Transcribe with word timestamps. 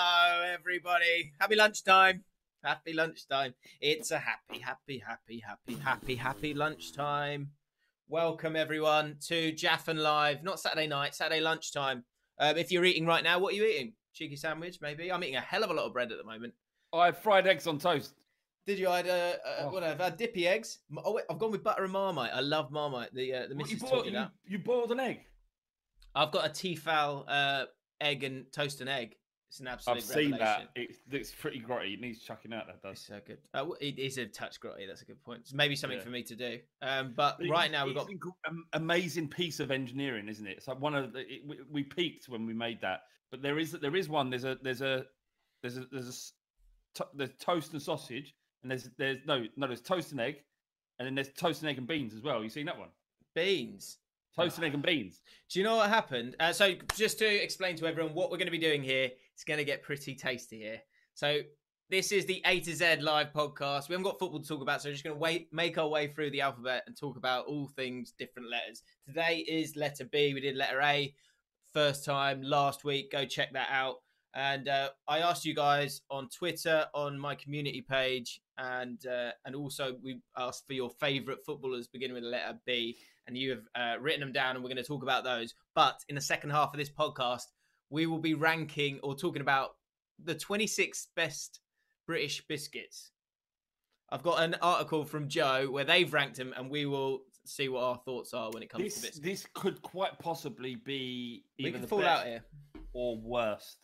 Hello, 0.00 0.44
everybody. 0.44 1.32
Happy 1.40 1.56
lunchtime. 1.56 2.22
Happy 2.62 2.92
lunchtime. 2.92 3.54
It's 3.80 4.12
a 4.12 4.18
happy, 4.20 4.60
happy, 4.60 5.02
happy, 5.04 5.42
happy, 5.44 5.74
happy, 5.74 6.14
happy 6.14 6.54
lunchtime. 6.54 7.50
Welcome, 8.06 8.54
everyone, 8.54 9.16
to 9.26 9.50
Jaffin 9.50 9.96
Live. 9.96 10.44
Not 10.44 10.60
Saturday 10.60 10.86
night, 10.86 11.16
Saturday 11.16 11.40
lunchtime. 11.40 12.04
Um, 12.38 12.56
if 12.56 12.70
you're 12.70 12.84
eating 12.84 13.06
right 13.06 13.24
now, 13.24 13.40
what 13.40 13.54
are 13.54 13.56
you 13.56 13.64
eating? 13.64 13.94
Cheeky 14.14 14.36
sandwich, 14.36 14.78
maybe? 14.80 15.10
I'm 15.10 15.24
eating 15.24 15.34
a 15.34 15.40
hell 15.40 15.64
of 15.64 15.70
a 15.70 15.74
lot 15.74 15.86
of 15.86 15.92
bread 15.92 16.12
at 16.12 16.18
the 16.18 16.22
moment. 16.22 16.54
I 16.92 17.06
had 17.06 17.16
fried 17.16 17.48
eggs 17.48 17.66
on 17.66 17.80
toast. 17.80 18.14
Did 18.68 18.78
you? 18.78 18.88
I 18.88 18.98
had, 18.98 19.08
uh, 19.08 19.10
uh, 19.44 19.62
Oh. 19.62 19.72
what 19.72 19.82
I've 19.82 19.98
had 19.98 20.16
dippy 20.16 20.46
eggs. 20.46 20.78
Oh, 21.04 21.12
wait, 21.14 21.24
I've 21.28 21.40
gone 21.40 21.50
with 21.50 21.64
butter 21.64 21.82
and 21.82 21.92
marmite. 21.92 22.30
I 22.32 22.40
love 22.40 22.70
marmite. 22.70 23.12
The 23.14 23.34
uh, 23.34 23.46
the 23.48 23.56
What, 23.56 23.68
you, 23.68 23.74
missus 23.74 23.80
boiled, 23.80 24.04
taught 24.04 24.12
me 24.12 24.12
you, 24.12 24.26
you 24.46 24.58
boiled 24.60 24.92
an 24.92 25.00
egg. 25.00 25.22
I've 26.14 26.30
got 26.30 26.46
a 26.46 26.50
Tefal 26.50 27.24
uh, 27.26 27.64
egg 28.00 28.22
and 28.22 28.44
toast 28.52 28.80
and 28.80 28.88
egg. 28.88 29.16
It's 29.48 29.60
an 29.60 29.66
absolute 29.66 29.96
I've 29.96 30.02
seen 30.02 30.32
revelation. 30.32 30.40
that. 30.40 30.68
It 30.80 30.96
looks 31.10 31.32
pretty 31.32 31.58
grotty. 31.60 31.94
It 31.94 32.00
needs 32.00 32.18
chucking 32.20 32.52
out. 32.52 32.66
That 32.66 32.82
does. 32.82 32.98
It's 32.98 33.06
so 33.06 33.18
good. 33.26 33.38
Uh, 33.54 33.66
it 33.80 33.98
is 33.98 34.18
a 34.18 34.26
touch 34.26 34.60
grotty. 34.60 34.86
That's 34.86 35.00
a 35.00 35.06
good 35.06 35.22
point. 35.24 35.40
It's 35.40 35.54
maybe 35.54 35.74
something 35.74 35.98
Yeah. 35.98 36.04
for 36.04 36.10
me 36.10 36.22
to 36.24 36.36
do. 36.36 36.58
Um, 36.82 37.14
but 37.16 37.36
It's- 37.40 37.50
right 37.50 37.70
now 37.70 37.86
we've 37.86 37.94
got 37.94 38.08
an 38.44 38.64
amazing 38.74 39.28
piece 39.28 39.58
of 39.58 39.70
engineering, 39.70 40.28
isn't 40.28 40.46
it? 40.46 40.58
It's 40.58 40.68
like 40.68 40.78
one 40.80 40.94
of 40.94 41.12
the. 41.14 41.20
It, 41.20 41.46
we, 41.46 41.58
we 41.70 41.82
peaked 41.82 42.28
when 42.28 42.44
we 42.46 42.52
made 42.52 42.80
that, 42.82 43.04
but 43.30 43.40
there 43.40 43.58
is 43.58 43.72
there 43.72 43.96
is 43.96 44.08
one. 44.08 44.28
There's 44.28 44.44
a 44.44 44.58
there's 44.62 44.82
a 44.82 45.06
there's 45.62 45.78
a 45.78 45.86
there's 45.90 46.32
a 47.00 47.04
there's 47.14 47.34
toast 47.40 47.72
and 47.72 47.80
sausage, 47.80 48.34
and 48.62 48.70
there's 48.70 48.90
there's 48.98 49.24
no 49.26 49.46
no 49.56 49.66
there's 49.66 49.80
toast 49.80 50.12
and 50.12 50.20
egg, 50.20 50.42
and 50.98 51.06
then 51.06 51.14
there's 51.14 51.32
toast 51.32 51.62
and 51.62 51.70
egg 51.70 51.78
and 51.78 51.86
beans 51.86 52.12
as 52.12 52.20
well. 52.22 52.42
You 52.44 52.50
seen 52.50 52.66
that 52.66 52.78
one? 52.78 52.90
beans. 53.34 53.98
Toast 54.36 54.58
and 54.58 54.66
egg 54.66 54.74
and 54.74 54.82
beans. 54.84 55.20
Do 55.48 55.58
you 55.58 55.64
know 55.64 55.76
what 55.76 55.88
happened? 55.88 56.36
Uh, 56.38 56.52
so, 56.52 56.74
just 56.96 57.18
to 57.18 57.26
explain 57.26 57.74
to 57.76 57.86
everyone 57.86 58.14
what 58.14 58.30
we're 58.30 58.36
going 58.36 58.46
to 58.46 58.52
be 58.52 58.58
doing 58.58 58.82
here, 58.84 59.10
it's 59.38 59.44
going 59.44 59.58
to 59.58 59.64
get 59.64 59.84
pretty 59.84 60.16
tasty 60.16 60.58
here. 60.58 60.80
So, 61.14 61.42
this 61.90 62.10
is 62.10 62.26
the 62.26 62.42
A 62.44 62.58
to 62.58 62.74
Z 62.74 62.96
live 62.96 63.32
podcast. 63.32 63.88
We 63.88 63.92
haven't 63.92 64.02
got 64.02 64.18
football 64.18 64.40
to 64.40 64.48
talk 64.48 64.62
about, 64.62 64.82
so 64.82 64.88
we're 64.88 64.94
just 64.94 65.04
going 65.04 65.14
to 65.14 65.20
wait, 65.20 65.46
make 65.52 65.78
our 65.78 65.86
way 65.86 66.08
through 66.08 66.32
the 66.32 66.40
alphabet 66.40 66.82
and 66.88 66.96
talk 66.96 67.16
about 67.16 67.46
all 67.46 67.68
things 67.68 68.12
different 68.18 68.50
letters. 68.50 68.82
Today 69.06 69.44
is 69.48 69.76
letter 69.76 70.06
B. 70.06 70.34
We 70.34 70.40
did 70.40 70.56
letter 70.56 70.80
A 70.80 71.14
first 71.72 72.04
time 72.04 72.42
last 72.42 72.82
week. 72.82 73.12
Go 73.12 73.24
check 73.26 73.52
that 73.52 73.68
out. 73.70 73.98
And 74.34 74.68
uh, 74.68 74.88
I 75.06 75.20
asked 75.20 75.44
you 75.44 75.54
guys 75.54 76.00
on 76.10 76.28
Twitter, 76.30 76.86
on 76.92 77.16
my 77.16 77.36
community 77.36 77.80
page, 77.88 78.40
and 78.58 78.98
uh, 79.06 79.30
and 79.44 79.54
also 79.54 79.98
we 80.02 80.20
asked 80.36 80.66
for 80.66 80.72
your 80.72 80.90
favourite 80.90 81.44
footballers 81.46 81.86
beginning 81.86 82.14
with 82.14 82.24
the 82.24 82.30
letter 82.30 82.58
B 82.66 82.98
and 83.28 83.36
you 83.36 83.50
have 83.50 83.62
uh, 83.74 84.00
written 84.00 84.20
them 84.20 84.32
down, 84.32 84.56
and 84.56 84.64
we're 84.64 84.70
going 84.70 84.82
to 84.82 84.82
talk 84.82 85.02
about 85.02 85.22
those. 85.22 85.54
But 85.74 86.02
in 86.08 86.14
the 86.14 86.20
second 86.20 86.50
half 86.50 86.72
of 86.72 86.78
this 86.78 86.90
podcast, 86.90 87.44
we 87.90 88.06
will 88.06 88.18
be 88.18 88.34
ranking 88.34 89.00
or 89.02 89.14
talking 89.14 89.42
about 89.42 89.70
the 90.24 90.34
26 90.34 91.08
best 91.16 91.60
British 92.06 92.46
biscuits. 92.46 93.10
I've 94.10 94.22
got 94.22 94.42
an 94.42 94.56
article 94.62 95.04
from 95.04 95.28
Joe 95.28 95.70
where 95.70 95.84
they've 95.84 96.10
ranked 96.12 96.36
them, 96.36 96.54
and 96.56 96.70
we 96.70 96.86
will 96.86 97.20
see 97.44 97.68
what 97.68 97.82
our 97.82 97.96
thoughts 98.04 98.32
are 98.34 98.50
when 98.50 98.62
it 98.62 98.70
comes 98.70 98.82
to 98.82 98.84
This 98.84 99.00
biscuits. 99.00 99.18
this 99.20 99.46
could 99.54 99.82
quite 99.82 100.18
possibly 100.18 100.76
be 100.76 101.44
we 101.62 101.72
can 101.72 101.82
the 101.82 101.88
fall 101.88 102.00
best 102.00 102.20
out 102.22 102.26
here. 102.26 102.42
or 102.92 103.18
worst 103.18 103.78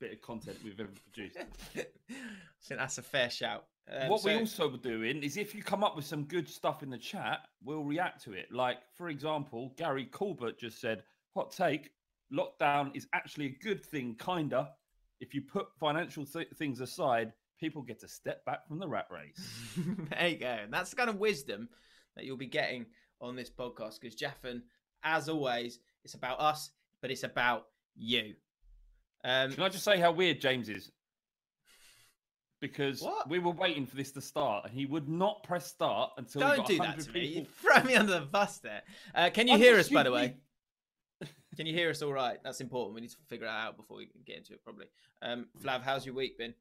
bit 0.00 0.12
of 0.12 0.20
content 0.20 0.58
we've 0.64 0.78
ever 0.78 0.90
produced. 1.12 1.36
I 1.76 1.84
think 2.62 2.80
that's 2.80 2.98
a 2.98 3.02
fair 3.02 3.30
shout. 3.30 3.64
Um, 3.90 4.08
what 4.08 4.24
we 4.24 4.34
also 4.34 4.68
were 4.68 4.78
doing 4.78 5.22
is 5.22 5.36
if 5.36 5.54
you 5.54 5.62
come 5.62 5.84
up 5.84 5.94
with 5.94 6.04
some 6.06 6.24
good 6.24 6.48
stuff 6.48 6.82
in 6.82 6.90
the 6.90 6.98
chat, 6.98 7.40
we'll 7.62 7.84
react 7.84 8.22
to 8.24 8.32
it. 8.32 8.46
Like, 8.50 8.78
for 8.96 9.08
example, 9.08 9.74
Gary 9.76 10.06
Colbert 10.06 10.58
just 10.58 10.80
said, 10.80 11.02
hot 11.34 11.52
take, 11.52 11.90
lockdown 12.34 12.94
is 12.96 13.06
actually 13.12 13.46
a 13.46 13.58
good 13.62 13.84
thing, 13.84 14.16
kinda. 14.16 14.70
If 15.20 15.34
you 15.34 15.42
put 15.42 15.66
financial 15.78 16.26
th- 16.26 16.48
things 16.56 16.80
aside, 16.80 17.32
people 17.58 17.82
get 17.82 18.00
to 18.00 18.08
step 18.08 18.44
back 18.44 18.66
from 18.66 18.78
the 18.78 18.88
rat 18.88 19.06
race. 19.10 19.48
there 20.10 20.28
you 20.28 20.36
go. 20.36 20.46
And 20.46 20.72
that's 20.72 20.90
the 20.90 20.96
kind 20.96 21.08
of 21.08 21.16
wisdom 21.16 21.68
that 22.16 22.24
you'll 22.24 22.36
be 22.36 22.46
getting 22.46 22.86
on 23.20 23.36
this 23.36 23.50
podcast 23.50 24.00
because 24.00 24.14
Jaffin, 24.14 24.62
as 25.02 25.28
always, 25.28 25.78
it's 26.04 26.14
about 26.14 26.40
us, 26.40 26.70
but 27.00 27.10
it's 27.10 27.22
about 27.22 27.66
you. 27.96 28.34
Um, 29.24 29.52
Can 29.52 29.62
I 29.62 29.68
just 29.68 29.84
say 29.84 29.98
how 29.98 30.12
weird 30.12 30.40
James 30.40 30.68
is? 30.68 30.90
Because 32.60 33.02
What? 33.02 33.28
we 33.28 33.38
were 33.38 33.52
waiting 33.52 33.86
for 33.86 33.96
this 33.96 34.12
to 34.12 34.20
start, 34.20 34.64
and 34.64 34.72
he 34.72 34.86
would 34.86 35.08
not 35.08 35.42
press 35.42 35.66
start 35.66 36.12
until 36.16 36.40
we 36.40 36.46
don't 36.46 36.56
got 36.58 36.66
do 36.66 36.76
that 36.78 36.80
100 36.96 37.04
to 37.06 37.12
me. 37.12 37.26
You 37.26 37.46
throw 37.60 37.82
me 37.82 37.94
under 37.94 38.20
the 38.20 38.26
bus 38.26 38.58
there. 38.58 38.82
Uh, 39.14 39.30
can 39.30 39.48
you 39.48 39.54
I'm 39.54 39.60
hear 39.60 39.76
us, 39.78 39.88
by 39.88 40.02
the 40.02 40.12
way? 40.12 40.36
Can 41.56 41.66
you 41.66 41.74
hear 41.74 41.90
us 41.90 42.02
all 42.02 42.12
right? 42.12 42.38
That's 42.42 42.60
important. 42.60 42.94
We 42.94 43.00
need 43.00 43.10
to 43.10 43.16
figure 43.28 43.46
that 43.46 43.52
out 43.52 43.76
before 43.76 43.98
we 43.98 44.08
get 44.26 44.38
into 44.38 44.54
it 44.54 44.64
probably. 44.64 44.86
Um, 45.22 45.46
Flav, 45.62 45.82
how's 45.82 46.04
your 46.04 46.14
week 46.14 46.36
been? 46.38 46.54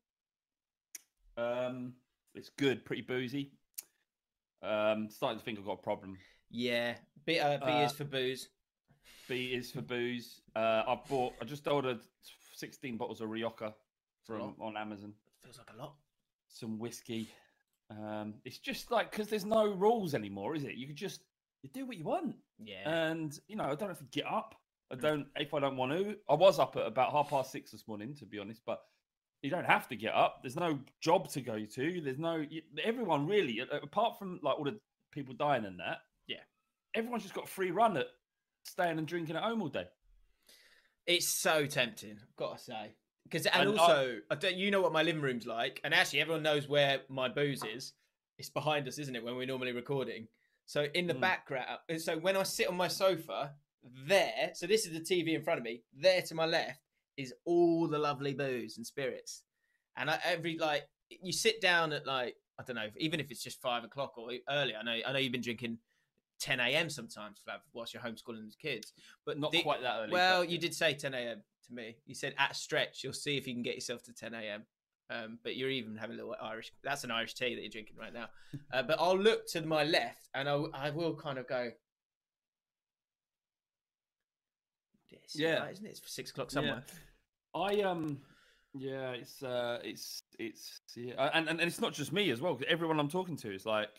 Um, 1.38 1.94
it's 2.36 2.50
good, 2.50 2.86
pretty 2.86 3.02
boozy. 3.02 3.52
Um, 4.62 5.10
starting 5.10 5.40
to 5.40 5.46
think 5.46 5.60
I've 5.60 5.66
got 5.66 5.80
a 5.80 5.84
problem. 5.84 6.18
Yeah, 6.50 6.96
B, 7.26 7.40
uh, 7.40 7.58
B 7.58 7.66
Uh, 7.66 7.86
is 7.86 7.92
for 7.94 8.04
booze. 8.06 8.50
B 9.28 9.54
is 9.54 9.72
for 9.72 9.82
booze. 9.82 10.42
Uh, 10.56 10.84
I 10.88 11.00
bought. 11.10 11.34
I 11.42 11.46
just 11.46 11.68
ordered 11.68 12.00
sixteen 12.56 12.98
bottles 12.98 13.20
of 13.22 13.30
Rioja 13.30 13.74
from 14.26 14.56
on 14.60 14.78
Amazon. 14.78 15.14
It 15.26 15.34
feels 15.46 15.58
like 15.58 15.72
a 15.74 15.78
lot. 15.78 15.96
Some 16.48 16.78
whiskey. 16.78 17.30
Um, 17.90 18.36
it's 18.46 18.60
just 18.60 18.92
like 18.92 19.12
because 19.12 19.28
there's 19.28 19.46
no 19.46 19.68
rules 19.74 20.14
anymore, 20.14 20.56
is 20.56 20.64
it? 20.64 20.76
You 20.76 20.88
can 20.88 20.96
just 20.96 21.22
you 21.64 21.70
do 21.74 21.86
what 21.86 21.98
you 21.98 22.04
want, 22.04 22.36
Yeah. 22.60 22.88
and 23.12 23.38
you 23.48 23.56
know 23.56 23.64
I 23.66 23.76
don't 23.76 23.90
have 23.90 24.00
to 24.00 24.06
get 24.06 24.26
up. 24.26 24.56
I 24.94 24.96
don't 24.96 25.28
if 25.36 25.54
I 25.54 25.60
don't 25.60 25.76
want 25.78 25.92
to. 25.92 26.16
I 26.30 26.36
was 26.36 26.60
up 26.60 26.76
at 26.78 26.86
about 26.86 27.12
half 27.12 27.30
past 27.30 27.52
six 27.52 27.72
this 27.72 27.88
morning, 27.88 28.16
to 28.20 28.26
be 28.26 28.40
honest, 28.40 28.62
but 28.66 28.80
you 29.42 29.50
don't 29.50 29.66
have 29.66 29.88
to 29.90 29.96
get 29.96 30.14
up. 30.14 30.40
There's 30.42 30.56
no 30.56 30.80
job 31.02 31.28
to 31.32 31.42
go 31.42 31.66
to. 31.66 32.02
There's 32.02 32.20
no 32.20 32.46
everyone 32.84 33.28
really, 33.28 33.60
apart 33.60 34.18
from 34.20 34.40
like 34.42 34.58
all 34.58 34.64
the 34.64 34.80
people 35.12 35.34
dying 35.34 35.66
and 35.66 35.80
that. 35.80 35.98
Yeah. 36.28 36.38
everyone's 36.96 37.24
just 37.24 37.36
got 37.36 37.44
a 37.46 37.48
free 37.48 37.72
run 37.72 37.98
at 37.98 38.08
staying 38.64 38.98
and 38.98 39.06
drinking 39.08 39.36
at 39.36 39.44
home 39.44 39.62
all 39.62 39.68
day. 39.70 39.88
It's 41.06 41.28
so 41.28 41.66
tempting, 41.66 42.18
I've 42.22 42.36
got 42.38 42.58
to 42.58 42.64
say. 42.64 42.96
Because 43.26 43.46
and, 43.48 43.70
And 43.70 43.80
also, 43.80 44.20
I 44.32 44.36
don't, 44.36 44.56
you 44.56 44.72
know 44.72 44.82
what 44.82 44.94
my 44.94 45.04
living 45.04 45.22
room's 45.22 45.46
like, 45.46 45.82
and 45.84 45.94
actually, 45.94 46.22
everyone 46.22 46.44
knows 46.44 46.68
where 46.70 47.02
my 47.10 47.28
booze 47.30 47.64
is. 47.64 47.94
It's 48.38 48.50
behind 48.50 48.88
us, 48.88 48.98
isn't 49.00 49.16
it? 49.16 49.24
When 49.24 49.36
we're 49.36 49.46
normally 49.48 49.72
recording. 49.74 50.28
So 50.66 50.84
in 50.94 51.08
the 51.08 51.14
Mm. 51.14 51.22
background, 51.22 51.80
so 51.98 52.18
when 52.18 52.38
I 52.38 52.44
sit 52.44 52.68
on 52.68 52.76
my 52.78 52.88
sofa, 52.88 53.54
there. 54.08 54.52
So 54.54 54.68
this 54.68 54.86
is 54.86 54.94
the 54.94 55.00
TV 55.00 55.36
in 55.36 55.44
front 55.44 55.60
of 55.60 55.64
me. 55.64 55.84
There 55.96 56.22
to 56.22 56.36
my 56.36 56.46
left 56.46 56.80
is 57.18 57.34
all 57.46 57.88
the 57.88 58.00
lovely 58.00 58.34
booze 58.34 58.78
and 58.78 58.86
spirits, 58.86 59.44
and 59.98 60.10
I, 60.10 60.20
every 60.24 60.58
like 60.58 60.88
you 61.10 61.32
sit 61.32 61.62
down 61.62 61.94
at 61.94 62.06
like 62.08 62.36
I 62.60 62.64
don't 62.64 62.76
know, 62.76 62.90
even 62.98 63.20
if 63.20 63.32
it's 63.32 63.44
just 63.44 63.62
five 63.62 63.84
o'clock 63.84 64.18
or 64.18 64.32
early. 64.50 64.76
I 64.76 64.84
know, 64.84 64.98
I 65.06 65.12
know 65.12 65.20
you've 65.20 65.32
been 65.32 65.42
drinking. 65.42 65.80
10 66.40 66.60
a.m. 66.60 66.90
sometimes, 66.90 67.40
Flav, 67.48 67.60
whilst 67.72 67.94
you're 67.94 68.04
homeschooling 68.04 68.50
the 68.50 68.56
kids. 68.62 68.92
But 69.26 69.40
Not 69.40 69.54
the- 69.54 69.62
quite 69.64 69.82
that 69.82 70.00
early. 70.02 70.12
well, 70.12 70.42
but 70.42 70.50
you 70.50 70.56
yeah. 70.56 70.62
did 70.62 70.74
say 70.76 70.94
10 70.94 71.14
a.m. 71.14 71.42
to 71.68 71.74
me. 71.74 71.96
You 72.06 72.16
said 72.16 72.34
at 72.38 72.58
stretch, 72.58 73.02
you'll 73.02 73.14
see 73.14 73.38
if 73.38 73.48
you 73.48 73.54
can 73.54 73.64
get 73.64 73.76
yourself 73.76 74.04
to 74.04 74.14
10 74.14 74.34
a.m. 74.34 74.66
Um, 75.10 75.40
but 75.42 75.56
you're 75.56 75.70
even 75.70 75.96
having 75.96 76.16
a 76.16 76.18
little 76.18 76.36
Irish. 76.42 76.74
That's 76.84 77.06
an 77.06 77.12
Irish 77.12 77.36
tea 77.36 77.56
that 77.56 77.62
you're 77.62 77.70
drinking 77.70 77.96
right 77.98 78.14
now. 78.14 78.28
Uh, 78.74 78.84
but 78.84 79.00
I'll 79.00 79.18
look 79.18 79.48
to 79.52 79.62
my 79.62 79.86
left, 79.86 80.28
and 80.34 80.50
I'll, 80.50 80.70
I 80.74 80.90
will 80.90 81.16
kind 81.16 81.38
of 81.38 81.48
go. 81.48 81.72
Dear. 85.00 85.12
It's 85.24 85.38
Yeah. 85.38 85.60
right, 85.60 85.72
isn't 85.74 85.86
it? 85.86 85.90
It's 85.90 86.00
for 86.00 86.10
six 86.10 86.32
o'clock 86.32 86.52
somewhere. 86.52 86.84
I 87.56 87.82
um, 87.82 88.20
yeah, 88.74 89.12
it's 89.12 89.44
uh, 89.44 89.80
it's 89.84 90.24
it's 90.40 90.82
yeah, 90.96 91.14
uh, 91.16 91.30
and 91.34 91.48
and, 91.48 91.60
and 91.60 91.68
it's 91.68 91.80
not 91.82 91.94
just 91.94 92.12
me 92.12 92.32
as 92.32 92.42
well. 92.42 92.60
everyone 92.68 93.00
I'm 93.00 93.10
talking 93.10 93.38
to 93.38 93.54
is 93.54 93.66
like, 93.66 93.90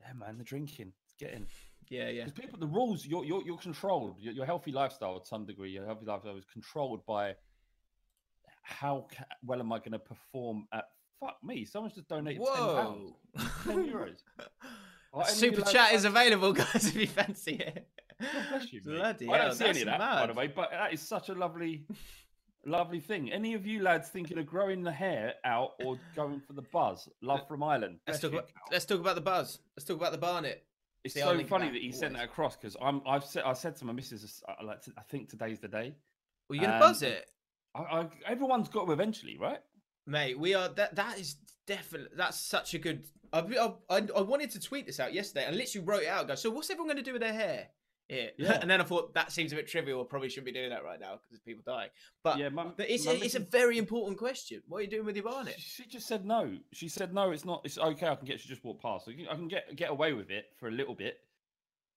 yeah, 0.00 0.12
man, 0.14 0.38
the 0.38 0.44
drinking, 0.44 0.92
it's 1.04 1.14
getting. 1.18 1.46
Yeah, 1.88 2.08
yeah. 2.08 2.24
Because 2.24 2.44
people, 2.44 2.58
the 2.58 2.66
rules, 2.68 3.04
you're 3.04 3.24
you're, 3.24 3.42
you're 3.42 3.58
controlled. 3.58 4.16
Your, 4.18 4.32
your 4.32 4.46
healthy 4.46 4.72
lifestyle, 4.72 5.18
to 5.20 5.26
some 5.26 5.44
degree, 5.44 5.70
your 5.70 5.84
healthy 5.84 6.06
lifestyle 6.06 6.36
is 6.38 6.44
controlled 6.50 7.04
by 7.04 7.34
how 8.62 9.06
ca- 9.14 9.24
well 9.44 9.60
am 9.60 9.72
I 9.72 9.78
going 9.78 9.92
to 9.92 9.98
perform 9.98 10.66
at. 10.72 10.84
Fuck 11.20 11.36
me! 11.44 11.66
Someone's 11.66 11.94
just 11.94 12.08
donated 12.08 12.40
ten 12.46 12.56
pounds, 12.56 13.12
ten 13.64 13.92
euros. 13.92 14.22
Are 15.12 15.24
any 15.24 15.32
of 15.32 15.42
you 15.42 15.50
Super 15.50 15.70
chat 15.70 15.92
is 15.92 16.04
available, 16.06 16.52
guys, 16.54 16.86
if 16.86 16.96
you 16.96 17.06
fancy 17.06 17.56
it. 17.56 17.86
God 18.22 18.44
bless 18.50 18.72
you, 18.72 18.80
mate. 18.84 18.96
Bloody 18.96 19.28
I 19.28 19.38
don't 19.38 19.54
see 19.54 19.64
any 19.66 19.80
of 19.82 19.86
that, 19.86 19.98
by 19.98 20.26
the 20.26 20.34
way, 20.34 20.46
but 20.48 20.70
that 20.70 20.92
is 20.92 21.00
such 21.00 21.28
a 21.28 21.34
lovely, 21.34 21.84
lovely 22.64 23.00
thing. 23.00 23.32
Any 23.32 23.54
of 23.54 23.66
you 23.66 23.82
lads 23.82 24.08
thinking 24.08 24.38
of 24.38 24.46
growing 24.46 24.82
the 24.82 24.92
hair 24.92 25.34
out 25.44 25.72
or 25.84 25.98
going 26.14 26.40
for 26.40 26.52
the 26.52 26.62
buzz? 26.62 27.08
Love 27.20 27.46
from 27.48 27.62
Ireland. 27.62 27.98
Let's 28.06 28.20
talk, 28.20 28.32
about, 28.32 28.48
let's 28.70 28.84
talk 28.84 29.00
about 29.00 29.14
the 29.14 29.20
buzz. 29.20 29.58
Let's 29.76 29.86
talk 29.86 29.96
about 29.96 30.12
the 30.12 30.18
Barnet. 30.18 30.64
It's 31.04 31.14
See, 31.14 31.20
so 31.20 31.42
funny 31.44 31.68
that 31.70 31.82
he 31.82 31.90
sent 31.90 32.14
that 32.14 32.24
across 32.24 32.56
because 32.56 32.76
I'm. 32.80 33.02
I've 33.06 33.24
said. 33.24 33.42
I 33.44 33.54
said 33.54 33.74
to 33.76 33.84
my 33.84 33.92
missus, 33.92 34.40
uh, 34.48 34.64
like, 34.64 34.78
I 34.96 35.02
think 35.02 35.28
today's 35.28 35.58
the 35.58 35.66
day. 35.66 35.96
Were 36.48 36.54
you 36.54 36.60
going 36.60 36.70
to 36.70 36.76
Um, 36.76 36.80
buzz 36.80 37.02
it? 37.02 37.28
I, 37.74 37.80
I, 37.80 38.08
everyone's 38.26 38.68
got 38.68 38.86
to 38.86 38.92
eventually, 38.92 39.36
right? 39.36 39.58
Mate, 40.06 40.38
we 40.38 40.54
are 40.54 40.68
that. 40.68 40.94
That 40.94 41.18
is 41.18 41.36
definitely 41.66 42.10
that's 42.16 42.38
such 42.38 42.74
a 42.74 42.78
good. 42.78 43.04
I, 43.32 43.40
I, 43.40 43.72
I 43.90 44.06
I 44.16 44.20
wanted 44.20 44.50
to 44.52 44.60
tweet 44.60 44.86
this 44.86 45.00
out 45.00 45.12
yesterday 45.12 45.46
and 45.46 45.56
literally 45.56 45.84
wrote 45.84 46.02
it 46.02 46.08
out. 46.08 46.28
Go, 46.28 46.36
so 46.36 46.50
what's 46.50 46.70
everyone 46.70 46.88
going 46.88 46.98
to 46.98 47.02
do 47.02 47.14
with 47.14 47.22
their 47.22 47.32
hair? 47.32 47.68
Yeah. 48.08 48.26
Yeah. 48.36 48.58
and 48.60 48.70
then 48.70 48.80
I 48.80 48.84
thought 48.84 49.14
that 49.14 49.32
seems 49.32 49.52
a 49.52 49.56
bit 49.56 49.68
trivial. 49.68 50.00
I 50.02 50.04
probably 50.08 50.28
shouldn't 50.28 50.46
be 50.46 50.52
doing 50.52 50.70
that 50.70 50.84
right 50.84 51.00
now 51.00 51.12
because 51.12 51.28
there's 51.30 51.40
people 51.40 51.62
dying. 51.66 51.88
But 52.22 52.38
yeah, 52.38 52.50
my, 52.50 52.64
but 52.76 52.90
it's 52.90 53.06
my 53.06 53.12
it's 53.12 53.34
a 53.36 53.40
very 53.40 53.78
important 53.78 54.18
question. 54.18 54.60
What 54.68 54.78
are 54.78 54.82
you 54.82 54.88
doing 54.90 55.06
with 55.06 55.16
your 55.16 55.24
Barnet? 55.24 55.54
She 55.58 55.86
just 55.86 56.06
said 56.06 56.24
no. 56.26 56.56
She 56.72 56.88
said 56.88 57.14
no. 57.14 57.30
It's 57.30 57.44
not. 57.44 57.62
It's 57.64 57.78
okay. 57.78 58.08
I 58.08 58.14
can 58.16 58.26
get. 58.26 58.40
She 58.40 58.48
just 58.48 58.64
walked 58.64 58.82
past. 58.82 59.08
I 59.08 59.12
can, 59.12 59.28
I 59.28 59.34
can 59.34 59.48
get 59.48 59.74
get 59.76 59.90
away 59.90 60.12
with 60.12 60.30
it 60.30 60.46
for 60.58 60.68
a 60.68 60.72
little 60.72 60.94
bit. 60.94 61.20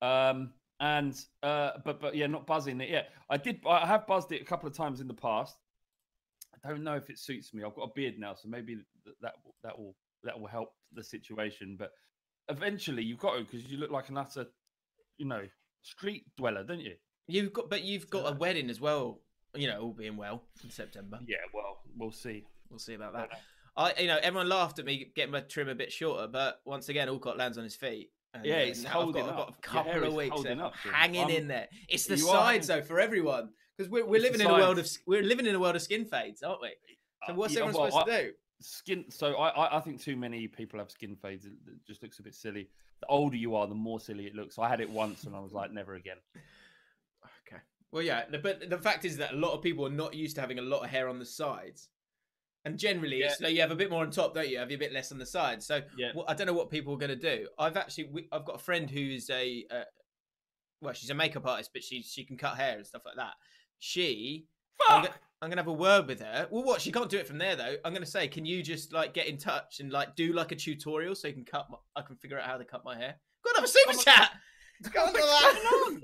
Um. 0.01 0.51
And 0.79 1.19
uh. 1.43 1.71
But 1.83 1.99
but 1.99 2.15
yeah, 2.15 2.27
not 2.27 2.45
buzzing 2.47 2.79
it 2.81 2.89
yet. 2.89 3.09
I 3.29 3.37
did. 3.37 3.61
I 3.67 3.85
have 3.85 4.07
buzzed 4.07 4.31
it 4.31 4.41
a 4.41 4.45
couple 4.45 4.67
of 4.69 4.75
times 4.75 5.01
in 5.01 5.07
the 5.07 5.13
past. 5.13 5.57
I 6.63 6.69
don't 6.69 6.83
know 6.83 6.95
if 6.95 7.09
it 7.09 7.19
suits 7.19 7.53
me. 7.53 7.63
I've 7.63 7.75
got 7.75 7.83
a 7.89 7.93
beard 7.93 8.15
now, 8.17 8.33
so 8.35 8.47
maybe 8.47 8.75
th- 8.75 9.15
that 9.21 9.33
will- 9.43 9.55
that 9.63 9.77
will 9.77 9.95
that 10.23 10.39
will 10.39 10.47
help 10.47 10.69
the 10.93 11.03
situation. 11.03 11.75
But 11.77 11.91
eventually, 12.49 13.03
you've 13.03 13.19
got 13.19 13.35
to 13.35 13.43
because 13.43 13.65
you 13.65 13.77
look 13.77 13.91
like 13.91 14.09
an 14.09 14.17
utter, 14.17 14.47
you 15.17 15.25
know, 15.25 15.43
street 15.85 16.25
dweller, 16.35 16.63
don't 16.63 16.79
you? 16.81 16.95
You've 17.27 17.53
got, 17.53 17.69
but 17.69 17.83
you've 17.83 18.09
got 18.09 18.31
a 18.31 18.35
wedding 18.35 18.69
as 18.69 18.81
well. 18.81 19.19
You 19.55 19.67
know, 19.67 19.79
all 19.81 19.93
being 19.93 20.17
well 20.17 20.43
in 20.63 20.69
September. 20.69 21.19
Yeah. 21.25 21.37
Well, 21.53 21.77
we'll 21.97 22.11
see. 22.11 22.43
We'll 22.69 22.79
see 22.79 22.95
about 22.95 23.13
that. 23.13 23.29
I, 23.77 23.93
you 24.01 24.07
know, 24.07 24.17
everyone 24.21 24.49
laughed 24.49 24.79
at 24.79 24.85
me 24.85 25.11
getting 25.15 25.31
my 25.31 25.41
trim 25.41 25.69
a 25.69 25.75
bit 25.75 25.91
shorter, 25.91 26.27
but 26.27 26.59
once 26.65 26.89
again, 26.89 27.07
Allcott 27.07 27.37
lands 27.37 27.57
on 27.57 27.63
his 27.63 27.75
feet. 27.75 28.11
And, 28.33 28.45
Yeah, 28.45 28.55
uh, 28.55 28.59
it's 28.59 28.83
holding 28.83 29.23
I've 29.23 29.29
got, 29.29 29.39
up. 29.39 29.55
I've 29.57 29.61
got 29.73 29.85
a 29.87 29.89
couple 29.93 30.03
of 30.09 30.13
weeks 30.13 30.45
up, 30.45 30.75
hanging 30.75 31.21
I'm- 31.21 31.29
in 31.29 31.47
there. 31.47 31.67
It's 31.87 32.05
the 32.05 32.15
are 32.15 32.17
sides 32.17 32.67
though 32.67 32.81
for 32.81 32.99
everyone 32.99 33.49
because 33.77 33.89
we're, 33.89 34.05
we're 34.05 34.15
It's 34.17 34.23
living 34.23 34.41
in 34.41 34.47
a 34.47 34.53
world 34.53 34.77
of 34.77 34.89
we're 35.07 35.23
living 35.23 35.45
in 35.45 35.55
a 35.55 35.59
world 35.59 35.75
of 35.77 35.81
skin 35.81 36.05
fades, 36.05 36.43
aren't 36.43 36.61
we? 36.61 36.73
So 37.27 37.33
Uh, 37.33 37.35
what's 37.35 37.53
yeah, 37.53 37.61
everyone 37.61 37.81
well, 37.81 37.91
supposed 37.91 38.09
I- 38.09 38.17
to 38.17 38.23
do? 38.27 38.33
skin 38.61 39.03
so 39.09 39.35
I, 39.35 39.49
I 39.49 39.77
i 39.77 39.79
think 39.81 40.01
too 40.01 40.15
many 40.15 40.47
people 40.47 40.79
have 40.79 40.89
skin 40.89 41.17
fades 41.17 41.43
it 41.45 41.51
just 41.85 42.01
looks 42.01 42.19
a 42.19 42.23
bit 42.23 42.33
silly 42.33 42.69
the 43.01 43.07
older 43.07 43.35
you 43.37 43.55
are 43.55 43.67
the 43.67 43.75
more 43.75 43.99
silly 43.99 44.25
it 44.25 44.35
looks 44.35 44.57
i 44.57 44.67
had 44.69 44.79
it 44.81 44.89
once 44.89 45.23
and 45.25 45.35
i 45.35 45.39
was 45.39 45.51
like 45.51 45.71
never 45.71 45.95
again 45.95 46.17
Okay. 47.47 47.61
Well, 47.91 48.01
yeah, 48.03 48.25
the- 48.29 48.39
but 48.39 48.69
the 48.69 48.77
fact 48.77 49.05
is 49.05 49.17
that 49.17 49.33
a 49.33 49.35
lot 49.35 49.53
of 49.53 49.61
people 49.61 49.85
are 49.85 49.89
not 49.91 50.13
used 50.13 50.35
to 50.35 50.41
having 50.41 50.59
a 50.59 50.63
lot 50.63 50.83
of 50.83 50.89
hair 50.89 51.07
on 51.07 51.19
the 51.19 51.25
sides. 51.25 51.89
And 52.65 52.77
generally, 52.79 53.19
it's 53.21 53.39
like 53.39 53.53
you 53.53 53.61
have 53.61 53.71
a 53.71 53.75
bit 53.75 53.91
more 53.91 54.01
on 54.01 54.09
top, 54.11 54.33
don't 54.33 54.49
you? 54.49 54.57
Have 54.57 54.71
you 54.71 54.77
a 54.77 54.79
bit 54.79 54.91
less 54.91 55.11
on 55.11 55.19
the 55.19 55.25
sides? 55.25 55.65
So 55.67 55.81
Yeah. 55.97 56.11
well, 56.15 56.25
I 56.27 56.33
don't 56.33 56.47
know 56.47 56.53
what 56.53 56.71
people 56.71 56.93
are 56.93 56.97
going 56.97 57.17
to 57.17 57.35
do. 57.37 57.47
I've 57.59 57.77
actually, 57.77 58.05
we, 58.05 58.27
I've 58.31 58.43
got 58.45 58.55
a 58.55 58.63
friend 58.63 58.89
who's 58.89 59.29
a, 59.29 59.65
uh, 59.69 59.83
well, 60.81 60.93
she's 60.93 61.11
a 61.11 61.13
makeup 61.13 61.45
artist, 61.45 61.69
but 61.73 61.83
she 61.83 62.01
she 62.01 62.25
can 62.25 62.37
cut 62.37 62.57
hair 62.57 62.77
and 62.77 62.85
stuff 62.87 63.03
like 63.05 63.15
that. 63.17 63.33
She, 63.79 64.47
Fuck! 64.87 65.11
Go- 65.39 65.45
I'm 65.45 65.49
gonna 65.49 65.61
have 65.61 65.67
a 65.67 65.73
word 65.73 66.07
with 66.07 66.19
her. 66.21 66.47
Well, 66.49 66.63
what? 66.63 66.81
She 66.81 66.91
can't 66.91 67.09
do 67.09 67.17
it 67.17 67.27
from 67.27 67.37
there 67.37 67.55
though. 67.55 67.75
I'm 67.83 67.93
gonna 67.93 68.05
say, 68.05 68.27
can 68.27 68.45
you 68.45 68.63
just 68.63 68.93
like 68.93 69.13
get 69.13 69.27
in 69.27 69.37
touch 69.37 69.79
and 69.79 69.91
like 69.91 70.15
do 70.15 70.33
like 70.33 70.51
a 70.51 70.55
tutorial 70.55 71.15
so 71.15 71.27
you 71.27 71.33
can 71.33 71.45
cut? 71.45 71.67
My, 71.69 71.77
I 71.95 72.01
can 72.01 72.15
figure 72.17 72.39
out 72.39 72.45
how 72.47 72.57
to 72.57 72.65
cut 72.65 72.83
my 72.85 72.95
hair. 72.97 73.15
Go 73.43 73.49
on, 73.51 73.55
have 73.55 73.63
a 73.65 73.67
super 73.67 73.93
Oh 73.95 74.01
chat. 74.03 74.31
Go 74.93 75.01
on, 75.01 75.13
What's 75.13 75.63
going 75.63 75.67
on? 75.97 76.01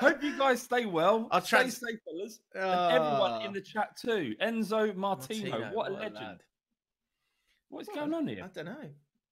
hope 0.00 0.22
you 0.22 0.38
guys 0.38 0.62
stay 0.62 0.86
well 0.86 1.26
I'll 1.32 1.40
stay 1.40 1.56
trans- 1.58 1.80
safe 1.80 1.98
fellas 2.04 2.38
and 2.54 2.92
everyone 2.92 3.42
in 3.42 3.48
Ah. 3.48 3.52
the 3.52 3.60
chat 3.60 3.88
too 4.00 4.34
enzo 4.40 4.94
martino, 4.94 5.50
Martino, 5.50 5.70
what 5.72 5.72
a 5.72 5.74
what 5.74 5.88
a 5.90 5.92
legend 5.94 6.14
lad. 6.14 6.38
what 7.70 7.80
is 7.82 7.88
Well, 7.88 7.96
going 7.96 8.14
on 8.14 8.28
here? 8.28 8.44
I 8.44 8.48
don't 8.54 8.66
know. 8.66 8.88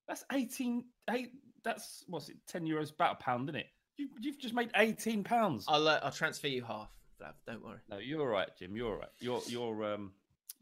that's 0.09 0.25
18 0.33 0.85
eight 1.11 1.31
that's 1.63 2.03
what's 2.09 2.29
it 2.29 2.37
10 2.49 2.65
euros 2.67 2.93
about 2.93 3.13
a 3.21 3.23
pound 3.23 3.49
isn't 3.51 3.61
it 3.61 3.67
you, 3.99 4.09
you've 4.21 4.39
just 4.41 4.53
made 4.53 4.71
18 4.75 5.23
pounds 5.23 5.65
I'll 5.69 5.87
uh, 5.87 6.01
I'll 6.03 6.11
transfer 6.11 6.49
you 6.49 6.65
half, 6.65 6.91
Don't 7.47 7.65
worry. 7.65 7.79
no 7.91 7.99
you're 7.99 8.21
all 8.21 8.27
right 8.27 8.49
jim 8.59 8.77
you're 8.77 8.93
all 8.93 8.99
right 8.99 9.11
you're 9.21 9.41
you're 9.47 9.95
um 9.95 10.13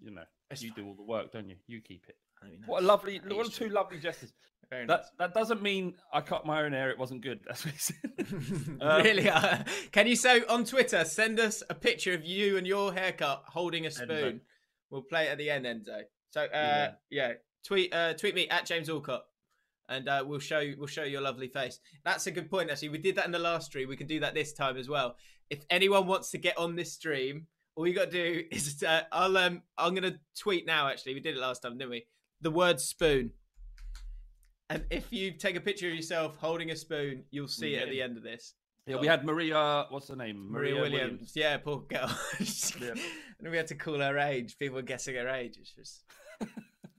you 0.01 0.11
know 0.11 0.23
It's 0.51 0.62
you 0.62 0.71
fine. 0.75 0.85
do 0.85 0.89
all 0.89 0.95
the 0.95 1.03
work 1.03 1.33
don't 1.33 1.49
you 1.49 1.57
you 1.67 1.81
keep 1.81 2.05
it 2.09 2.17
I 2.43 2.47
know. 2.47 2.57
What 2.67 2.83
a 2.83 2.87
lovely, 2.87 3.21
what 3.29 3.53
two 3.53 3.69
lovely 3.69 3.99
gestures. 3.99 4.33
That 4.71 5.07
that 5.19 5.35
doesn't 5.35 5.62
mean 5.62 5.95
I 6.12 6.21
cut 6.21 6.47
my 6.47 6.62
own 6.62 6.71
hair. 6.73 6.91
It 6.91 6.99
wasn't 6.99 7.23
good. 7.23 7.41
That's 7.45 7.65
what 7.65 7.75
he 7.75 7.81
said. 7.81 8.79
Um, 8.81 9.03
really? 9.03 9.29
Uh, 9.29 9.65
can 9.91 10.07
you 10.07 10.15
so 10.15 10.41
on 10.49 10.65
Twitter 10.65 11.05
send 11.05 11.41
us 11.41 11.62
a 11.69 11.75
picture 11.75 12.15
of 12.15 12.25
you 12.25 12.57
and 12.57 12.65
your 12.67 12.93
haircut 12.93 13.43
holding 13.49 13.85
a 13.87 13.91
spoon? 13.91 14.41
We'll 14.89 15.03
play 15.03 15.27
it 15.27 15.31
at 15.31 15.39
the 15.39 15.51
end, 15.51 15.65
Enzo. 15.67 16.03
So 16.31 16.43
uh, 16.43 16.47
yeah. 16.53 16.93
Yeah. 17.11 17.33
tweet 17.67 17.93
uh, 17.93 18.15
tweet 18.15 18.37
me 18.37 18.49
at 18.49 18.65
James 18.65 18.89
Allcott, 18.89 19.23
and 19.91 20.09
uh, 20.09 20.25
we'll 20.27 20.39
show 20.39 20.61
you 20.61 20.77
we'll 20.79 20.87
show 20.87 21.03
your 21.03 21.21
lovely 21.21 21.49
face. 21.49 21.81
That's 22.05 22.27
a 22.27 22.31
good 22.31 22.51
point. 22.51 22.71
Actually, 22.71 22.91
we 22.91 22.99
did 22.99 23.17
that 23.17 23.27
in 23.27 23.33
the 23.33 23.39
last 23.39 23.67
stream. 23.67 23.89
We 23.89 23.97
can 23.97 24.07
do 24.07 24.21
that 24.21 24.33
this 24.35 24.53
time 24.53 24.77
as 24.79 24.89
well. 24.89 25.17
If 25.51 25.65
anyone 25.69 26.07
wants 26.07 26.31
to 26.31 26.39
get 26.39 26.57
on 26.57 26.77
this 26.77 26.93
stream, 26.93 27.47
all 27.75 27.87
you 27.87 27.95
got 27.95 28.11
to 28.11 28.11
do 28.11 28.45
is 28.53 28.83
uh, 28.83 29.03
I'll 29.13 29.37
um 29.37 29.63
I'm 29.77 29.95
gonna 29.95 30.19
tweet 30.39 30.67
now. 30.67 30.89
Actually, 30.89 31.15
we 31.15 31.21
did 31.21 31.37
it 31.37 31.41
last 31.41 31.61
time, 31.63 31.77
didn't 31.77 31.91
we? 31.91 32.07
The 32.41 32.51
word 32.51 32.81
spoon. 32.81 33.33
And 34.71 34.85
if 34.91 35.13
you 35.13 35.33
take 35.33 35.57
a 35.57 35.61
picture 35.61 35.89
of 35.89 35.95
yourself 35.95 36.37
holding 36.37 36.71
a 36.71 36.77
spoon, 36.77 37.25
you'll 37.33 37.49
see 37.49 37.75
it 37.75 37.83
at 37.83 37.91
the 37.91 38.01
end 38.01 38.17
of 38.17 38.23
this. 38.23 38.55
yeah, 38.87 38.97
we 38.97 39.09
had 39.09 39.25
Maria. 39.25 39.87
What's 39.89 40.07
her 40.09 40.15
name? 40.17 40.49
Maria, 40.49 40.81
Williams. 40.81 41.33
Yeah, 41.35 41.57
poor 41.57 41.81
girl. 41.81 42.09
Yeah. 42.81 42.95
and 43.41 43.51
we 43.51 43.57
had 43.57 43.67
to 43.67 43.75
call 43.75 43.99
her 43.99 44.17
age. 44.19 44.56
People 44.61 44.77
were 44.77 44.82
guessing 44.82 45.17
her 45.17 45.29
age. 45.29 45.59
It's 45.61 45.73
just 45.73 46.05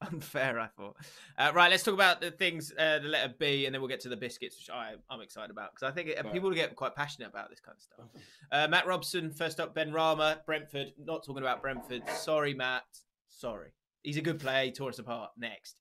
unfair, 0.02 0.60
I 0.60 0.68
thought. 0.68 0.96
Uh, 1.38 1.52
right, 1.54 1.70
let's 1.72 1.84
talk 1.84 1.94
about 1.94 2.22
the 2.22 2.32
things, 2.32 2.74
uh, 2.78 3.00
the 3.00 3.08
letter 3.08 3.34
B, 3.40 3.66
and 3.66 3.74
then 3.74 3.82
we'll 3.82 3.90
get 3.90 4.00
to 4.02 4.10
the 4.10 4.18
biscuits, 4.18 4.58
which 4.58 4.70
I, 4.70 4.94
I'm 5.10 5.22
excited 5.22 5.52
about 5.52 5.74
because 5.74 5.90
I 5.90 5.94
think 5.94 6.10
it, 6.10 6.24
Right. 6.24 6.34
people 6.34 6.52
get 6.52 6.76
quite 6.76 6.96
passionate 6.96 7.30
about 7.30 7.50
this 7.50 7.60
kind 7.60 7.76
of 7.78 7.82
stuff. 7.84 8.24
Uh, 8.52 8.68
Matt 8.68 8.88
Robson, 8.88 9.32
first 9.32 9.60
up, 9.60 9.76
Benrahma, 9.76 10.46
Brentford. 10.46 10.94
Not 10.98 11.24
talking 11.26 11.42
about 11.44 11.62
Brentford. 11.62 12.04
Sorry, 12.10 12.54
Matt. 12.54 12.84
Sorry. 13.30 13.70
He's 14.04 14.18
a 14.18 14.22
good 14.22 14.40
player. 14.40 14.66
He 14.66 14.72
tore 14.72 14.90
us 14.90 15.00
apart. 15.00 15.32
Next. 15.38 15.76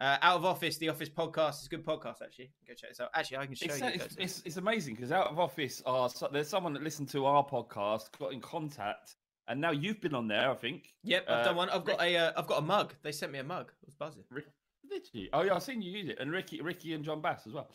Uh, 0.00 0.16
Out 0.22 0.36
of 0.36 0.46
Office, 0.46 0.78
the 0.78 0.88
Office 0.88 1.10
podcast 1.10 1.60
is 1.60 1.66
a 1.66 1.68
good 1.68 1.84
podcast, 1.84 2.22
actually. 2.22 2.50
Go 2.66 2.72
check 2.74 2.88
this 2.90 3.00
out. 3.00 3.10
Actually, 3.14 3.36
I 3.36 3.46
can 3.46 3.54
show 3.54 3.66
It's, 3.66 3.80
you. 3.80 3.86
it's, 3.88 4.16
it's, 4.18 4.42
it's 4.46 4.56
amazing 4.56 4.94
because 4.94 5.12
out 5.12 5.26
of 5.26 5.38
office 5.38 5.82
are 5.84 6.08
so, 6.08 6.26
there's 6.32 6.48
someone 6.48 6.72
that 6.72 6.82
listened 6.82 7.10
to 7.10 7.26
our 7.26 7.44
podcast, 7.44 8.06
got 8.18 8.32
in 8.32 8.40
contact, 8.40 9.16
and 9.50 9.60
now 9.60 9.72
you've 9.72 10.00
been 10.00 10.14
on 10.14 10.28
there. 10.28 10.50
I 10.50 10.54
think. 10.54 10.94
Yep, 11.04 11.24
I've 11.28 11.38
uh, 11.38 11.44
done 11.44 11.56
one. 11.56 11.70
I've 11.70 11.84
got 11.84 12.00
a, 12.00 12.16
uh, 12.16 12.32
I've 12.36 12.46
got 12.46 12.58
a 12.58 12.62
mug. 12.62 12.94
They 13.02 13.12
sent 13.12 13.32
me 13.32 13.40
a 13.40 13.44
mug. 13.44 13.70
I 13.70 13.84
was 13.84 13.94
buzzing. 13.94 14.24
Rick, 14.30 14.46
did 14.88 15.06
you? 15.12 15.28
Oh 15.32 15.42
yeah, 15.42 15.54
I've 15.54 15.62
seen 15.62 15.82
you 15.82 15.90
use 15.90 16.08
it, 16.08 16.18
and 16.20 16.30
Ricky, 16.32 16.62
Ricky, 16.62 16.94
and 16.94 17.04
John 17.04 17.20
Bass 17.20 17.46
as 17.46 17.52
well. 17.52 17.70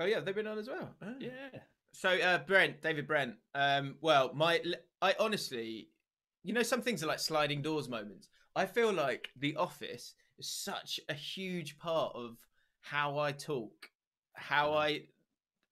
Oh 0.00 0.04
yeah, 0.04 0.20
they've 0.20 0.34
been 0.34 0.46
on 0.46 0.58
as 0.58 0.68
well. 0.68 0.94
Oh. 1.02 1.14
Yeah. 1.18 1.60
So 1.92 2.10
uh, 2.10 2.38
Brent, 2.38 2.82
David 2.82 3.06
Brent. 3.06 3.34
Um, 3.54 3.96
well, 4.00 4.32
my, 4.34 4.62
I 5.02 5.14
honestly, 5.18 5.88
you 6.42 6.52
know, 6.52 6.62
some 6.62 6.82
things 6.82 7.02
are 7.02 7.06
like 7.06 7.18
sliding 7.18 7.62
doors 7.62 7.88
moments. 7.88 8.28
I 8.56 8.66
feel 8.66 8.92
like 8.92 9.28
The 9.38 9.56
Office 9.56 10.14
is 10.38 10.50
such 10.50 11.00
a 11.08 11.14
huge 11.14 11.78
part 11.78 12.14
of 12.14 12.38
how 12.80 13.18
I 13.18 13.32
talk, 13.32 13.90
how 14.34 14.74
I, 14.74 15.02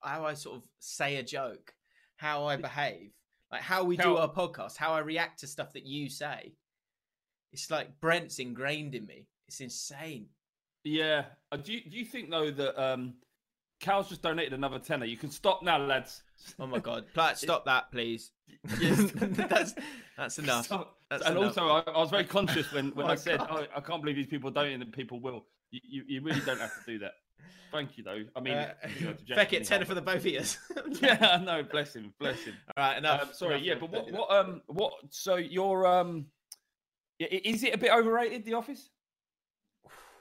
how 0.01 0.27
I 0.27 0.35
sort 0.35 0.59
of 0.59 0.69
say 0.79 1.17
a 1.17 1.23
joke, 1.23 1.75
how 2.17 2.45
I 2.45 2.57
behave, 2.57 3.13
like 3.51 3.63
how 3.63 3.85
we 3.85 3.97
do 3.97 4.17
our 4.17 4.31
podcast, 4.31 4.77
how 4.77 4.93
I 4.93 5.01
react 5.01 5.41
to 5.41 5.47
stuff 5.47 5.73
that 5.73 5.87
you 5.87 6.09
say. 6.09 6.53
It's 7.53 7.71
like 7.71 8.01
Brent's 8.01 8.39
ingrained 8.39 8.95
in 8.95 9.07
me. 9.07 9.27
It's 9.47 9.61
insane. 9.61 10.27
Yeah. 10.85 11.25
Uh, 11.51 11.57
do 11.57 11.73
you 11.73 11.81
do 11.81 11.97
you 11.97 12.05
think 12.05 12.31
though 12.31 12.51
that 12.51 12.83
um, 12.83 13.15
Cal's 13.81 14.09
just 14.09 14.23
donated 14.23 14.53
another 14.53 14.79
tenner? 14.79 15.07
You 15.07 15.17
can 15.17 15.31
stop 15.31 15.63
now, 15.63 15.79
lads. 15.79 16.23
Oh 16.59 16.67
my 16.67 16.79
god, 16.79 17.07
Platt, 17.15 17.39
stop 17.39 17.65
that, 17.65 17.91
please. 17.91 18.33
Yes. 18.79 19.11
that's 19.15 19.75
that's 20.17 20.39
enough. 20.39 20.67
Stop. 20.67 20.97
That's 21.11 21.25
and 21.25 21.37
enough. 21.37 21.59
also, 21.59 21.69
I, 21.69 21.91
I 21.91 21.99
was 21.99 22.11
very 22.11 22.25
conscious 22.25 22.71
when, 22.73 22.91
when 22.91 23.07
Oh 23.07 23.11
I 23.11 23.15
said, 23.15 23.41
oh, 23.41 23.67
"I 23.75 23.81
can't 23.81 24.03
believe 24.03 24.17
these 24.17 24.27
people 24.27 24.51
don't," 24.51 24.71
and 24.83 24.93
people 24.93 25.21
will. 25.21 25.47
You, 25.71 25.81
you, 25.85 26.03
you 26.07 26.21
really 26.23 26.41
don't 26.41 26.61
have 26.61 26.73
to 26.75 26.81
do 26.87 26.99
that. 27.01 27.13
Thank 27.71 27.99
you, 27.99 28.05
though. 28.05 28.23
I 28.35 28.41
mean, 28.41 28.55
Uh, 28.55 28.73
if 28.85 29.01
you 29.01 29.07
go 29.09 29.15
Feck 29.35 29.53
it, 29.53 29.65
tenner 29.65 29.85
for 29.85 29.95
the 29.95 30.01
both 30.03 30.25
of 30.25 30.33
us. 30.35 30.57
yeah, 31.03 31.41
no, 31.45 31.63
bless 31.63 31.95
him, 31.95 32.13
bless 32.19 32.41
him. 32.41 32.55
All 32.77 32.85
right, 32.85 32.97
enough. 32.99 33.23
Um, 33.23 33.29
sorry, 33.33 33.55
enough 33.57 33.65
yeah, 33.67 33.75
but 33.81 33.91
what, 33.91 34.11
what, 34.13 34.31
um, 34.31 34.63
what? 34.69 34.93
So 35.11 35.37
you're, 35.37 35.87
um, 35.87 36.27
i- 37.21 37.25
i- 37.25 37.41
is 37.45 37.63
it 37.65 37.75
a 37.75 37.79
bit 37.79 37.91
overrated? 37.93 38.45
The 38.45 38.55
Office? 38.55 38.89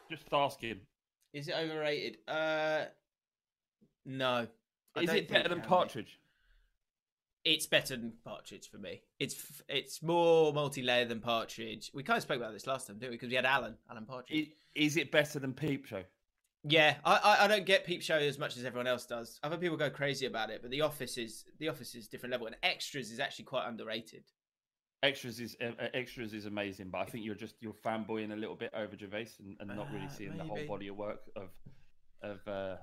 Just 0.09 0.23
asking. 0.33 0.81
Is 1.33 1.47
it 1.47 1.55
overrated? 1.55 2.17
Uh, 2.27 2.85
no. 4.05 4.47
I 4.95 4.99
Is 5.01 5.07
don't 5.07 5.15
it 5.17 5.27
better 5.29 5.49
than 5.49 5.59
can 5.59 5.61
be. 5.61 5.67
Partridge? 5.67 6.19
It's 7.45 7.65
better 7.65 7.95
than 7.95 8.13
Partridge 8.25 8.69
for 8.69 8.77
me. 8.77 9.01
It's 9.19 9.35
it's 9.69 10.01
more 10.03 10.51
multi-layered 10.53 11.07
than 11.07 11.21
Partridge. 11.21 11.91
We 11.93 12.03
kind 12.03 12.17
of 12.17 12.23
spoke 12.23 12.37
about 12.37 12.51
this 12.51 12.67
last 12.67 12.87
time, 12.87 12.97
didn't 12.97 13.11
we? 13.11 13.15
Because 13.15 13.29
we 13.29 13.35
had 13.35 13.45
Alan, 13.45 13.75
Alan 13.89 14.05
Partridge. 14.05 14.49
I- 14.49 14.53
Is 14.75 14.97
it 14.97 15.11
better 15.11 15.39
than 15.39 15.53
Peep 15.53 15.85
Show? 15.85 16.03
Yeah, 16.69 16.95
I, 17.05 17.37
I 17.41 17.47
don't 17.47 17.65
get 17.65 17.85
Peep 17.85 18.01
Show 18.01 18.15
as 18.15 18.37
much 18.37 18.57
as 18.57 18.65
everyone 18.65 18.87
else 18.87 19.05
does. 19.05 19.39
Other 19.43 19.57
people 19.57 19.77
go 19.77 19.89
crazy 19.89 20.25
about 20.25 20.49
it, 20.49 20.61
but 20.61 20.71
The 20.71 20.81
Office 20.81 21.17
is 21.17 21.45
The 21.59 21.69
Office 21.69 21.95
is 21.95 22.07
different 22.07 22.31
level, 22.31 22.47
and 22.47 22.55
Extras 22.63 23.11
is 23.11 23.19
actually 23.19 23.45
quite 23.45 23.67
underrated. 23.67 24.23
Extras 25.03 25.39
is 25.39 25.55
uh, 25.61 25.65
uh, 25.79 25.87
extras 25.93 26.33
is 26.33 26.47
amazing, 26.47 26.89
but 26.89 26.99
I 26.99 27.05
think 27.05 27.23
you're 27.23 27.35
just 27.35 27.55
you're 27.59 27.73
fanboying 27.85 28.33
a 28.33 28.35
little 28.35 28.55
bit 28.55 28.71
over 28.75 28.97
Gervais 28.97 29.27
and, 29.39 29.55
and 29.59 29.77
not 29.77 29.91
really 29.93 30.07
Uh, 30.07 30.09
seeing 30.09 30.37
the 30.37 30.43
whole 30.43 30.65
body 30.67 30.87
of 30.87 30.97
work 30.97 31.19
of 31.35 31.49
of 32.23 32.47
uh, 32.47 32.77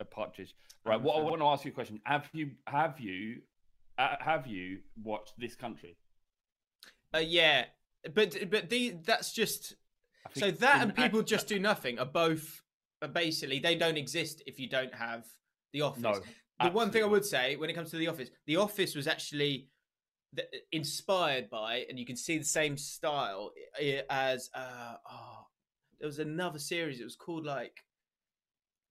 of 0.00 0.10
Partridge. 0.10 0.54
Right. 0.84 0.96
A 0.96 0.98
What 0.98 1.16
I 1.16 1.20
want 1.20 1.40
to 1.40 1.46
ask 1.46 1.64
you 1.64 1.70
a 1.70 1.74
question: 1.74 2.00
Have 2.04 2.28
you 2.32 2.50
have 2.66 2.98
you 2.98 3.42
uh, 3.98 4.16
have 4.18 4.48
you 4.48 4.80
watched 5.00 5.38
this 5.38 5.54
country? 5.54 5.96
Uh, 7.14 7.18
yeah, 7.18 7.66
but 8.12 8.50
but 8.50 8.68
the 8.68 8.96
that's 9.04 9.32
just 9.32 9.76
so 10.34 10.50
that 10.50 10.82
and 10.82 10.94
people 10.94 11.22
just 11.22 11.46
do 11.46 11.60
nothing 11.60 12.00
are 12.00 12.04
both 12.04 12.63
are 13.04 13.08
basically 13.08 13.58
they 13.58 13.74
don't 13.76 13.96
exist 13.96 14.42
if 14.46 14.58
you 14.58 14.68
don't 14.68 14.94
have 14.94 15.24
The 15.72 15.82
Office. 15.82 16.02
No, 16.02 16.20
the 16.62 16.70
one 16.70 16.90
thing 16.90 17.02
I 17.02 17.06
would 17.06 17.24
say 17.24 17.56
when 17.56 17.70
it 17.70 17.74
comes 17.74 17.90
to 17.90 17.96
The 17.96 18.08
Office, 18.08 18.30
The 18.46 18.56
Office 18.56 18.94
was 18.94 19.06
actually 19.06 19.68
inspired 20.72 21.48
by, 21.50 21.84
and 21.88 21.98
you 21.98 22.06
can 22.06 22.16
see 22.16 22.38
the 22.38 22.44
same 22.44 22.76
style 22.76 23.52
as 24.10 24.50
uh, 24.54 24.94
oh, 25.10 25.46
there 26.00 26.06
was 26.08 26.18
another 26.18 26.58
series. 26.58 27.00
It 27.00 27.04
was 27.04 27.16
called 27.16 27.44
like 27.44 27.76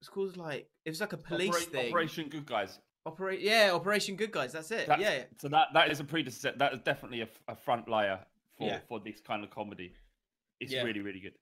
was 0.00 0.08
called 0.08 0.36
like 0.36 0.68
it 0.84 0.90
was 0.90 1.00
like 1.00 1.12
a 1.12 1.18
police 1.18 1.50
Opera- 1.54 1.60
thing. 1.70 1.88
Operation 1.92 2.28
Good 2.28 2.46
Guys. 2.46 2.78
Operate, 3.06 3.40
yeah, 3.40 3.70
Operation 3.74 4.16
Good 4.16 4.30
Guys. 4.32 4.52
That's 4.52 4.70
it. 4.70 4.86
That's, 4.86 5.00
yeah, 5.02 5.14
yeah. 5.14 5.24
So 5.38 5.48
that 5.48 5.68
that 5.74 5.90
is 5.90 6.00
a 6.00 6.04
predecessor. 6.04 6.54
That 6.56 6.72
is 6.72 6.80
definitely 6.80 7.20
a, 7.20 7.28
a 7.48 7.54
front 7.54 7.88
layer 7.88 8.20
for 8.56 8.68
Yeah. 8.68 8.78
for 8.88 9.00
this 9.00 9.20
kind 9.20 9.44
of 9.44 9.50
comedy. 9.50 9.92
It's 10.60 10.72
Yeah. 10.72 10.82
really 10.84 11.00
really 11.00 11.20
good. 11.20 11.34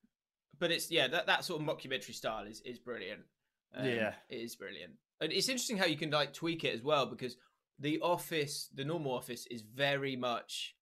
But 0.63 0.71
it's 0.71 0.93
yeah 0.93 1.09
that, 1.09 1.27
that 1.27 1.45
sort 1.45 1.61
of 1.61 1.67
mockumentary 1.67 2.15
style 2.15 2.47
is 2.47 2.61
is 2.61 2.79
brilliant. 2.79 3.23
Um, 3.77 3.85
Yeah. 3.85 4.15
it 4.29 4.37
is 4.37 4.55
brilliant. 4.55 4.93
And 5.21 5.33
it's 5.33 5.49
interesting 5.49 5.77
how 5.77 5.87
you 5.87 5.97
can 5.97 6.11
like 6.11 6.33
tweak 6.33 6.63
it 6.63 6.73
as 6.73 6.83
well 6.83 7.05
because 7.05 7.37
the 7.81 7.99
office 8.01 8.69
the 8.73 8.85
normal 8.85 9.13
office 9.13 9.45
is 9.51 9.63
very 9.63 10.15
much 10.15 10.77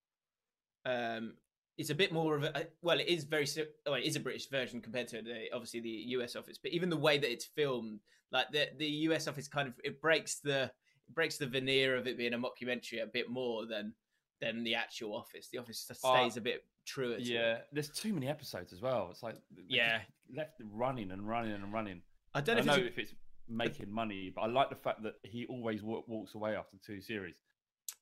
um 0.84 1.32
it's 1.78 1.88
a 1.88 1.94
bit 1.94 2.12
more 2.12 2.37
of 2.37 2.44
a 2.44 2.66
well 2.82 3.00
it 3.00 3.08
is 3.08 3.25
very 3.25 3.46
well, 3.87 3.94
it 3.94 4.04
is 4.04 4.16
a 4.16 4.20
british 4.20 4.50
version 4.50 4.82
compared 4.82 5.08
to 5.08 5.22
the 5.22 5.46
obviously 5.54 5.80
the 5.80 5.92
us 6.22 6.37
office 6.37 6.58
but 6.62 6.72
even 6.72 6.90
the 6.90 6.96
way 7.06 7.16
that 7.16 7.32
it's 7.32 7.46
filmed 7.46 8.00
like 8.32 8.50
the 8.52 8.68
the 8.78 8.88
us 8.88 9.28
office 9.28 9.49
kind 9.49 9.66
of 9.68 9.75
it 9.82 10.00
breaks 10.02 10.40
the 10.40 10.64
it 11.08 11.14
breaks 11.14 11.38
the 11.38 11.46
veneer 11.46 11.96
of 11.96 12.06
it 12.06 12.18
being 12.18 12.34
a 12.34 12.38
mockumentary 12.38 13.02
a 13.02 13.06
bit 13.06 13.30
more 13.30 13.66
than 13.66 13.94
than 14.40 14.64
the 14.64 14.75
actual 14.75 15.14
office. 15.14 15.49
The 15.52 15.58
office 15.58 15.87
just 15.87 16.04
Uh, 16.04 16.16
stays 16.16 16.37
a 16.37 16.40
bit 16.40 16.64
truer 16.90 17.09
to 17.09 17.14
it. 17.14 17.20
Yeah, 17.23 17.59
there's 17.73 17.88
too 17.90 18.12
many 18.12 18.28
episodes 18.28 18.73
as 18.73 18.80
well. 18.80 19.09
It's 19.11 19.23
like 19.23 19.37
Yeah. 19.68 20.00
left 20.35 20.61
running 20.73 21.11
and 21.11 21.28
running 21.28 21.52
and 21.52 21.73
running. 21.73 22.02
i 22.35 22.38
I 22.38 22.42
don't 22.42 22.56
don't 22.56 22.66
know 22.66 22.76
know 22.76 22.80
if 22.82 22.92
if 22.92 22.99
it's, 22.99 23.12
it's 23.12 23.20
making 23.49 23.90
money, 23.90 24.30
but 24.35 24.42
I 24.42 24.47
like 24.47 24.70
the 24.70 24.76
fact 24.76 25.02
that 25.02 25.14
he 25.25 25.47
always 25.47 25.82
wa- 25.82 26.02
walks 26.06 26.35
away 26.35 26.54
after 26.56 26.76
two 26.85 27.00
series. 27.00 27.37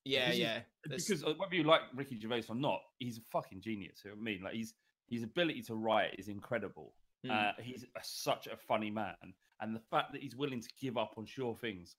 yeah 0.04 0.26
Because 0.26 0.38
yeah 0.38 0.61
Because 0.83 1.25
uh, 1.25 1.35
whether 1.38 1.54
you 1.54 1.64
like 1.64 1.80
Ricky 1.95 2.18
Gervais 2.21 2.45
or 2.49 2.54
not, 2.54 2.80
he's 2.99 3.18
a 3.18 3.23
fucking 3.33 3.61
genius. 3.62 4.02
You 4.04 4.11
know 4.11 4.16
I 4.18 4.23
mean? 4.23 4.42
Like 4.42 4.54
he's 4.54 4.75
his 5.09 5.23
ability 5.23 5.62
to 5.62 5.75
write 5.75 6.14
is 6.18 6.28
incredible. 6.28 6.92
Mm. 7.26 7.30
Uh, 7.30 7.52
he's 7.62 7.85
a, 7.97 8.00
such 8.02 8.47
a 8.47 8.57
funny 8.57 8.90
man, 8.90 9.16
and 9.61 9.75
the 9.75 9.80
fact 9.90 10.12
that 10.12 10.23
he's 10.23 10.37
willing 10.37 10.61
to 10.61 10.68
give 10.80 10.97
up 10.99 11.14
on 11.16 11.25
sure 11.26 11.57
things 11.57 11.97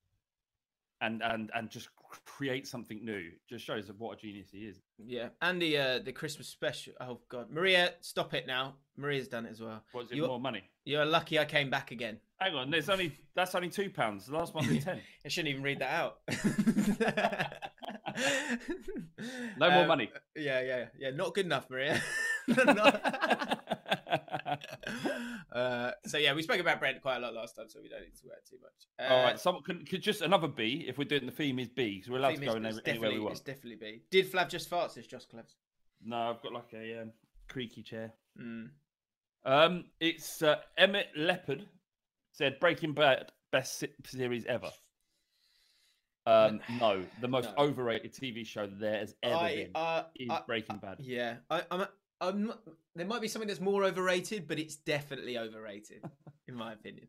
and 1.02 1.22
and 1.24 1.50
and 1.56 1.70
just 1.70 1.90
create 2.26 2.68
something 2.68 3.04
new 3.06 3.30
just 3.48 3.64
shows 3.66 3.92
what 3.98 4.18
a 4.18 4.22
genius 4.22 4.48
he 4.52 4.60
is. 4.60 4.80
Yeah, 4.98 5.30
and 5.42 5.62
the 5.62 5.78
uh, 5.78 6.00
the 6.00 6.12
Christmas 6.12 6.48
special. 6.48 6.94
Oh 7.00 7.20
God, 7.30 7.50
Maria, 7.52 7.94
stop 8.02 8.34
it 8.34 8.48
now. 8.48 8.76
Maria's 8.98 9.28
done 9.28 9.46
it 9.46 9.52
as 9.52 9.62
well. 9.62 9.84
Was 9.94 10.12
it 10.12 10.16
You- 10.18 10.28
more 10.28 10.40
money? 10.40 10.64
You're 10.86 11.06
lucky 11.06 11.38
I 11.38 11.46
came 11.46 11.70
back 11.70 11.92
again. 11.92 12.18
Hang 12.40 12.56
on, 12.56 12.72
there's 12.72 12.90
only 12.90 13.12
that's 13.36 13.54
only 13.54 13.70
two 13.70 13.90
pounds. 13.90 14.26
The 14.26 14.34
last 14.36 14.56
one's 14.56 14.84
ten. 14.84 15.00
I 15.26 15.28
shouldn't 15.30 15.50
even 15.50 15.62
read 15.64 15.80
that 15.80 15.94
out. 15.94 16.20
No 19.58 19.70
more 19.70 19.82
Um, 19.82 19.88
money. 19.88 20.10
Yeah, 20.36 20.62
yeah, 20.62 20.86
yeah. 20.98 21.12
Not 21.12 21.34
good 21.34 21.46
enough, 21.46 21.70
Maria. 21.70 22.02
Not- 22.48 23.69
uh, 25.52 25.92
so 26.06 26.18
yeah, 26.18 26.34
we 26.34 26.42
spoke 26.42 26.60
about 26.60 26.80
Brent 26.80 27.02
quite 27.02 27.18
a 27.18 27.20
lot 27.20 27.34
last 27.34 27.56
time, 27.56 27.66
so 27.70 27.80
we 27.82 27.90
don't 27.90 28.02
need 28.02 28.16
to 28.16 28.28
add 28.32 28.46
too 28.50 28.58
much. 28.62 28.88
Uh, 29.10 29.14
All 29.14 29.24
right, 29.24 29.40
someone 29.40 29.64
could, 29.64 29.90
could 29.90 30.02
just 30.02 30.22
another 30.22 30.48
B 30.48 30.86
if 30.88 30.98
we're 30.98 31.06
doing 31.06 31.26
the 31.26 31.32
theme 31.32 31.60
is 31.60 31.68
B 31.70 31.96
because 31.98 32.10
we're 32.10 32.18
allowed 32.20 32.36
to 32.36 32.46
go 32.46 32.52
is- 32.52 32.56
in 32.56 32.66
it's 32.66 32.78
every, 32.80 32.92
anywhere 32.92 33.10
we 33.10 33.16
definitely- 33.16 33.20
want. 33.26 33.32
It's 33.34 33.42
definitely 33.42 33.76
B. 33.76 34.02
Did 34.12 34.32
Flav 34.32 34.50
just 34.50 34.70
fart? 34.70 34.92
Says 34.92 35.08
Josh 35.08 35.26
Cleves. 35.26 35.56
No, 36.04 36.18
I've 36.18 36.42
got 36.42 36.54
like 36.54 36.74
a 36.74 37.02
um, 37.02 37.12
creaky 37.48 37.84
chair. 37.84 38.14
Mm. 38.42 38.70
Um, 39.46 39.86
it's 40.00 40.42
uh, 40.42 40.58
Emmett 40.78 41.08
Leopard 41.16 41.66
said 42.32 42.60
Breaking 42.60 42.94
Bad 42.94 43.32
best 43.52 43.80
se- 43.80 43.94
series 44.06 44.46
ever. 44.46 44.70
Um, 46.26 46.60
no, 46.80 47.04
the 47.22 47.28
most 47.28 47.50
No. 47.58 47.64
overrated 47.66 48.14
TV 48.14 48.46
show 48.46 48.68
there 48.68 49.00
has 49.00 49.16
ever 49.24 49.36
I, 49.36 49.56
been 49.56 49.72
uh, 49.74 50.04
is 50.16 50.30
I- 50.30 50.42
Breaking 50.46 50.78
Bad. 50.78 50.98
Yeah, 51.00 51.36
I, 51.50 51.64
I'm. 51.72 51.88
I'm. 52.22 52.54
There 52.96 53.06
might 53.06 53.22
be 53.22 53.28
something 53.28 53.48
that's 53.48 53.62
more 53.62 53.84
overrated, 53.84 54.48
but 54.48 54.60
it's 54.60 54.76
definitely 54.76 55.38
overrated, 55.38 56.04
in 56.48 56.56
my 56.56 56.74
opinion. 56.74 57.08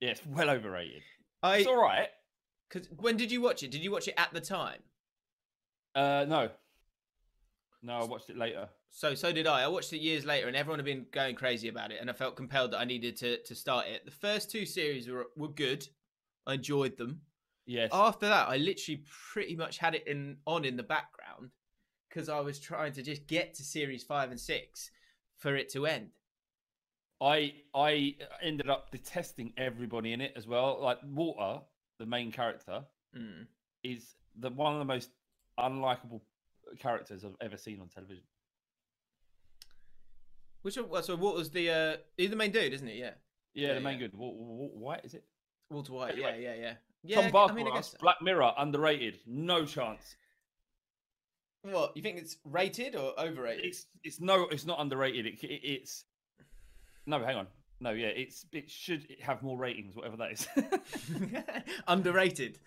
Yeah, 0.00 0.10
it's 0.10 0.26
well 0.26 0.50
overrated. 0.50 1.02
I 1.42 1.58
It's 1.58 1.66
all 1.66 1.80
right. 1.80 2.08
because 2.68 2.88
when 2.98 3.16
did 3.16 3.30
you 3.32 3.40
watch 3.40 3.62
it? 3.62 3.70
Did 3.70 3.82
you 3.82 3.90
watch 3.90 4.08
it 4.08 4.14
at 4.16 4.32
the 4.32 4.40
time? 4.40 4.80
Uh, 5.94 6.24
no, 6.28 6.50
no, 7.82 7.94
I 7.94 8.04
watched 8.04 8.30
it 8.30 8.36
later. 8.36 8.68
So 8.90 9.14
so 9.14 9.32
did 9.32 9.46
I. 9.46 9.62
I 9.62 9.68
watched 9.68 9.92
it 9.92 10.00
years 10.00 10.24
later, 10.24 10.48
and 10.48 10.56
everyone 10.56 10.78
had 10.78 10.86
been 10.86 11.06
going 11.12 11.34
crazy 11.36 11.68
about 11.68 11.92
it, 11.92 11.98
and 12.00 12.10
I 12.10 12.12
felt 12.12 12.36
compelled 12.36 12.72
that 12.72 12.78
I 12.80 12.84
needed 12.84 13.16
to 13.18 13.42
to 13.42 13.54
start 13.54 13.86
it. 13.86 14.04
The 14.04 14.10
first 14.10 14.50
two 14.50 14.66
series 14.66 15.08
were 15.08 15.26
were 15.36 15.48
good. 15.48 15.86
I 16.46 16.54
enjoyed 16.54 16.96
them. 16.96 17.20
Yes, 17.66 17.90
After 17.92 18.26
that, 18.26 18.48
I 18.48 18.56
literally 18.56 19.04
pretty 19.32 19.54
much 19.54 19.78
had 19.78 19.94
it 19.94 20.06
in 20.08 20.38
on 20.46 20.64
in 20.64 20.76
the 20.76 20.82
background 20.82 21.50
because 22.10 22.28
I 22.28 22.40
was 22.40 22.58
trying 22.58 22.92
to 22.94 23.02
just 23.02 23.26
get 23.26 23.54
to 23.54 23.62
series 23.62 24.02
five 24.02 24.30
and 24.30 24.38
six 24.40 24.90
for 25.38 25.54
it 25.56 25.68
to 25.70 25.86
end. 25.86 26.10
I 27.20 27.54
I 27.74 28.16
ended 28.42 28.68
up 28.68 28.90
detesting 28.90 29.52
everybody 29.56 30.12
in 30.12 30.20
it 30.20 30.32
as 30.36 30.46
well. 30.46 30.78
Like 30.82 30.98
Walter, 31.04 31.62
the 31.98 32.06
main 32.06 32.32
character, 32.32 32.84
Mm. 33.16 33.46
is 33.82 34.14
the 34.36 34.50
one 34.50 34.72
of 34.74 34.78
the 34.78 34.84
most 34.84 35.10
unlikable 35.58 36.20
characters 36.78 37.24
I've 37.24 37.36
ever 37.40 37.56
seen 37.56 37.80
on 37.80 37.88
television. 37.88 38.22
Which 40.62 40.76
one- 40.76 41.02
so 41.02 41.16
what 41.16 41.34
was 41.34 41.50
the 41.50 41.70
uh 41.70 41.96
he's 42.16 42.30
the 42.30 42.36
main 42.36 42.50
dude, 42.52 42.72
isn't 42.72 42.86
he? 42.86 42.98
Yeah. 43.00 43.14
Yeah, 43.54 43.68
Yeah, 43.68 43.74
the 43.74 43.80
main 43.80 43.98
yeah. 43.98 44.06
good. 44.06 44.12
Wh- 44.14 44.36
wh- 44.36 44.76
White 44.76 45.04
is 45.04 45.14
it? 45.14 45.24
Walter 45.70 45.92
White, 45.92 46.12
Anyway, 46.14 46.42
yeah, 46.42 46.54
yeah, 46.54 46.60
yeah. 46.60 46.74
Yeah, 47.02 47.30
Tom 47.30 47.50
I 47.50 47.54
mean, 47.54 47.66
I 47.66 47.74
guess. 47.74 47.94
Black 47.94 48.20
Mirror, 48.20 48.52
underrated. 48.58 49.20
No 49.26 49.64
chance. 49.64 50.16
What 51.62 51.92
you 51.94 52.02
think 52.02 52.18
it's 52.18 52.36
rated 52.44 52.96
or 52.96 53.12
overrated? 53.18 53.64
It's 53.64 53.86
it's 54.02 54.20
no, 54.20 54.48
it's 54.48 54.64
not 54.64 54.80
underrated. 54.80 55.26
It, 55.26 55.42
it, 55.44 55.60
it's 55.62 56.04
no, 57.06 57.22
hang 57.22 57.36
on. 57.36 57.46
No, 57.80 57.90
yeah, 57.90 58.08
it's 58.08 58.46
it 58.52 58.70
should 58.70 59.06
have 59.20 59.42
more 59.42 59.58
ratings, 59.58 59.96
whatever 59.96 60.16
that 60.18 60.32
is. 60.32 60.48
underrated. 61.88 62.58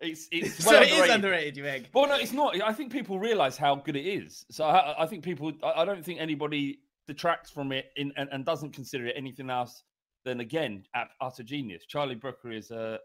it's 0.00 0.28
it's 0.32 0.64
so 0.64 0.72
well 0.72 0.82
it 0.82 0.88
is 0.88 0.92
underrated. 0.92 1.14
underrated, 1.14 1.56
you 1.56 1.66
egg. 1.66 1.88
Well, 1.92 2.08
no, 2.08 2.16
it's 2.16 2.32
not. 2.32 2.60
I 2.62 2.72
think 2.72 2.92
people 2.92 3.18
realise 3.18 3.56
how 3.56 3.76
good 3.76 3.96
it 3.96 4.06
is. 4.06 4.44
So 4.50 4.64
I, 4.64 5.04
I 5.04 5.06
think 5.06 5.24
people. 5.24 5.52
I 5.62 5.82
I 5.82 5.84
don't 5.84 6.04
think 6.04 6.20
anybody 6.20 6.80
detracts 7.06 7.50
from 7.50 7.72
it 7.72 7.86
in, 7.96 8.12
and, 8.16 8.28
and 8.32 8.44
doesn't 8.44 8.72
consider 8.72 9.06
it 9.06 9.14
anything 9.16 9.50
else 9.50 9.82
than 10.24 10.40
again 10.40 10.84
at 10.94 11.08
utter 11.20 11.42
genius. 11.42 11.84
Charlie 11.86 12.14
Brooker 12.14 12.50
is 12.50 12.70
a 12.70 12.98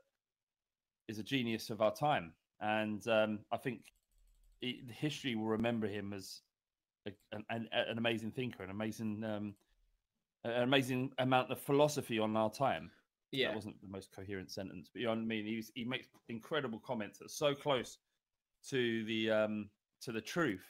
is 1.08 1.20
a 1.20 1.24
genius 1.24 1.70
of 1.70 1.82
our 1.82 1.94
time, 1.94 2.34
and 2.62 3.06
um, 3.08 3.40
I 3.52 3.58
think 3.58 3.82
it, 4.62 4.92
history 4.92 5.36
will 5.36 5.48
remember 5.48 5.88
him 5.88 6.14
as 6.14 6.42
a, 7.08 7.12
an, 7.32 7.46
an, 7.50 7.68
an 7.72 7.98
amazing 7.98 8.32
thinker, 8.32 8.64
an 8.64 8.70
amazing 8.70 9.24
um, 9.24 9.56
an 10.44 10.64
amazing 10.64 11.12
amount 11.18 11.52
of 11.52 11.60
philosophy 11.60 12.18
on 12.20 12.36
our 12.38 12.50
time. 12.50 12.92
Yeah. 13.32 13.50
That 13.50 13.56
wasn't 13.56 13.82
the 13.82 13.88
most 13.88 14.12
coherent 14.16 14.50
sentence, 14.50 14.90
but 14.92 15.02
you 15.02 15.06
know 15.06 15.12
what 15.12 15.20
I 15.20 15.26
mean. 15.26 15.46
He's, 15.46 15.72
he 15.76 15.84
makes 15.84 16.08
incredible 16.30 16.80
comments 16.80 17.20
that 17.20 17.26
are 17.26 17.30
so 17.30 17.54
close 17.54 17.98
to 18.70 19.04
the 19.06 19.30
um, 19.30 19.70
to 20.02 20.12
the 20.12 20.22
truth, 20.22 20.66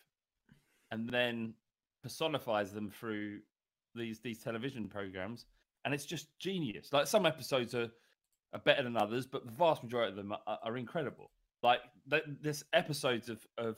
and 0.92 1.08
then 1.08 1.54
personifies 2.04 2.74
them 2.74 2.90
through 2.90 3.40
these 3.96 4.20
these 4.20 4.40
television 4.40 4.88
programs, 4.90 5.46
and 5.86 5.94
it's 5.94 6.06
just 6.06 6.38
genius. 6.40 6.92
Like 6.92 7.08
some 7.08 7.26
episodes 7.26 7.74
are 7.76 7.90
are 8.54 8.60
better 8.60 8.84
than 8.84 8.98
others, 8.98 9.26
but 9.26 9.46
the 9.46 9.52
vast 9.52 9.84
majority 9.84 10.12
of 10.12 10.18
them 10.18 10.34
are, 10.34 10.60
are 10.64 10.78
incredible. 10.78 11.32
Like 11.62 11.80
th- 12.10 12.24
there's 12.42 12.64
episodes 12.74 13.30
of 13.30 13.46
of 13.58 13.78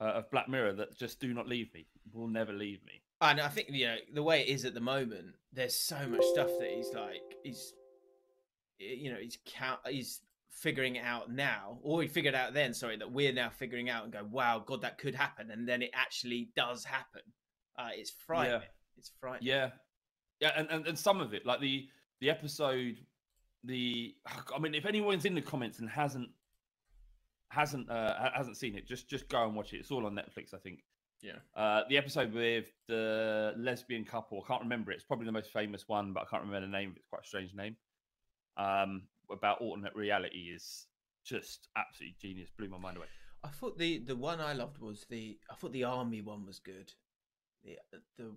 uh, 0.00 0.04
of 0.04 0.30
Black 0.30 0.48
Mirror 0.48 0.74
that 0.74 0.98
just 0.98 1.20
do 1.20 1.32
not 1.34 1.48
leave 1.48 1.72
me. 1.74 1.86
Will 2.12 2.28
never 2.28 2.52
leave 2.52 2.84
me. 2.84 3.02
And 3.20 3.40
I 3.40 3.48
think 3.48 3.68
you 3.70 3.86
know 3.86 3.96
the 4.12 4.22
way 4.22 4.42
it 4.42 4.48
is 4.48 4.64
at 4.64 4.74
the 4.74 4.80
moment. 4.80 5.34
There's 5.52 5.74
so 5.74 6.06
much 6.08 6.24
stuff 6.32 6.50
that 6.60 6.70
he's 6.70 6.92
like 6.94 7.36
he's, 7.42 7.72
you 8.78 9.10
know, 9.10 9.18
he's 9.20 9.38
count 9.44 9.80
he's 9.88 10.20
figuring 10.50 10.96
it 10.96 11.04
out 11.04 11.30
now, 11.30 11.78
or 11.82 12.02
he 12.02 12.08
figured 12.08 12.34
out 12.34 12.54
then. 12.54 12.74
Sorry, 12.74 12.96
that 12.96 13.10
we're 13.10 13.32
now 13.32 13.48
figuring 13.48 13.90
out 13.90 14.04
and 14.04 14.12
go, 14.12 14.26
wow, 14.30 14.62
God, 14.64 14.82
that 14.82 14.98
could 14.98 15.14
happen, 15.14 15.50
and 15.50 15.68
then 15.68 15.82
it 15.82 15.90
actually 15.94 16.50
does 16.54 16.84
happen. 16.84 17.22
Uh, 17.78 17.90
it's 17.92 18.10
frightening. 18.10 18.60
Yeah. 18.60 18.66
It's 18.98 19.12
frightening. 19.20 19.48
Yeah, 19.48 19.70
yeah, 20.40 20.52
and, 20.56 20.68
and 20.70 20.86
and 20.86 20.98
some 20.98 21.20
of 21.20 21.34
it, 21.34 21.44
like 21.44 21.60
the 21.60 21.88
the 22.20 22.30
episode, 22.30 22.96
the 23.64 24.14
I 24.54 24.58
mean, 24.58 24.74
if 24.74 24.86
anyone's 24.86 25.24
in 25.24 25.34
the 25.34 25.42
comments 25.42 25.78
and 25.78 25.88
hasn't 25.88 26.28
hasn't 27.50 27.90
uh, 27.90 28.30
hasn't 28.34 28.56
seen 28.56 28.76
it, 28.76 28.86
just 28.86 29.08
just 29.08 29.28
go 29.28 29.44
and 29.44 29.54
watch 29.54 29.72
it. 29.72 29.78
It's 29.78 29.90
all 29.90 30.06
on 30.06 30.14
Netflix, 30.14 30.54
I 30.54 30.58
think. 30.58 30.80
Yeah. 31.22 31.32
Uh, 31.56 31.82
the 31.88 31.98
episode 31.98 32.32
with 32.32 32.66
the 32.86 33.54
lesbian 33.56 34.04
couple, 34.04 34.42
I 34.44 34.46
can't 34.46 34.62
remember 34.62 34.92
it. 34.92 34.96
It's 34.96 35.04
probably 35.04 35.26
the 35.26 35.32
most 35.32 35.52
famous 35.52 35.88
one, 35.88 36.12
but 36.12 36.22
I 36.22 36.26
can't 36.30 36.44
remember 36.44 36.66
the 36.66 36.72
name. 36.72 36.94
It's 36.96 37.08
quite 37.08 37.22
a 37.24 37.26
strange 37.26 37.54
name. 37.54 37.76
Um, 38.56 39.02
about 39.30 39.60
alternate 39.60 39.94
reality 39.94 40.50
is 40.54 40.86
just 41.24 41.68
absolutely 41.76 42.16
genius. 42.20 42.50
Blew 42.56 42.68
my 42.68 42.78
mind 42.78 42.96
away. 42.96 43.06
I 43.44 43.48
thought 43.48 43.78
the 43.78 43.98
the 43.98 44.16
one 44.16 44.40
I 44.40 44.52
loved 44.52 44.78
was 44.78 45.06
the 45.08 45.38
I 45.50 45.54
thought 45.54 45.72
the 45.72 45.84
army 45.84 46.20
one 46.20 46.46
was 46.46 46.58
good. 46.58 46.92
The 47.64 47.78
the 48.16 48.24
do 48.24 48.32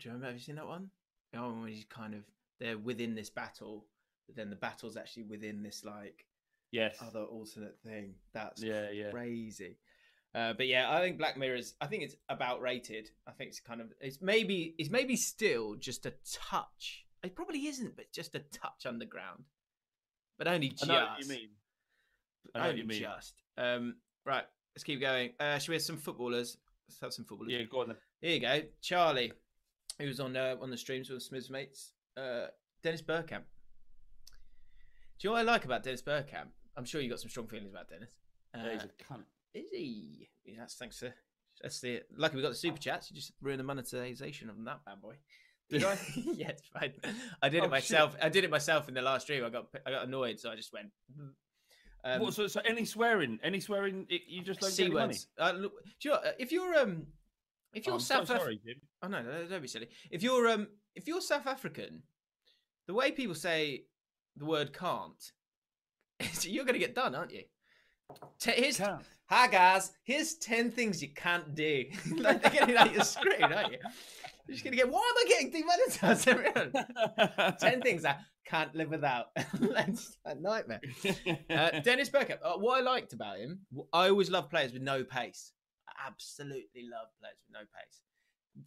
you 0.00 0.10
remember? 0.10 0.26
Have 0.26 0.36
you 0.36 0.40
seen 0.40 0.56
that 0.56 0.66
one? 0.66 0.90
The 1.32 1.40
one 1.40 1.60
where 1.60 1.70
he's 1.70 1.84
kind 1.84 2.14
of 2.14 2.22
they're 2.60 2.78
within 2.78 3.14
this 3.14 3.30
battle, 3.30 3.86
but 4.26 4.36
then 4.36 4.50
the 4.50 4.56
battle's 4.56 4.96
actually 4.96 5.24
within 5.24 5.62
this 5.62 5.84
like 5.84 6.26
Yes. 6.74 6.96
other 7.00 7.22
alternate 7.22 7.78
thing. 7.84 8.14
That's 8.32 8.62
Yeah, 8.62 8.90
yeah. 8.90 9.10
crazy. 9.10 9.78
Uh, 10.34 10.52
but 10.54 10.66
yeah, 10.66 10.90
I 10.92 11.00
think 11.00 11.16
Black 11.18 11.36
Mirror 11.36 11.54
is. 11.56 11.74
I 11.80 11.86
think 11.86 12.02
it's 12.02 12.16
about 12.28 12.60
rated. 12.60 13.08
I 13.28 13.30
think 13.30 13.50
it's 13.50 13.60
kind 13.60 13.80
of. 13.80 13.92
It's 14.00 14.20
maybe. 14.20 14.74
It's 14.78 14.90
maybe 14.90 15.14
still 15.14 15.76
just 15.76 16.06
a 16.06 16.14
touch. 16.50 17.06
It 17.22 17.36
probably 17.36 17.66
isn't, 17.68 17.94
but 17.96 18.12
just 18.12 18.34
a 18.34 18.40
touch 18.40 18.84
underground. 18.86 19.44
But 20.36 20.48
only 20.48 20.70
just 20.70 20.90
I 20.90 20.94
know 20.94 21.06
what 21.06 21.20
you 21.22 21.28
mean. 21.28 21.48
I 22.54 22.58
know 22.58 22.64
what 22.64 22.68
Only 22.70 22.80
you 22.82 22.88
mean. 22.88 23.00
just. 23.00 23.34
Um, 23.56 23.96
right. 24.26 24.44
Let's 24.74 24.82
keep 24.82 25.00
going. 25.00 25.30
Uh, 25.38 25.58
should 25.58 25.68
we 25.68 25.76
have 25.76 25.82
some 25.82 25.96
footballers? 25.96 26.56
Let's 26.88 27.00
have 27.00 27.12
some 27.12 27.24
footballers. 27.24 27.52
Yeah, 27.52 27.62
go 27.70 27.82
on 27.82 27.88
then. 27.88 27.96
Here 28.20 28.32
you 28.34 28.40
go, 28.40 28.60
Charlie, 28.82 29.32
who 30.00 30.06
was 30.06 30.18
on 30.18 30.36
uh, 30.36 30.56
on 30.60 30.68
the 30.70 30.76
streams 30.76 31.08
with 31.10 31.22
Smith's 31.22 31.48
mates. 31.48 31.92
Uh, 32.16 32.46
Dennis 32.82 33.02
Bergkamp. 33.02 33.44
Do 35.18 35.28
you 35.28 35.30
know 35.30 35.34
what 35.34 35.40
I 35.40 35.42
like 35.42 35.64
about 35.64 35.84
Dennis 35.84 36.02
Bergkamp? 36.02 36.48
I'm 36.76 36.84
sure 36.84 37.00
you 37.00 37.08
got 37.10 37.20
some 37.20 37.30
strong 37.30 37.46
feelings 37.46 37.70
about 37.70 37.88
Dennis. 37.88 38.10
Uh, 38.54 38.58
Yeah, 38.64 38.72
he's 38.74 38.82
a 38.84 39.12
cunt. 39.12 39.24
is 39.54 39.70
he? 39.70 40.28
Yeah, 40.44 40.54
that's 40.58 40.74
thanks 40.76 40.98
to 41.00 41.12
that's 41.62 41.80
the 41.80 42.02
lucky 42.16 42.36
we 42.36 42.42
got 42.42 42.50
the 42.50 42.54
super 42.56 42.78
chats. 42.78 43.10
You 43.10 43.14
just 43.16 43.32
ruined 43.40 43.60
the 43.60 43.64
monetization 43.64 44.50
of 44.50 44.56
that 44.64 44.84
bad 44.84 45.00
boy. 45.00 45.14
Did 45.70 45.84
I? 45.84 45.96
yeah, 46.16 46.48
it's 46.50 46.62
fine. 46.68 46.92
I 47.40 47.48
did 47.48 47.62
Oh, 47.62 47.64
it 47.66 47.70
myself. 47.70 48.14
I 48.20 48.28
did 48.28 48.44
it 48.44 48.50
myself 48.50 48.86
in 48.88 48.94
the 48.94 49.00
last 49.02 49.22
stream. 49.22 49.44
I 49.44 49.48
got 49.50 49.66
I 49.86 49.90
got 49.90 50.06
annoyed, 50.06 50.38
so 50.38 50.50
I 50.50 50.56
just 50.56 50.72
went. 50.72 50.88
Um, 52.04 52.20
what, 52.20 52.34
so, 52.34 52.46
so 52.48 52.60
any 52.66 52.84
swearing, 52.84 53.38
any 53.42 53.60
swearing, 53.60 54.04
it, 54.10 54.22
you 54.28 54.42
just 54.42 54.60
don't 54.60 54.70
C 54.70 54.82
get 54.82 54.86
any 54.88 54.94
money. 54.94 55.06
words. 55.14 55.26
Uh, 55.38 55.52
look, 55.56 55.72
you 56.02 56.10
know, 56.10 56.18
if 56.38 56.52
you're 56.52 56.74
um, 56.76 57.06
if 57.72 57.84
Oh, 57.84 57.86
you're 57.86 57.94
I'm 57.94 58.00
South 58.00 58.26
so 58.28 58.34
Af- 58.34 58.40
sorry, 58.42 58.60
Oh 59.02 59.08
no, 59.08 59.22
no, 59.22 59.46
don't 59.46 59.62
be 59.62 59.68
silly. 59.68 59.88
If 60.10 60.22
you're 60.22 60.46
um, 60.48 60.68
if 60.94 61.06
you're 61.08 61.22
South 61.22 61.46
African, 61.46 62.02
the 62.86 62.92
way 62.92 63.10
people 63.10 63.34
say 63.34 63.84
the 64.36 64.44
word 64.44 64.74
"can't," 64.74 65.32
you're 66.42 66.64
going 66.64 66.74
to 66.74 66.80
get 66.80 66.94
done, 66.94 67.14
aren't 67.14 67.32
you? 67.32 67.42
Here's 68.42 68.76
Can't. 68.76 69.02
hi 69.26 69.46
guys. 69.48 69.92
Here's 70.04 70.34
ten 70.34 70.70
things 70.70 71.02
you 71.02 71.08
can't 71.14 71.54
do. 71.54 71.84
like 72.16 72.42
they're 72.42 72.52
getting 72.52 72.74
like 72.74 72.92
you're 72.92 73.02
screwed, 73.04 73.40
aren't 73.42 73.72
you? 73.72 73.78
You're 74.46 74.54
just 74.54 74.62
going 74.64 74.72
to 74.72 74.76
get. 74.76 74.90
Why 74.90 75.00
am 75.00 75.16
I 75.16 75.24
getting 75.28 75.50
demonetized? 75.50 76.24
ten 77.60 77.80
things 77.80 78.04
I 78.04 78.16
can't 78.46 78.74
live 78.74 78.90
without. 78.90 79.28
That's 79.58 80.18
a 80.26 80.34
nightmare. 80.34 80.82
Uh, 81.48 81.80
Dennis 81.80 82.10
Bergkamp. 82.10 82.40
Uh, 82.44 82.58
what 82.58 82.78
I 82.78 82.82
liked 82.82 83.14
about 83.14 83.38
him, 83.38 83.60
I 83.92 84.08
always 84.10 84.30
love 84.30 84.50
players 84.50 84.72
with 84.72 84.82
no 84.82 85.02
pace. 85.02 85.52
I 85.88 85.92
absolutely 86.06 86.82
love 86.90 87.08
players 87.20 87.36
with 87.48 87.54
no 87.54 87.60
pace. 87.60 88.02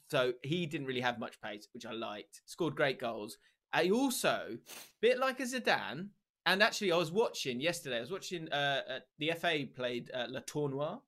So 0.10 0.34
he 0.42 0.66
didn't 0.66 0.88
really 0.88 1.02
have 1.02 1.20
much 1.20 1.40
pace, 1.42 1.68
which 1.74 1.86
I 1.86 1.92
liked. 1.92 2.42
Scored 2.46 2.76
great 2.76 3.00
goals. 3.00 3.38
He 3.80 3.92
also, 3.92 4.58
bit 5.02 5.20
like 5.20 5.40
a 5.40 5.44
Zidane, 5.44 6.08
and 6.48 6.64
actually 6.64 6.92
I 6.92 6.98
was 6.98 7.12
watching 7.12 7.60
yesterday. 7.62 7.98
I 7.98 8.02
was 8.02 8.10
watching 8.12 8.52
uh, 8.52 8.82
uh, 8.90 9.00
the 9.20 9.32
FA 9.40 9.66
played 9.76 10.10
uh, 10.14 10.26
La 10.30 10.40
Tournoi, 10.40 11.00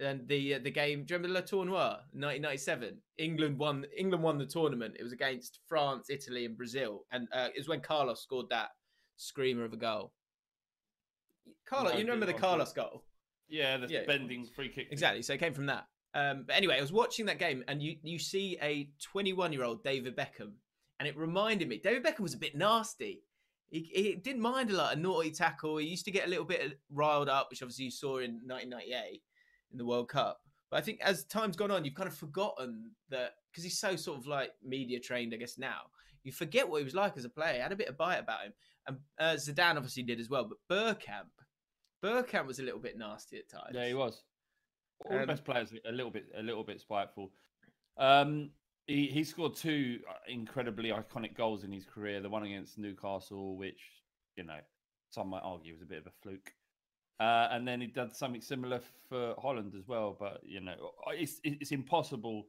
and 0.00 0.26
the 0.26 0.54
uh, 0.54 0.58
the 0.58 0.70
game. 0.70 1.04
Do 1.04 1.14
you 1.14 1.18
remember 1.18 1.38
La 1.40 1.42
Tournoi, 1.42 1.98
1997? 2.12 2.96
England 3.18 3.58
won. 3.58 3.84
England 3.96 4.24
won 4.24 4.38
the 4.38 4.46
tournament. 4.46 4.96
It 4.98 5.02
was 5.04 5.12
against 5.12 5.60
France, 5.68 6.08
Italy, 6.10 6.46
and 6.46 6.56
Brazil, 6.56 7.04
and 7.12 7.28
uh, 7.32 7.48
it 7.54 7.58
was 7.58 7.68
when 7.68 7.80
Carlos 7.80 8.22
scored 8.22 8.46
that 8.50 8.70
screamer 9.16 9.64
of 9.64 9.72
a 9.72 9.76
goal. 9.76 10.12
Carlos, 11.68 11.92
No, 11.92 11.98
you 11.98 12.04
remember 12.04 12.26
the 12.26 12.32
Carlos 12.34 12.72
goal? 12.72 13.04
yeah, 13.48 13.76
the 13.76 13.88
Yeah. 13.88 14.04
bending 14.06 14.46
free 14.46 14.68
kick. 14.68 14.88
Exactly. 14.90 15.22
So 15.22 15.34
it 15.34 15.40
came 15.40 15.54
from 15.54 15.66
that. 15.66 15.86
Um, 16.14 16.44
but 16.46 16.56
anyway, 16.56 16.76
I 16.78 16.80
was 16.80 16.92
watching 16.92 17.26
that 17.26 17.38
game, 17.38 17.64
and 17.68 17.82
you 17.82 17.96
you 18.02 18.18
see 18.18 18.58
a 18.62 18.90
21 19.02 19.52
year 19.52 19.64
old 19.64 19.84
David 19.84 20.16
Beckham, 20.16 20.52
and 20.98 21.06
it 21.08 21.16
reminded 21.16 21.68
me. 21.68 21.78
David 21.78 22.02
Beckham 22.02 22.20
was 22.20 22.34
a 22.34 22.38
bit 22.38 22.54
nasty. 22.56 23.22
He, 23.72 23.90
he 23.92 24.14
didn't 24.14 24.42
mind 24.42 24.70
a 24.70 24.76
lot 24.76 24.96
a 24.96 25.00
naughty 25.00 25.32
tackle. 25.32 25.78
He 25.78 25.86
used 25.88 26.04
to 26.04 26.10
get 26.12 26.26
a 26.26 26.30
little 26.30 26.44
bit 26.44 26.78
riled 26.90 27.28
up, 27.28 27.48
which 27.50 27.62
obviously 27.62 27.86
you 27.86 27.90
saw 27.90 28.18
in 28.18 28.34
1998 28.46 29.20
in 29.72 29.78
the 29.78 29.84
World 29.84 30.08
Cup. 30.08 30.40
But 30.70 30.76
I 30.76 30.80
think 30.82 31.00
as 31.02 31.24
time's 31.24 31.56
gone 31.56 31.70
on, 31.70 31.84
you've 31.84 31.94
kind 31.94 32.08
of 32.08 32.14
forgotten 32.14 32.90
that 33.10 33.32
because 33.50 33.64
he's 33.64 33.78
so 33.78 33.96
sort 33.96 34.18
of 34.18 34.26
like 34.26 34.52
media 34.64 35.00
trained, 35.00 35.34
I 35.34 35.38
guess 35.38 35.58
now 35.58 35.80
you 36.24 36.32
forget 36.32 36.68
what 36.68 36.78
he 36.78 36.84
was 36.84 36.94
like 36.94 37.16
as 37.16 37.24
a 37.24 37.28
player. 37.28 37.54
He 37.54 37.60
had 37.60 37.72
a 37.72 37.76
bit 37.76 37.88
of 37.88 37.96
bite 37.96 38.18
about 38.18 38.44
him, 38.44 38.52
and 38.86 38.96
uh, 39.18 39.34
Zidane 39.34 39.76
obviously 39.76 40.02
did 40.02 40.20
as 40.20 40.28
well. 40.30 40.48
But 40.48 40.58
Bergkamp, 40.70 41.30
Bergkamp 42.04 42.46
was 42.46 42.58
a 42.58 42.62
little 42.62 42.80
bit 42.80 42.96
nasty 42.96 43.38
at 43.38 43.48
times. 43.48 43.74
Yeah, 43.74 43.86
he 43.88 43.94
was. 43.94 44.22
All 45.04 45.16
the 45.16 45.22
Um, 45.22 45.26
best 45.26 45.44
players 45.44 45.72
a 45.84 45.92
little 45.92 46.12
bit, 46.12 46.26
a 46.36 46.42
little 46.42 46.62
bit 46.62 46.80
spiteful. 46.80 47.32
Um, 47.98 48.50
he 48.86 49.06
he 49.06 49.24
scored 49.24 49.54
two 49.54 50.00
uh, 50.08 50.14
incredibly 50.28 50.90
iconic 50.90 51.36
goals 51.36 51.64
in 51.64 51.72
his 51.72 51.84
career. 51.84 52.20
The 52.20 52.28
one 52.28 52.42
against 52.42 52.78
Newcastle, 52.78 53.56
which 53.56 53.80
you 54.36 54.44
know 54.44 54.58
some 55.10 55.28
might 55.28 55.42
argue 55.42 55.72
was 55.72 55.82
a 55.82 55.86
bit 55.86 55.98
of 55.98 56.06
a 56.06 56.12
fluke, 56.22 56.52
uh, 57.20 57.48
and 57.50 57.66
then 57.66 57.80
he 57.80 57.86
did 57.86 58.14
something 58.14 58.40
similar 58.40 58.80
for 59.08 59.34
Holland 59.40 59.74
as 59.76 59.86
well. 59.86 60.16
But 60.18 60.40
you 60.44 60.60
know, 60.60 60.74
it's 61.08 61.40
it's 61.44 61.72
impossible. 61.72 62.46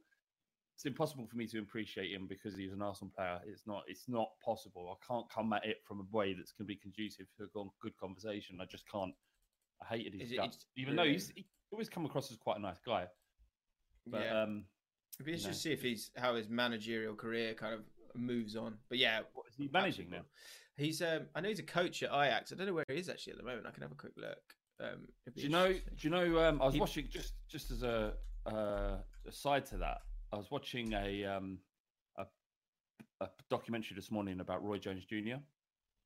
It's 0.76 0.86
impossible 0.86 1.24
for 1.28 1.36
me 1.36 1.46
to 1.46 1.60
appreciate 1.60 2.10
him 2.10 2.26
because 2.26 2.56
he's 2.56 2.72
an 2.72 2.82
Arsenal 2.82 3.12
player. 3.16 3.38
It's 3.46 3.62
not. 3.66 3.84
It's 3.86 4.08
not 4.08 4.30
possible. 4.44 4.96
I 5.00 5.06
can't 5.06 5.30
come 5.30 5.52
at 5.52 5.64
it 5.64 5.76
from 5.86 6.00
a 6.00 6.16
way 6.16 6.34
that's 6.34 6.50
going 6.50 6.66
to 6.66 6.74
be 6.74 6.76
conducive 6.76 7.26
to 7.38 7.44
a 7.44 7.64
good 7.80 7.96
conversation. 7.96 8.58
I 8.60 8.64
just 8.64 8.88
can't. 8.90 9.14
I 9.80 9.96
hated 9.96 10.14
his 10.14 10.22
Is 10.22 10.32
it- 10.32 10.36
guts, 10.36 10.66
even 10.76 10.96
though 10.96 11.04
he's 11.04 11.30
he 11.36 11.46
always 11.70 11.88
come 11.88 12.04
across 12.06 12.30
as 12.30 12.36
quite 12.36 12.58
a 12.58 12.60
nice 12.60 12.80
guy. 12.84 13.06
But 14.06 14.22
yeah. 14.22 14.42
um, 14.42 14.64
It'd 15.16 15.26
be 15.26 15.32
interesting 15.32 15.50
know. 15.50 15.54
to 15.54 15.60
see 15.60 15.72
if 15.72 15.82
he's 15.82 16.10
how 16.16 16.34
his 16.34 16.48
managerial 16.48 17.14
career 17.14 17.54
kind 17.54 17.74
of 17.74 17.80
moves 18.14 18.56
on. 18.56 18.74
But 18.88 18.98
yeah, 18.98 19.20
what 19.32 19.46
is 19.48 19.54
he 19.56 19.68
managing 19.72 20.10
now? 20.10 20.22
He's 20.76 21.02
um, 21.02 21.26
I 21.34 21.40
know 21.40 21.48
he's 21.48 21.60
a 21.60 21.64
coach 21.64 22.02
at 22.02 22.10
Ajax. 22.10 22.52
I 22.52 22.56
don't 22.56 22.66
know 22.66 22.74
where 22.74 22.84
he 22.88 22.94
is 22.96 23.08
actually 23.08 23.32
at 23.34 23.38
the 23.38 23.44
moment. 23.44 23.66
I 23.66 23.70
can 23.70 23.82
have 23.82 23.92
a 23.92 23.96
quick 23.96 24.14
look. 24.16 24.38
Um, 24.80 25.06
Do 25.34 25.42
you 25.42 25.48
know? 25.48 25.72
Do 25.72 25.80
you 26.00 26.10
know? 26.10 26.38
Um, 26.48 26.60
I 26.60 26.64
was 26.66 26.74
He- 26.74 26.80
watching 26.80 27.06
just 27.08 27.34
just 27.48 27.70
as 27.70 27.82
a 27.82 28.14
uh, 28.46 28.96
a 29.26 29.32
side 29.32 29.66
to 29.66 29.76
that. 29.78 29.98
I 30.32 30.36
was 30.36 30.50
watching 30.50 30.92
a 30.94 31.24
um 31.24 31.58
a, 32.18 32.26
a 33.20 33.28
documentary 33.50 33.94
this 33.94 34.10
morning 34.10 34.40
about 34.40 34.64
Roy 34.64 34.78
Jones 34.78 35.04
Jr., 35.04 35.36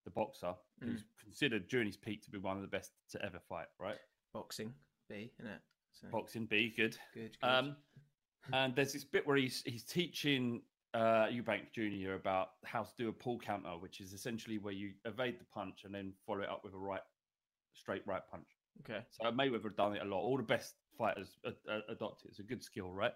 the 0.05 0.11
boxer, 0.11 0.55
who's 0.83 1.05
considered 1.23 1.69
during 1.69 1.87
his 1.87 1.97
peak 1.97 2.23
to 2.25 2.31
be 2.31 2.39
one 2.39 2.57
of 2.57 2.63
the 2.63 2.69
best 2.69 2.93
to 3.13 3.25
ever 3.25 3.41
fight. 3.49 3.67
Right, 3.81 3.97
boxing? 4.35 4.75
B, 5.09 5.33
isn't 5.41 5.51
it? 5.51 5.61
So, 5.93 6.09
boxing 6.13 6.45
B, 6.45 6.73
good. 6.77 6.97
good. 7.15 7.37
good. 7.41 7.47
Um, 7.49 7.77
and 8.53 8.75
there's 8.75 8.93
this 8.93 9.05
bit 9.05 9.27
where 9.27 9.37
he's 9.37 9.63
he's 9.65 9.85
teaching 9.85 10.63
uh, 10.95 11.27
Eubank 11.27 11.73
Jr. 11.73 12.13
about 12.13 12.51
how 12.65 12.83
to 12.83 12.91
do 12.97 13.09
a 13.09 13.13
pull 13.13 13.39
counter, 13.39 13.71
which 13.79 14.01
is 14.01 14.13
essentially 14.13 14.59
where 14.59 14.73
you 14.73 14.93
evade 15.05 15.39
the 15.39 15.45
punch 15.45 15.85
and 15.85 15.95
then 15.95 16.13
follow 16.27 16.41
it 16.41 16.49
up 16.49 16.63
with 16.65 16.75
a 16.75 16.79
right, 16.79 17.01
straight 17.75 18.03
right 18.07 18.23
punch. 18.31 18.47
okay. 18.81 19.05
So 19.11 19.31
Mayweather 19.31 19.65
have 19.65 19.77
done 19.77 19.97
it 19.97 20.03
a 20.03 20.07
lot. 20.07 20.21
All 20.21 20.37
the 20.37 20.43
best 20.43 20.75
fighters 20.97 21.39
adopt 21.89 22.25
it. 22.25 22.31
It's 22.31 22.39
a 22.39 22.45
good 22.45 22.63
skill, 22.63 22.93
right? 22.93 23.13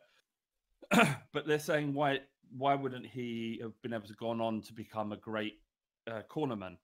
but 1.32 1.46
they're 1.46 1.58
saying 1.58 1.94
why 1.94 2.20
why 2.56 2.74
wouldn't 2.74 3.06
he 3.06 3.58
have 3.62 3.80
been 3.82 3.94
able 3.94 4.08
to 4.08 4.14
go 4.14 4.28
on 4.28 4.60
to 4.62 4.72
become 4.72 5.12
a 5.12 5.16
great 5.16 5.60
uh, 6.10 6.22
cornerman 6.28 6.76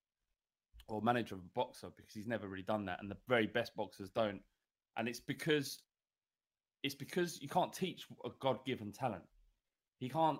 or 0.88 1.02
manager 1.02 1.34
of 1.34 1.42
a 1.42 1.54
boxer 1.54 1.88
because 1.96 2.14
he's 2.14 2.26
never 2.26 2.48
really 2.48 2.62
done 2.62 2.86
that, 2.86 2.98
and 3.00 3.10
the 3.10 3.16
very 3.28 3.46
best 3.46 3.76
boxers 3.76 4.08
don't. 4.10 4.40
And 4.96 5.06
it's 5.06 5.20
because 5.20 5.82
it's 6.82 6.94
because 6.94 7.40
you 7.42 7.48
can't 7.48 7.72
teach 7.72 8.06
a 8.24 8.30
God 8.40 8.64
given 8.64 8.92
talent. 8.92 9.24
He 9.98 10.08
can't 10.08 10.38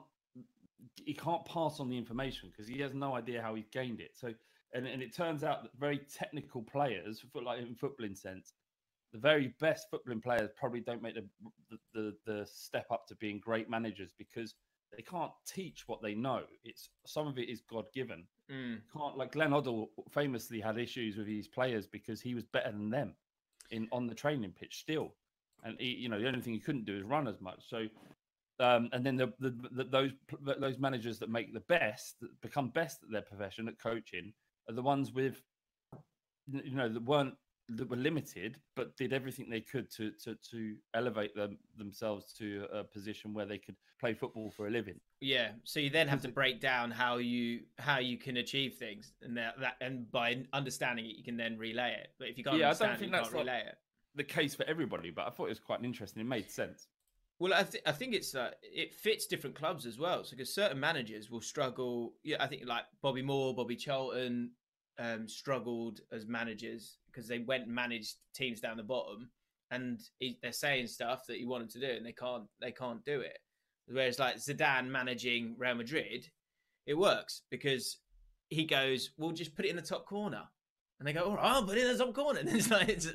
he 1.05 1.13
can't 1.13 1.45
pass 1.45 1.81
on 1.81 1.89
the 1.89 1.99
information 1.99 2.51
because 2.51 2.69
he 2.69 2.81
has 2.81 2.95
no 2.95 3.17
idea 3.17 3.43
how 3.43 3.55
he's 3.55 3.69
gained 3.69 4.01
it. 4.01 4.13
So 4.15 4.33
and, 4.75 4.87
and 4.87 5.03
it 5.03 5.15
turns 5.15 5.45
out 5.45 5.63
that 5.63 5.73
very 5.79 6.01
technical 6.13 6.63
players, 6.63 7.25
like 7.35 7.61
in 7.61 7.75
footballing 7.75 8.17
sense, 8.17 8.53
the 9.13 9.19
very 9.19 9.55
best 9.61 9.87
footballing 9.93 10.23
players 10.23 10.51
probably 10.57 10.81
don't 10.81 11.03
make 11.03 11.15
the, 11.15 11.25
the 11.71 11.79
the 11.95 12.17
the 12.27 12.47
step 12.47 12.87
up 12.91 13.07
to 13.09 13.17
being 13.17 13.41
great 13.41 13.71
managers 13.71 14.13
because 14.17 14.55
they 14.97 15.03
can't 15.03 15.33
teach 15.47 15.85
what 15.87 16.03
they 16.03 16.15
know. 16.15 16.43
It's 16.65 16.91
some 17.07 17.27
of 17.27 17.39
it 17.39 17.49
is 17.49 17.61
God 17.61 17.87
given. 17.93 18.25
Mm. 18.51 18.81
Can't 18.93 19.17
like 19.17 19.33
Glenn 19.33 19.51
Hoddle 19.51 19.89
famously 20.11 20.61
had 20.61 20.79
issues 20.79 21.17
with 21.17 21.27
his 21.27 21.49
players 21.49 21.87
because 21.87 22.21
he 22.21 22.35
was 22.35 22.45
better 22.45 22.73
than 22.73 22.91
them 22.91 23.15
in 23.71 23.89
on 23.93 24.07
the 24.07 24.15
training 24.15 24.53
pitch 24.59 24.79
still, 24.81 25.15
and 25.65 25.77
he, 25.79 25.89
you 25.89 26.09
know 26.09 26.19
the 26.21 26.27
only 26.29 26.41
thing 26.41 26.53
he 26.55 26.61
couldn't 26.61 26.85
do 26.85 26.97
is 26.97 27.03
run 27.05 27.27
as 27.29 27.41
much. 27.41 27.61
So, 27.69 27.87
um, 28.61 28.89
and 28.93 29.05
then 29.05 29.17
the, 29.17 29.33
the, 29.41 29.55
the 29.73 29.85
those 29.85 30.11
those 30.61 30.79
managers 30.79 31.19
that 31.19 31.31
make 31.31 31.53
the 31.53 31.61
best 31.61 32.17
that 32.21 32.41
become 32.41 32.69
best 32.71 33.03
at 33.03 33.11
their 33.11 33.23
profession 33.23 33.69
at 33.69 33.79
coaching 33.81 34.33
are 34.69 34.75
the 34.75 34.83
ones 34.83 35.13
with 35.13 35.43
you 36.51 36.75
know 36.75 36.89
that 36.89 37.03
weren't 37.05 37.35
that 37.71 37.91
were 37.91 37.97
limited, 37.97 38.57
but 38.77 38.97
did 38.97 39.13
everything 39.13 39.51
they 39.51 39.61
could 39.61 39.91
to 39.91 40.11
to 40.25 40.35
to 40.51 40.75
elevate 40.95 41.35
them 41.37 41.59
themselves 41.77 42.33
to 42.35 42.67
a 42.73 42.83
position 42.83 43.35
where 43.35 43.45
they 43.45 43.59
could 43.59 43.77
play 44.01 44.15
football 44.15 44.51
for 44.51 44.69
a 44.69 44.71
living. 44.71 44.99
Yeah, 45.21 45.51
so 45.65 45.79
you 45.81 45.91
then 45.91 46.09
have 46.09 46.23
to 46.23 46.29
break 46.29 46.61
down 46.61 46.91
how 46.91 47.17
you 47.19 47.61
how 47.79 47.99
you 47.99 48.17
can 48.17 48.39
achieve 48.39 48.77
things, 48.77 49.13
and 49.21 49.37
that, 49.37 49.61
that 49.61 49.75
and 49.83 50.11
by 50.11 50.45
understanding 50.55 51.05
it, 51.05 51.17
you 51.17 51.25
can 51.25 51.37
then 51.37 51.59
relay 51.59 51.95
it. 52.01 52.09
But 52.19 52.29
if 52.29 52.39
you 52.39 52.45
can't 52.45 52.57
Yeah, 52.57 52.67
I 52.67 52.69
understand 52.69 52.93
don't 52.93 53.03
it, 53.03 53.07
you 53.07 53.13
that's 53.13 53.23
can't 53.25 53.35
like- 53.37 53.47
relay 53.47 53.63
it. 53.67 53.75
The 54.19 54.25
case 54.25 54.53
for 54.53 54.65
everybody, 54.65 55.11
but 55.11 55.29
I 55.29 55.31
thought 55.31 55.47
it 55.47 55.51
was 55.51 55.61
quite 55.61 55.85
interesting. 55.85 56.21
It 56.21 56.27
made 56.27 56.51
sense. 56.51 56.89
Well, 57.39 57.55
I, 57.55 57.63
th- 57.63 57.85
I 57.87 57.93
think 57.93 58.15
it's 58.15 58.35
uh, 58.35 58.51
it 58.63 58.93
fits 58.93 59.27
different 59.27 59.55
clubs 59.55 59.87
as 59.87 59.97
well. 59.97 60.25
So 60.25 60.37
because 60.37 60.53
certain 60.53 60.81
managers 60.81 61.31
will 61.31 61.41
struggle. 61.41 62.15
Yeah, 62.25 62.39
I 62.41 62.49
think 62.49 62.63
like 62.67 62.83
Bobby 63.01 63.23
Moore, 63.23 63.55
Bobby 63.55 63.77
Charlton 63.77 64.51
um, 64.99 65.29
struggled 65.29 66.01
as 66.11 66.27
managers 66.27 66.99
because 67.07 67.29
they 67.29 67.39
went 67.39 67.67
and 67.67 67.75
managed 67.75 68.17
teams 68.35 68.61
down 68.61 68.77
the 68.77 68.83
bottom, 68.83 69.31
and 69.71 70.01
he, 70.19 70.37
they're 70.43 70.51
saying 70.51 70.89
stuff 70.89 71.27
that 71.29 71.37
he 71.37 71.45
wanted 71.45 71.71
to 71.71 71.81
do, 71.81 71.87
and 71.87 72.05
they 72.05 72.13
can't 72.13 72.45
they 72.61 72.73
can't 72.73 73.05
do 73.05 73.21
it. 73.21 73.39
Whereas 73.87 74.19
like 74.19 74.39
Zidane 74.39 74.89
managing 74.89 75.55
Real 75.57 75.77
Madrid, 75.77 76.29
it 76.87 76.99
works 76.99 77.43
because 77.53 77.99
he 78.49 78.65
goes, 78.65 79.11
"We'll 79.17 79.31
just 79.31 79.55
put 79.55 79.65
it 79.65 79.71
in 79.71 79.77
the 79.77 79.83
top 79.83 80.07
corner." 80.07 80.43
And 80.99 81.07
they 81.07 81.13
go, 81.13 81.23
all 81.23 81.37
right, 81.37 81.45
I'll 81.45 81.65
put 81.65 81.79
it 81.79 81.87
in 81.87 81.97
the 81.97 82.05
top 82.05 82.13
corner. 82.13 82.41
And 82.41 82.49
it's 82.49 82.71
like 82.71 82.89
it's, 82.89 83.07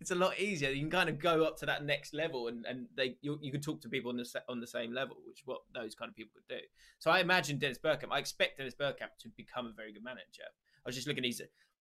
it's 0.00 0.10
a 0.10 0.14
lot 0.16 0.38
easier. 0.40 0.70
You 0.70 0.80
can 0.80 0.90
kind 0.90 1.08
of 1.08 1.18
go 1.20 1.44
up 1.44 1.56
to 1.58 1.66
that 1.66 1.84
next 1.84 2.12
level, 2.12 2.48
and, 2.48 2.66
and 2.66 2.86
they 2.96 3.16
you, 3.20 3.38
you 3.40 3.52
can 3.52 3.60
talk 3.60 3.80
to 3.82 3.88
people 3.88 4.10
on 4.10 4.16
the 4.16 4.42
on 4.48 4.58
the 4.60 4.66
same 4.66 4.92
level, 4.92 5.16
which 5.26 5.40
is 5.40 5.46
what 5.46 5.60
those 5.72 5.94
kind 5.94 6.08
of 6.08 6.16
people 6.16 6.32
could 6.34 6.48
do. 6.56 6.60
So 6.98 7.10
I 7.12 7.20
imagine 7.20 7.58
Dennis 7.58 7.78
Bergkamp. 7.78 8.08
I 8.10 8.18
expect 8.18 8.58
Dennis 8.58 8.74
Bergkamp 8.74 9.16
to 9.20 9.28
become 9.36 9.66
a 9.66 9.72
very 9.72 9.92
good 9.92 10.02
manager. 10.02 10.42
I 10.84 10.88
was 10.88 10.96
just 10.96 11.06
looking. 11.06 11.22
He's 11.22 11.40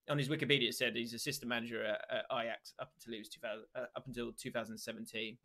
on 0.10 0.18
his 0.20 0.30
Wikipedia. 0.30 0.70
It 0.70 0.76
said 0.76 0.96
he's 0.96 1.14
assistant 1.14 1.50
manager 1.50 1.84
at, 1.84 2.02
at 2.12 2.26
Ajax 2.32 2.74
up 2.80 2.92
until 2.96 3.14
he 3.14 3.20
was 3.20 3.30
2000, 3.30 3.66
uh, 3.76 3.80
up 3.96 4.06
until 4.08 4.32
2017. 4.34 5.38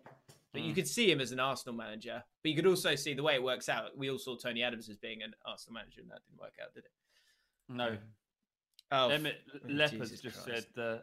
But 0.52 0.60
you 0.62 0.72
Mm. 0.72 0.74
could 0.74 0.86
see 0.88 1.10
him 1.10 1.20
as 1.20 1.32
an 1.32 1.40
Arsenal 1.40 1.74
manager. 1.74 2.22
But 2.42 2.50
you 2.50 2.54
could 2.56 2.66
also 2.66 2.94
see 2.94 3.14
the 3.14 3.22
way 3.22 3.34
it 3.34 3.42
works 3.42 3.70
out. 3.70 3.96
We 3.96 4.10
all 4.10 4.18
saw 4.18 4.36
Tony 4.36 4.62
Adams 4.62 4.90
as 4.90 4.96
being 4.98 5.22
an 5.22 5.32
Arsenal 5.46 5.72
manager, 5.74 6.02
and 6.02 6.10
that 6.10 6.20
didn't 6.28 6.38
work 6.40 6.52
out, 6.62 6.74
did 6.74 6.84
it? 6.84 6.90
No, 7.70 7.96
Oh, 8.92 9.08
Emmett 9.08 9.36
oh, 9.64 9.86
Jesus 9.86 10.20
just 10.20 10.44
Christ. 10.44 10.68
said, 10.74 10.82
uh, 10.82 10.98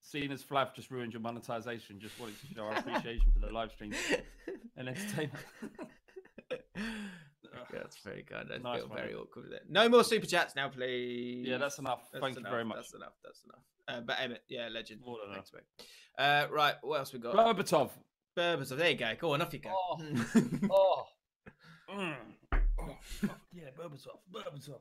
"Seeing 0.00 0.32
as 0.32 0.42
Flav 0.42 0.74
just 0.74 0.90
ruined 0.90 1.12
your 1.12 1.20
monetization, 1.20 2.00
just 2.00 2.18
wanted 2.18 2.40
to 2.40 2.54
show 2.54 2.62
our 2.62 2.72
appreciation 2.72 3.30
for 3.32 3.46
the 3.46 3.52
live 3.52 3.70
stream 3.72 3.92
and 4.76 4.88
entertainment." 4.88 5.44
That's 7.72 7.98
very 7.98 8.22
kind. 8.22 8.48
I 8.52 8.58
Nice 8.58 8.80
feel 8.80 8.88
one, 8.88 8.98
very 8.98 9.14
awkward 9.14 9.44
with 9.44 9.52
it. 9.52 9.62
No 9.68 9.88
more 9.88 10.02
super 10.02 10.26
chats 10.26 10.56
now, 10.56 10.68
please. 10.68 11.46
Yeah, 11.46 11.58
that's 11.58 11.78
enough. 11.78 12.00
That's 12.12 12.22
Thank 12.22 12.36
you 12.36 12.42
very 12.42 12.64
much. 12.64 12.76
That's 12.76 12.94
enough. 12.94 13.14
That's 13.24 13.42
enough. 13.44 13.60
Uh, 13.88 14.00
but 14.04 14.16
Emmett, 14.20 14.42
yeah, 14.48 14.68
legend. 14.68 15.00
More 15.04 15.18
than 15.24 15.34
Thanks. 15.34 15.52
Uh, 16.18 16.46
right, 16.52 16.74
what 16.82 16.98
else 16.98 17.12
we 17.12 17.18
got? 17.18 17.34
Berbatov. 17.34 17.90
Berbatov. 18.36 18.76
There 18.76 18.90
you 18.90 18.96
go. 18.96 19.12
Go 19.18 19.34
on, 19.34 19.42
off 19.42 19.52
you 19.52 19.60
go. 19.60 19.70
Oh. 19.72 19.98
Oh. 20.70 21.04
Mm. 21.90 22.16
oh. 22.52 22.96
Yeah, 23.52 23.70
Berbatov. 23.78 24.18
Berbatov. 24.32 24.80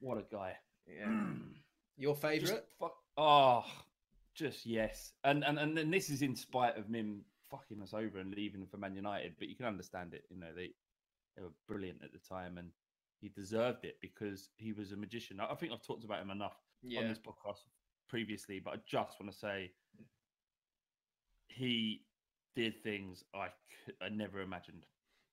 What 0.00 0.18
a 0.18 0.24
guy. 0.30 0.56
Yeah. 0.96 1.10
Your 1.96 2.14
favourite? 2.14 2.64
fuck. 2.78 2.94
Oh, 3.16 3.64
just 4.34 4.64
yes. 4.66 5.12
And 5.24 5.44
and 5.44 5.58
and 5.58 5.76
then 5.76 5.90
this 5.90 6.10
is 6.10 6.22
in 6.22 6.36
spite 6.36 6.76
of 6.78 6.86
him 6.88 7.22
fucking 7.50 7.82
us 7.82 7.94
over 7.94 8.18
and 8.18 8.34
leaving 8.34 8.66
for 8.66 8.76
Man 8.76 8.94
United, 8.94 9.34
but 9.38 9.48
you 9.48 9.56
can 9.56 9.66
understand 9.66 10.14
it. 10.14 10.24
You 10.30 10.38
know 10.38 10.48
they 10.54 10.70
they 11.36 11.42
were 11.42 11.52
brilliant 11.66 12.02
at 12.04 12.12
the 12.12 12.18
time, 12.18 12.58
and 12.58 12.70
he 13.20 13.28
deserved 13.30 13.84
it 13.84 13.96
because 14.00 14.50
he 14.56 14.72
was 14.72 14.92
a 14.92 14.96
magician. 14.96 15.40
I 15.40 15.46
I 15.50 15.54
think 15.56 15.72
I've 15.72 15.82
talked 15.82 16.04
about 16.04 16.22
him 16.22 16.30
enough 16.30 16.56
Yeah. 16.82 17.00
on 17.00 17.08
this 17.08 17.18
podcast 17.18 17.58
previously, 18.08 18.60
but 18.60 18.74
I 18.74 18.76
just 18.86 19.18
want 19.20 19.32
to 19.32 19.38
say 19.38 19.72
he 21.48 22.02
did 22.54 22.82
things 22.82 23.24
I 23.34 23.48
could, 23.84 23.94
I 24.00 24.08
never 24.08 24.40
imagined. 24.40 24.84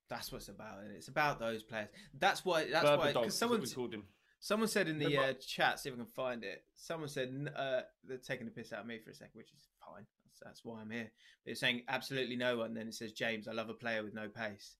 That's 0.09 0.31
what 0.31 0.37
it's 0.39 0.49
about. 0.49 0.79
And 0.83 0.91
it's 0.95 1.07
about 1.07 1.39
those 1.39 1.63
players. 1.63 1.89
That's 2.19 2.45
why. 2.45 2.69
That's 2.71 2.85
why. 2.85 2.97
Berbatov 3.11 3.13
Because 3.21 3.37
someone, 3.37 3.65
called 3.65 3.93
him. 3.93 4.03
Someone 4.45 4.67
said 4.67 4.87
in 4.87 4.99
the 4.99 5.17
uh, 5.17 5.33
chat, 5.33 5.79
see 5.79 5.89
if 5.89 5.95
I 5.95 5.97
can 5.97 6.05
find 6.05 6.43
it. 6.43 6.65
Someone 6.75 7.09
said 7.09 7.49
uh, 7.57 7.81
they're 8.07 8.17
taking 8.17 8.45
the 8.45 8.51
piss 8.51 8.71
out 8.71 8.81
of 8.81 8.85
me 8.85 8.99
for 8.99 9.09
a 9.09 9.15
second, 9.15 9.31
which 9.33 9.51
is 9.51 9.69
fine. 9.83 10.05
That's, 10.23 10.39
that's 10.39 10.63
why 10.63 10.81
I'm 10.81 10.91
here. 10.91 11.09
But 11.43 11.51
it's 11.51 11.59
saying 11.59 11.81
absolutely 11.89 12.35
no 12.35 12.57
one. 12.57 12.75
Then 12.75 12.87
it 12.87 12.93
says 12.93 13.11
James, 13.11 13.47
I 13.47 13.53
love 13.53 13.69
a 13.69 13.73
player 13.73 14.03
with 14.03 14.13
no 14.13 14.29
pace. 14.29 14.75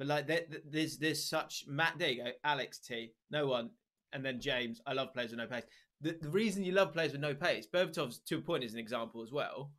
But 0.00 0.08
like, 0.08 0.26
there, 0.26 0.40
there's 0.68 0.98
there's 0.98 1.22
such 1.22 1.64
Matt. 1.68 1.94
There 1.96 2.10
you 2.10 2.24
go, 2.24 2.30
Alex 2.42 2.80
T. 2.80 3.12
No 3.30 3.46
one, 3.46 3.70
and 4.12 4.24
then 4.24 4.40
James. 4.40 4.80
I 4.84 4.94
love 4.94 5.12
players 5.14 5.30
with 5.30 5.38
no 5.38 5.46
pace. 5.46 5.62
The, 6.00 6.18
the 6.20 6.28
reason 6.28 6.64
you 6.64 6.72
love 6.72 6.92
players 6.92 7.12
with 7.12 7.20
no 7.20 7.34
pace, 7.34 7.68
Berbatov's 7.72 8.18
to 8.18 8.38
a 8.38 8.40
point 8.40 8.64
is 8.64 8.72
an 8.72 8.80
example 8.80 9.22
as 9.22 9.30
well. 9.30 9.70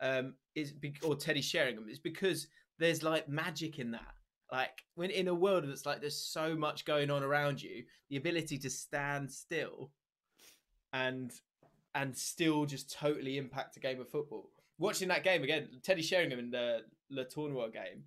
Um, 0.00 0.34
is 0.56 0.72
be, 0.72 0.94
or 1.04 1.14
Teddy 1.14 1.42
Sheringham 1.42 1.88
is 1.88 2.00
because 2.00 2.48
there's 2.80 3.04
like 3.04 3.28
magic 3.28 3.78
in 3.78 3.92
that. 3.92 4.14
Like 4.50 4.82
when 4.94 5.10
in 5.10 5.28
a 5.28 5.34
world 5.34 5.64
that's 5.66 5.84
like 5.84 6.00
there's 6.00 6.16
so 6.20 6.56
much 6.56 6.84
going 6.84 7.10
on 7.10 7.22
around 7.22 7.62
you, 7.62 7.84
the 8.08 8.16
ability 8.16 8.58
to 8.58 8.70
stand 8.70 9.30
still 9.30 9.90
and 10.92 11.32
and 11.94 12.16
still 12.16 12.64
just 12.64 12.92
totally 12.92 13.36
impact 13.36 13.76
a 13.76 13.80
game 13.80 14.00
of 14.00 14.08
football. 14.08 14.50
Watching 14.78 15.08
that 15.08 15.24
game 15.24 15.42
again, 15.42 15.68
Teddy 15.82 16.02
Sheringham 16.02 16.38
in 16.38 16.50
the 16.50 16.80
Le 17.10 17.24
Tournoi 17.24 17.72
game, 17.72 18.04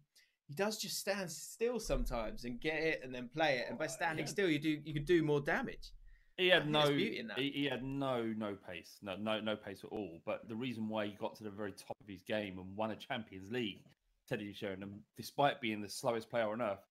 he 0.47 0.55
does 0.55 0.77
just 0.77 0.97
stand 0.97 1.29
still 1.29 1.79
sometimes 1.79 2.45
and 2.45 2.59
get 2.59 2.81
it 2.81 3.01
and 3.03 3.13
then 3.13 3.29
play 3.33 3.57
it. 3.57 3.65
And 3.69 3.77
by 3.77 3.85
oh, 3.85 3.89
standing 3.89 4.25
yeah. 4.25 4.31
still, 4.31 4.49
you 4.49 4.59
do 4.59 4.79
you 4.83 4.93
could 4.93 5.05
do 5.05 5.23
more 5.23 5.41
damage. 5.41 5.91
He 6.37 6.47
had 6.47 6.67
no 6.67 6.85
there's 6.85 6.97
beauty 6.97 7.19
in 7.19 7.27
that. 7.27 7.37
He, 7.37 7.51
he 7.51 7.65
had 7.65 7.83
no 7.83 8.23
no 8.35 8.55
pace, 8.67 8.97
no 9.01 9.15
no 9.15 9.39
no 9.39 9.55
pace 9.55 9.81
at 9.83 9.91
all. 9.91 10.21
But 10.25 10.47
the 10.47 10.55
reason 10.55 10.89
why 10.89 11.05
he 11.05 11.11
got 11.13 11.35
to 11.35 11.43
the 11.43 11.51
very 11.51 11.71
top 11.71 11.97
of 12.01 12.07
his 12.07 12.23
game 12.23 12.57
and 12.57 12.75
won 12.75 12.91
a 12.91 12.95
Champions 12.95 13.51
League, 13.51 13.83
Teddy 14.31 14.53
Sheringham, 14.53 15.01
despite 15.17 15.59
being 15.59 15.81
the 15.81 15.89
slowest 15.89 16.29
player 16.29 16.49
on 16.49 16.61
earth, 16.61 16.87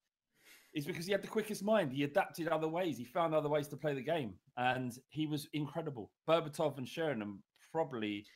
is 0.74 0.84
because 0.84 1.06
he 1.06 1.12
had 1.12 1.22
the 1.22 1.28
quickest 1.28 1.64
mind. 1.64 1.90
He 1.90 2.04
adapted 2.04 2.48
other 2.48 2.68
ways. 2.68 2.98
He 2.98 3.04
found 3.04 3.34
other 3.34 3.48
ways 3.48 3.66
to 3.68 3.78
play 3.78 3.94
the 3.94 4.02
game, 4.02 4.34
and 4.58 4.92
he 5.08 5.26
was 5.26 5.48
incredible. 5.54 6.10
Berbatov 6.28 6.76
and 6.76 6.86
Sheringham 6.86 7.42
probably 7.72 8.26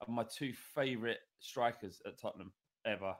are 0.00 0.12
my 0.12 0.24
two 0.24 0.52
favourite 0.74 1.18
strikers 1.38 2.02
at 2.04 2.20
Tottenham 2.20 2.52
ever. 2.84 3.14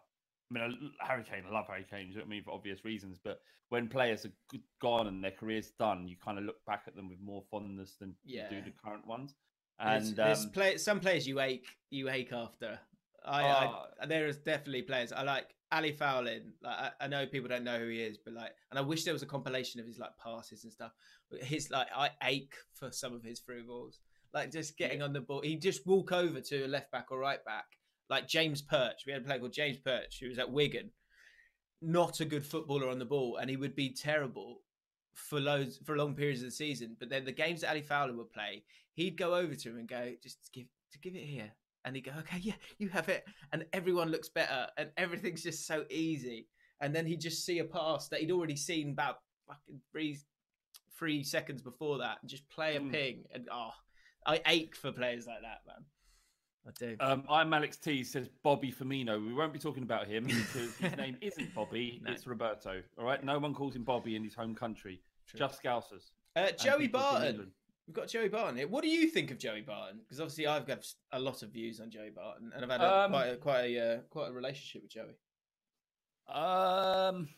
I 0.51 0.51
mean, 0.51 0.91
Harry 1.01 1.23
Kane, 1.23 1.45
I 1.49 1.53
love 1.53 1.67
Harry 1.69 1.87
Kane, 1.89 2.09
you 2.09 2.15
know 2.15 2.21
what 2.21 2.27
I 2.27 2.31
mean, 2.31 2.43
for 2.43 2.53
obvious 2.53 2.85
reasons. 2.85 3.21
But 3.23 3.41
when 3.69 3.87
players 3.87 4.27
are 4.27 4.59
gone 4.83 5.07
and 5.07 5.23
their 5.23 5.31
career's 5.31 5.71
done, 5.79 6.09
you 6.09 6.17
kind 6.23 6.39
of 6.39 6.45
look 6.45 6.65
back 6.67 6.83
at 6.89 6.97
them 6.97 7.09
with 7.09 7.21
more 7.21 7.45
fondness 7.49 7.95
than 8.01 8.15
you 8.51 8.59
do 8.59 8.65
the 8.65 8.73
current 8.85 9.07
ones. 9.07 9.35
There's, 9.79 10.09
And 10.09 10.17
there's 10.17 10.45
um, 10.45 10.51
play, 10.51 10.79
some 10.79 10.99
players 10.99 11.29
you 11.29 11.39
ache 11.41 11.67
you 11.91 12.09
ache 12.11 12.33
after. 12.33 12.81
I, 13.25 13.43
Oh. 13.43 13.47
I 13.47 13.67
ah. 14.03 14.07
there 14.07 14.27
is 14.27 14.39
definitely 14.39 14.83
players 14.83 15.13
I 15.13 15.23
like. 15.23 15.55
Ali 15.71 15.93
Faurlin, 15.93 16.53
like 16.63 16.79
I, 16.79 16.91
I 17.03 17.09
know 17.09 17.27
people 17.27 17.51
don't 17.51 17.63
know 17.63 17.79
who 17.79 17.89
he 17.89 18.01
is, 18.01 18.17
but 18.17 18.33
like, 18.33 18.53
and 18.71 18.79
I 18.79 18.83
wish 18.83 19.05
there 19.05 19.13
was 19.13 19.23
a 19.23 19.27
compilation 19.27 19.81
of 19.81 19.87
his 19.87 19.99
like 19.99 20.17
passes 20.17 20.65
and 20.65 20.73
stuff. 20.73 20.93
But 21.31 21.43
His 21.43 21.71
like, 21.71 21.89
I 21.95 22.09
ache 22.23 22.55
for 22.73 22.91
some 22.91 23.15
of 23.15 23.23
his 23.23 23.41
through 23.41 23.67
balls, 23.67 24.01
like 24.33 24.51
just 24.51 24.79
getting 24.79 25.03
on 25.03 25.13
the 25.13 25.21
ball. 25.21 25.43
He 25.43 25.57
just 25.57 25.87
walk 25.87 26.11
over 26.11 26.41
to 26.41 26.65
a 26.65 26.69
left 26.69 26.91
back 26.91 27.09
or 27.11 27.19
right 27.19 27.45
back, 27.45 27.67
like 28.09 28.27
James 28.27 28.63
Perch. 28.63 29.03
We 29.07 29.13
had 29.13 29.21
a 29.21 29.25
player 29.27 29.41
called 29.41 29.53
James 29.53 29.77
Perch 29.77 30.21
who 30.21 30.29
was 30.29 30.39
at 30.39 30.51
Wigan, 30.51 30.91
not 31.83 32.21
a 32.21 32.25
good 32.25 32.47
footballer 32.47 32.89
on 32.89 32.99
the 32.99 33.05
ball, 33.05 33.37
and 33.37 33.51
he 33.51 33.59
would 33.59 33.77
be 33.77 33.93
terrible 33.93 34.63
for 35.13 35.41
loads 35.41 35.79
for 35.85 35.97
long 35.97 36.15
periods 36.15 36.41
of 36.41 36.47
the 36.47 36.53
season. 36.53 36.97
But 36.99 37.11
then 37.11 37.25
the 37.25 37.33
games 37.33 37.61
that 37.61 37.71
Ali 37.71 37.83
Faurlin 37.83 38.17
would 38.17 38.33
play, 38.33 38.65
he'd 38.95 39.19
go 39.19 39.35
over 39.35 39.55
to 39.55 39.69
him 39.69 39.77
and 39.77 39.89
go, 39.89 40.13
just 40.23 40.51
give 40.53 40.67
to 40.93 40.99
give 40.99 41.15
it 41.15 41.25
here. 41.25 41.53
And 41.89 41.97
he'd 41.97 42.03
go, 42.03 42.13
okay, 42.19 42.37
yeah, 42.43 42.53
you 42.77 42.91
have 42.91 43.09
it. 43.09 43.25
And 43.51 43.65
everyone 43.73 44.11
looks 44.11 44.29
better 44.29 44.67
and 44.77 44.91
everything's 44.99 45.43
just 45.43 45.67
so 45.67 45.87
easy. 45.89 46.47
And 46.83 46.95
then 46.95 47.07
he'd 47.07 47.21
just 47.23 47.47
see 47.47 47.61
a 47.61 47.65
pass 47.65 48.09
that 48.09 48.21
he'd 48.21 48.31
already 48.31 48.57
seen 48.57 48.91
about 48.91 49.21
fucking 49.47 49.81
three 49.91 50.19
three 50.99 51.23
seconds 51.23 51.63
before 51.63 51.97
that 51.99 52.19
and 52.21 52.29
just 52.29 52.47
play 52.51 52.77
a 52.77 52.81
Mm. 52.81 52.93
ping. 52.93 53.25
And 53.33 53.49
oh, 53.51 53.71
I 54.27 54.43
ache 54.47 54.77
for 54.77 54.93
players 54.93 55.27
like 55.27 55.41
that, 55.41 55.61
man. 55.67 55.85
I 56.67 56.71
do. 56.79 56.97
um, 57.01 57.25
I'm 57.31 57.55
Alex 57.55 57.79
T 57.79 58.05
says 58.05 58.29
Bobby 58.43 58.71
Firmino. 58.71 59.25
We 59.27 59.33
won't 59.33 59.55
be 59.55 59.59
talking 59.59 59.83
about 59.85 60.07
him 60.07 60.25
because 60.25 60.77
his 60.77 60.95
name 60.99 61.17
isn't 61.23 61.55
Bobby, 61.55 62.03
No. 62.05 62.13
it's 62.13 62.27
Roberto. 62.27 62.83
All 62.99 63.05
right, 63.07 63.25
no 63.25 63.39
one 63.39 63.55
calls 63.55 63.75
him 63.77 63.85
Bobby 63.85 64.15
in 64.15 64.23
his 64.25 64.35
home 64.35 64.55
country. 64.55 65.01
True. 65.27 65.39
Just 65.39 65.63
Scousers. 65.63 66.11
Uh, 66.37 66.51
Joey 66.51 66.81
people 66.89 67.01
from 67.01 67.11
Barton. 67.13 67.53
We've 67.89 67.95
got 67.95 68.09
Joey 68.09 68.29
Barton 68.29 68.59
here. 68.59 68.69
What 68.69 68.83
do 68.83 68.91
you 68.91 69.09
think 69.09 69.31
of 69.31 69.39
Joey 69.39 69.63
Barton? 69.63 70.01
Because 70.01 70.21
obviously 70.21 70.47
I've 70.47 70.67
got 70.67 70.87
a 71.13 71.19
lot 71.19 71.43
of 71.43 71.49
views 71.49 71.81
on 71.81 71.89
Joey 71.91 72.11
Barton, 72.11 72.53
and 72.55 72.63
I've 72.63 72.71
had 72.71 72.83
a, 72.83 73.05
Um, 73.05 73.11
quite 73.13 73.27
a, 73.29 73.37
quite 73.39 73.65
a 73.65 73.81
uh, 73.81 74.01
quite 74.11 74.29
a 74.29 74.33
relationship 74.33 74.83
with 74.83 74.91
Joey. 74.91 75.17
Um, 76.29 77.31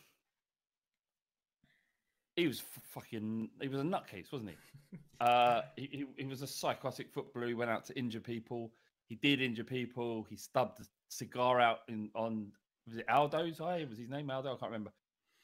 he 2.35 2.47
was 2.47 2.61
fucking. 2.89 3.49
He 3.61 3.69
was 3.69 3.79
a 3.79 3.83
nutcase, 3.83 4.29
wasn't 4.33 4.49
he? 4.91 4.97
uh, 5.21 5.61
he, 5.77 5.87
he 6.17 6.23
he 6.23 6.25
was 6.25 6.41
a 6.41 6.47
psychotic 6.47 7.13
footballer. 7.13 7.47
He 7.47 7.53
went 7.53 7.71
out 7.71 7.85
to 7.85 7.97
injure 7.97 8.19
people. 8.19 8.73
He 9.07 9.15
did 9.15 9.41
injure 9.41 9.63
people. 9.63 10.27
He 10.29 10.35
stubbed 10.35 10.81
a 10.81 10.85
cigar 11.07 11.61
out 11.61 11.79
in 11.87 12.09
on 12.13 12.51
was 12.87 12.97
it 12.97 13.05
Aldo's 13.07 13.61
eye? 13.61 13.85
Was 13.89 13.99
his 13.99 14.09
name 14.09 14.29
Aldo? 14.29 14.49
I 14.49 14.57
can't 14.57 14.69
remember. 14.69 14.91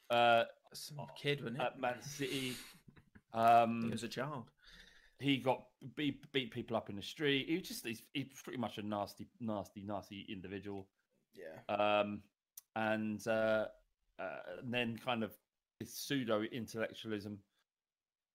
Uh, 0.09 0.43
Some 0.73 0.97
kid, 1.17 1.39
wasn't 1.39 1.61
it? 1.61 1.65
at 1.65 1.79
Man 1.79 2.01
City. 2.01 2.55
Um, 3.33 3.83
he 3.83 3.89
was 3.89 4.03
a 4.03 4.07
child. 4.07 4.45
He 5.19 5.37
got 5.37 5.63
beat, 5.95 6.31
beat 6.31 6.51
people 6.51 6.77
up 6.77 6.89
in 6.89 6.95
the 6.95 7.01
street. 7.01 7.47
He 7.47 7.57
was 7.57 7.67
just 7.67 7.85
he's, 7.85 8.03
he's 8.13 8.27
pretty 8.43 8.59
much 8.59 8.77
a 8.77 8.83
nasty, 8.83 9.27
nasty, 9.39 9.81
nasty 9.81 10.25
individual. 10.29 10.87
Yeah. 11.35 11.75
Um, 11.75 12.21
and 12.75 13.25
uh, 13.27 13.65
uh, 14.19 14.39
and 14.61 14.73
then 14.73 14.97
kind 15.03 15.23
of 15.23 15.31
this 15.79 15.93
pseudo 15.93 16.43
intellectualism, 16.43 17.39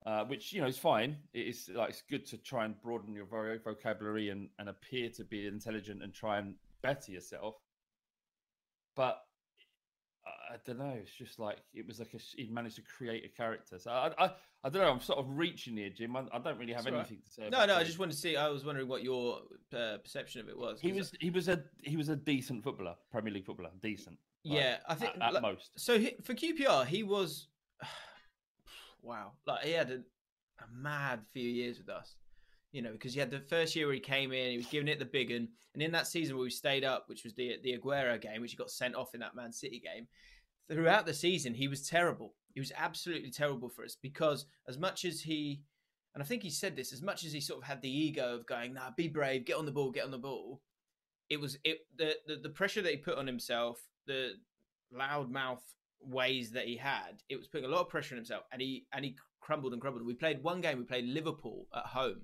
uh, 0.07 0.25
which 0.25 0.53
you 0.53 0.61
know 0.61 0.67
is 0.67 0.79
fine. 0.79 1.17
It 1.33 1.47
is 1.47 1.71
like 1.73 1.91
it's 1.91 2.03
good 2.03 2.27
to 2.27 2.39
try 2.39 2.65
and 2.65 2.81
broaden 2.81 3.15
your 3.15 3.27
vo- 3.27 3.59
vocabulary 3.65 4.31
and, 4.31 4.49
and 4.59 4.69
appear 4.69 5.09
to 5.11 5.25
be 5.25 5.47
intelligent 5.47 6.03
and 6.03 6.13
try 6.13 6.39
and 6.39 6.55
better 6.83 7.13
yourself. 7.13 7.57
But 8.97 9.23
I 10.53 10.57
don't 10.67 10.79
know. 10.79 10.95
It's 11.01 11.11
just 11.11 11.39
like 11.39 11.59
it 11.73 11.87
was 11.87 11.99
like 11.99 12.13
a, 12.15 12.19
he 12.37 12.49
managed 12.51 12.77
to 12.77 12.83
create 12.83 13.25
a 13.25 13.29
character. 13.29 13.79
So 13.79 13.91
I, 13.91 14.13
I, 14.23 14.31
I 14.65 14.69
don't 14.69 14.83
know. 14.83 14.91
I'm 14.93 15.01
sort 15.01 15.19
of 15.19 15.27
reaching 15.31 15.77
here, 15.79 15.89
Jim. 15.89 16.15
I, 16.15 16.25
I 16.33 16.39
don't 16.39 16.59
really 16.59 16.75
have 16.75 16.85
That's 16.85 16.93
all 16.93 16.99
right. 17.01 17.07
anything 17.09 17.23
to 17.25 17.31
say. 17.33 17.49
No, 17.51 17.65
no. 17.65 17.77
I 17.77 17.85
just 17.85 17.99
wanted 17.99 18.13
to 18.13 18.19
see. 18.19 18.37
I 18.37 18.49
was 18.49 18.65
wondering 18.65 18.87
what 18.87 19.03
your 19.03 19.39
uh, 19.75 19.97
perception 19.99 20.43
of 20.43 20.49
it 20.51 20.59
was. 20.59 20.79
He 20.81 20.93
was 20.93 21.13
he 21.21 21.31
was 21.31 21.49
a 21.49 21.63
he 21.83 21.97
was 21.97 22.11
a 22.11 22.17
decent 22.17 22.63
footballer, 22.63 22.95
Premier 23.11 23.33
League 23.33 23.47
footballer, 23.47 23.71
decent. 23.83 24.19
like, 24.45 24.59
Yeah, 24.61 24.77
I 24.87 24.95
think 24.95 25.13
at, 25.17 25.23
at 25.23 25.33
like- 25.35 25.43
most. 25.43 25.71
So 25.79 25.99
he, 25.99 26.17
for 26.23 26.35
QPR, 26.35 26.85
he 26.87 27.03
was 27.03 27.49
wow. 29.03 29.33
Like 29.47 29.65
he 29.65 29.73
had 29.73 29.91
a, 29.91 29.95
a 30.63 30.67
mad 30.75 31.21
few 31.33 31.49
years 31.49 31.79
with 31.79 31.89
us, 31.89 32.15
you 32.73 32.83
know, 32.83 32.93
because 32.93 33.15
you 33.15 33.21
had 33.21 33.31
the 33.31 33.41
first 33.41 33.75
year 33.75 33.87
where 33.87 33.95
he 33.95 34.01
came 34.01 34.33
in, 34.33 34.51
he 34.51 34.57
was 34.59 34.67
giving 34.67 34.89
it 34.89 34.99
the 34.99 35.05
big 35.05 35.31
un, 35.33 35.49
and 35.75 35.83
in 35.83 35.93
that 35.93 36.07
season 36.07 36.37
where 36.37 36.45
we 36.45 36.51
stayed 36.51 36.85
up, 36.85 37.09
which 37.09 37.25
was 37.25 37.35
the 37.35 37.57
the 37.63 37.77
Aguero 37.79 38.21
game, 38.21 38.41
which 38.43 38.51
he 38.53 38.57
got 38.57 38.71
sent 38.71 38.95
off 38.95 39.15
in 39.15 39.21
that 39.21 39.35
Man 39.35 39.53
City 39.53 39.81
game. 39.81 40.07
Throughout 40.71 41.07
the 41.07 41.15
season, 41.15 41.55
he 41.55 41.69
was 41.69 41.89
terrible. 41.89 42.35
He 42.55 42.61
was 42.61 42.73
absolutely 42.77 43.31
terrible 43.31 43.69
for 43.69 43.85
us 43.85 43.97
because 44.01 44.47
as 44.69 44.79
much 44.79 45.05
as 45.05 45.21
he, 45.21 45.63
and 46.15 46.23
I 46.23 46.27
think 46.27 46.43
he 46.43 46.51
said 46.51 46.77
this, 46.77 46.93
as 46.93 47.03
much 47.03 47.25
as 47.25 47.33
he 47.33 47.41
sort 47.41 47.63
of 47.63 47.67
had 47.67 47.83
the 47.83 47.91
ego 47.91 48.35
of 48.35 48.47
going, 48.47 48.75
"Nah, 48.75 48.91
be 48.97 49.09
brave, 49.09 49.45
get 49.45 49.57
on 49.57 49.67
the 49.67 49.73
ball, 49.73 49.91
get 49.91 50.05
on 50.05 50.11
the 50.11 50.19
ball." 50.19 50.61
It 51.31 51.41
was 51.41 51.59
it 51.65 51.87
the 51.97 52.17
the, 52.27 52.37
the 52.37 52.51
pressure 52.51 52.83
that 52.83 52.93
he 52.93 52.99
put 52.99 53.19
on 53.19 53.27
himself, 53.27 53.81
the 54.07 54.33
loudmouth 54.95 55.63
ways 56.05 56.51
that 56.53 56.67
he 56.67 56.77
had, 56.77 57.23
it 57.29 57.37
was 57.37 57.47
putting 57.47 57.67
a 57.67 57.69
lot 57.69 57.81
of 57.81 57.89
pressure 57.89 58.15
on 58.15 58.19
himself, 58.19 58.45
and 58.53 58.61
he 58.61 58.87
and 58.93 59.05
he 59.05 59.17
crumbled 59.41 59.73
and 59.73 59.81
crumbled. 59.81 60.07
We 60.07 60.15
played 60.15 60.43
one 60.43 60.61
game. 60.61 60.79
We 60.79 60.85
played 60.85 61.07
Liverpool 61.07 61.67
at 61.75 61.87
home. 61.87 62.23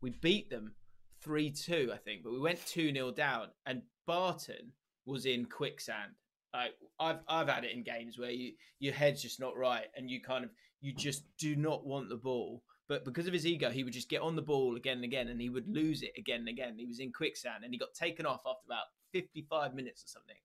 We 0.00 0.10
beat 0.10 0.50
them 0.50 0.74
three 1.20 1.50
two, 1.50 1.90
I 1.92 1.98
think, 1.98 2.22
but 2.22 2.32
we 2.32 2.38
went 2.38 2.64
two 2.66 2.92
0 2.92 3.12
down, 3.12 3.48
and 3.66 3.82
Barton 4.06 4.72
was 5.04 5.26
in 5.26 5.46
quicksand. 5.46 6.12
Like 6.54 6.72
I've 6.98 7.18
I've 7.28 7.48
had 7.48 7.64
it 7.64 7.72
in 7.72 7.82
games 7.82 8.18
where 8.18 8.30
you 8.30 8.52
your 8.78 8.94
head's 8.94 9.22
just 9.22 9.40
not 9.40 9.56
right, 9.56 9.86
and 9.96 10.10
you 10.10 10.20
kind 10.20 10.44
of 10.44 10.50
you 10.80 10.92
just 10.94 11.24
do 11.38 11.56
not 11.56 11.86
want 11.86 12.08
the 12.08 12.16
ball. 12.16 12.62
But 12.88 13.04
because 13.04 13.26
of 13.26 13.34
his 13.34 13.46
ego, 13.46 13.70
he 13.70 13.84
would 13.84 13.92
just 13.92 14.08
get 14.08 14.22
on 14.22 14.34
the 14.34 14.42
ball 14.42 14.76
again 14.76 14.96
and 14.96 15.04
again, 15.04 15.28
and 15.28 15.40
he 15.40 15.50
would 15.50 15.68
lose 15.68 16.02
it 16.02 16.12
again 16.16 16.40
and 16.40 16.48
again. 16.48 16.76
He 16.78 16.86
was 16.86 17.00
in 17.00 17.12
quicksand, 17.12 17.64
and 17.64 17.72
he 17.72 17.78
got 17.78 17.92
taken 17.94 18.24
off 18.24 18.40
after 18.46 18.64
about 18.66 18.84
fifty-five 19.12 19.74
minutes 19.74 20.02
or 20.04 20.08
something 20.08 20.36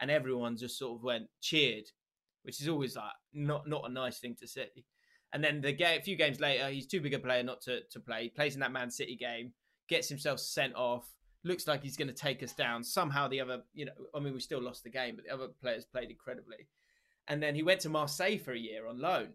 and 0.00 0.10
everyone 0.10 0.56
just 0.56 0.78
sort 0.78 0.98
of 0.98 1.04
went 1.04 1.26
cheered, 1.40 1.84
which 2.42 2.60
is 2.60 2.68
always 2.68 2.96
like 2.96 3.12
not 3.32 3.68
not 3.68 3.88
a 3.88 3.92
nice 3.92 4.18
thing 4.18 4.36
to 4.40 4.46
see. 4.46 4.84
And 5.32 5.44
then 5.44 5.60
the 5.60 5.72
game, 5.72 5.98
a 5.98 6.02
few 6.02 6.16
games 6.16 6.40
later, 6.40 6.68
he's 6.68 6.86
too 6.86 7.00
big 7.00 7.14
a 7.14 7.18
player 7.18 7.42
not 7.42 7.60
to 7.62 7.80
to 7.90 8.00
play. 8.00 8.24
He 8.24 8.28
plays 8.30 8.54
in 8.54 8.60
that 8.60 8.72
Man 8.72 8.90
City 8.90 9.16
game, 9.16 9.52
gets 9.88 10.08
himself 10.08 10.40
sent 10.40 10.74
off. 10.74 11.14
Looks 11.44 11.66
like 11.66 11.82
he's 11.82 11.96
going 11.96 12.08
to 12.08 12.14
take 12.14 12.42
us 12.42 12.52
down. 12.52 12.82
Somehow 12.82 13.28
the 13.28 13.40
other, 13.40 13.62
you 13.72 13.86
know, 13.86 13.92
I 14.14 14.20
mean, 14.20 14.34
we 14.34 14.40
still 14.40 14.60
lost 14.60 14.82
the 14.84 14.90
game, 14.90 15.16
but 15.16 15.24
the 15.24 15.32
other 15.32 15.48
players 15.60 15.84
played 15.84 16.10
incredibly. 16.10 16.68
And 17.28 17.42
then 17.42 17.54
he 17.54 17.62
went 17.62 17.80
to 17.80 17.88
Marseille 17.88 18.38
for 18.38 18.52
a 18.52 18.58
year 18.58 18.86
on 18.86 19.00
loan. 19.00 19.28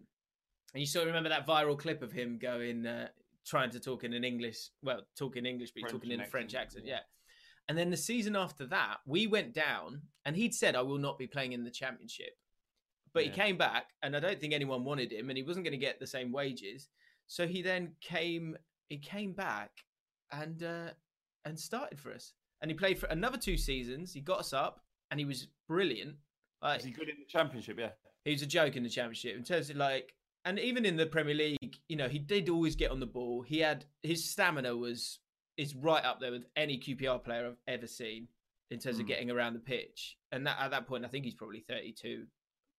And 0.74 0.80
you 0.80 0.86
sort 0.86 1.02
of 1.02 1.08
remember 1.08 1.30
that 1.30 1.46
viral 1.46 1.78
clip 1.78 2.02
of 2.02 2.12
him 2.12 2.38
going, 2.38 2.86
uh, 2.86 3.08
trying 3.46 3.70
to 3.70 3.80
talk 3.80 4.04
in 4.04 4.12
an 4.12 4.24
English, 4.24 4.70
well, 4.82 5.02
talking 5.16 5.46
English, 5.46 5.70
but 5.72 5.82
French 5.82 5.92
talking 5.92 6.10
in 6.10 6.20
a 6.20 6.26
French 6.26 6.54
accent, 6.54 6.66
accent, 6.66 6.86
yeah. 6.86 6.94
yeah. 6.94 7.00
And 7.68 7.78
then 7.78 7.90
the 7.90 7.96
season 7.96 8.36
after 8.36 8.66
that, 8.66 8.98
we 9.06 9.26
went 9.26 9.54
down, 9.54 10.02
and 10.26 10.36
he'd 10.36 10.54
said, 10.54 10.76
I 10.76 10.82
will 10.82 10.98
not 10.98 11.18
be 11.18 11.26
playing 11.26 11.52
in 11.52 11.64
the 11.64 11.70
championship. 11.70 12.36
But 13.14 13.24
Yeah. 13.24 13.30
he 13.30 13.36
came 13.40 13.56
back, 13.56 13.86
and 14.02 14.16
I 14.16 14.20
don't 14.20 14.40
think 14.40 14.52
anyone 14.52 14.84
wanted 14.84 15.12
him, 15.12 15.30
and 15.30 15.36
he 15.36 15.44
wasn't 15.44 15.64
going 15.64 15.78
to 15.78 15.78
get 15.78 16.00
the 16.00 16.06
same 16.06 16.32
wages. 16.32 16.88
So 17.26 17.46
he 17.46 17.62
then 17.62 17.92
came, 18.00 18.56
he 18.88 18.98
came 18.98 19.32
back 19.32 19.70
and 20.30 20.62
uh, 20.62 20.90
and 21.44 21.58
started 21.58 21.98
for 22.00 22.12
us. 22.12 22.32
And 22.60 22.70
he 22.70 22.76
played 22.76 22.98
for 22.98 23.06
another 23.06 23.36
two 23.38 23.56
seasons. 23.56 24.12
He 24.12 24.20
got 24.20 24.40
us 24.40 24.52
up, 24.52 24.80
and 25.10 25.20
he 25.20 25.26
was 25.26 25.48
brilliant. 25.68 26.16
Like, 26.62 26.80
Is 26.80 26.86
he 26.86 26.92
good 26.92 27.08
in 27.08 27.16
the 27.18 27.26
championship? 27.26 27.78
Yeah. 27.78 27.90
he 28.24 28.32
was 28.32 28.42
a 28.42 28.46
joke 28.46 28.76
in 28.76 28.82
the 28.82 28.88
championship 28.88 29.36
in 29.36 29.44
terms 29.44 29.68
of 29.68 29.76
like 29.76 30.14
and 30.46 30.58
even 30.58 30.84
in 30.86 30.96
the 30.96 31.04
premier 31.06 31.34
league 31.34 31.76
you 31.88 31.96
know 31.96 32.08
he 32.08 32.18
did 32.18 32.48
always 32.48 32.74
get 32.74 32.90
on 32.90 33.00
the 33.00 33.06
ball 33.06 33.42
he 33.42 33.58
had 33.58 33.84
his 34.02 34.24
stamina 34.30 34.74
was 34.74 35.18
is 35.58 35.74
right 35.74 36.04
up 36.04 36.20
there 36.20 36.30
with 36.32 36.46
any 36.56 36.78
qpr 36.78 37.22
player 37.22 37.46
i've 37.48 37.56
ever 37.68 37.86
seen 37.86 38.28
in 38.70 38.78
terms 38.78 38.98
of 38.98 39.04
Mm. 39.04 39.08
getting 39.08 39.30
around 39.30 39.52
the 39.52 39.58
pitch 39.58 40.16
and 40.32 40.46
that 40.46 40.56
at 40.58 40.70
that 40.70 40.86
point 40.86 41.04
i 41.04 41.08
think 41.08 41.24
he's 41.26 41.34
probably 41.34 41.60
32 41.68 42.24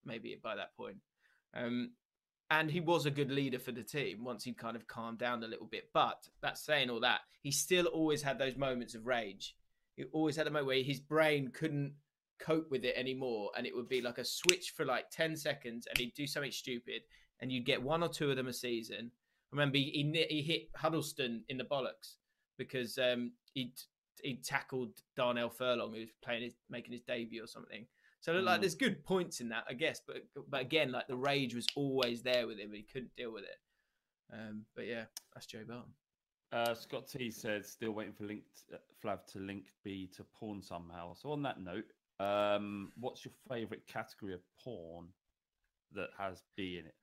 maybe 0.03 0.35
by 0.41 0.55
that 0.55 0.75
point 0.75 0.97
um 1.55 1.91
and 2.51 2.69
he 2.69 2.79
was 2.79 3.05
a 3.05 3.11
good 3.11 3.31
leader 3.31 3.59
for 3.59 3.71
the 3.71 3.83
team 3.83 4.23
once 4.23 4.43
he'd 4.43 4.57
kind 4.57 4.75
of 4.75 4.87
calmed 4.87 5.17
down 5.17 5.43
a 5.43 5.47
little 5.47 5.65
bit. 5.65 5.89
But 5.93 6.27
that's 6.41 6.63
saying 6.63 6.89
all 6.89 6.99
that 7.01 7.21
he 7.45 7.51
still 7.51 7.85
always 7.85 8.23
had 8.23 8.39
those 8.39 8.55
moments 8.55 8.95
of 8.95 9.05
rage. 9.05 9.55
He 9.95 10.05
always 10.13 10.35
had 10.35 10.47
a 10.47 10.49
moment 10.49 10.65
where 10.65 10.83
his 10.83 10.99
brain 10.99 11.51
couldn't 11.53 11.93
cope 12.39 12.71
with 12.71 12.83
it 12.83 12.95
anymore 12.97 13.51
and 13.55 13.67
it 13.67 13.75
would 13.75 13.87
be 13.87 14.01
like 14.01 14.17
a 14.17 14.25
switch 14.25 14.73
for 14.75 14.83
like 14.83 15.11
10 15.11 15.35
seconds 15.37 15.87
and 15.87 15.97
he'd 15.97 16.15
do 16.15 16.25
something 16.25 16.51
stupid 16.51 17.03
and 17.39 17.51
you'd 17.51 17.65
get 17.65 17.83
one 17.83 18.01
or 18.01 18.09
two 18.09 18.31
of 18.31 18.35
them 18.35 18.47
a 18.47 18.53
season. 18.53 19.11
I 19.53 19.55
remember 19.55 19.77
he, 19.77 19.91
he, 19.91 20.25
he 20.27 20.41
hit 20.41 20.69
huddlestone 20.75 21.43
in 21.47 21.57
the 21.57 21.63
bollocks 21.63 22.15
because 22.57 22.97
um 22.97 23.33
he 23.53 23.73
he 24.23 24.37
tackled 24.43 24.93
darnell 25.15 25.49
furlong 25.49 25.93
who 25.93 25.99
was 25.99 26.09
playing 26.23 26.43
his 26.43 26.53
making 26.69 26.93
his 26.93 27.01
debut 27.01 27.43
or 27.43 27.47
something 27.47 27.85
so 28.25 28.33
like 28.33 28.57
Mm. 28.57 28.61
there's 28.61 28.75
good 28.75 29.03
points 29.03 29.39
in 29.39 29.49
that 29.49 29.65
i 29.69 29.73
guess 29.73 30.01
but 30.07 30.17
but 30.49 30.61
again 30.61 30.91
like 30.91 31.07
the 31.07 31.15
rage 31.15 31.53
was 31.53 31.67
always 31.75 32.23
there 32.23 32.47
with 32.47 32.57
him 32.57 32.71
he 32.73 32.81
couldn't 32.81 33.15
deal 33.15 33.31
with 33.31 33.43
it 33.43 33.59
um 34.33 34.65
but 34.75 34.85
yeah 34.87 35.03
that's 35.33 35.45
joe 35.45 35.63
barton 35.67 35.93
Uh, 36.51 36.73
Scott 36.73 37.07
T 37.07 37.31
said 37.31 37.65
still 37.65 37.91
waiting 37.91 38.13
for 38.13 38.23
link 38.25 38.43
uh, 38.73 38.77
Flav 39.03 39.19
to 39.33 39.39
link 39.39 39.65
B 39.83 40.07
to 40.15 40.23
porn 40.37 40.61
somehow. 40.61 41.13
So 41.13 41.31
on 41.31 41.41
that 41.43 41.59
note, 41.59 41.89
um, 42.19 42.91
what's 43.03 43.25
your 43.25 43.33
favourite 43.49 43.85
category 43.87 44.33
of 44.33 44.41
porn 44.63 45.07
that 45.97 46.09
has 46.17 46.43
B 46.55 46.79
in 46.79 46.85
it? 46.91 46.95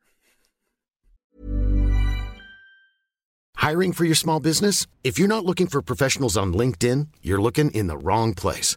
Hiring 3.57 3.93
for 3.93 4.05
your 4.05 4.15
small 4.15 4.41
business? 4.41 4.87
If 5.05 5.19
you're 5.19 5.29
not 5.37 5.45
looking 5.45 5.67
for 5.69 5.83
professionals 5.83 6.37
on 6.37 6.53
LinkedIn, 6.55 7.09
you're 7.21 7.43
looking 7.43 7.71
in 7.73 7.87
the 7.89 7.97
wrong 7.99 8.35
place. 8.35 8.77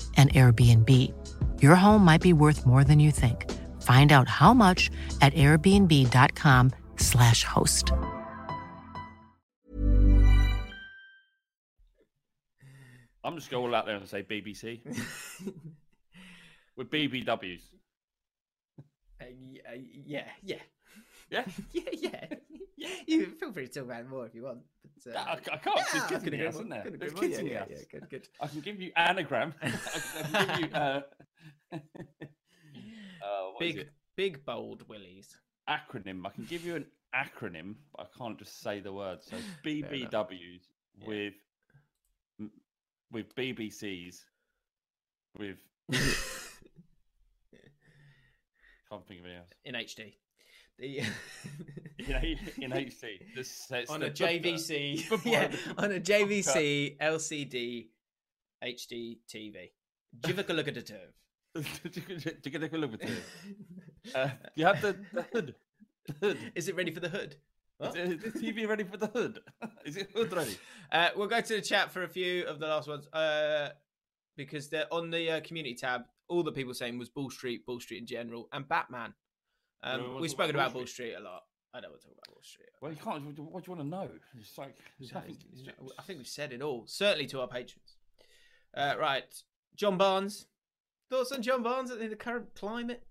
an 0.17 0.29
Airbnb. 0.29 0.89
Your 1.61 1.73
home 1.75 2.03
might 2.05 2.21
be 2.21 2.33
worth 2.33 2.65
more 2.67 2.83
than 2.83 2.99
you 2.99 3.09
think. 3.11 3.49
Find 3.81 4.11
out 4.11 4.27
how 4.27 4.53
much 4.53 4.91
at 5.21 5.33
airbnb.com/slash 5.33 7.43
host. 7.43 7.91
I'm 13.23 13.35
just 13.35 13.51
going 13.51 13.67
all 13.67 13.75
out 13.75 13.85
there 13.85 13.95
and 13.95 14.07
say 14.07 14.23
BBC 14.23 14.79
with 16.75 16.89
BBWs. 16.89 17.61
Uh, 19.21 19.25
y- 19.29 19.61
uh, 19.67 19.77
yeah, 20.05 20.23
yeah, 20.43 20.55
Yeah, 21.29 21.43
yeah, 21.73 21.83
yeah. 22.77 22.87
You 23.05 23.27
feel 23.39 23.53
free 23.53 23.67
to 23.67 23.73
talk 23.73 23.83
about 23.83 24.01
it 24.01 24.09
more 24.09 24.25
if 24.25 24.33
you 24.33 24.43
want. 24.43 24.59
But, 25.05 25.15
uh, 25.15 25.19
I, 25.19 25.31
I 25.33 25.35
can't. 25.35 25.77
yeah, 25.77 25.83
There's 25.91 26.03
I 26.03 26.07
kids 26.09 26.11
in 26.11 26.23
couldn't 26.23 26.39
the 26.39 26.45
house, 26.45 26.53
isn't 26.55 26.69
there? 26.69 26.81
couldn't 26.83 26.99
There's 26.99 27.11
agree 27.13 27.27
kids 27.27 27.39
in 27.39 27.45
the 27.45 27.51
Yeah, 27.51 27.59
house. 27.59 27.67
yeah, 27.71 27.77
yeah, 27.77 27.99
good, 27.99 28.09
good. 28.09 28.27
I 28.39 28.47
can 28.47 28.59
give 28.61 28.81
you 28.81 28.91
anagram. 28.95 29.53
I 29.61 29.69
can 29.69 30.59
give 30.61 30.69
you. 30.69 30.75
Uh, 30.75 31.01
uh, 31.73 31.77
Big, 33.59 33.87
big, 34.15 34.45
bold 34.45 34.87
willies. 34.87 35.35
acronym. 35.69 36.25
I 36.25 36.29
can 36.29 36.45
give 36.45 36.65
you 36.65 36.75
an 36.75 36.85
acronym, 37.15 37.75
but 37.95 38.07
I 38.13 38.17
can't 38.17 38.37
just 38.39 38.61
say 38.61 38.79
the 38.79 38.91
word. 38.93 39.19
So. 39.23 39.35
BBWs 39.65 40.61
Yeah. 40.99 41.07
with 41.07 41.33
m- 42.39 42.51
with 43.11 43.33
BBCs 43.35 44.25
with 45.37 45.57
can't 48.89 49.07
think 49.07 49.19
of 49.21 49.25
anything 49.25 49.37
else. 49.39 49.49
in 49.65 49.75
HD. 49.75 50.13
The 50.81 51.01
In, 51.99 52.15
A- 52.15 52.37
in 52.57 52.71
HC, 52.71 53.35
this 53.35 53.71
on 53.87 53.99
the 53.99 54.07
a. 54.07 54.09
JVC, 54.09 55.25
yeah, 55.25 55.51
on 55.77 55.91
a 55.91 55.99
JVC 55.99 56.97
LCD 56.97 57.89
HD 58.63 59.19
TV. 59.31 59.69
Jivaka 60.21 60.55
look 60.55 60.67
at 60.67 60.73
the 60.73 60.81
turf. 60.81 61.13
get 62.43 62.73
a 62.73 62.77
look 62.77 62.93
at 62.95 63.01
it. 63.03 64.15
Uh, 64.15 64.29
you 64.55 64.65
have 64.65 64.81
the, 64.81 64.97
the 65.13 65.21
hood. 65.31 65.55
The 66.07 66.13
hood. 66.25 66.37
Is 66.55 66.67
it 66.67 66.75
ready 66.75 66.91
for 66.91 66.99
the 66.99 67.09
hood? 67.09 67.35
What? 67.77 67.95
Is 67.95 68.19
the 68.19 68.31
TV 68.31 68.67
ready 68.67 68.83
for 68.83 68.97
the 68.97 69.07
hood? 69.07 69.39
Is 69.85 69.97
it 69.97 70.09
hood 70.15 70.33
ready? 70.33 70.57
Uh, 70.91 71.09
we'll 71.15 71.27
go 71.27 71.39
to 71.41 71.55
the 71.55 71.61
chat 71.61 71.91
for 71.91 72.01
a 72.01 72.09
few 72.09 72.45
of 72.45 72.59
the 72.59 72.65
last 72.65 72.87
ones 72.87 73.07
uh, 73.13 73.69
because 74.35 74.69
they're 74.69 74.91
on 74.91 75.11
the 75.11 75.33
uh, 75.33 75.41
community 75.41 75.75
tab. 75.75 76.01
All 76.27 76.41
the 76.41 76.51
people 76.51 76.73
saying 76.73 76.97
was 76.97 77.09
Bull 77.09 77.29
Street, 77.29 77.67
Bull 77.67 77.79
Street 77.79 77.99
in 77.99 78.07
general, 78.07 78.49
and 78.51 78.67
Batman. 78.67 79.13
Um, 79.83 80.19
we've 80.19 80.29
spoken 80.31 80.55
about 80.55 80.73
Wall 80.73 80.81
Bull 80.81 80.87
Street 80.87 81.13
a 81.15 81.19
lot. 81.19 81.43
I 81.73 81.79
don't 81.81 81.91
want 81.91 82.01
to 82.01 82.07
talk 82.07 82.17
about 82.17 82.35
Wall 82.35 82.43
Street. 82.43 82.69
Well, 82.81 82.91
you 82.91 82.97
can't. 82.97 83.23
What 83.51 83.63
do 83.63 83.71
you 83.71 83.77
want 83.77 83.81
to 83.81 83.87
know? 83.87 84.09
It's 84.39 84.57
like 84.57 84.75
So, 85.01 85.15
nothing. 85.15 85.31
it's- 85.53 85.67
it's- 85.67 85.91
I 85.97 86.01
think 86.03 86.17
we've 86.19 86.27
said 86.27 86.51
it 86.53 86.61
all, 86.61 86.85
certainly 86.87 87.27
to 87.27 87.41
our 87.41 87.47
patrons. 87.47 87.97
Uh, 88.73 88.95
right, 88.99 89.43
John 89.75 89.97
Barnes. 89.97 90.47
Thoughts 91.09 91.31
on 91.31 91.41
John 91.41 91.61
Barnes 91.63 91.91
in 91.91 92.09
the 92.09 92.15
current 92.15 92.53
climate? 92.55 93.05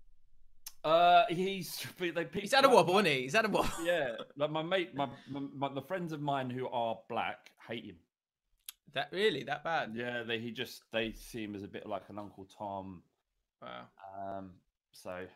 Uh, 0.83 1.25
he's 1.29 1.85
He's 2.33 2.53
had 2.53 2.65
a 2.65 2.69
wobble, 2.69 2.93
hasn't 2.95 3.07
he? 3.13 3.21
He's 3.23 3.33
had 3.33 3.45
a 3.45 3.49
wobble. 3.49 3.69
Yeah, 3.83 4.15
like 4.35 4.49
my 4.49 4.63
mate, 4.63 4.95
my, 4.95 5.07
my, 5.29 5.41
my 5.55 5.73
the 5.73 5.81
friends 5.81 6.11
of 6.11 6.21
mine 6.21 6.49
who 6.49 6.67
are 6.69 6.97
black 7.09 7.51
hate 7.67 7.85
him. 7.85 7.97
That 8.93 9.09
really 9.11 9.43
that 9.43 9.63
bad? 9.63 9.93
Yeah, 9.95 10.23
they 10.23 10.39
he 10.39 10.51
just 10.51 10.81
they 10.91 11.11
see 11.13 11.43
him 11.43 11.53
as 11.55 11.61
a 11.63 11.67
bit 11.67 11.85
like 11.85 12.09
an 12.09 12.17
Uncle 12.17 12.45
Tom. 12.57 13.03
Wow. 13.61 13.83
Um, 14.19 14.51
so 14.91 15.27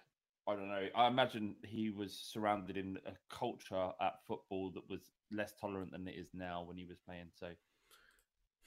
I 0.48 0.56
don't 0.56 0.70
know. 0.70 0.88
I 0.96 1.08
imagine 1.08 1.56
he 1.64 1.90
was 1.90 2.14
surrounded 2.14 2.78
in 2.78 2.98
a 3.06 3.14
culture 3.34 3.90
at 4.00 4.24
football 4.28 4.72
that 4.76 4.88
was 4.90 5.02
less 5.32 5.54
tolerant 5.60 5.92
than 5.92 6.08
it 6.08 6.16
is 6.18 6.28
now 6.34 6.64
when 6.64 6.78
he 6.78 6.86
was 6.86 6.98
playing. 7.00 7.30
So 7.40 7.48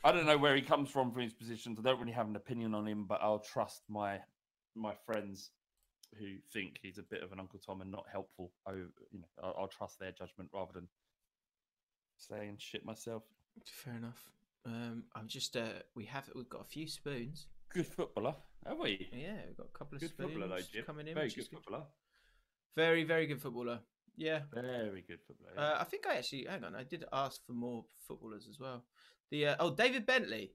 I 0.02 0.12
don't 0.12 0.26
know 0.26 0.38
where 0.38 0.56
he 0.56 0.62
comes 0.62 0.90
from 0.90 1.12
from 1.12 1.22
his 1.22 1.34
positions. 1.34 1.78
I 1.78 1.82
don't 1.82 2.00
really 2.00 2.12
have 2.12 2.28
an 2.28 2.36
opinion 2.36 2.74
on 2.74 2.86
him, 2.86 3.04
but 3.04 3.20
I'll 3.22 3.38
trust 3.38 3.82
my 3.88 4.20
my 4.74 4.94
friends 5.06 5.50
who 6.18 6.36
think 6.52 6.78
he's 6.82 6.98
a 6.98 7.02
bit 7.02 7.22
of 7.22 7.32
an 7.32 7.40
Uncle 7.40 7.60
Tom 7.64 7.80
and 7.80 7.90
not 7.90 8.06
helpful. 8.10 8.52
Oh, 8.66 8.74
you 8.74 9.20
know, 9.20 9.26
I'll, 9.42 9.54
I'll 9.60 9.68
trust 9.68 9.98
their 9.98 10.12
judgment 10.12 10.50
rather 10.52 10.72
than 10.72 10.88
saying 12.16 12.56
shit 12.58 12.84
myself. 12.84 13.22
Fair 13.64 13.94
enough. 13.94 14.30
Um, 14.64 15.04
I'm 15.14 15.28
just 15.28 15.56
uh, 15.56 15.82
we 15.94 16.04
have 16.06 16.28
we've 16.34 16.48
got 16.48 16.62
a 16.62 16.68
few 16.68 16.88
spoons. 16.88 17.46
Good 17.72 17.86
footballer, 17.86 18.34
have 18.66 18.78
we? 18.78 19.08
Yeah, 19.12 19.32
we've 19.46 19.56
got 19.56 19.66
a 19.74 19.78
couple 19.78 19.96
of 19.96 20.00
Good 20.00 20.12
footballer, 20.12 20.48
though, 20.48 20.58
Jim. 20.72 20.84
coming 20.84 21.08
in. 21.08 21.14
Very 21.14 21.28
good 21.28 21.38
is 21.38 21.48
good. 21.48 21.56
footballer. 21.58 21.84
Very, 22.76 23.04
very 23.04 23.26
good 23.26 23.40
footballer. 23.40 23.80
Yeah. 24.16 24.40
Very 24.52 25.04
good 25.06 25.20
footballer. 25.26 25.52
yeah. 25.54 25.62
Uh, 25.62 25.76
I 25.80 25.84
think 25.84 26.06
I 26.06 26.16
actually 26.16 26.46
hang 26.48 26.64
on. 26.64 26.74
I 26.74 26.82
did 26.84 27.04
ask 27.12 27.44
for 27.46 27.52
more 27.52 27.84
footballers 28.06 28.46
as 28.48 28.58
well. 28.58 28.84
The 29.30 29.48
uh, 29.48 29.56
oh 29.60 29.70
David 29.70 30.06
Bentley. 30.06 30.52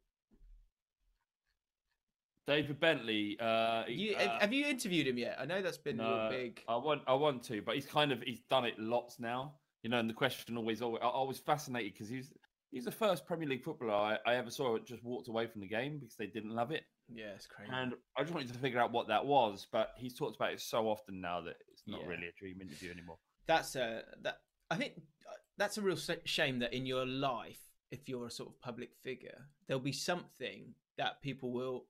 David 2.45 2.79
Bentley. 2.79 3.37
Uh, 3.39 3.83
You, 3.87 4.15
uh, 4.15 4.39
have 4.39 4.51
you 4.51 4.65
interviewed 4.65 5.07
him 5.07 5.17
yet? 5.17 5.37
I 5.39 5.45
know 5.45 5.61
that's 5.61 5.77
been 5.77 5.97
your 5.97 6.05
no, 6.05 6.29
big. 6.29 6.61
I 6.67 6.75
want, 6.75 7.01
I 7.07 7.13
want 7.13 7.43
to, 7.43 7.61
but 7.61 7.75
he's 7.75 7.85
kind 7.85 8.11
of 8.11 8.21
he's 8.21 8.41
done 8.49 8.65
it 8.65 8.77
lots 8.77 9.19
now. 9.19 9.53
You 9.81 9.89
know, 9.89 9.99
and 9.99 10.09
the 10.09 10.13
question 10.13 10.57
always, 10.57 10.81
always 10.81 11.01
I, 11.01 11.07
I 11.07 11.23
was 11.23 11.39
fascinated 11.39 11.93
because 11.93 12.09
he's 12.09 12.31
he's 12.73 12.85
the 12.85 12.91
first 12.91 13.25
Premier 13.25 13.47
League 13.47 13.63
footballer 13.63 13.93
I, 14.25 14.31
I 14.31 14.35
ever 14.35 14.49
saw 14.49 14.73
that 14.73 14.85
just 14.85 15.03
walked 15.03 15.27
away 15.27 15.47
from 15.47 15.61
the 15.61 15.67
game 15.67 15.99
because 15.99 16.15
they 16.15 16.27
didn't 16.27 16.51
love 16.55 16.71
it, 16.71 16.83
Yeah, 17.13 17.31
it's 17.35 17.45
crazy. 17.47 17.71
and 17.73 17.93
I 18.17 18.21
just 18.23 18.33
wanted 18.33 18.51
to 18.51 18.59
figure 18.59 18.79
out 18.79 18.91
what 18.91 19.07
that 19.07 19.25
was. 19.25 19.67
But 19.71 19.91
he's 19.97 20.13
talked 20.17 20.35
about 20.35 20.51
it 20.53 20.61
so 20.61 20.87
often 20.87 21.21
now 21.21 21.41
that 21.41 21.55
it's 21.71 21.83
not 21.87 22.01
Yeah. 22.01 22.07
really 22.07 22.27
a 22.27 22.31
dream 22.39 22.59
interview 22.61 22.91
anymore. 22.91 23.17
that's 23.45 23.75
a 23.75 24.03
that 24.21 24.37
I 24.71 24.75
think 24.77 24.93
uh, 25.29 25.33
that's 25.57 25.77
a 25.77 25.81
real 25.81 25.97
shame 26.25 26.59
that 26.59 26.73
in 26.73 26.85
your 26.85 27.05
life, 27.05 27.59
if 27.91 28.07
you're 28.09 28.25
a 28.27 28.31
sort 28.31 28.49
of 28.49 28.59
public 28.61 28.89
figure, 29.03 29.39
there'll 29.67 29.81
be 29.83 29.91
something 29.91 30.73
that 30.97 31.21
people 31.21 31.51
will 31.51 31.85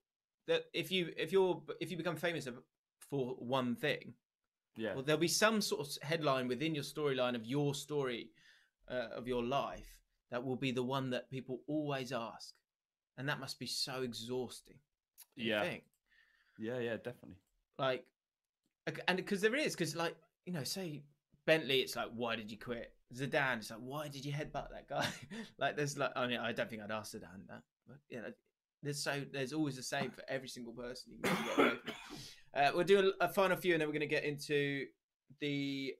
that 0.48 0.66
if 0.74 0.92
you 0.92 1.14
if 1.16 1.32
you're 1.32 1.62
if 1.80 1.90
you 1.92 1.98
become 1.98 2.16
famous 2.18 2.48
for 3.10 3.36
one 3.40 3.76
thing, 3.76 4.14
Yeah, 4.76 4.96
well, 4.96 5.04
there'll 5.04 5.20
be 5.20 5.28
some 5.28 5.62
sort 5.62 5.88
of 5.88 6.04
headline 6.04 6.48
within 6.50 6.74
your 6.76 6.84
storyline 6.84 7.36
of 7.36 7.46
your 7.46 7.74
story 7.76 8.32
uh, 8.90 9.10
of 9.20 9.28
your 9.28 9.44
life 9.44 9.90
that 10.34 10.44
will 10.44 10.56
be 10.56 10.72
the 10.72 10.84
one 10.84 11.12
that 11.12 11.30
people 11.30 11.62
always 11.68 12.12
ask, 12.12 12.56
and 13.18 13.30
that 13.30 13.40
must 13.40 13.60
be 13.60 13.68
so 13.68 14.02
exhausting. 14.02 14.78
Yeah. 15.36 15.62
think? 15.62 15.84
yeah, 16.58 16.80
yeah, 16.80 16.96
definitely. 16.98 17.38
like 17.78 18.06
and 19.08 19.18
because 19.18 19.42
there 19.42 19.56
is 19.56 19.76
because 19.76 19.96
like 19.96 20.16
you 20.46 20.54
know 20.54 20.64
say 20.64 21.04
bentley 21.46 21.80
it's 21.80 21.96
like 21.96 22.10
why 22.14 22.36
did 22.36 22.52
you 22.52 22.58
quit 22.58 22.94
zidane 23.16 23.58
it's 23.58 23.70
like 23.72 23.80
why 23.80 24.08
did 24.08 24.26
you 24.26 24.34
headbutt 24.34 24.70
that 24.72 24.88
guy 24.90 25.08
like 25.60 25.78
there's 25.78 25.98
like 25.98 26.12
i 26.16 26.28
mean 26.28 26.40
i 26.40 26.52
don't 26.52 26.70
think 26.70 26.82
i'd 26.82 26.92
ask 26.92 27.14
zidane 27.16 27.48
that 27.48 27.62
but 27.88 27.98
you 28.10 28.18
know 28.18 28.32
there's 28.82 29.02
so 29.02 29.22
there's 29.32 29.54
always 29.54 29.76
the 29.76 29.84
same 29.84 30.10
for 30.10 30.24
every 30.28 30.48
single 30.48 30.74
person 30.74 31.14
uh, 32.56 32.72
we'll 32.76 32.84
do 32.84 33.14
a, 33.22 33.26
a 33.26 33.30
final 33.30 33.56
few 33.56 33.74
and 33.74 33.82
then 33.82 33.88
we're 33.88 33.94
going 33.94 34.02
to 34.02 34.08
get 34.08 34.26
into 34.26 34.86
the 35.40 35.94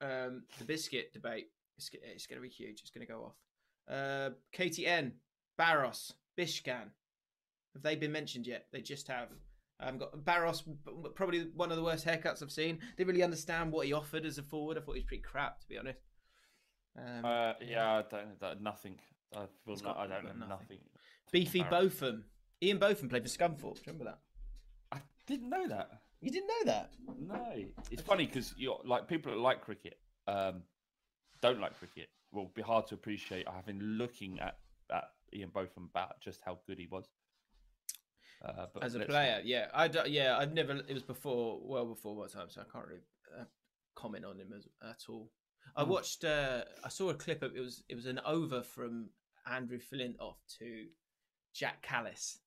um 0.00 0.42
the 0.58 0.64
biscuit 0.64 1.12
debate 1.12 1.46
it's, 1.76 1.90
it's 2.14 2.26
going 2.26 2.36
to 2.36 2.42
be 2.42 2.48
huge 2.48 2.80
it's 2.80 2.90
going 2.90 3.04
to 3.04 3.12
go 3.12 3.20
off 3.24 3.34
uh 3.90 4.30
ktn 4.52 5.12
barros 5.58 6.12
bishkan 6.38 6.88
have 7.74 7.82
they 7.82 7.96
been 7.96 8.12
mentioned 8.12 8.46
yet 8.46 8.66
they 8.72 8.80
just 8.80 9.08
have 9.08 9.28
um, 9.82 9.96
got 9.96 10.24
Barros, 10.26 10.62
probably 11.14 11.48
one 11.54 11.70
of 11.70 11.78
the 11.78 11.82
worst 11.82 12.04
haircuts 12.06 12.42
I've 12.42 12.52
seen. 12.52 12.80
Didn't 12.98 13.08
really 13.08 13.22
understand 13.22 13.72
what 13.72 13.86
he 13.86 13.94
offered 13.94 14.26
as 14.26 14.36
a 14.36 14.42
forward. 14.42 14.76
I 14.76 14.82
thought 14.82 14.92
he 14.92 14.98
was 15.00 15.04
pretty 15.06 15.22
crap, 15.22 15.58
to 15.60 15.66
be 15.68 15.78
honest. 15.78 16.00
Um, 16.98 17.24
Uh, 17.24 17.52
yeah, 17.66 17.90
I 17.90 18.02
don't, 18.02 18.38
that, 18.40 18.60
nothing. 18.60 18.96
I 19.34 19.38
feel 19.64 19.74
He's 19.74 19.82
no, 19.82 19.88
got- 19.94 19.96
I 19.96 20.06
don't 20.06 20.24
know 20.24 20.46
nothing. 20.46 20.48
nothing. 20.50 20.78
Beefy 21.32 21.62
Barros. 21.62 21.94
Botham. 21.94 22.24
Ian 22.62 22.76
Botham 22.78 23.08
played 23.08 23.22
for 23.22 23.28
Scunthorpe. 23.30 23.78
Remember 23.86 24.04
that? 24.04 24.18
I 24.92 24.98
didn't 25.26 25.48
know 25.48 25.66
that. 25.68 25.88
You 26.20 26.30
didn't 26.30 26.48
know 26.48 26.64
that? 26.72 26.90
No, 27.18 27.54
it's 27.90 28.02
funny 28.02 28.26
because 28.26 28.52
you're 28.58 28.80
like 28.84 29.08
people 29.08 29.32
that 29.32 29.38
like 29.38 29.62
cricket 29.62 29.98
um, 30.28 30.62
don't 31.40 31.58
like 31.58 31.78
cricket. 31.78 32.10
Will 32.32 32.50
be 32.54 32.62
hard 32.62 32.86
to 32.88 32.94
appreciate. 32.94 33.46
I've 33.48 33.66
been 33.66 33.98
looking 33.98 34.38
at 34.40 34.58
at 34.92 35.04
Ian 35.34 35.50
Botham 35.50 35.88
about 35.90 36.20
just 36.20 36.40
how 36.44 36.58
good 36.66 36.78
he 36.78 36.86
was 36.90 37.08
uh, 38.44 38.66
but 38.72 38.82
As 38.82 38.94
a 38.94 39.00
player, 39.00 39.40
yeah. 39.44 39.66
I 39.74 39.88
d- 39.88 39.98
yeah, 40.08 40.36
I've 40.38 40.54
never. 40.54 40.72
It 40.88 40.94
was 40.94 41.02
before, 41.02 41.60
well 41.62 41.84
before 41.84 42.16
my 42.16 42.26
time, 42.26 42.48
so 42.48 42.62
I 42.62 42.72
can't 42.72 42.86
really 42.86 43.02
uh, 43.38 43.44
comment 43.94 44.24
on 44.24 44.38
him 44.38 44.52
as, 44.56 44.66
at 44.82 45.02
all. 45.08 45.30
I 45.76 45.84
Hmm. 45.84 45.90
watched. 45.90 46.24
Uh, 46.24 46.64
I 46.82 46.88
saw 46.88 47.10
a 47.10 47.14
clip 47.14 47.42
of 47.42 47.54
it 47.54 47.60
was 47.60 47.82
it 47.88 47.94
was 47.94 48.06
an 48.06 48.18
over 48.24 48.62
from 48.62 49.10
Andrew 49.46 49.78
Flintoff 49.78 50.36
to 50.58 50.86
Jacques 51.54 51.84
Kallis, 51.86 52.38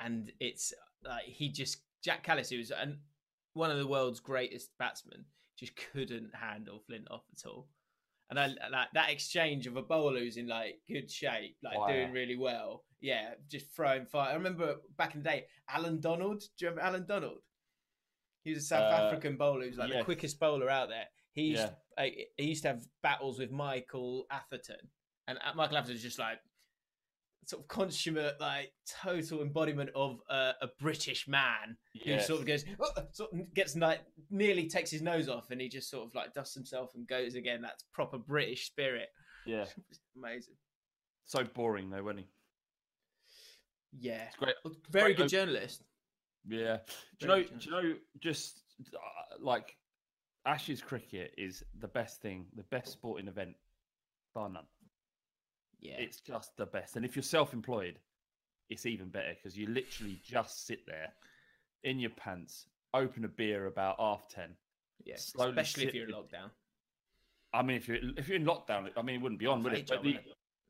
and 0.00 0.32
it's 0.40 0.72
like 1.04 1.24
he 1.24 1.50
just 1.50 1.82
Jacques 2.02 2.24
Kallis, 2.26 2.48
who 2.48 2.56
was 2.58 2.70
an, 2.70 3.00
one 3.52 3.70
of 3.70 3.76
the 3.78 3.86
world's 3.86 4.20
greatest 4.20 4.70
batsmen, 4.78 5.26
just 5.58 5.72
couldn't 5.76 6.34
handle 6.34 6.82
Flintoff 6.90 7.22
at 7.30 7.46
all. 7.46 7.68
And 8.32 8.40
I 8.40 8.68
like 8.70 8.88
that 8.94 9.10
exchange 9.10 9.66
of 9.66 9.76
a 9.76 9.82
bowler 9.82 10.20
who's 10.20 10.38
in 10.38 10.46
like 10.48 10.76
good 10.88 11.10
shape, 11.10 11.56
like 11.62 11.74
Fire. 11.76 11.92
doing 12.00 12.12
really 12.12 12.36
well. 12.38 12.82
Yeah, 13.02 13.34
just 13.50 13.66
throwing 13.76 14.06
fire. 14.06 14.30
I 14.30 14.34
remember 14.34 14.76
back 14.96 15.14
in 15.14 15.22
the 15.22 15.28
day, 15.28 15.44
Allan 15.68 16.00
Donald. 16.00 16.40
Do 16.40 16.64
you 16.64 16.70
remember 16.70 16.86
Allan 16.88 17.04
Donald? 17.06 17.40
He 18.44 18.50
was 18.54 18.60
a 18.64 18.66
South 18.66 18.90
Uh, 18.90 19.04
African 19.04 19.36
bowler 19.36 19.66
who's 19.66 19.76
like 19.76 19.92
the 19.92 20.02
quickest 20.04 20.40
bowler 20.40 20.70
out 20.70 20.88
there. 20.88 21.04
He 21.34 21.42
used, 21.42 21.62
Yeah. 21.98 22.04
uh, 22.04 22.08
he 22.38 22.44
used 22.44 22.62
to 22.62 22.68
have 22.68 22.82
battles 23.02 23.38
with 23.38 23.50
Michael 23.50 24.26
Atherton, 24.30 24.88
and 25.28 25.38
uh, 25.44 25.52
Michael 25.54 25.76
Atherton's 25.76 26.02
just 26.02 26.18
like 26.18 26.38
sort 27.46 27.62
of 27.62 27.68
consummate, 27.68 28.40
like 28.40 28.72
total 29.02 29.42
embodiment 29.42 29.90
of 29.94 30.20
uh, 30.30 30.52
a 30.60 30.68
British 30.80 31.26
man 31.28 31.76
who 32.04 32.12
sort 32.20 32.40
of 32.40 32.46
goes, 32.46 32.64
"Oh," 32.80 32.90
sort 33.12 33.32
of 33.32 33.52
gets 33.54 33.76
like 33.76 34.00
nearly 34.30 34.68
takes 34.68 34.90
his 34.90 35.02
nose 35.02 35.28
off, 35.28 35.50
and 35.50 35.60
he 35.60 35.68
just 35.68 35.90
sort 35.90 36.06
of 36.06 36.14
like 36.14 36.32
dusts 36.34 36.54
himself 36.54 36.94
and 36.94 37.06
goes 37.06 37.34
again. 37.34 37.60
That's 37.62 37.84
proper 37.92 38.18
British 38.18 38.66
spirit. 38.66 39.08
Yeah. 39.46 39.64
Amazing. 40.16 40.54
So 41.24 41.44
boring 41.44 41.90
though, 41.90 42.02
wasn't 42.02 42.20
he? 42.20 42.26
Yeah, 43.98 44.24
It's 44.26 44.36
great. 44.36 44.54
Very 44.90 45.14
great 45.14 45.16
good 45.16 45.24
op- 45.24 45.30
journalist. 45.30 45.82
Yeah. 46.48 46.78
Do 47.20 47.26
you 47.26 47.28
know? 47.28 47.42
Do 47.42 47.50
you 47.60 47.70
know? 47.70 47.94
Just 48.20 48.62
uh, 48.94 48.98
like 49.40 49.76
Ashes 50.46 50.80
cricket 50.80 51.34
is 51.38 51.62
the 51.78 51.88
best 51.88 52.20
thing, 52.20 52.46
the 52.56 52.64
best 52.64 52.92
sporting 52.92 53.28
event, 53.28 53.54
bar 54.34 54.48
none. 54.48 54.64
Yeah, 55.82 55.94
It's 55.98 56.20
just 56.20 56.56
the 56.56 56.66
best. 56.66 56.96
And 56.96 57.04
if 57.04 57.16
you're 57.16 57.22
self-employed, 57.24 57.98
it's 58.70 58.86
even 58.86 59.08
better 59.08 59.34
because 59.34 59.58
you 59.58 59.66
literally 59.66 60.20
just 60.24 60.66
sit 60.66 60.86
there 60.86 61.12
in 61.82 61.98
your 61.98 62.10
pants, 62.10 62.66
open 62.94 63.24
a 63.24 63.28
beer 63.28 63.66
about 63.66 63.96
half 63.98 64.28
ten. 64.28 64.50
yeah, 65.04 65.16
slowly 65.16 65.50
especially 65.50 65.88
if 65.88 65.94
you're 65.94 66.08
in 66.08 66.14
lockdown. 66.14 66.50
I 67.52 67.62
mean, 67.62 67.76
if 67.76 67.88
you're 67.88 67.98
if 68.16 68.28
you're 68.28 68.36
in 68.36 68.46
lockdown, 68.46 68.88
I 68.96 69.02
mean, 69.02 69.16
it 69.16 69.22
wouldn't 69.22 69.40
be 69.40 69.46
on, 69.46 69.62
would 69.64 69.74
it? 69.74 69.86
Job, 69.88 70.02
the- 70.04 70.18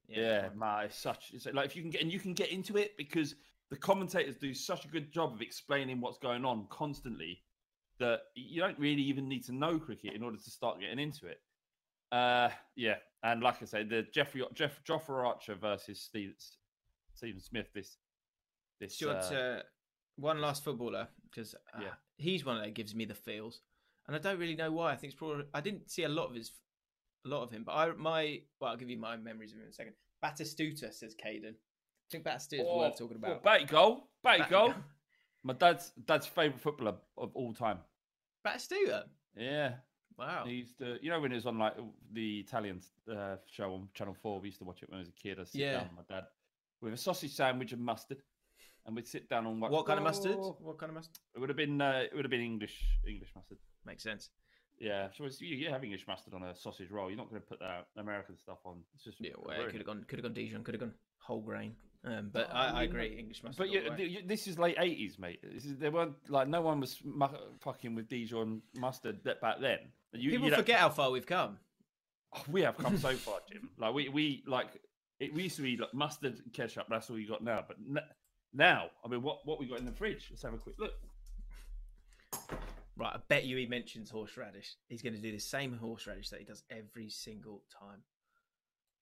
yeah, 0.09 0.49
man, 0.57 0.87
it's 0.87 0.99
such. 0.99 1.31
It's 1.33 1.47
like 1.47 1.67
if 1.67 1.77
you 1.77 1.83
can 1.83 1.91
get 1.91 2.01
and 2.03 2.13
you 2.13 2.19
can 2.19 2.33
get 2.35 2.51
into 2.51 2.77
it 2.77 2.97
because 2.97 3.35
the 3.71 3.77
commentators 3.77 4.37
do 4.37 4.53
such 4.53 4.85
a 4.85 4.89
good 4.89 5.13
job 5.13 5.33
of 5.33 5.41
explaining 5.43 6.01
what's 6.01 6.19
going 6.19 6.45
on 6.45 6.67
constantly 6.71 7.43
that 7.99 8.21
you 8.35 8.61
don't 8.61 8.79
really 8.79 9.03
even 9.03 9.29
need 9.29 9.45
to 9.45 9.53
know 9.55 9.79
cricket 9.79 10.15
in 10.15 10.23
order 10.23 10.37
to 10.37 10.51
start 10.51 10.81
getting 10.81 10.99
into 10.99 11.27
it. 11.27 11.41
Uh, 12.13 12.51
yeah, 12.77 12.97
and 13.23 13.43
like 13.43 13.63
I 13.63 13.65
say, 13.65 13.85
the 13.85 14.03
Jeffrey 14.13 14.43
Jeff 14.53 14.85
Jofra 14.85 15.27
Archer 15.27 15.55
versus 15.55 15.99
Steve, 16.01 16.35
Stephen 17.15 17.41
Smith. 17.41 17.69
This 17.75 17.97
this 18.79 18.99
Do 18.99 19.07
you 19.07 19.11
want 19.13 19.25
uh, 19.25 19.31
to, 19.31 19.63
one 20.17 20.41
last 20.41 20.63
footballer 20.63 21.09
because 21.31 21.55
uh, 21.75 21.81
Yeah. 21.81 21.95
he's 22.19 22.45
one 22.45 22.61
that 22.61 22.75
gives 22.75 22.95
me 22.95 23.07
the 23.07 23.15
feels, 23.15 23.63
and 24.07 24.15
I 24.15 24.19
don't 24.19 24.39
really 24.39 24.57
know 24.57 24.71
why. 24.71 24.93
I 24.93 24.97
think 24.97 25.13
it's 25.13 25.19
probably 25.19 25.45
I 25.55 25.63
didn't 25.63 25.91
see 25.91 26.03
a 26.03 26.09
lot 26.09 26.29
of 26.29 26.35
his, 26.35 26.53
a 27.25 27.29
lot 27.29 27.45
of 27.45 27.51
him, 27.51 27.65
but 27.65 27.73
I 27.73 27.93
my 27.93 28.43
well 28.61 28.73
I'll 28.73 28.77
give 28.77 28.91
you 28.91 28.99
my 28.99 29.17
memories 29.17 29.53
of 29.53 29.59
him 29.59 29.65
in 29.65 29.71
a 29.71 29.73
second. 29.73 29.95
Batistuta 30.23 30.93
says 30.93 31.15
Caden. 31.15 31.55
I 31.55 32.09
think 32.11 32.25
Batistuta 32.25 32.61
is 32.61 32.67
oh, 32.69 32.79
worth 32.79 32.99
talking 32.99 33.17
oh, 33.25 33.27
about. 33.27 33.43
Batty 33.43 33.65
goal, 33.65 34.09
goal. 34.23 34.39
goal. 34.51 34.75
My 35.45 35.55
dad's 35.55 35.93
dad's 36.05 36.27
favorite 36.27 36.61
footballer 36.61 36.97
of 37.17 37.31
all 37.35 37.55
time. 37.55 37.79
Batistuta. 38.47 39.05
Yeah, 39.35 39.77
Wow. 40.27 40.45
He 40.47 40.53
used 40.55 40.79
to, 40.79 40.99
you 41.03 41.11
know, 41.11 41.21
when 41.21 41.33
it 41.33 41.37
was 41.37 41.47
on 41.47 41.59
like 41.59 41.75
the 42.13 42.41
Italian 42.41 42.81
uh, 43.11 43.37
show 43.47 43.75
on 43.75 43.89
Channel 43.95 44.15
Four, 44.23 44.41
we 44.41 44.49
used 44.49 44.59
to 44.59 44.65
watch 44.65 44.83
it 44.83 44.89
when 44.91 44.99
I 44.99 45.01
was 45.01 45.09
a 45.09 45.13
kid. 45.13 45.39
I 45.41 45.45
sit 45.45 45.61
Yeah. 45.61 45.73
down 45.79 45.89
with 45.97 46.09
my 46.09 46.15
dad 46.17 46.25
with 46.81 46.93
a 46.95 46.97
sausage 46.97 47.33
sandwich 47.33 47.73
and 47.73 47.81
mustard, 47.83 48.23
and 48.87 48.95
we'd 48.97 49.07
sit 49.07 49.29
down 49.29 49.47
and 49.47 49.61
watch. 49.61 49.71
What 49.73 49.87
kind 49.87 49.99
of 49.99 50.05
mustard? 50.05 50.37
Oh, 50.39 50.57
What 50.61 50.79
kind 50.79 50.91
of 50.91 50.95
mustard? 50.95 51.19
It 51.35 51.39
would 51.41 51.49
have 51.49 51.57
been, 51.57 51.81
uh, 51.81 52.03
it 52.11 52.15
would 52.15 52.25
have 52.25 52.31
been 52.31 52.41
English, 52.41 52.83
English 53.07 53.31
mustard. 53.35 53.59
Makes 53.85 54.03
sense. 54.03 54.31
Yeah, 54.79 55.09
so 55.17 55.25
it's, 55.27 55.41
you, 55.41 55.57
you 55.57 55.69
have 55.71 55.85
English 55.85 56.07
mustard 56.09 56.35
on 56.35 56.43
a 56.43 56.55
sausage 56.57 56.91
roll. 56.91 57.09
You're 57.09 57.17
not 57.19 57.31
going 57.31 57.41
to 57.41 57.47
put 57.47 57.61
that 57.61 57.87
American 57.97 58.37
stuff 58.37 58.59
on. 58.65 58.79
It's 58.95 59.05
just 59.05 59.21
Yeah, 59.21 59.31
well, 59.41 59.57
rude. 59.59 59.67
could 59.71 59.77
have 59.81 59.87
gone, 59.87 60.05
could 60.09 60.19
have 60.19 60.25
gone 60.25 60.33
Dijon, 60.33 60.65
could 60.65 60.75
have 60.75 60.81
gone 60.81 60.95
whole 61.19 61.41
grain. 61.41 61.77
Um, 62.05 62.31
but 62.33 62.49
Oh, 62.51 62.57
I, 62.57 62.65
I 62.65 62.67
you 62.69 62.73
know- 62.75 62.81
agree, 62.95 63.17
English 63.17 63.45
mustard. 63.45 63.59
But 63.59 63.69
all 63.69 63.75
you, 63.91 63.97
th- 63.97 64.11
you- 64.11 64.27
this 64.27 64.49
is 64.49 64.59
late 64.59 64.75
eighties, 64.81 65.21
mate. 65.21 65.39
This 65.43 65.65
is, 65.67 65.79
there 65.79 65.93
weren't 65.93 66.17
like 66.29 66.49
no 66.49 66.63
one 66.63 66.81
was 66.81 66.99
mu- 67.05 67.29
fucking 67.61 67.95
with 67.95 68.09
Dijon 68.09 68.61
mustard 68.77 69.23
back 69.23 69.61
then. 69.61 69.79
You, 70.13 70.31
people 70.31 70.49
you 70.49 70.55
forget 70.55 70.79
how 70.79 70.91
far 70.91 71.11
we've 71.11 71.27
come. 71.27 71.59
Oh, 72.35 72.43
we 72.51 72.63
have 72.63 72.77
come 72.77 72.99
so 72.99 73.13
far, 73.17 73.39
Jim. 73.51 73.71
Like 73.79 73.95
we 73.95 74.09
we 74.09 74.43
like 74.47 74.69
it. 75.21 75.35
We 75.35 75.45
used 75.45 75.57
to 75.57 75.63
be 75.63 75.77
like 75.77 75.95
mustard 75.95 76.41
ketchup. 76.53 76.87
That's 76.89 77.09
all 77.11 77.19
you 77.19 77.29
got 77.29 77.43
now. 77.43 77.65
But 77.67 77.77
n- 77.89 78.05
now, 78.53 78.91
I 79.05 79.09
mean, 79.09 79.23
what 79.23 79.41
what 79.45 79.59
we 79.59 79.67
got 79.67 79.79
in 79.79 79.87
the 79.87 79.93
fridge? 79.93 80.29
Let's 80.31 80.43
have 80.43 80.55
a 80.55 80.59
quick 80.59 80.77
look. 80.79 80.93
Right, 82.97 83.15
I 83.15 83.19
bet 83.29 83.45
you 83.45 83.57
he 83.57 83.67
mentions 83.67 84.11
horseradish. 84.11 84.77
He's 84.89 85.01
going 85.01 85.15
to 85.15 85.21
do 85.21 85.33
the 85.33 85.39
same 85.39 85.79
horseradish 85.79 86.29
that 86.29 86.41
he 86.41 86.45
does 86.45 86.63
every 86.71 87.09
single 87.09 87.63
time. 87.73 88.01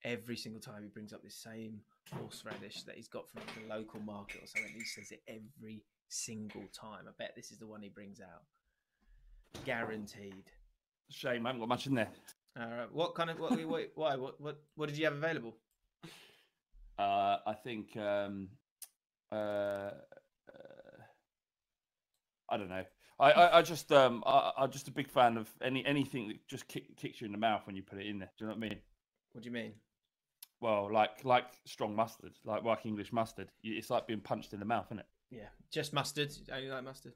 Every 0.04 0.36
single 0.36 0.61
time 0.61 0.82
he 0.82 0.88
brings 0.88 1.12
up 1.12 1.22
the 1.22 1.30
same 1.30 1.80
horseradish 2.12 2.84
that 2.84 2.94
he's 2.94 3.08
got 3.08 3.28
from 3.28 3.42
the 3.56 3.68
local 3.74 4.00
market 4.00 4.42
or 4.42 4.46
something. 4.46 4.72
He 4.72 4.84
says 4.84 5.11
it 5.11 5.22
every 5.28 5.82
single 6.08 6.64
time. 6.72 7.06
I 7.08 7.11
bet 7.18 7.32
this 7.34 7.50
is 7.50 7.58
the 7.58 7.66
one 7.66 7.82
he 7.82 7.88
brings 7.88 8.20
out. 8.20 8.44
Guaranteed. 9.64 10.44
Shame, 11.11 11.44
I 11.44 11.50
haven't 11.50 11.61
got 11.61 11.68
much 11.68 11.86
in 11.86 11.94
there. 11.94 12.08
All 12.58 12.66
right. 12.66 12.92
What 12.92 13.14
kind 13.14 13.30
of 13.30 13.38
what? 13.38 13.52
what 13.66 13.90
why? 13.94 14.16
What? 14.16 14.40
What? 14.40 14.61
What 14.76 14.88
did 14.88 14.98
you 14.98 15.04
have 15.04 15.14
available? 15.14 15.56
Uh, 16.98 17.38
I 17.46 17.54
think 17.64 17.96
um, 17.96 18.48
uh, 19.32 19.34
uh, 19.34 21.00
I 22.50 22.56
don't 22.56 22.68
know. 22.68 22.84
I, 23.18 23.32
I, 23.32 23.58
I 23.58 23.62
just 23.62 23.92
um 23.92 24.22
I, 24.26 24.52
I'm 24.58 24.70
just 24.70 24.88
a 24.88 24.92
big 24.92 25.08
fan 25.08 25.36
of 25.36 25.48
any 25.62 25.84
anything 25.84 26.28
that 26.28 26.46
just 26.48 26.66
kick, 26.68 26.96
kicks 26.96 27.20
you 27.20 27.26
in 27.26 27.32
the 27.32 27.38
mouth 27.38 27.62
when 27.66 27.76
you 27.76 27.82
put 27.82 27.98
it 27.98 28.06
in 28.06 28.18
there. 28.18 28.30
Do 28.38 28.44
you 28.44 28.48
know 28.48 28.56
what 28.56 28.64
I 28.64 28.68
mean? 28.68 28.78
What 29.32 29.42
do 29.42 29.48
you 29.48 29.52
mean? 29.52 29.72
Well, 30.61 30.92
like 30.92 31.24
like 31.24 31.46
strong 31.66 31.94
mustard, 31.94 32.32
like 32.44 32.64
like 32.64 32.84
English 32.84 33.12
mustard. 33.12 33.48
It's 33.62 33.90
like 33.90 34.06
being 34.06 34.20
punched 34.20 34.52
in 34.52 34.58
the 34.58 34.66
mouth, 34.66 34.86
isn't 34.88 35.00
it? 35.00 35.06
Yeah, 35.30 35.48
just 35.70 35.92
mustard. 35.92 36.32
Only 36.52 36.70
like 36.70 36.84
mustard. 36.84 37.14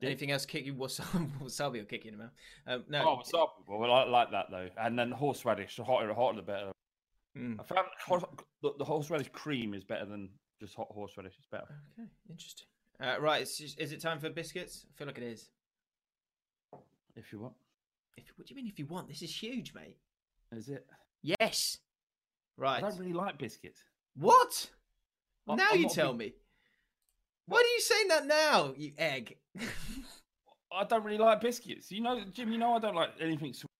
Yeah. 0.00 0.08
Anything 0.08 0.30
else 0.30 0.44
kick 0.44 0.66
you? 0.66 0.74
Wasabi, 0.74 1.30
wasabi 1.40 1.72
will 1.78 1.84
kick 1.84 2.04
you 2.04 2.12
in 2.12 2.18
the 2.18 2.24
mouth. 2.24 2.32
Um, 2.66 2.84
no. 2.88 3.02
Oh, 3.02 3.22
wasabi. 3.22 3.48
Well, 3.78 3.92
I 3.92 4.04
like 4.04 4.30
that 4.32 4.46
though. 4.50 4.68
And 4.78 4.98
then 4.98 5.10
horseradish. 5.10 5.76
The 5.76 5.84
hotter, 5.84 6.06
the 6.06 6.14
hotter, 6.14 6.36
the 6.36 6.42
better. 6.42 6.72
Mm. 7.36 7.60
I 7.60 7.62
found 7.62 7.86
hor- 8.06 8.28
the, 8.62 8.72
the 8.78 8.84
horseradish 8.84 9.28
cream 9.32 9.74
is 9.74 9.84
better 9.84 10.04
than 10.06 10.28
just 10.60 10.74
hot 10.74 10.88
horseradish. 10.90 11.34
It's 11.38 11.46
better. 11.46 11.66
Okay, 11.98 12.08
interesting. 12.30 12.66
Uh, 13.00 13.16
right, 13.20 13.42
it's 13.42 13.58
just, 13.58 13.78
is 13.78 13.92
it 13.92 14.00
time 14.00 14.18
for 14.18 14.30
biscuits? 14.30 14.86
I 14.90 14.96
feel 14.98 15.06
like 15.06 15.18
it 15.18 15.24
is. 15.24 15.50
If 17.14 17.32
you 17.32 17.40
want, 17.40 17.54
If, 18.16 18.24
what 18.36 18.46
do 18.46 18.54
you 18.54 18.56
mean 18.56 18.70
if 18.70 18.78
you 18.78 18.86
want? 18.86 19.08
This 19.08 19.22
is 19.22 19.34
huge, 19.34 19.74
mate. 19.74 19.96
is 20.52 20.68
it? 20.68 20.86
Yes. 21.22 21.78
Right. 22.58 22.82
I 22.82 22.88
don't 22.88 22.98
really 22.98 23.12
like 23.12 23.38
biscuits. 23.38 23.82
What? 24.16 24.70
I'm- 25.48 25.58
now 25.58 25.68
I'm 25.72 25.80
you 25.80 25.88
tell 25.88 26.12
big- 26.12 26.32
me. 26.32 26.34
Why 27.46 27.58
are 27.58 27.74
you 27.74 27.80
saying 27.80 28.08
that 28.08 28.26
now, 28.26 28.74
you 28.76 28.92
egg? 28.98 29.36
I 30.72 30.84
don't 30.84 31.04
really 31.04 31.18
like 31.18 31.40
biscuits. 31.40 31.90
You 31.90 32.02
know, 32.02 32.20
Jim. 32.32 32.52
You 32.52 32.58
know, 32.58 32.74
I 32.74 32.78
don't 32.78 32.94
like 32.94 33.10
anything. 33.20 33.52
Sweet. 33.52 33.70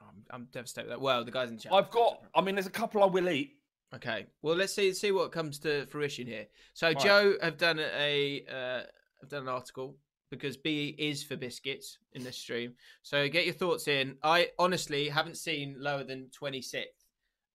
I'm, 0.00 0.24
I'm 0.30 0.48
devastated 0.52 0.88
with 0.88 0.92
that. 0.92 1.00
Well, 1.00 1.24
the 1.24 1.30
guys 1.30 1.48
in 1.48 1.56
the 1.56 1.62
chat. 1.62 1.72
I've 1.72 1.90
got. 1.90 2.22
I 2.34 2.40
mean, 2.40 2.54
there's 2.54 2.66
a 2.66 2.70
couple 2.70 3.02
I 3.02 3.06
will 3.06 3.28
eat. 3.28 3.56
Okay. 3.94 4.26
Well, 4.42 4.56
let's 4.56 4.72
see 4.74 4.92
see 4.92 5.12
what 5.12 5.32
comes 5.32 5.58
to 5.60 5.86
fruition 5.86 6.26
here. 6.26 6.46
So 6.74 6.88
Right. 6.88 6.98
Joe 6.98 7.34
have 7.42 7.58
done 7.58 7.78
a 7.78 8.44
uh, 8.48 8.82
have 9.20 9.28
done 9.28 9.42
an 9.42 9.48
article 9.48 9.96
because 10.30 10.56
B 10.56 10.94
is 10.98 11.22
for 11.22 11.36
biscuits 11.36 11.98
in 12.14 12.24
this 12.24 12.38
stream. 12.38 12.74
So 13.02 13.28
get 13.28 13.44
your 13.44 13.54
thoughts 13.54 13.88
in. 13.88 14.16
I 14.22 14.48
honestly 14.58 15.08
haven't 15.08 15.36
seen 15.36 15.76
lower 15.78 16.04
than 16.04 16.30
26th. 16.38 16.84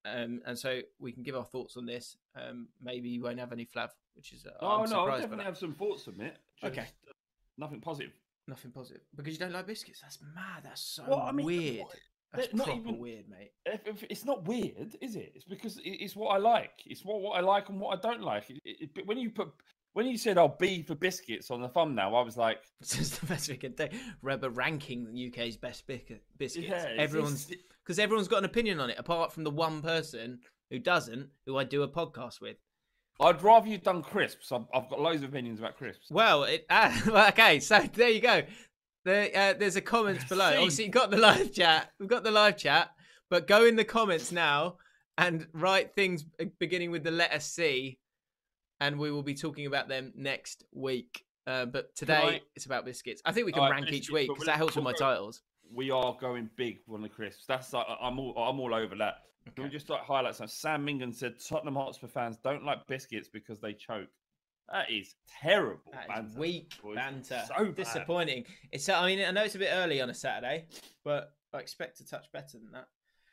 Um, 0.05 0.41
and 0.45 0.57
so 0.57 0.81
we 0.99 1.11
can 1.11 1.23
give 1.23 1.35
our 1.35 1.43
thoughts 1.43 1.75
on 1.75 1.85
this. 1.87 2.17
Um, 2.37 2.67
maybe 2.81 3.09
you 3.09 3.21
won't 3.23 3.39
have 3.39 3.51
any 3.51 3.65
flav, 3.65 3.89
which 4.15 4.33
is 4.33 4.45
uh, 4.45 4.51
Oh 4.61 4.83
I'm 4.83 4.89
no, 4.89 5.05
I 5.07 5.19
definitely 5.19 5.45
have 5.45 5.57
some 5.57 5.73
thoughts 5.73 6.07
on 6.07 6.19
it. 6.21 6.37
Okay. 6.63 6.81
uh, 6.81 7.13
nothing 7.57 7.81
positive. 7.81 8.13
Nothing 8.47 8.71
positive 8.71 9.01
because 9.15 9.33
you 9.33 9.39
don't 9.39 9.51
like 9.51 9.67
biscuits. 9.67 10.01
That's 10.01 10.19
mad. 10.33 10.63
That's 10.63 10.81
so 10.81 11.03
Well, 11.07 11.19
I 11.21 11.31
mean, 11.31 11.45
weird. 11.45 11.79
what- 11.81 11.95
That's 12.33 12.53
not 12.53 12.69
even- 12.69 12.97
weird, 12.99 13.29
mate. 13.29 13.51
If, 13.65 13.87
if 13.87 14.03
it's 14.09 14.25
not 14.25 14.45
weird, 14.45 14.95
is 15.01 15.15
it? 15.15 15.31
It's 15.35 15.45
because 15.45 15.77
it- 15.79 15.83
it's 16.03 16.15
what 16.15 16.29
I 16.29 16.37
like. 16.37 16.81
It's 16.85 17.03
what, 17.03 17.21
what 17.21 17.37
I 17.37 17.41
like 17.41 17.69
and 17.69 17.79
what 17.79 17.97
I 17.97 18.01
don't 18.01 18.21
like. 18.21 18.49
It- 18.49 18.61
it- 18.65 18.93
but 18.93 19.05
when 19.05 19.17
you 19.17 19.29
put 19.31 19.49
when 19.93 20.05
you 20.05 20.17
said 20.17 20.37
"I'll 20.37 20.49
be 20.59 20.83
for 20.83 20.93
biscuits" 20.93 21.49
on 21.49 21.59
the 21.61 21.69
thumbnail, 21.69 22.15
I 22.15 22.21
was 22.21 22.37
like, 22.37 22.59
This 22.79 22.99
is 22.99 23.17
the 23.17 23.25
best 23.25 23.49
we 23.49 23.57
can 23.57 23.71
do. 23.71 23.87
Reba 24.21 24.49
ranking 24.51 25.05
the 25.05 25.27
UK's 25.27 25.57
best 25.57 25.87
biscuits. 25.87 26.21
Yeah, 26.55 26.93
everyone's 26.97 27.51
because 27.83 27.97
everyone's 27.97 28.27
got 28.27 28.39
an 28.39 28.45
opinion 28.45 28.79
on 28.79 28.89
it, 28.91 28.99
apart 28.99 29.33
from 29.33 29.43
the 29.43 29.49
one 29.51 29.81
person 29.81 30.39
who 30.69 30.79
doesn't, 30.79 31.29
who 31.45 31.57
I 31.57 31.63
do 31.63 31.83
a 31.83 31.87
podcast 31.87 32.41
with. 32.41 32.57
"I'd 33.19 33.41
rather 33.41 33.67
you'd 33.67 33.83
done 33.83 34.01
crisps." 34.03 34.51
I've, 34.51 34.65
I've 34.73 34.89
got 34.89 34.99
loads 35.01 35.23
of 35.23 35.29
opinions 35.29 35.59
about 35.59 35.77
crisps. 35.77 36.07
Well, 36.11 36.43
it 36.43 36.65
well, 36.69 37.29
okay, 37.29 37.59
so 37.59 37.79
there 37.93 38.09
you 38.09 38.21
go. 38.21 38.43
There, 39.05 39.29
uh, 39.33 39.53
there's 39.57 39.75
a 39.77 39.81
comment 39.81 40.27
below. 40.27 40.51
See. 40.51 40.57
Obviously, 40.57 40.83
you've 40.85 40.93
got 40.93 41.11
the 41.11 41.17
live 41.17 41.51
chat. 41.53 41.91
We've 41.99 42.09
got 42.09 42.23
the 42.23 42.31
live 42.31 42.57
chat, 42.57 42.91
but 43.29 43.47
go 43.47 43.65
in 43.65 43.75
the 43.75 43.85
comments 43.85 44.31
now 44.31 44.77
and 45.17 45.47
write 45.53 45.95
things 45.95 46.25
uh, 46.41 46.45
beginning 46.59 46.91
with 46.91 47.03
the 47.03 47.11
letter 47.11 47.39
C, 47.39 47.99
and 48.79 48.99
we 48.99 49.11
will 49.11 49.23
be 49.23 49.33
talking 49.35 49.65
about 49.65 49.87
them 49.87 50.13
next 50.15 50.63
week. 50.73 51.23
Uh, 51.47 51.65
but 51.65 51.95
today 51.95 52.13
I- 52.21 52.41
it's 52.55 52.65
about 52.65 52.83
biscuits. 52.83 53.21
I 53.23 53.31
think 53.31 53.45
we 53.45 53.53
can 53.53 53.71
rank 53.71 53.91
each 53.93 54.11
week 54.11 54.27
because 54.27 54.45
that 54.45 54.57
helps 54.57 54.75
with 54.75 54.83
my 54.83 54.91
titles. 54.93 55.41
We 55.73 55.91
are 55.91 56.15
going 56.19 56.49
big 56.55 56.79
on 56.91 57.01
the 57.01 57.09
crisps. 57.09 57.45
That's 57.47 57.73
like 57.73 57.85
I'm 58.01 58.19
all 58.19 58.37
I'm 58.37 58.59
all 58.59 58.73
over 58.73 58.95
that. 58.95 59.23
Can 59.55 59.63
we 59.63 59.69
just 59.69 59.89
like 59.89 60.01
highlight 60.01 60.35
some? 60.35 60.47
Sam 60.47 60.83
Mingan 60.83 61.13
said 61.13 61.35
Tottenham 61.39 61.75
Hotspur 61.75 62.07
fans 62.07 62.37
don't 62.43 62.65
like 62.65 62.85
biscuits 62.87 63.29
because 63.29 63.59
they 63.59 63.73
choke. 63.73 64.09
That 64.71 64.91
is 64.91 65.15
terrible. 65.41 65.93
That 65.93 66.03
is 66.03 66.25
banter, 66.33 66.39
weak 66.39 66.73
boys. 66.83 66.95
banter. 66.95 67.43
So 67.57 67.65
bad. 67.65 67.75
Disappointing. 67.75 68.45
It's. 68.71 68.89
I 68.89 69.05
mean, 69.05 69.25
I 69.25 69.31
know 69.31 69.43
it's 69.43 69.55
a 69.55 69.59
bit 69.59 69.69
early 69.71 70.01
on 70.01 70.09
a 70.09 70.13
Saturday, 70.13 70.65
but 71.05 71.31
I 71.53 71.59
expect 71.59 71.97
to 71.99 72.05
touch 72.05 72.25
better 72.33 72.57
than 72.57 72.71
that. 72.73 72.87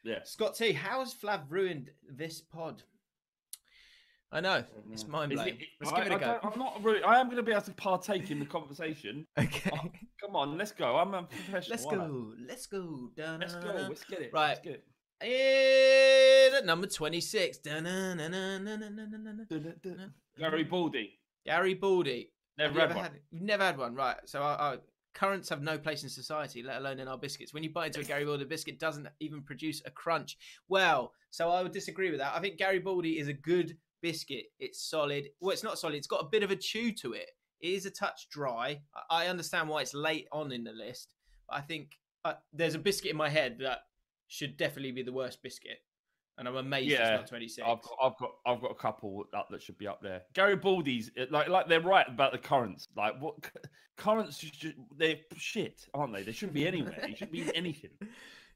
Yeah. 0.04 0.18
Scott 0.24 0.54
T, 0.54 0.72
how 0.72 1.00
has 1.00 1.12
Flav 1.14 1.42
ruined 1.48 1.90
this 2.08 2.40
pod? 2.40 2.82
I 4.30 4.40
know 4.40 4.64
it's 4.92 5.06
mind 5.06 5.32
blowing. 5.32 5.54
it- 5.60 5.66
Let's 5.80 5.92
I- 5.92 5.96
give 6.04 6.06
it 6.06 6.12
a 6.12 6.16
I 6.16 6.18
go. 6.18 6.38
I'm 6.42 6.58
not 6.58 6.82
really. 6.82 7.02
I 7.02 7.20
am 7.20 7.26
going 7.26 7.36
to 7.36 7.42
be 7.42 7.52
able 7.52 7.62
to 7.62 7.72
partake 7.72 8.30
in 8.30 8.38
the 8.38 8.46
conversation. 8.46 9.26
Okay. 9.38 9.70
Oh, 9.72 9.90
come 10.24 10.36
on, 10.36 10.58
let's 10.58 10.72
go. 10.72 10.96
I'm 10.96 11.14
a 11.14 11.22
professional. 11.24 11.70
Let's 11.70 11.84
go. 11.84 12.32
Let's 12.48 12.66
go. 12.66 13.10
Let's 13.16 13.54
go. 13.54 13.86
Let's 13.88 14.04
get 14.04 14.20
it. 14.22 14.30
Right. 14.32 14.48
Let's 14.48 14.60
get 14.60 14.72
it. 14.74 14.84
Eh, 15.20 16.48
in 16.48 16.54
at 16.54 16.66
number 16.66 16.86
26. 16.86 17.58
Garibaldi. 20.38 21.18
Gary 21.46 21.74
Baldy. 21.74 22.30
Never 22.58 22.80
had 22.80 22.90
ever 22.90 22.98
one. 23.00 23.10
You've 23.30 23.42
never 23.42 23.64
had 23.64 23.78
one, 23.78 23.94
right? 23.94 24.16
So 24.26 24.40
our, 24.40 24.56
our 24.56 24.76
currants 25.14 25.48
have 25.48 25.62
no 25.62 25.78
place 25.78 26.02
in 26.02 26.08
society, 26.08 26.62
let 26.62 26.78
alone 26.78 26.98
in 26.98 27.08
our 27.08 27.18
biscuits. 27.18 27.52
When 27.52 27.62
you 27.62 27.70
bite 27.70 27.86
into 27.86 28.00
a 28.00 28.04
Garibaldi 28.04 28.44
biscuit, 28.44 28.78
doesn't 28.78 29.08
even 29.20 29.42
produce 29.42 29.82
a 29.84 29.90
crunch. 29.90 30.36
Well, 30.68 31.12
so 31.30 31.50
I 31.50 31.62
would 31.62 31.72
disagree 31.72 32.10
with 32.10 32.20
that. 32.20 32.34
I 32.34 32.40
think 32.40 32.58
Garibaldi 32.58 33.18
is 33.18 33.28
a 33.28 33.32
good 33.32 33.76
biscuit. 34.02 34.46
It's 34.58 34.88
solid. 34.88 35.28
Well, 35.40 35.52
it's 35.52 35.64
not 35.64 35.78
solid. 35.78 35.96
It's 35.96 36.06
got 36.06 36.22
a 36.22 36.28
bit 36.30 36.42
of 36.42 36.50
a 36.50 36.56
chew 36.56 36.92
to 36.92 37.12
it. 37.12 37.30
It 37.60 37.68
is 37.68 37.86
a 37.86 37.90
touch 37.90 38.28
dry. 38.30 38.80
I 39.10 39.24
I 39.24 39.26
understand 39.28 39.68
why 39.68 39.82
it's 39.82 39.94
late 39.94 40.26
on 40.32 40.52
in 40.52 40.64
the 40.64 40.72
list, 40.72 41.08
but 41.48 41.56
I 41.56 41.60
think 41.60 41.98
uh, 42.24 42.34
there's 42.52 42.74
a 42.74 42.78
biscuit 42.78 43.10
in 43.10 43.16
my 43.16 43.28
head 43.28 43.58
that 43.60 43.80
should 44.28 44.56
definitely 44.56 44.92
be 44.92 45.02
the 45.02 45.12
worst 45.12 45.42
biscuit, 45.42 45.78
and 46.38 46.48
I'm 46.48 46.56
amazed 46.56 46.90
Yeah, 46.90 47.14
it's 47.14 47.20
not 47.20 47.26
26. 47.28 47.66
I've 47.66 47.82
got, 47.82 47.96
I've 48.02 48.18
got, 48.18 48.30
I've 48.46 48.60
got 48.60 48.70
a 48.70 48.74
couple 48.74 49.24
up 49.36 49.48
that 49.50 49.62
should 49.62 49.78
be 49.78 49.86
up 49.86 50.02
there. 50.02 50.22
Garibaldi's 50.34 51.10
like, 51.30 51.48
like 51.48 51.68
they're 51.68 51.80
right 51.80 52.06
about 52.08 52.32
the 52.32 52.38
currents. 52.38 52.88
Like 52.96 53.20
what 53.20 53.34
currents? 53.96 54.44
They're 54.96 55.16
shit, 55.36 55.86
aren't 55.94 56.12
they? 56.14 56.22
They 56.22 56.32
shouldn't 56.32 56.54
be 56.54 56.66
anywhere. 56.66 56.98
They 57.00 57.12
shouldn't 57.12 57.32
be 57.32 57.54
anything. 57.54 57.90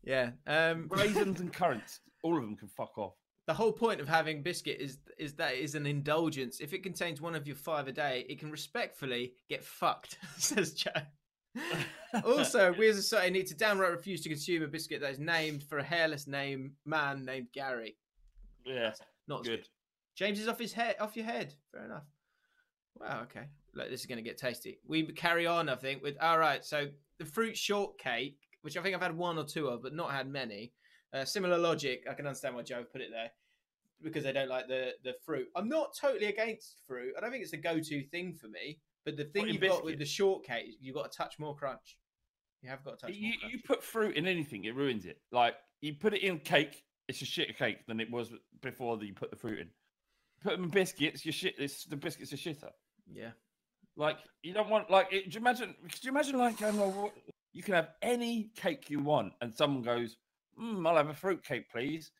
Yeah. 0.04 0.30
Um, 0.46 0.86
Raisins 0.90 1.40
and 1.40 1.52
currants, 1.52 2.00
all 2.22 2.36
of 2.36 2.42
them 2.42 2.56
can 2.56 2.68
fuck 2.68 2.96
off. 2.96 3.14
The 3.48 3.54
whole 3.54 3.72
point 3.72 3.98
of 3.98 4.06
having 4.06 4.42
biscuit 4.42 4.76
is 4.78 4.98
is 5.16 5.32
that 5.32 5.54
it 5.54 5.60
is 5.60 5.74
an 5.74 5.86
indulgence. 5.86 6.60
If 6.60 6.74
it 6.74 6.82
contains 6.82 7.18
one 7.18 7.34
of 7.34 7.46
your 7.46 7.56
five 7.56 7.88
a 7.88 7.92
day, 7.92 8.26
it 8.28 8.38
can 8.38 8.50
respectfully 8.50 9.32
get 9.48 9.64
fucked, 9.64 10.18
says 10.36 10.74
Joe. 10.74 10.90
also, 12.26 12.74
we 12.74 12.90
as 12.90 12.98
a 12.98 13.02
society 13.02 13.30
need 13.30 13.46
to 13.46 13.56
downright 13.56 13.90
refuse 13.90 14.20
to 14.20 14.28
consume 14.28 14.62
a 14.62 14.66
biscuit 14.68 15.00
that 15.00 15.12
is 15.12 15.18
named 15.18 15.64
for 15.64 15.78
a 15.78 15.82
hairless 15.82 16.26
name 16.26 16.74
man 16.84 17.24
named 17.24 17.46
Gary. 17.54 17.96
Yeah, 18.66 18.92
Not 19.26 19.40
as 19.40 19.48
good. 19.48 19.68
James 20.14 20.38
is 20.38 20.46
off 20.46 20.58
his 20.58 20.74
head, 20.74 20.96
off 21.00 21.16
your 21.16 21.24
head. 21.24 21.54
Fair 21.72 21.86
enough. 21.86 22.04
Wow. 23.00 23.22
Okay. 23.22 23.46
Look, 23.74 23.88
this 23.88 24.00
is 24.00 24.06
going 24.06 24.18
to 24.18 24.22
get 24.22 24.36
tasty. 24.36 24.78
We 24.86 25.04
carry 25.04 25.46
on, 25.46 25.70
I 25.70 25.76
think. 25.76 26.02
With 26.02 26.18
all 26.20 26.38
right. 26.38 26.62
So 26.62 26.88
the 27.18 27.24
fruit 27.24 27.56
shortcake, 27.56 28.36
which 28.60 28.76
I 28.76 28.82
think 28.82 28.94
I've 28.94 29.00
had 29.00 29.16
one 29.16 29.38
or 29.38 29.44
two 29.44 29.68
of, 29.68 29.82
but 29.82 29.94
not 29.94 30.10
had 30.10 30.28
many. 30.28 30.74
Uh, 31.12 31.24
similar 31.24 31.56
logic. 31.58 32.04
I 32.10 32.14
can 32.14 32.26
understand 32.26 32.54
why 32.54 32.62
Joe 32.62 32.84
put 32.90 33.00
it 33.00 33.10
there 33.10 33.30
because 34.02 34.24
they 34.24 34.32
don't 34.32 34.48
like 34.48 34.68
the 34.68 34.92
the 35.04 35.14
fruit. 35.24 35.48
I'm 35.56 35.68
not 35.68 35.96
totally 35.98 36.26
against 36.26 36.76
fruit. 36.86 37.14
I 37.16 37.20
don't 37.20 37.30
think 37.30 37.42
it's 37.42 37.52
a 37.52 37.56
go 37.56 37.78
to 37.80 38.02
thing 38.04 38.34
for 38.34 38.48
me. 38.48 38.78
But 39.04 39.16
the 39.16 39.24
thing 39.24 39.48
you've 39.48 39.62
got 39.62 39.84
with 39.84 39.98
the 39.98 40.04
shortcake, 40.04 40.66
you've 40.80 40.94
got 40.94 41.06
a 41.06 41.08
touch 41.08 41.38
more 41.38 41.54
crunch. 41.56 41.98
You 42.62 42.68
have 42.68 42.84
got 42.84 42.94
a 42.94 42.96
touch 42.98 43.10
You, 43.14 43.28
more 43.28 43.36
crunch. 43.40 43.52
you 43.54 43.58
put 43.64 43.82
fruit 43.82 44.16
in 44.16 44.26
anything, 44.26 44.64
it 44.64 44.74
ruins 44.74 45.06
it. 45.06 45.18
Like 45.32 45.54
you 45.80 45.94
put 45.94 46.12
it 46.12 46.22
in 46.22 46.40
cake, 46.40 46.84
it's 47.08 47.22
a 47.22 47.24
shitter 47.24 47.56
cake 47.56 47.86
than 47.86 48.00
it 48.00 48.10
was 48.10 48.30
before 48.60 48.98
you 49.02 49.14
put 49.14 49.30
the 49.30 49.36
fruit 49.36 49.60
in. 49.60 49.68
Put 50.42 50.52
them 50.52 50.64
in 50.64 50.70
biscuits, 50.70 51.24
your 51.24 51.32
shit. 51.32 51.54
It's, 51.58 51.84
the 51.84 51.96
biscuits 51.96 52.32
are 52.32 52.36
shitter. 52.36 52.70
yeah. 53.10 53.30
Like 53.96 54.18
you 54.42 54.52
don't 54.52 54.68
want 54.68 54.90
like. 54.90 55.08
It, 55.12 55.30
do 55.30 55.34
you 55.34 55.40
imagine? 55.40 55.74
Could 55.90 56.04
you 56.04 56.10
imagine 56.10 56.38
like 56.38 56.60
what- 56.60 57.12
you 57.52 57.62
can 57.64 57.74
have 57.74 57.88
any 58.02 58.50
cake 58.54 58.90
you 58.90 59.00
want, 59.00 59.32
and 59.40 59.56
someone 59.56 59.82
goes, 59.82 60.16
mm, 60.58 60.86
"I'll 60.88 60.96
have 60.96 61.08
a 61.10 61.14
fruit 61.14 61.42
cake, 61.44 61.70
please." 61.70 62.10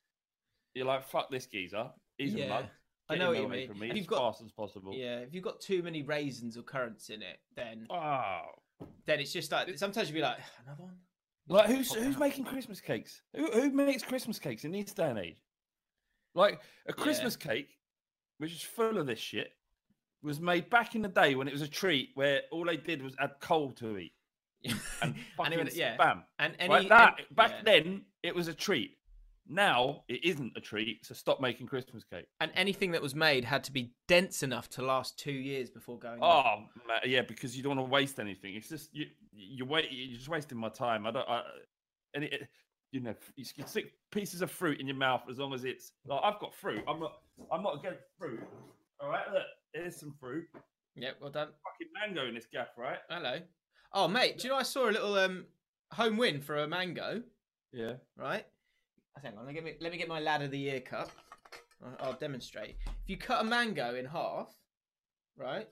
You're 0.75 0.87
like, 0.87 1.05
"Fuck 1.09 1.31
this 1.31 1.47
geezer." 1.47 1.91
He's 2.19 2.35
Yeah. 2.35 2.45
a 2.45 2.49
mug. 2.49 2.67
I 3.11 3.17
know 3.17 3.31
what 3.31 3.39
you 3.41 3.49
mean. 3.49 3.69
From 3.69 3.79
me 3.79 3.87
If 3.87 3.93
as 3.93 3.99
you've 3.99 4.07
got- 4.07 4.19
fast 4.33 4.43
as 4.43 4.53
possible. 4.53 4.93
Yeah. 4.95 5.21
If 5.21 5.33
you've 5.33 5.45
got 5.45 5.61
too 5.61 5.83
many 5.83 6.03
raisins 6.03 6.59
or 6.59 6.63
currants 6.63 7.09
in 7.11 7.23
it, 7.23 7.41
then 7.55 7.87
Oh. 7.91 8.43
then 9.07 9.19
it's 9.21 9.33
just 9.33 9.51
like 9.51 9.77
sometimes 9.79 10.09
you'd 10.09 10.15
be 10.17 10.21
like 10.23 10.39
another 10.65 10.83
one. 10.83 11.01
Like 11.49 11.67
who's 11.69 11.93
who's 11.95 12.15
out. 12.17 12.21
making 12.21 12.45
Christmas 12.45 12.81
cakes? 12.83 13.23
Who 13.35 13.51
who 13.51 13.71
makes 13.71 14.03
Christmas 14.03 14.39
cakes 14.39 14.65
in 14.65 14.73
this 14.73 14.93
day 14.93 15.09
and 15.09 15.19
age? 15.19 15.43
Like 16.35 16.61
a 16.87 16.93
Christmas 16.93 17.35
cake, 17.37 17.79
which 18.37 18.53
is 18.53 18.63
full 18.63 18.99
of 18.99 19.07
this 19.07 19.19
shit, 19.19 19.57
was 20.23 20.39
made 20.41 20.69
back 20.69 20.95
in 20.95 21.01
the 21.03 21.09
day 21.09 21.35
when 21.35 21.49
it 21.49 21.53
was 21.53 21.63
a 21.63 21.69
treat 21.69 22.11
where 22.15 22.43
all 22.53 22.65
they 22.67 22.77
did 22.77 23.01
was 23.03 23.17
add 23.19 23.41
coal 23.41 23.73
to 23.73 23.97
eat 23.97 24.13
and 25.03 25.15
fucking 25.37 25.59
would- 25.59 25.75
yeah. 25.75 25.97
spam. 25.97 26.23
And 26.39 26.55
any 26.59 26.89
that 26.89 27.15
and- 27.19 27.37
back 27.37 27.51
yeah. 27.57 27.63
then, 27.65 28.03
it 28.23 28.35
was 28.35 28.49
a 28.49 28.55
treat. 28.55 28.93
Now 29.51 30.03
it 30.09 30.23
isn't 30.25 30.53
a 30.57 30.61
treat, 30.61 31.07
so 31.07 31.15
stop 31.15 31.41
making 31.41 31.69
Christmas 31.69 32.05
cake. 32.05 32.27
and 32.39 32.53
anything 32.55 32.91
that 32.91 33.01
was 33.01 33.15
made 33.15 33.45
had 33.45 33.65
to 33.65 33.73
be 33.73 33.95
dense 34.07 34.43
enough 34.43 34.69
to 34.71 34.83
last 34.83 35.19
two 35.19 35.33
years 35.33 35.71
before 35.71 35.99
going. 35.99 36.19
Oh 36.21 36.27
off. 36.27 36.59
ma- 36.87 36.99
yeah, 37.07 37.23
because 37.23 37.57
you 37.57 37.63
don't 37.63 37.77
want 37.77 37.89
to 37.89 37.91
waste 37.91 38.21
anything. 38.21 38.57
It's 38.57 38.69
just 38.69 38.95
you 38.95 39.07
you 39.33 39.65
wait. 39.65 39.87
You're 39.91 40.19
just 40.19 40.29
wasting 40.29 40.59
my 40.59 40.69
time. 40.69 41.07
I 41.07 41.13
don't. 41.13 41.27
I, 41.27 41.43
and 42.13 42.25
it, 42.25 42.47
you 42.93 43.01
know, 43.01 43.15
you 43.37 43.45
can 43.57 43.67
stick 43.67 43.93
pieces 44.11 44.43
of 44.43 44.51
fruit 44.51 44.81
in 44.81 44.87
your 44.87 44.97
mouth 44.97 45.23
as 45.31 45.39
long 45.39 45.55
as 45.55 45.65
it's 45.65 45.93
like 46.05 46.21
I've 46.23 46.39
got 46.41 46.55
fruit. 46.55 46.85
I'm 46.87 47.01
not. 47.01 47.13
I'm 47.51 47.63
not 47.63 47.79
against 47.79 48.03
fruit. 48.19 48.41
All 49.01 49.09
right, 49.09 49.25
look, 49.33 49.45
here's 49.73 49.97
some 49.97 50.15
fruit. 50.21 50.45
Yep, 50.97 51.17
well 51.23 51.31
done. 51.31 51.49
Fucking 51.65 51.89
mango 51.95 52.29
in 52.29 52.35
this 52.35 52.47
gaff, 52.53 52.69
right? 52.77 52.99
Hello. 53.09 53.39
Oh, 53.93 54.09
mate, 54.09 54.39
do 54.39 54.45
you 54.45 54.51
know 54.53 54.59
I 54.59 54.63
saw 54.65 54.89
a 54.89 54.93
little 54.93 55.15
um 55.17 55.47
home 55.93 56.17
win 56.17 56.41
for 56.41 56.57
a 56.59 56.69
mango? 56.69 57.23
Yeah. 57.73 57.95
Right. 58.17 58.45
Hang 59.23 59.37
on, 59.37 59.47
let 59.47 59.65
me 59.65 59.75
let 59.81 59.91
me 59.93 59.99
get 59.99 60.09
my 60.09 60.21
lad 60.21 60.43
of 60.43 60.51
the 60.51 60.59
year 60.59 60.81
cut. 60.81 61.11
I'll, 61.85 61.97
I'll 62.09 62.13
demonstrate. 62.19 62.77
If 62.87 63.09
you 63.09 63.17
cut 63.17 63.41
a 63.41 63.45
mango 63.45 63.95
in 63.95 64.05
half, 64.07 64.51
right? 65.37 65.69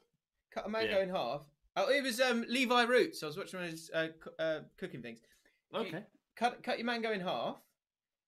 Cut 0.52 0.66
a 0.66 0.68
mango 0.68 0.96
Yeah. 0.96 1.02
in 1.02 1.08
half. 1.10 1.42
Oh, 1.76 1.88
it 1.90 2.02
was 2.02 2.20
um 2.20 2.44
Levi 2.48 2.82
Roots. 2.84 3.22
I 3.22 3.26
was 3.26 3.36
watching 3.36 3.58
one 3.60 3.66
of 3.66 3.72
his 3.72 3.90
uh, 3.92 4.08
co- 4.20 4.42
uh, 4.44 4.60
cooking 4.78 5.02
things. 5.02 5.20
You 5.72 5.80
Okay. 5.80 6.04
cut 6.36 6.62
cut 6.62 6.78
your 6.78 6.86
mango 6.86 7.12
in 7.12 7.20
half, 7.20 7.58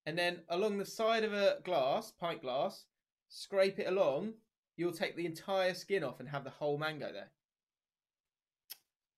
and 0.07 0.17
then 0.19 0.43
along 0.51 0.79
the 0.79 0.85
side 0.85 1.25
of 1.25 1.33
a 1.33 1.59
glass, 1.65 2.13
pint 2.13 2.43
glass, 2.43 2.85
scrape 3.29 3.79
it 3.79 3.87
along. 3.89 4.35
You'll 4.77 4.93
take 4.93 5.17
the 5.17 5.27
entire 5.27 5.75
skin 5.75 6.05
off 6.05 6.21
and 6.21 6.29
have 6.29 6.45
the 6.45 6.51
whole 6.51 6.79
mango 6.79 7.11
there. 7.13 7.31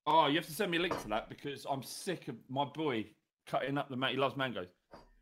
Oh, 0.06 0.26
you 0.26 0.36
have 0.36 0.46
to 0.46 0.52
send 0.52 0.70
me 0.70 0.78
a 0.78 0.80
link 0.80 1.00
to 1.02 1.08
that 1.08 1.28
because 1.28 1.66
I'm 1.70 1.82
sick 1.82 2.28
of 2.28 2.36
my 2.48 2.64
boy 2.64 3.06
cutting 3.46 3.78
up 3.78 3.88
the 3.88 3.96
man. 3.96 4.10
He 4.12 4.16
loves 4.16 4.36
mangoes. 4.36 4.68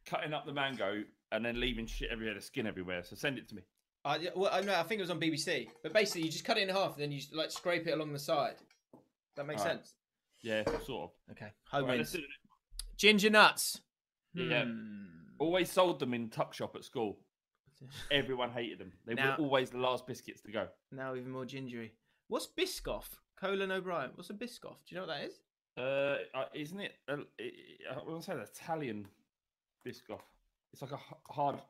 Cutting 0.07 0.33
up 0.33 0.47
the 0.47 0.53
mango 0.53 1.03
and 1.33 1.45
then 1.45 1.61
leaving 1.61 1.87
shit 1.87 2.11
everywhere, 2.11 2.35
the 2.35 2.41
skin 2.41 2.66
everywhere. 2.66 3.03
So 3.05 3.16
send 3.16 3.39
it 3.39 3.49
to 3.49 3.55
me. 3.57 3.62
I 4.05 4.29
well, 4.35 4.51
I 4.53 4.61
know. 4.61 4.74
I 4.74 4.85
think 4.85 5.01
it 5.01 5.03
was 5.03 5.11
on 5.11 5.20
BBC. 5.20 5.68
But 5.83 5.93
basically, 5.93 6.22
you 6.22 6.31
just 6.31 6.45
cut 6.45 6.57
it 6.57 6.62
in 6.68 6.74
half, 6.74 6.95
and 6.95 7.03
then 7.03 7.12
you 7.12 7.20
like 7.33 7.51
scrape 7.51 7.87
it 7.87 7.91
along 7.91 8.12
the 8.12 8.18
side. 8.18 8.55
That 9.37 9.47
makes 9.47 9.61
Alright. 9.62 9.79
sense. 9.79 9.95
Yeah, 10.41 10.62
sort 10.85 11.11
of. 11.11 11.11
Okay. 11.33 11.53
Home 11.72 11.85
Right, 11.85 11.99
wins. 11.99 12.01
let's 12.01 12.12
do 12.12 12.18
it. 12.18 12.97
Ginger 12.97 13.31
nuts. 13.31 13.81
Yeah. 14.35 14.64
Hmm. 14.64 15.05
Always 15.39 15.70
sold 15.70 15.99
them 15.99 16.14
in 16.14 16.31
tuck 16.31 16.55
shop 16.55 16.76
at 16.76 16.85
school. 16.85 17.18
Everyone 18.11 18.51
hated 18.51 18.79
them. 18.79 18.93
They 19.05 19.14
Now- 19.14 19.37
were 19.37 19.45
always 19.45 19.70
the 19.70 19.79
last 19.79 20.07
biscuits 20.07 20.41
to 20.43 20.53
go. 20.53 20.68
Now 20.93 21.14
even 21.16 21.31
more 21.31 21.45
gingery. 21.45 21.93
What's 22.29 22.47
Biscoff? 22.47 23.07
Colin 23.41 23.70
O'Brien. 23.70 24.11
What's 24.14 24.30
a 24.30 24.34
Biscoff? 24.34 24.76
Do 24.86 24.95
you 24.95 24.97
know 24.97 25.07
what 25.07 25.16
that 25.18 25.24
is? 25.24 25.41
Uh, 25.76 26.36
uh, 26.39 26.45
isn't 26.55 26.80
it? 26.80 26.93
Uh, 27.09 27.16
I 27.91 27.97
want 28.05 28.20
to 28.20 28.26
say 28.30 28.34
the 28.34 28.43
Italian 28.43 29.07
biscoff. 29.86 30.22
It's 30.72 30.82
like 30.82 30.91
a 30.93 30.99
hard. 31.32 31.61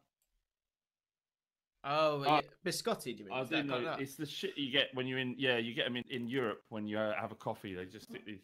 Oh, 1.85 2.23
Uh, 2.23 2.25
yeah. 2.25 2.41
biscotti. 2.65 3.05
Do 3.17 3.25
you 3.25 3.25
mean? 3.27 3.35
I 3.35 3.45
that 3.45 3.67
know. 3.67 3.85
that? 3.85 4.01
It's 4.01 4.17
the 4.17 4.27
shit 4.27 4.57
you 4.57 4.73
get 4.73 4.89
when 4.95 5.07
you're 5.07 5.19
in. 5.19 5.35
Yeah, 5.39 5.59
you 5.59 5.75
get 5.75 5.85
them 5.85 5.97
in, 5.97 6.05
in 6.11 6.27
Europe 6.27 6.63
when 6.71 6.87
you 6.87 6.99
uh, 6.99 7.15
have 7.21 7.33
a 7.33 7.37
coffee. 7.37 7.75
They 7.75 7.85
just 7.85 8.07
stick 8.09 8.25
these 8.25 8.41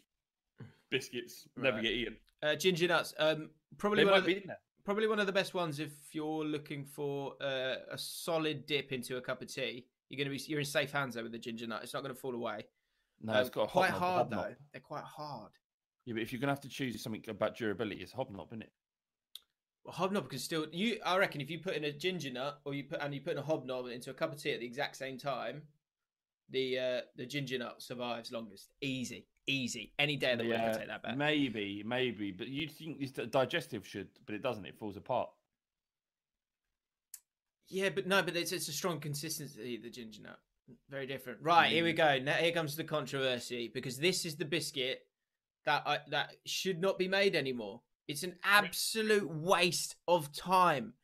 biscuits. 0.91 1.49
Never 1.57 1.77
Right. 1.77 1.83
get 1.85 1.93
eaten. 1.93 2.17
Uh, 2.43 2.55
ginger 2.57 2.87
nuts. 2.89 3.15
Um, 3.19 3.51
probably 3.79 4.05
They 4.05 4.11
one 4.11 4.19
of 4.19 4.25
the, 4.25 4.35
be 4.35 4.41
in 4.43 4.47
there. 4.47 4.61
probably 4.85 5.09
one 5.09 5.19
of 5.19 5.27
the 5.27 5.33
best 5.33 5.55
ones 5.55 5.81
if 5.81 5.93
you're 6.13 6.45
looking 6.45 6.85
for 6.85 7.35
uh, 7.41 7.77
a 7.91 7.97
solid 7.97 8.67
dip 8.67 8.93
into 8.93 9.17
a 9.17 9.21
cup 9.23 9.41
of 9.41 9.49
tea. 9.53 9.87
You're 10.11 10.19
gonna 10.23 10.37
be 10.37 10.43
you're 10.47 10.61
in 10.61 10.67
safe 10.67 10.93
hands 10.93 11.15
there 11.15 11.23
with 11.23 11.33
the 11.33 11.39
ginger 11.39 11.67
nut. 11.67 11.81
It's 11.83 11.95
not 11.95 12.03
gonna 12.03 12.15
fall 12.15 12.35
away. 12.35 12.67
No, 13.21 13.33
Um, 13.35 13.41
it's 13.41 13.51
got 13.51 13.65
a 13.65 13.67
quite 13.69 13.91
knob, 13.91 13.99
hard 14.01 14.27
hobnob. 14.29 14.45
though. 14.51 14.57
They're 14.73 14.81
quite 14.81 15.05
hard. 15.05 15.53
Yeah, 16.05 16.15
but 16.15 16.23
if 16.23 16.33
you're 16.33 16.41
gonna 16.41 16.53
have 16.53 16.61
to 16.63 16.69
choose 16.69 17.01
something 17.03 17.25
about 17.29 17.57
durability, 17.57 18.03
it's 18.03 18.13
hobnob, 18.13 18.49
isn't 18.49 18.63
it? 18.63 18.73
Well, 19.85 19.95
hobnob 19.95 20.29
can 20.29 20.39
still 20.39 20.67
you. 20.73 20.99
I 21.05 21.17
reckon 21.17 21.41
if 21.41 21.51
you 21.51 21.59
put 21.59 21.75
in 21.75 21.85
a 21.85 21.93
ginger 21.93 22.31
nut 22.31 22.61
or 22.65 22.75
you 22.75 22.85
put 22.85 23.01
and 23.01 23.15
you 23.15 23.21
put 23.21 23.33
in 23.33 23.39
a 23.39 23.43
hobnob 23.43 23.87
into 23.87 24.11
a 24.11 24.15
cup 24.15 24.33
of 24.33 24.41
tea 24.43 24.53
at 24.53 24.61
the 24.61 24.67
exact 24.67 24.97
same 24.97 25.19
time, 25.19 25.63
the 26.51 26.79
uh 26.79 27.01
the 27.17 27.25
ginger 27.27 27.59
nut 27.59 27.81
survives 27.83 28.33
longest. 28.33 28.73
Easy, 28.81 29.27
easy. 29.47 29.93
Any 29.99 30.17
day 30.17 30.33
of 30.33 30.39
the 30.39 30.45
week, 30.45 30.59
I 30.59 30.73
take 30.73 30.89
that 30.89 31.03
back. 31.03 31.17
maybe, 31.17 31.83
maybe, 31.85 32.33
but 32.33 32.49
you 32.49 32.69
think 32.69 32.99
it's 33.01 33.13
the 33.13 33.27
digestive 33.27 33.87
should, 33.87 34.09
but 34.27 34.35
it 34.35 34.43
doesn't. 34.43 34.65
It 34.67 34.79
falls 34.79 34.97
apart. 34.97 35.31
Yeah, 37.69 37.89
but 37.89 38.07
no, 38.07 38.23
but 38.23 38.37
it's, 38.37 38.53
it's 38.53 38.69
a 38.69 38.73
strong 38.73 39.01
consistency. 39.01 39.79
The 39.79 39.89
ginger 39.91 40.23
nut, 40.23 40.39
very 40.89 41.07
different. 41.07 41.41
Right, 41.43 41.71
here 41.71 41.85
we 41.85 41.93
Mm. 41.93 41.97
go. 41.97 42.19
Now 42.21 42.35
here 42.35 42.53
comes 42.53 42.77
the 42.77 42.85
controversy 42.85 43.69
because 43.73 43.99
this 43.99 44.25
is 44.25 44.37
the 44.37 44.45
biscuit 44.45 45.07
that 45.65 45.83
I, 45.87 46.01
that 46.09 46.37
should 46.47 46.81
not 46.81 46.99
be 46.99 47.09
made 47.09 47.35
anymore. 47.35 47.83
It's 48.09 48.23
an 48.23 48.39
absolute 48.43 49.29
waste 49.29 49.97
of 50.07 50.33
time. 50.35 50.95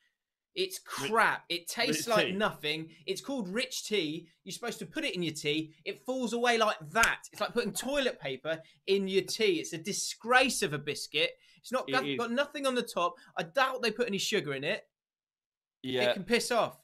It's 0.54 0.78
crap. 0.80 1.44
It 1.48 1.68
tastes 1.68 2.08
like 2.08 2.26
tea. 2.26 2.32
nothing. 2.32 2.90
It's 3.06 3.20
called 3.20 3.48
rich 3.48 3.84
tea. 3.86 4.28
You're 4.44 4.52
supposed 4.52 4.80
to 4.80 4.86
put 4.86 5.04
it 5.04 5.14
in 5.14 5.22
your 5.22 5.32
tea. 5.32 5.72
It 5.84 6.04
falls 6.04 6.32
away 6.32 6.58
like 6.58 6.76
that. 6.90 7.22
It's 7.32 7.40
like 7.40 7.52
putting 7.54 7.72
toilet 7.72 8.20
paper 8.20 8.61
in 8.86 9.06
your 9.08 9.22
tea. 9.22 9.61
It's 9.61 9.72
a 9.72 9.78
disgrace 9.78 10.62
of 10.62 10.72
a 10.72 10.78
biscuit. 10.78 11.38
It's 11.58 11.70
not 11.72 11.88
It 11.88 11.92
got, 11.92 12.04
got 12.18 12.32
nothing 12.32 12.66
on 12.66 12.74
the 12.74 12.82
top. 12.82 13.14
I 13.36 13.44
doubt 13.44 13.80
they 13.82 13.92
put 13.92 14.08
any 14.08 14.18
sugar 14.18 14.52
in 14.54 14.64
it. 14.64 14.86
Yeah, 15.82 16.11
It 16.11 16.14
can 16.14 16.24
piss 16.24 16.50
off. 16.50 16.76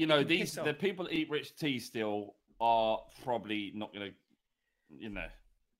You 0.00 0.06
know 0.06 0.22
these 0.24 0.54
the 0.54 0.74
people 0.74 1.04
that 1.06 1.12
eat 1.14 1.28
rich 1.30 1.54
tea 1.56 1.78
still 1.78 2.34
are 2.60 3.00
probably 3.24 3.72
not 3.74 3.92
gonna, 3.92 4.10
you 4.88 5.08
know, 5.10 5.26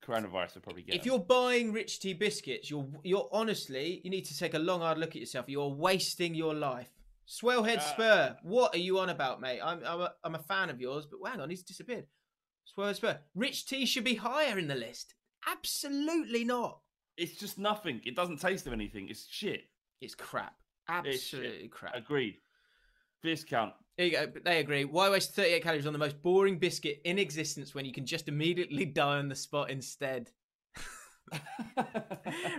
coronavirus 0.07 0.55
will 0.55 0.63
probably 0.63 0.83
get. 0.83 0.95
If 0.95 1.03
'em. 1.03 1.07
you're 1.07 1.19
buying 1.19 1.73
rich 1.73 2.01
tea 2.01 2.15
biscuits, 2.15 2.71
you're 2.71 2.89
you're 3.03 3.29
honestly 3.33 4.01
you 4.05 4.11
need 4.11 4.27
to 4.27 4.37
take 4.37 4.55
a 4.55 4.59
long 4.59 4.81
hard 4.81 4.99
look 4.99 5.11
at 5.11 5.21
yourself. 5.21 5.49
You're 5.49 5.69
wasting 5.89 6.35
your 6.35 6.55
life. 6.55 6.91
Swellhead 7.29 7.79
Uh, 7.79 7.81
Spur, 7.81 8.37
what 8.43 8.75
are 8.75 8.79
you 8.79 8.99
on 8.99 9.09
about, 9.11 9.41
mate? 9.41 9.61
I'm 9.63 9.83
I'm 9.85 10.01
a, 10.01 10.13
I'm 10.25 10.35
a 10.35 10.39
fan 10.53 10.69
of 10.71 10.81
yours, 10.81 11.07
but 11.07 11.19
hang 11.31 11.41
on, 11.41 11.49
he's 11.51 11.63
disappeared. 11.63 12.07
Swellhead 12.77 12.97
Spur, 12.97 13.21
rich 13.35 13.67
tea 13.67 13.87
should 13.87 14.05
be 14.05 14.17
higher 14.17 14.59
in 14.59 14.67
the 14.69 14.75
list. 14.75 15.15
Absolutely 15.47 16.45
not. 16.45 16.81
it's 17.17 17.39
just 17.39 17.59
nothing. 17.59 18.01
It 18.05 18.17
doesn't 18.17 18.39
taste 18.41 18.67
of 18.67 18.73
anything. 18.73 19.09
It's 19.09 19.27
shit. 19.29 19.63
It's 20.01 20.15
crap. 20.15 20.55
It's 21.05 21.23
shit. 21.23 21.39
Absolutely 21.41 21.69
crap. 21.69 21.95
Agreed. 21.95 22.37
Discount. 23.23 23.75
There 23.97 24.07
you 24.07 24.13
go. 24.13 24.27
They 24.45 24.61
agree. 24.61 24.85
Why 24.85 25.11
waste 25.11 25.35
38 25.35 25.63
calories 25.63 25.87
on 25.87 25.93
the 25.93 25.99
most 25.99 26.23
boring 26.23 26.59
biscuit 26.59 27.01
in 27.05 27.19
existence 27.19 27.75
when 27.75 27.85
you 27.85 27.93
can 27.93 28.07
just 28.07 28.29
immediately 28.29 28.85
die 28.87 29.19
on 29.19 29.29
the 29.29 29.35
spot 29.35 29.71
instead? 29.71 30.31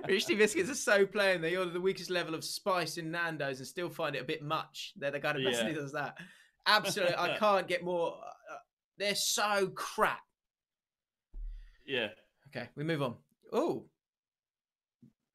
Rich 0.08 0.28
tea 0.28 0.36
biscuits 0.36 0.70
are 0.70 0.76
so 0.76 1.06
plain. 1.06 1.42
They 1.42 1.56
order 1.58 1.72
the 1.72 1.82
weakest 1.82 2.10
level 2.10 2.36
of 2.36 2.44
spice 2.44 2.98
in 2.98 3.12
Nando's 3.12 3.60
and 3.60 3.68
still 3.68 3.90
find 3.90 4.16
it 4.16 4.22
a 4.22 4.26
bit 4.26 4.44
much. 4.44 4.94
They're 4.98 5.12
the 5.12 5.20
kind 5.20 5.38
of 5.38 5.44
person 5.44 5.68
Yeah. 5.68 5.74
who 5.74 5.80
does 5.82 5.92
that. 5.94 6.18
Absolutely, 6.68 7.16
I 7.16 7.38
can't 7.40 7.68
get 7.68 7.84
more. 7.84 8.14
Uh, 8.20 8.56
they're 8.98 9.16
so 9.16 9.68
crap. 9.76 10.22
yeah. 11.86 12.10
Okay, 12.56 12.68
we 12.76 12.84
move 12.84 13.02
on. 13.02 13.16
Oh, 13.54 13.86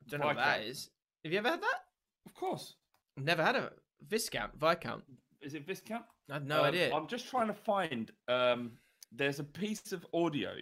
don't 0.09 0.21
know 0.21 0.27
what 0.27 0.37
that 0.37 0.63
is. 0.63 0.91
Have 1.25 1.33
you 1.33 1.39
ever 1.39 1.49
had 1.49 1.63
that? 1.63 1.81
Of 2.27 2.35
course. 2.35 2.75
I've 3.19 3.25
never 3.25 3.43
had 3.43 3.57
a 3.57 3.73
Viscount, 4.07 4.53
Viscount. 4.61 5.03
Is 5.47 5.55
it 5.55 5.65
Viscount? 5.65 6.05
I 6.29 6.35
have 6.35 6.45
no 6.45 6.59
Um, 6.59 6.65
idea. 6.67 6.93
I'm 6.93 7.07
just 7.07 7.29
trying 7.29 7.47
to 7.47 7.55
find. 7.55 8.11
Um, 8.27 8.73
there's 9.13 9.39
a 9.39 9.45
piece 9.45 9.93
of 9.93 10.05
audio 10.13 10.57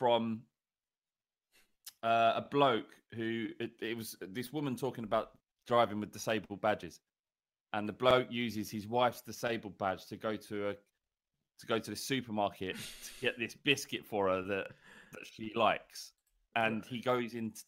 from 0.00 0.42
uh, 2.02 2.32
a 2.34 2.42
bloke 2.50 2.92
who 3.14 3.50
it, 3.60 3.70
it 3.80 3.96
was 3.96 4.16
this 4.20 4.52
woman 4.52 4.74
talking 4.74 5.04
about 5.04 5.38
driving 5.68 6.00
with 6.00 6.10
disabled 6.10 6.60
badges, 6.60 6.98
and 7.72 7.88
the 7.88 7.92
bloke 7.92 8.26
uses 8.30 8.68
his 8.68 8.88
wife's 8.88 9.20
disabled 9.20 9.78
badge 9.78 10.04
to 10.06 10.16
go 10.16 10.34
to 10.34 10.70
a 10.70 10.74
to 11.60 11.66
go 11.66 11.78
to 11.78 11.90
the 11.90 11.96
supermarket 11.96 12.74
to 12.74 13.10
get 13.20 13.38
this 13.38 13.54
biscuit 13.54 14.04
for 14.04 14.28
her 14.28 14.42
that 14.42 14.72
that 15.12 15.24
she 15.24 15.52
likes, 15.54 16.14
and 16.56 16.84
he 16.84 17.00
goes 17.00 17.34
into 17.34 17.62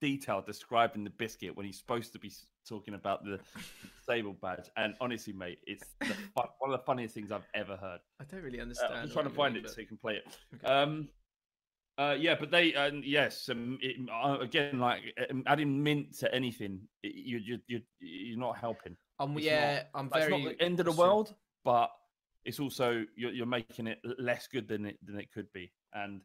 detail 0.00 0.42
describing 0.44 1.04
the 1.04 1.10
biscuit 1.10 1.56
when 1.56 1.64
he's 1.64 1.78
supposed 1.78 2.12
to 2.12 2.18
be 2.18 2.32
talking 2.68 2.94
about 2.94 3.24
the 3.24 3.38
disabled 4.00 4.40
badge. 4.40 4.68
And 4.76 4.94
honestly, 5.00 5.32
mate, 5.32 5.58
it's 5.66 5.84
the 6.00 6.14
one 6.34 6.48
of 6.62 6.70
the 6.72 6.84
funniest 6.84 7.14
things 7.14 7.30
I've 7.32 7.46
ever 7.54 7.76
heard. 7.76 8.00
I 8.20 8.24
don't 8.24 8.42
really 8.42 8.60
Uh, 8.60 8.62
understand. 8.62 8.94
I'm 8.94 9.10
trying 9.10 9.24
to 9.28 9.30
find 9.30 9.56
it 9.56 9.64
but- 9.64 9.72
so 9.72 9.80
you 9.80 9.86
can 9.86 9.96
play 9.98 10.16
it. 10.16 10.38
Okay. 10.54 10.66
Um, 10.66 11.08
uh, 11.98 12.16
yeah, 12.18 12.34
but 12.40 12.50
they 12.50 12.74
uh, 12.74 12.90
yes, 13.04 13.50
um, 13.50 13.78
it, 13.82 13.96
uh, 14.10 14.38
again, 14.40 14.78
like 14.78 15.02
um, 15.30 15.42
adding 15.46 15.82
mint 15.82 16.16
to 16.18 16.34
anything, 16.34 16.80
it, 17.02 17.14
you 17.14 17.36
you 17.38 17.58
you 17.66 17.82
you're 18.00 18.38
not 18.38 18.56
helping. 18.56 18.96
Um, 19.20 19.36
It's 19.36 19.44
yeah, 19.44 19.74
not- 19.74 19.86
I'm 20.00 20.08
very. 20.10 20.34
It's 20.34 20.44
not 20.44 20.58
the 20.58 20.64
end 20.64 20.80
of 20.80 20.86
the 20.86 20.92
world, 20.92 21.34
but 21.64 21.90
it's 22.46 22.58
also 22.58 23.04
you're, 23.14 23.32
you're 23.32 23.44
making 23.46 23.88
it 23.88 23.98
less 24.18 24.46
good 24.48 24.66
than 24.68 24.86
it 24.86 24.96
than 25.04 25.18
it 25.20 25.30
could 25.34 25.52
be. 25.52 25.70
And 25.92 26.22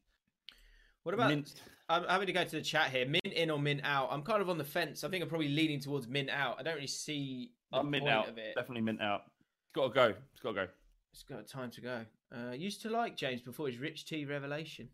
What 1.04 1.14
about? 1.16 1.30
mint, 1.32 1.62
I'm 1.90 2.04
happy 2.04 2.26
to 2.26 2.34
go 2.34 2.44
to 2.44 2.52
the 2.52 2.62
chat 2.62 2.90
here. 2.92 3.06
Mint 3.06 3.26
in 3.34 3.50
or 3.50 3.60
mint 3.60 3.82
out? 3.84 4.10
I'm 4.12 4.22
kind 4.24 4.42
of 4.42 4.50
on 4.50 4.58
the 4.58 4.64
fence. 4.66 5.04
I 5.04 5.10
think 5.10 5.24
I'm 5.24 5.30
probably 5.30 5.48
leaning 5.50 5.80
towards 5.80 6.08
mint 6.08 6.30
out. 6.30 6.58
I 6.60 6.64
don't 6.64 6.76
really 6.76 6.88
see 6.88 7.52
the 7.72 7.78
I'm 7.80 7.90
mint 7.90 8.04
point 8.04 8.14
out. 8.14 8.28
of 8.30 8.38
it. 8.38 8.56
Definitely 8.56 8.82
mint 8.82 9.02
out. 9.02 9.22
It's 9.26 9.72
got 9.74 9.88
to 9.88 9.94
go. 9.94 10.14
It's 10.34 10.42
got 10.42 10.50
to 10.50 10.56
go. 10.56 10.68
It's 11.14 11.24
got 11.24 11.48
time 11.48 11.72
to 11.72 11.82
go. 11.82 12.06
Uh, 12.36 12.52
used 12.52 12.82
to 12.82 12.90
like 12.90 13.16
James 13.16 13.42
before 13.42 13.68
his 13.68 13.78
rich 13.78 14.06
tea 14.06 14.26
revelation. 14.26 14.90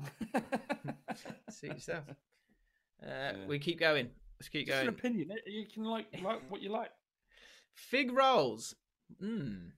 See 1.50 1.68
yourself. 1.68 2.04
Uh, 3.04 3.32
We 3.46 3.58
keep 3.58 3.80
going. 3.80 4.10
Let's 4.38 4.48
keep 4.48 4.66
Just 4.66 4.78
an 4.80 4.86
going. 4.86 4.94
opinion. 4.98 5.30
You 5.46 5.66
can 5.72 5.84
like 5.84 6.06
like 6.22 6.42
what 6.50 6.62
you 6.62 6.70
like. 6.70 6.90
Fig 7.74 8.12
rolls. 8.12 8.74
Mm. 9.22 9.70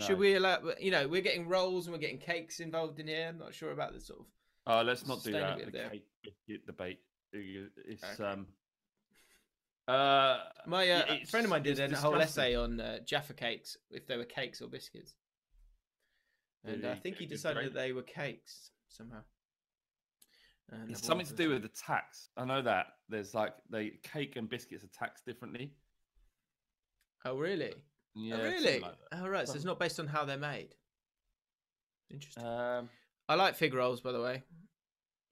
Should 0.00 0.18
we 0.18 0.34
allow? 0.34 0.58
You 0.80 0.90
know, 0.90 1.08
we're 1.08 1.22
getting 1.22 1.48
rolls 1.48 1.86
and 1.86 1.94
we're 1.94 2.00
getting 2.00 2.18
cakes 2.18 2.60
involved 2.60 3.00
in 3.00 3.06
here. 3.06 3.28
I'm 3.28 3.38
not 3.38 3.54
sure 3.54 3.72
about 3.72 3.94
the 3.94 4.00
sort 4.00 4.20
of. 4.20 4.26
Uh, 4.68 4.82
let's 4.84 5.06
not 5.06 5.24
do 5.24 5.32
that. 5.32 5.64
The 5.64 5.70
there. 5.70 5.88
cake 5.88 6.06
biscuit 6.22 6.66
debate. 6.66 7.00
It's 7.32 8.04
Okay. 8.04 8.24
um. 8.24 8.46
Uh, 9.86 10.44
My 10.66 10.90
uh, 10.90 11.04
a 11.08 11.24
friend 11.24 11.44
of 11.46 11.50
mine 11.50 11.62
did 11.62 11.80
a 11.80 11.96
whole 11.96 12.20
essay 12.20 12.54
on 12.54 12.78
uh, 12.78 12.98
Jaffa 13.06 13.32
cakes, 13.32 13.78
if 13.90 14.06
they 14.06 14.18
were 14.18 14.24
cakes 14.24 14.60
or 14.60 14.68
biscuits, 14.68 15.14
and 16.64 16.84
I 16.84 16.94
think 16.94 17.16
he 17.16 17.24
decided 17.24 17.64
that 17.64 17.74
they 17.74 17.92
were 17.92 18.02
cakes 18.02 18.70
somehow. 18.88 19.22
Uh, 20.70 20.76
It's 20.88 21.06
something 21.06 21.26
to 21.26 21.34
do 21.34 21.48
with 21.48 21.62
the 21.62 21.70
tax. 21.70 22.28
I 22.36 22.44
know 22.44 22.60
that 22.60 22.88
there's 23.08 23.32
like 23.32 23.54
the 23.70 23.92
cake 24.02 24.36
and 24.36 24.46
biscuits 24.50 24.84
are 24.84 24.88
taxed 24.88 25.24
differently. 25.24 25.72
Oh 27.24 27.38
really? 27.38 27.72
Yeah, 28.14 28.36
oh 28.36 28.42
really? 28.42 28.80
like 28.80 28.94
oh 29.12 29.26
right. 29.26 29.48
So 29.48 29.54
it's 29.54 29.64
not 29.64 29.78
based 29.78 29.98
on 29.98 30.06
how 30.06 30.26
they're 30.26 30.36
made. 30.36 30.74
Interesting. 32.10 32.44
Um, 32.44 32.90
I 33.28 33.34
like 33.34 33.56
fig 33.56 33.74
rolls, 33.74 34.00
by 34.00 34.12
the 34.12 34.20
way. 34.20 34.42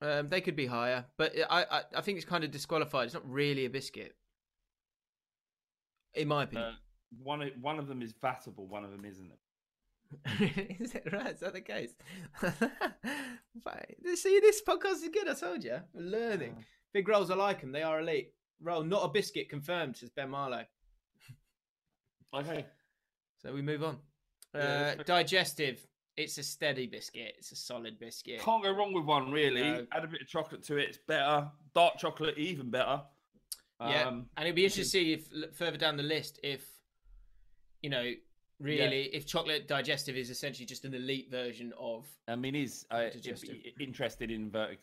Um, 0.02 0.28
they 0.28 0.40
could 0.42 0.56
be 0.56 0.66
higher, 0.66 1.06
but 1.16 1.32
I, 1.50 1.62
I 1.70 1.82
I 1.96 2.00
think 2.02 2.16
it's 2.18 2.26
kind 2.26 2.44
of 2.44 2.50
disqualified. 2.50 3.06
It's 3.06 3.14
not 3.14 3.28
really 3.30 3.64
a 3.64 3.70
biscuit, 3.70 4.14
in 6.14 6.28
my 6.28 6.40
uh, 6.40 6.44
opinion. 6.44 6.74
one 7.22 7.42
of- 7.42 7.52
one 7.60 7.78
of 7.78 7.88
them 7.88 8.02
is 8.02 8.12
vatable, 8.12 8.68
one 8.68 8.84
of 8.84 8.90
them 8.90 9.04
isn't. 9.06 9.32
is 10.80 10.94
it 10.94 11.08
right? 11.10 11.32
Is 11.34 11.40
that 11.40 11.54
the 11.54 11.60
case? 11.62 11.94
See, 14.20 14.40
this 14.40 14.60
podcast 14.68 15.02
is 15.02 15.08
good. 15.12 15.28
I 15.28 15.34
told 15.34 15.64
you. 15.64 15.78
We're 15.94 16.02
learning. 16.02 16.64
Big 16.92 17.08
rolls, 17.08 17.30
I 17.30 17.34
like 17.34 17.60
them. 17.62 17.72
They 17.72 17.82
are 17.82 18.00
elite. 18.00 18.32
Roll, 18.60 18.84
not 18.84 19.04
a 19.04 19.08
biscuit, 19.08 19.48
confirmed, 19.48 19.96
says 19.96 20.10
Ben 20.10 20.30
Marlow. 20.30 20.64
Okay. 22.34 22.66
So 23.42 23.52
we 23.52 23.62
move 23.62 23.82
on. 23.82 23.98
Uh, 24.54 24.94
digestive. 25.04 25.86
It's 26.16 26.38
a 26.38 26.42
steady 26.42 26.86
biscuit. 26.86 27.34
It's 27.38 27.52
a 27.52 27.56
solid 27.56 27.98
biscuit. 27.98 28.40
Can't 28.40 28.62
go 28.62 28.72
wrong 28.72 28.92
with 28.92 29.04
one, 29.04 29.30
really. 29.30 29.62
No. 29.62 29.86
Add 29.92 30.04
a 30.04 30.08
bit 30.08 30.22
of 30.22 30.28
chocolate 30.28 30.62
to 30.64 30.78
it, 30.78 30.88
it's 30.88 30.98
better. 30.98 31.48
Dark 31.74 31.98
chocolate, 31.98 32.38
even 32.38 32.70
better. 32.70 33.02
Yeah, 33.80 34.08
Um, 34.08 34.26
and 34.36 34.46
it'd 34.46 34.56
be 34.56 34.64
interesting 34.64 34.84
to 34.84 34.88
see 34.88 35.12
if 35.12 35.54
further 35.54 35.76
down 35.76 35.98
the 35.98 36.02
list, 36.02 36.40
if 36.42 36.64
you 37.82 37.90
know, 37.90 38.10
really, 38.58 39.14
if 39.14 39.26
chocolate 39.26 39.68
digestive 39.68 40.16
is 40.16 40.30
essentially 40.30 40.64
just 40.64 40.86
an 40.86 40.94
elite 40.94 41.30
version 41.30 41.74
of 41.78 42.06
I 42.26 42.36
mean, 42.36 42.54
is 42.54 42.86
uh, 42.90 43.10
interested 43.78 44.30
in. 44.30 44.50
I 44.54 44.76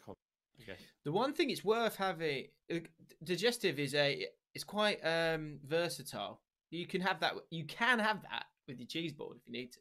guess. 0.66 0.78
the 1.04 1.12
one 1.12 1.34
thing. 1.34 1.50
It's 1.50 1.64
worth 1.66 1.96
having. 1.96 2.48
uh, 2.72 2.76
Digestive 3.24 3.80
is 3.80 3.96
a. 3.96 4.28
It's 4.54 4.64
quite 4.64 5.00
um 5.04 5.58
versatile. 5.66 6.42
You 6.70 6.86
can 6.86 7.02
have 7.02 7.20
that. 7.22 7.34
You 7.50 7.64
can 7.66 7.98
have 7.98 8.22
that 8.30 8.46
with 8.68 8.78
your 8.80 8.88
cheese 8.88 9.12
board 9.12 9.38
if 9.38 9.48
you 9.48 9.54
need 9.54 9.72
to. 9.74 9.80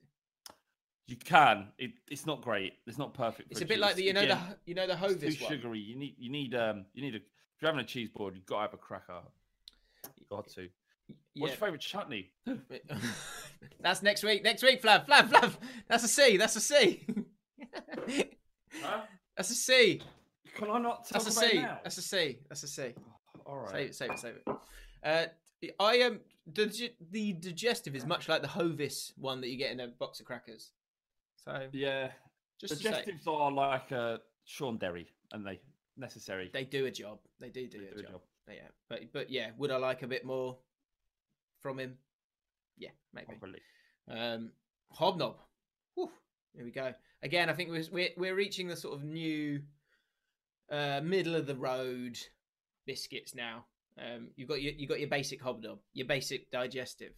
You 1.06 1.16
can. 1.16 1.68
It, 1.78 1.92
it's 2.10 2.26
not 2.26 2.42
great. 2.42 2.74
It's 2.86 2.98
not 2.98 3.12
perfect. 3.12 3.50
It's 3.50 3.60
a 3.60 3.66
bit 3.66 3.80
like 3.80 3.96
the 3.96 4.04
you 4.04 4.12
know 4.12 4.22
Again, 4.22 4.38
the 4.48 4.56
you 4.64 4.74
know 4.74 4.86
the 4.86 4.92
it's 4.92 5.02
too 5.02 5.08
Hovis 5.08 5.40
one. 5.40 5.50
sugary. 5.50 5.78
You 5.80 5.96
need 5.96 6.14
you 6.18 6.30
need 6.30 6.54
um 6.54 6.86
you 6.94 7.02
need 7.02 7.14
a 7.14 7.18
if 7.18 7.22
you're 7.60 7.70
having 7.70 7.84
a 7.84 7.86
cheese 7.86 8.08
board, 8.08 8.34
you've 8.34 8.46
got 8.46 8.56
to 8.56 8.62
have 8.62 8.74
a 8.74 8.78
cracker. 8.78 9.20
You 10.16 10.26
got 10.30 10.48
to. 10.48 10.62
Yeah. 10.62 11.42
What's 11.42 11.52
your 11.52 11.58
favourite 11.58 11.80
chutney? 11.80 12.30
That's 13.80 14.02
next 14.02 14.22
week. 14.22 14.42
Next 14.42 14.62
week, 14.62 14.82
Flav. 14.82 15.06
Flav, 15.06 15.28
Flav. 15.28 15.56
That's 15.88 16.04
a 16.04 16.08
C. 16.08 16.36
That's 16.36 16.56
a 16.56 16.60
C. 16.60 17.06
Huh? 18.82 19.02
That's 19.36 19.50
a 19.50 19.54
C. 19.54 20.02
Can 20.54 20.70
I 20.70 20.78
not 20.78 21.08
talk 21.08 21.22
That's 21.22 21.36
a 21.42 21.54
now? 21.54 21.78
That's 21.82 21.98
a 21.98 22.02
C. 22.02 22.38
That's 22.48 22.62
a 22.62 22.68
C. 22.68 22.94
All 23.46 23.58
right. 23.58 23.70
Save 23.70 23.86
it, 23.86 23.94
save 23.94 24.10
it, 24.10 24.18
save 24.18 24.34
it. 24.34 24.56
Uh, 25.04 25.26
I 25.80 25.96
am 25.96 26.20
the 26.52 26.90
the 27.10 27.32
digestive 27.34 27.94
is 27.94 28.04
much 28.04 28.28
like 28.28 28.42
the 28.42 28.48
Hovis 28.48 29.12
one 29.16 29.40
that 29.40 29.48
you 29.48 29.56
get 29.56 29.70
in 29.72 29.80
a 29.80 29.88
box 29.88 30.20
of 30.20 30.26
crackers. 30.26 30.72
So 31.44 31.68
Yeah. 31.72 32.12
just 32.60 32.82
Digestives 32.82 33.26
are 33.26 33.50
like 33.50 33.90
uh, 33.92 34.18
Sean 34.44 34.78
Derry, 34.78 35.08
and 35.32 35.44
they 35.46 35.60
necessary. 35.96 36.50
they 36.52 36.64
do 36.64 36.86
a 36.86 36.90
job. 36.90 37.18
They 37.40 37.50
do 37.50 37.66
do, 37.66 37.78
They 37.78 37.86
a, 37.86 37.94
do 37.94 37.98
a 37.98 38.02
job. 38.02 38.12
job. 38.12 38.20
Yeah, 38.48 38.68
but 38.88 39.12
but 39.12 39.30
yeah, 39.30 39.50
would 39.56 39.70
I 39.70 39.76
like 39.76 40.02
a 40.02 40.06
bit 40.06 40.24
more 40.24 40.58
from 41.60 41.78
him? 41.78 41.98
Yeah, 42.76 42.90
maybe. 43.12 43.26
Probably. 43.38 43.60
Um, 44.08 44.52
Hobnob. 44.92 45.36
Whew, 45.94 46.10
here 46.54 46.64
we 46.64 46.70
go. 46.70 46.92
Again, 47.22 47.48
I 47.50 47.54
think 47.54 47.70
we're 47.70 47.84
we're, 47.92 48.10
we're 48.16 48.34
reaching 48.34 48.68
the 48.68 48.76
sort 48.76 48.94
of 48.94 49.04
new 49.04 49.62
uh, 50.70 51.00
middle 51.02 51.34
of 51.34 51.46
the 51.46 51.56
road 51.56 52.18
biscuits 52.86 53.34
now. 53.34 53.64
Um, 53.98 54.28
you've 54.36 54.48
got 54.48 54.62
your 54.62 54.72
you 54.74 54.86
got 54.86 55.00
your 55.00 55.08
basic 55.08 55.42
hobnob, 55.42 55.78
your 55.92 56.06
basic 56.06 56.50
digestive. 56.50 57.12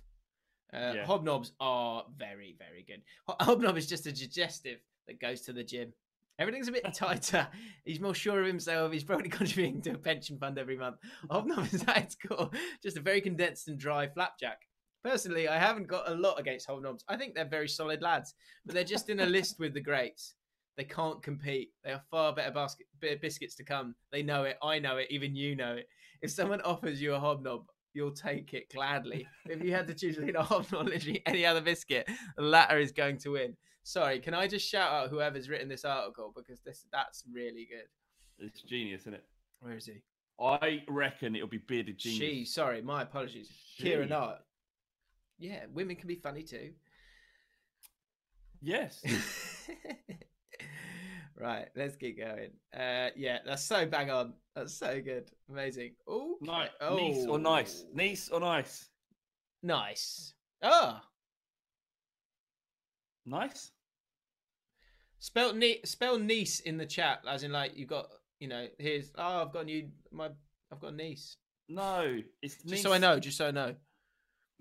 Uh, 0.75 0.93
Yeah. 0.97 1.07
Hobnobs 1.07 1.53
are 1.61 2.05
very 2.17 2.57
very 2.59 2.83
good. 2.87 3.03
Hobnob 3.41 3.77
is 3.77 3.87
just 3.87 4.07
a 4.07 4.13
digestive 4.13 4.79
that 5.07 5.21
goes 5.21 5.43
to 5.43 5.53
the 5.53 5.65
gym. 5.65 5.93
Everything's 6.39 6.69
a 6.69 6.73
bit 6.73 6.85
tighter. 6.95 7.47
He's 7.85 8.01
more 8.01 8.15
sure 8.15 8.41
of 8.41 8.47
himself. 8.47 8.93
He's 8.93 9.05
probably 9.05 9.29
contributing 9.41 9.83
to 9.83 9.91
a 9.93 9.99
pension 9.99 10.39
fund 10.39 10.59
every 10.59 10.77
month. 10.77 10.97
Hobnob 11.31 11.73
is 11.73 11.85
at 11.87 11.99
its 11.99 12.17
core 12.17 12.51
just 12.83 12.97
a 12.97 13.01
very 13.01 13.21
condensed 13.21 13.69
and 13.69 13.79
dry 13.79 14.09
flapjack. 14.09 14.63
Personally, 15.05 15.49
I 15.49 15.59
haven't 15.59 15.87
got 15.87 16.11
a 16.11 16.15
lot 16.15 16.41
against 16.41 16.67
Hobnobs. 16.67 17.03
I 17.09 17.17
think 17.19 17.35
they're 17.35 17.45
very 17.45 17.69
solid 17.69 18.01
lads, 18.01 18.35
but 18.65 18.75
they're 18.75 18.85
just 18.85 19.11
in 19.11 19.21
a 19.21 19.27
list 19.27 19.59
with 19.61 19.75
the 19.75 19.81
greats. 19.81 20.35
They 20.79 20.85
can't 20.85 21.23
compete. 21.23 21.73
They 21.85 21.93
are 21.93 22.03
far 22.11 22.35
better 22.35 22.51
basket, 22.51 22.87
better 23.01 23.19
biscuits 23.19 23.55
to 23.57 23.65
come. 23.65 23.95
They 24.11 24.23
know 24.23 24.45
it. 24.45 24.57
I 24.63 24.79
know 24.79 24.97
it. 24.97 25.09
Even 25.11 25.37
you 25.37 25.55
know 25.55 25.75
it. 25.75 25.89
If 26.23 26.31
someone 26.31 26.63
offers 26.63 27.03
you 27.03 27.15
a 27.15 27.21
hobnob, 27.21 27.67
you'll 27.95 28.13
take 28.13 28.53
it 28.53 28.71
gladly. 28.73 29.27
if 29.47 29.63
you 29.63 29.73
had 29.73 29.87
to 29.87 29.95
choose 29.95 30.17
between 30.17 30.37
a 30.37 30.43
hobnob 30.43 30.87
literally 30.87 31.23
any 31.27 31.47
other 31.47 31.61
biscuit, 31.61 32.09
the 32.37 32.43
latter 32.43 32.79
is 32.79 32.93
going 32.93 33.19
to 33.19 33.31
win. 33.31 33.57
Sorry, 33.85 34.19
can 34.19 34.35
I 34.35 34.47
just 34.47 34.69
shout 34.69 34.93
out 34.93 35.11
whoever's 35.11 35.49
written 35.49 35.69
this 35.69 35.85
article 35.85 36.33
because 36.35 36.61
this 36.61 36.87
that's 36.93 37.25
really 37.33 37.67
good. 37.71 37.87
It's 38.39 38.63
genius, 38.63 39.03
isn't 39.03 39.15
it? 39.15 39.25
Where 39.61 39.77
is 39.77 39.87
he? 39.87 40.03
I 40.41 40.83
reckon 40.89 41.37
it'll 41.37 41.49
be 41.49 41.59
bearded 41.59 41.99
genius. 41.99 42.19
She. 42.19 42.45
Sorry, 42.45 42.83
my 42.83 43.03
apologies. 43.03 43.51
She. 43.77 43.85
Kieran 43.85 44.13
Art. 44.13 44.41
Yeah, 45.39 45.61
women 45.73 45.97
can 45.97 46.09
be 46.09 46.17
funny 46.17 46.43
too. 46.43 46.73
Yes. 48.61 49.03
right, 51.39 51.69
let's 51.77 51.97
keep 51.97 52.19
going. 52.19 52.51
Uh, 52.77 53.11
yeah, 53.17 53.39
that's 53.45 53.65
so 53.65 53.87
bang 53.87 54.11
on. 54.11 54.35
That's 54.55 54.75
so 54.75 55.01
good. 55.01 55.31
Amazing. 55.51 55.95
Oh, 56.09 56.37
nice. 56.41 56.69
Oh, 56.81 56.97
Nice 56.97 57.27
or 57.27 57.39
nice? 57.39 57.85
Nice 57.93 58.29
or 58.29 58.41
nice? 58.41 58.89
Nice. 59.63 60.35
Oh, 60.63 61.01
Nice. 63.27 63.71
spell 65.19 65.55
ne- 65.55 65.81
spell 65.85 66.19
niece 66.19 66.61
in 66.61 66.77
the 66.77 66.87
chat, 66.87 67.21
as 67.29 67.43
in 67.43 67.53
like 67.53 67.73
you've 67.77 67.89
got, 67.89 68.07
you 68.39 68.49
know, 68.49 68.67
here's 68.79 69.11
oh, 69.17 69.43
I've 69.43 69.53
got 69.53 69.63
a 69.63 69.65
new 69.65 69.89
my, 70.13 70.29
I've 70.71 70.81
got 70.81 70.93
a 70.93 70.97
niece. 70.97 71.37
No, 71.69 72.21
it's 72.43 72.63
Just 72.63 72.83
so 72.83 72.93
I 72.93 72.99
know, 72.99 73.19
just 73.19 73.39
so 73.39 73.49
I 73.49 73.51
know. 73.51 73.75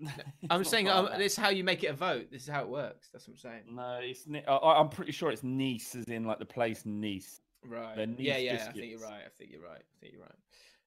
It's 0.00 0.50
I'm 0.50 0.64
saying 0.64 0.88
um, 0.88 1.08
this 1.16 1.32
is 1.32 1.38
how 1.38 1.48
you 1.50 1.64
make 1.64 1.84
it 1.84 1.88
a 1.88 1.92
vote. 1.94 2.26
This 2.30 2.42
is 2.42 2.48
how 2.48 2.62
it 2.62 2.68
works. 2.68 3.08
That's 3.12 3.26
what 3.28 3.34
I'm 3.34 3.38
saying. 3.38 3.62
No, 3.70 4.00
it's. 4.02 4.26
Ni- 4.26 4.44
I- 4.46 4.56
I- 4.56 4.80
I'm 4.80 4.88
pretty 4.88 5.12
sure 5.12 5.30
it's 5.30 5.42
Nice, 5.42 5.94
as 5.94 6.04
in 6.06 6.24
like 6.24 6.38
the 6.38 6.44
place 6.44 6.84
Nice. 6.84 7.40
Right. 7.66 7.96
They're 7.96 8.06
yeah, 8.18 8.34
nice 8.34 8.42
yeah. 8.42 8.66
I 8.68 8.72
think 8.72 8.90
you're 8.90 9.00
right. 9.00 9.22
I 9.24 9.30
think 9.38 9.50
you're 9.50 9.62
right. 9.62 9.80
I 9.80 10.00
think 10.00 10.12
you're 10.12 10.22
right. 10.22 10.34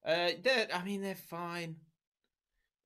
Uh, 0.06 0.32
they're, 0.44 0.68
I 0.74 0.84
mean, 0.84 1.02
they're 1.02 1.16
fine. 1.16 1.76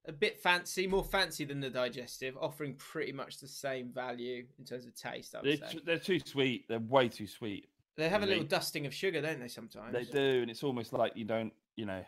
A 0.08 0.12
bit 0.12 0.40
fancy, 0.40 0.88
more 0.88 1.04
fancy 1.04 1.46
than 1.46 1.60
the 1.60 1.70
digestive, 1.70 2.36
offering 2.40 2.74
pretty 2.76 3.12
much 3.12 3.38
the 3.40 3.48
same 3.48 3.92
value 3.92 4.46
in 4.58 4.66
terms 4.66 4.86
of 4.88 4.96
taste. 4.96 5.36
I 5.36 5.42
They're, 5.44 5.52
would 5.52 5.60
say 5.60 5.72
t- 5.74 5.82
they're 5.86 6.00
too 6.00 6.20
sweet. 6.26 6.68
They're 6.68 6.80
way 6.80 7.08
too 7.10 7.28
sweet. 7.28 7.68
they 7.98 8.10
have 8.10 8.24
a 8.24 8.26
little 8.26 8.44
dusting 8.44 8.86
of 8.88 8.94
sugar, 8.96 9.22
don't 9.22 9.40
they? 9.40 9.48
Sometimes 9.48 9.94
They 9.94 10.06
do, 10.06 10.42
and 10.42 10.50
it's 10.50 10.64
almost 10.64 10.92
like 10.94 11.16
you 11.16 11.26
don't, 11.26 11.54
you 11.76 11.86
know, 11.86 12.04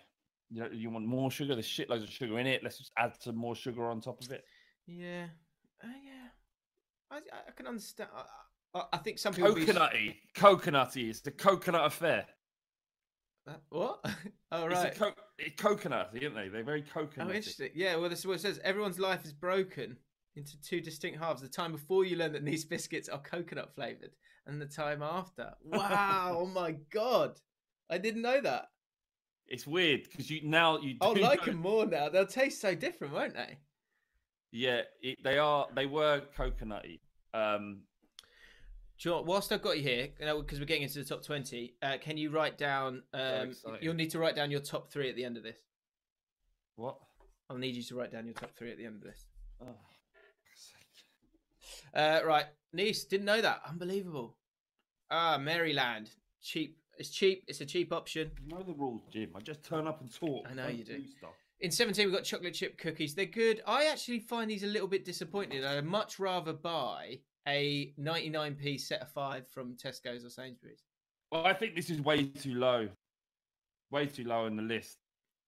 you 0.54 0.62
know, 0.62 0.70
you 0.72 0.90
want 0.92 1.06
more 1.08 1.32
sugar. 1.32 1.56
There's 1.56 1.68
shitloads 1.68 2.04
of 2.04 2.10
sugar 2.10 2.38
in 2.40 2.46
it. 2.46 2.62
Let's 2.64 2.78
just 2.78 2.92
add 2.98 3.14
some 3.20 3.36
more 3.36 3.56
sugar 3.56 3.90
on 3.90 4.02
top 4.02 4.22
of 4.24 4.32
it. 4.32 4.44
Yeah, 4.86 5.26
uh, 5.84 5.88
yeah. 5.88 6.28
I, 7.10 7.18
I- 7.18 7.52
can 7.56 7.68
understand. 7.68 8.10
I, 8.76 8.84
I, 8.94 8.98
think 8.98 9.18
some 9.18 9.34
people 9.34 9.54
be- 9.56 9.66
Coconutty, 9.66 10.16
coconutty. 10.36 11.10
It's 11.10 11.22
the 11.22 11.32
coconut 11.32 11.86
affair. 11.86 12.26
Uh, 13.48 13.54
what? 13.70 14.00
oh 14.52 14.66
It's, 14.68 14.76
right. 14.76 14.96
co- 14.96 15.12
it's 15.38 15.62
coconutty, 15.62 16.24
aren't 16.24 16.36
they? 16.36 16.48
They're 16.50 16.64
very 16.64 16.84
coconutty. 16.84 17.20
Oh, 17.20 17.32
interesting. 17.32 17.70
Yeah, 17.74 17.96
well, 17.96 18.10
this 18.10 18.20
is 18.20 18.28
what 18.28 18.36
it 18.36 18.42
says. 18.42 18.60
Everyone's 18.64 19.00
life 19.00 19.26
is 19.26 19.34
broken 19.34 19.98
into 20.36 20.60
two 20.62 20.82
distinct 20.82 21.20
halves. 21.20 21.42
The 21.42 21.48
time 21.48 21.72
before 21.72 22.06
you 22.06 22.16
learn 22.16 22.34
that 22.34 22.46
these 22.46 22.66
biscuits 22.66 23.10
are 23.10 23.20
coconut 23.20 23.74
flavored, 23.76 24.12
and 24.46 24.62
the 24.62 24.66
time 24.66 25.02
after. 25.02 25.52
Wow! 25.64 26.38
oh 26.40 26.46
my 26.46 26.76
god! 26.92 27.40
I 27.90 27.98
didn't 27.98 28.22
know 28.22 28.40
that. 28.42 28.66
It's 29.48 29.68
weird 29.68 30.04
because 30.04 30.30
you 30.30 30.42
now 30.44 30.80
you. 30.80 30.96
I'll 31.02 31.16
like 31.16 31.40
know- 31.42 31.46
them 31.54 31.62
more 31.62 31.86
now. 31.86 32.10
They'll 32.10 32.26
taste 32.26 32.62
so 32.62 32.74
different, 32.76 33.14
won't 33.14 33.34
they? 33.36 33.58
Yeah, 34.52 34.82
it, 35.02 35.18
they 35.24 35.38
are. 35.38 35.68
They 35.76 35.86
were 35.86 36.22
coconutty. 36.38 37.00
Um, 37.34 37.82
Do 39.00 39.10
you 39.10 39.12
know 39.12 39.18
what, 39.18 39.26
whilst 39.26 39.52
I've 39.52 39.62
got 39.64 39.78
you 39.78 39.84
here, 39.84 40.10
because 40.20 40.60
we're 40.60 40.66
getting 40.66 40.84
into 40.84 41.00
the 41.00 41.06
top 41.06 41.24
twenty, 41.26 41.74
uh, 41.82 41.98
can 42.00 42.18
you 42.18 42.30
write 42.30 42.58
down? 42.58 43.04
Um, 43.14 43.50
excited. 43.50 43.82
you'll 43.84 43.96
need 43.96 44.12
to 44.12 44.20
write 44.20 44.36
down 44.36 44.52
your 44.52 44.60
top 44.62 44.92
three 44.92 45.10
at 45.10 45.16
the 45.16 45.26
end 45.26 45.38
of 45.38 45.44
this. 45.44 45.58
what? 46.76 46.98
I'll 47.50 47.58
need 47.58 47.76
you 47.76 47.84
to 47.84 47.96
write 47.96 48.12
down 48.12 48.26
your 48.26 48.34
top 48.36 48.56
three 48.56 48.72
at 48.72 48.78
the 48.78 48.86
end 48.86 48.96
of 48.96 49.02
this. 49.04 49.26
Oh, 49.62 49.76
Uh, 51.94 52.22
right, 52.26 52.46
Nice 52.72 53.04
didn't 53.04 53.26
know 53.26 53.42
that. 53.42 53.62
Unbelievable. 53.68 54.38
Ah, 55.12 55.38
Maryland, 55.38 56.10
cheap. 56.42 56.78
It's 56.98 57.10
cheap. 57.10 57.44
It's 57.48 57.62
a 57.62 57.66
cheap 57.66 57.92
option. 57.92 58.32
you 58.46 58.56
know 58.56 58.64
the 58.64 58.74
rules, 58.74 59.02
Jim. 59.12 59.30
I 59.36 59.40
just 59.40 59.64
turn 59.64 59.88
up 59.88 60.02
and 60.02 60.14
talk. 60.14 60.48
I 60.50 60.54
know 60.54 60.68
you 60.68 60.84
do. 60.84 61.04
stuff. 61.18 61.32
In 61.60 61.72
17, 61.72 62.06
we've 62.06 62.14
got 62.14 62.24
chocolate 62.24 62.54
chip 62.54 62.78
cookies. 62.78 63.16
They're 63.16 63.26
good. 63.26 63.62
I 63.66 63.86
actually 63.86 64.20
find 64.20 64.50
these 64.50 64.64
a 64.64 64.68
little 64.68 64.88
bit 64.88 65.06
disappointing. 65.06 65.64
I'd 65.64 65.86
much 65.86 66.20
rather 66.20 66.54
buy 66.54 67.20
a 67.48 67.94
99p 68.00 68.80
set 68.80 69.02
of 69.02 69.12
five 69.12 69.48
from 69.48 69.76
Tesco's 69.76 70.26
or 70.26 70.30
Sainsbury's. 70.30 70.84
Well, 71.32 71.46
I 71.46 71.54
think 71.54 71.76
this 71.76 71.90
is 71.90 72.02
way 72.02 72.26
too 72.26 72.56
low. 72.56 72.90
Way 73.92 74.08
too 74.08 74.24
low 74.26 74.46
on 74.46 74.56
the 74.56 74.64
list. 74.64 74.98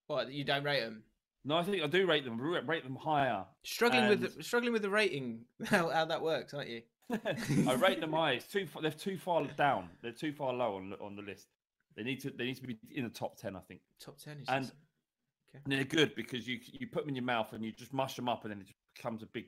What, 0.07 0.31
you 0.31 0.43
don't 0.43 0.63
rate 0.63 0.81
them? 0.81 1.03
No, 1.43 1.57
I 1.57 1.63
think 1.63 1.83
I 1.83 1.87
do 1.87 2.07
rate 2.07 2.25
them. 2.25 2.39
Rate 2.39 2.83
them 2.83 2.95
higher. 2.95 3.45
Struggling 3.63 4.07
with 4.07 4.21
the, 4.21 4.43
struggling 4.43 4.73
with 4.73 4.81
the 4.81 4.89
rating, 4.89 5.41
how, 5.65 5.89
how 5.89 6.05
that 6.05 6.21
works, 6.21 6.53
aren't 6.53 6.69
you? 6.69 6.81
I 7.09 7.73
rate 7.75 8.01
them 8.01 8.13
high. 8.13 8.33
It's 8.33 8.47
too. 8.47 8.67
They're 8.81 8.91
too 8.91 9.17
far 9.17 9.45
down. 9.45 9.89
They're 10.01 10.11
too 10.11 10.31
far 10.33 10.53
low 10.53 10.75
on 10.75 10.89
the- 10.89 10.99
on 10.99 11.15
the 11.15 11.21
list. 11.21 11.47
They 11.95 12.03
need 12.03 12.19
to. 12.21 12.31
They 12.31 12.45
need 12.45 12.55
to 12.57 12.67
be 12.67 12.77
in 12.91 13.03
the 13.03 13.09
top 13.09 13.37
ten. 13.37 13.55
I 13.55 13.59
think. 13.59 13.81
Top 13.99 14.17
10 14.17 14.39
is 14.39 14.49
And 14.49 14.65
okay. 14.65 15.61
And 15.63 15.71
they're 15.73 15.83
good 15.83 16.15
because 16.15 16.47
you 16.47 16.59
you 16.73 16.87
put 16.87 17.03
them 17.03 17.09
in 17.09 17.15
your 17.15 17.23
mouth 17.23 17.53
and 17.53 17.63
you 17.63 17.71
just 17.71 17.93
mush 17.93 18.15
them 18.15 18.27
up 18.27 18.43
and 18.43 18.51
then 18.51 18.59
it 18.59 18.67
just 18.67 18.79
becomes 18.95 19.23
a 19.23 19.27
big 19.27 19.45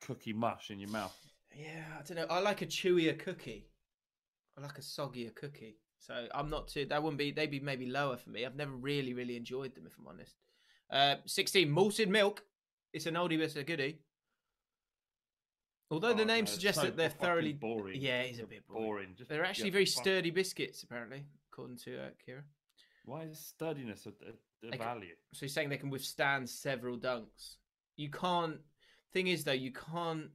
cookie 0.00 0.32
mush 0.32 0.70
in 0.70 0.78
your 0.78 0.90
mouth. 0.90 1.16
Yeah, 1.54 1.84
I 1.98 2.02
don't 2.02 2.16
know. 2.16 2.26
I 2.30 2.40
like 2.40 2.62
a 2.62 2.66
chewier 2.66 3.18
cookie. 3.18 3.66
I 4.56 4.60
like 4.60 4.78
a 4.78 4.82
soggier 4.82 5.34
cookie. 5.34 5.78
So 5.98 6.28
I'm 6.34 6.48
not 6.48 6.68
too. 6.68 6.84
That 6.86 7.02
wouldn't 7.02 7.18
be. 7.18 7.32
They'd 7.32 7.50
be 7.50 7.60
maybe 7.60 7.86
lower 7.86 8.16
for 8.16 8.30
me. 8.30 8.46
I've 8.46 8.56
never 8.56 8.72
really, 8.72 9.12
really 9.14 9.36
enjoyed 9.36 9.74
them, 9.74 9.86
if 9.86 9.98
I'm 9.98 10.06
honest. 10.08 10.36
Uh, 10.90 11.16
16 11.26 11.70
malted 11.70 12.08
milk. 12.08 12.44
It's 12.92 13.06
an 13.06 13.14
oldie 13.14 13.36
but 13.38 13.44
it's 13.44 13.56
a 13.56 13.62
goodie. 13.64 14.00
Although 15.90 16.14
the 16.14 16.22
Oh, 16.22 16.26
name 16.26 16.44
no, 16.44 16.50
suggests 16.50 16.80
so 16.80 16.86
that 16.86 16.96
they're 16.96 17.08
thoroughly 17.10 17.52
boring. 17.52 18.00
Yeah, 18.00 18.20
it's 18.22 18.38
a 18.38 18.46
bit 18.46 18.66
boring. 18.68 18.84
boring. 18.86 19.14
Just, 19.16 19.28
They're 19.28 19.44
actually 19.44 19.66
yeah, 19.70 19.72
very 19.72 19.86
fuck. 19.86 20.02
sturdy 20.04 20.30
biscuits, 20.30 20.82
apparently, 20.84 21.24
according 21.52 21.78
to 21.78 21.98
uh, 22.00 22.08
Kira. 22.26 22.42
Why 23.04 23.22
is 23.22 23.38
sturdiness 23.40 24.06
a, 24.06 24.10
a, 24.68 24.72
a 24.72 24.76
value? 24.78 25.14
So 25.32 25.40
he's 25.40 25.52
saying 25.52 25.68
they 25.68 25.76
can 25.78 25.90
withstand 25.90 26.48
several 26.48 26.96
dunks. 26.96 27.56
You 27.96 28.10
can't. 28.10 28.58
Thing 29.12 29.26
is, 29.26 29.42
though, 29.42 29.52
you 29.52 29.72
can't. 29.72 30.30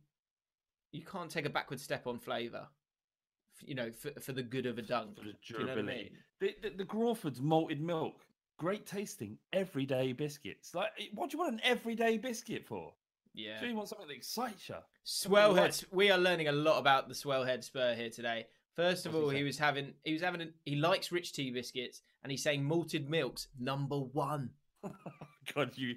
You 0.91 1.03
can't 1.03 1.29
take 1.29 1.45
a 1.45 1.49
backward 1.49 1.79
step 1.79 2.05
on 2.07 2.19
flavour. 2.19 2.67
You 3.61 3.75
know, 3.75 3.91
for, 3.91 4.11
for 4.19 4.33
the 4.33 4.43
good 4.43 4.65
of 4.65 4.77
a 4.77 4.81
dunk. 4.81 5.17
For 5.17 5.23
the 5.23 5.31
Do 5.31 5.59
you 5.59 5.65
know 5.65 5.73
I 5.73 5.81
mean? 5.81 6.09
the, 6.41 6.55
the, 6.61 6.69
the 6.77 6.85
Crawford's 6.85 7.39
malted 7.41 7.79
milk, 7.81 8.25
great 8.57 8.85
tasting, 8.85 9.37
everyday 9.53 10.11
biscuits. 10.11 10.75
Like, 10.75 10.89
what 11.13 11.29
do 11.29 11.37
you 11.37 11.43
want 11.43 11.53
an 11.53 11.61
everyday 11.63 12.17
biscuit 12.17 12.65
for? 12.65 12.91
Yeah. 13.35 13.59
Do 13.59 13.67
you 13.67 13.75
want 13.75 13.89
something 13.89 14.07
that 14.07 14.15
excites 14.15 14.69
you? 14.69 14.75
Swellhead. 15.05 15.83
We 15.91 16.09
are 16.11 16.17
learning 16.17 16.47
a 16.47 16.51
lot 16.51 16.79
about 16.79 17.07
the 17.07 17.13
Swellhead 17.13 17.63
Spur 17.63 17.93
here 17.95 18.09
today. 18.09 18.47
First 18.75 19.05
of 19.05 19.13
What's 19.13 19.23
all, 19.23 19.29
he 19.29 19.35
saying? 19.37 19.45
was 19.45 19.57
having 19.57 19.93
he 20.03 20.13
was 20.13 20.21
having 20.21 20.41
a, 20.41 20.45
he 20.65 20.75
likes 20.75 21.11
rich 21.11 21.33
tea 21.33 21.51
biscuits, 21.51 22.01
and 22.23 22.31
he's 22.31 22.43
saying 22.43 22.63
malted 22.63 23.09
milk's 23.09 23.47
number 23.59 23.97
one. 23.97 24.49
God, 25.55 25.71
you 25.75 25.95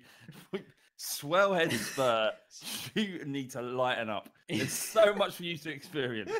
swellhead 0.98 1.72
spur. 1.72 2.32
You 2.94 3.24
need 3.24 3.50
to 3.52 3.62
lighten 3.62 4.08
up. 4.10 4.28
There's 4.48 4.72
so 4.72 5.14
much 5.14 5.34
for 5.36 5.44
you 5.44 5.56
to 5.58 5.70
experience. 5.70 6.32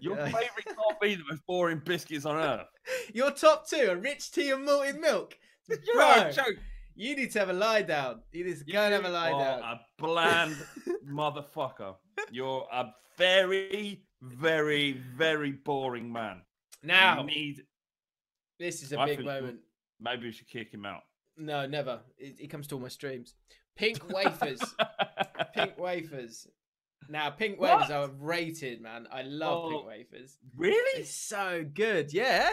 Your 0.00 0.16
Yeah. 0.16 0.24
favourite 0.26 0.64
can't 0.66 1.00
be 1.00 1.14
the 1.14 1.22
most 1.30 1.46
boring 1.46 1.80
biscuits 1.84 2.26
on 2.26 2.36
earth. 2.36 2.66
Your 3.14 3.30
top 3.30 3.66
two 3.68 3.88
are 3.90 3.96
rich 3.96 4.30
tea 4.32 4.50
and 4.50 4.64
malted 4.66 5.00
milk. 5.00 5.38
You're 5.68 5.78
Bro, 5.94 6.28
a 6.28 6.32
joke. 6.32 6.56
You 6.96 7.14
need 7.14 7.30
to 7.32 7.38
have 7.38 7.50
a 7.50 7.52
lie 7.52 7.82
down. 7.82 8.22
You 8.32 8.44
need 8.44 8.58
to 8.58 8.64
go 8.64 8.80
and 8.80 8.92
have 8.94 9.04
a 9.04 9.08
lie 9.10 9.30
You 9.30 9.38
down. 9.38 9.60
a 9.62 9.80
bland 9.98 10.56
motherfucker. 11.08 11.96
You're 12.30 12.66
a 12.72 12.86
very, 13.16 14.02
very, 14.22 14.92
very 15.16 15.52
boring 15.52 16.12
man. 16.12 16.42
Now, 16.82 17.20
you 17.20 17.26
need. 17.26 17.62
this 18.58 18.82
is 18.82 18.92
a 18.92 18.98
I 19.00 19.06
big 19.06 19.24
moment. 19.24 19.60
Maybe 20.00 20.24
we 20.26 20.32
should 20.32 20.48
kick 20.48 20.72
him 20.72 20.84
out. 20.86 21.02
No, 21.36 21.66
never. 21.66 22.00
It 22.18 22.48
comes 22.50 22.66
to 22.68 22.76
all 22.76 22.80
my 22.80 22.88
streams. 22.88 23.34
Pink 23.76 24.08
wafers. 24.08 24.60
pink 25.54 25.78
wafers. 25.78 26.46
Now, 27.08 27.30
pink 27.30 27.60
What? 27.60 27.78
wafers 27.80 27.90
are 27.90 28.08
rated, 28.18 28.80
man. 28.80 29.06
I 29.12 29.22
love 29.22 29.70
pink 29.70 29.82
Oh, 29.84 29.86
wafers. 29.86 30.38
Really? 30.56 31.00
It's 31.02 31.14
so 31.14 31.64
good. 31.72 32.12
Yeah. 32.12 32.50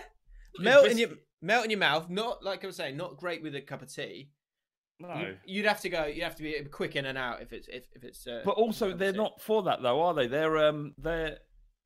Melt 0.60 0.88
in 0.88 0.98
your 0.98 1.10
melt 1.44 1.66
in 1.66 1.70
your 1.70 1.80
mouth. 1.80 2.10
Not 2.10 2.44
like 2.44 2.64
I 2.64 2.68
was 2.68 2.76
saying, 2.76 2.98
not 2.98 3.18
great 3.18 3.44
with 3.44 3.54
a 3.56 3.62
cup 3.62 3.82
of 3.84 3.94
tea. 3.94 4.32
No. 5.00 5.14
You, 5.16 5.38
you'd 5.46 5.66
have 5.66 5.82
to 5.82 5.90
go. 5.90 6.06
You 6.06 6.24
have 6.24 6.36
to 6.38 6.44
be 6.44 6.54
quick 6.72 6.96
in 6.96 7.06
and 7.06 7.18
out 7.18 7.42
if 7.42 7.52
it's 7.54 7.68
if, 7.68 7.84
if 7.96 8.04
it's. 8.04 8.26
Uh, 8.26 8.42
But 8.46 8.56
also, 8.56 8.94
they're 8.96 9.12
tea. 9.12 9.18
not 9.18 9.42
for 9.42 9.62
that 9.64 9.82
though, 9.82 10.02
are 10.02 10.14
they? 10.14 10.28
They're 10.28 10.58
um, 10.66 10.94
they're 10.98 11.38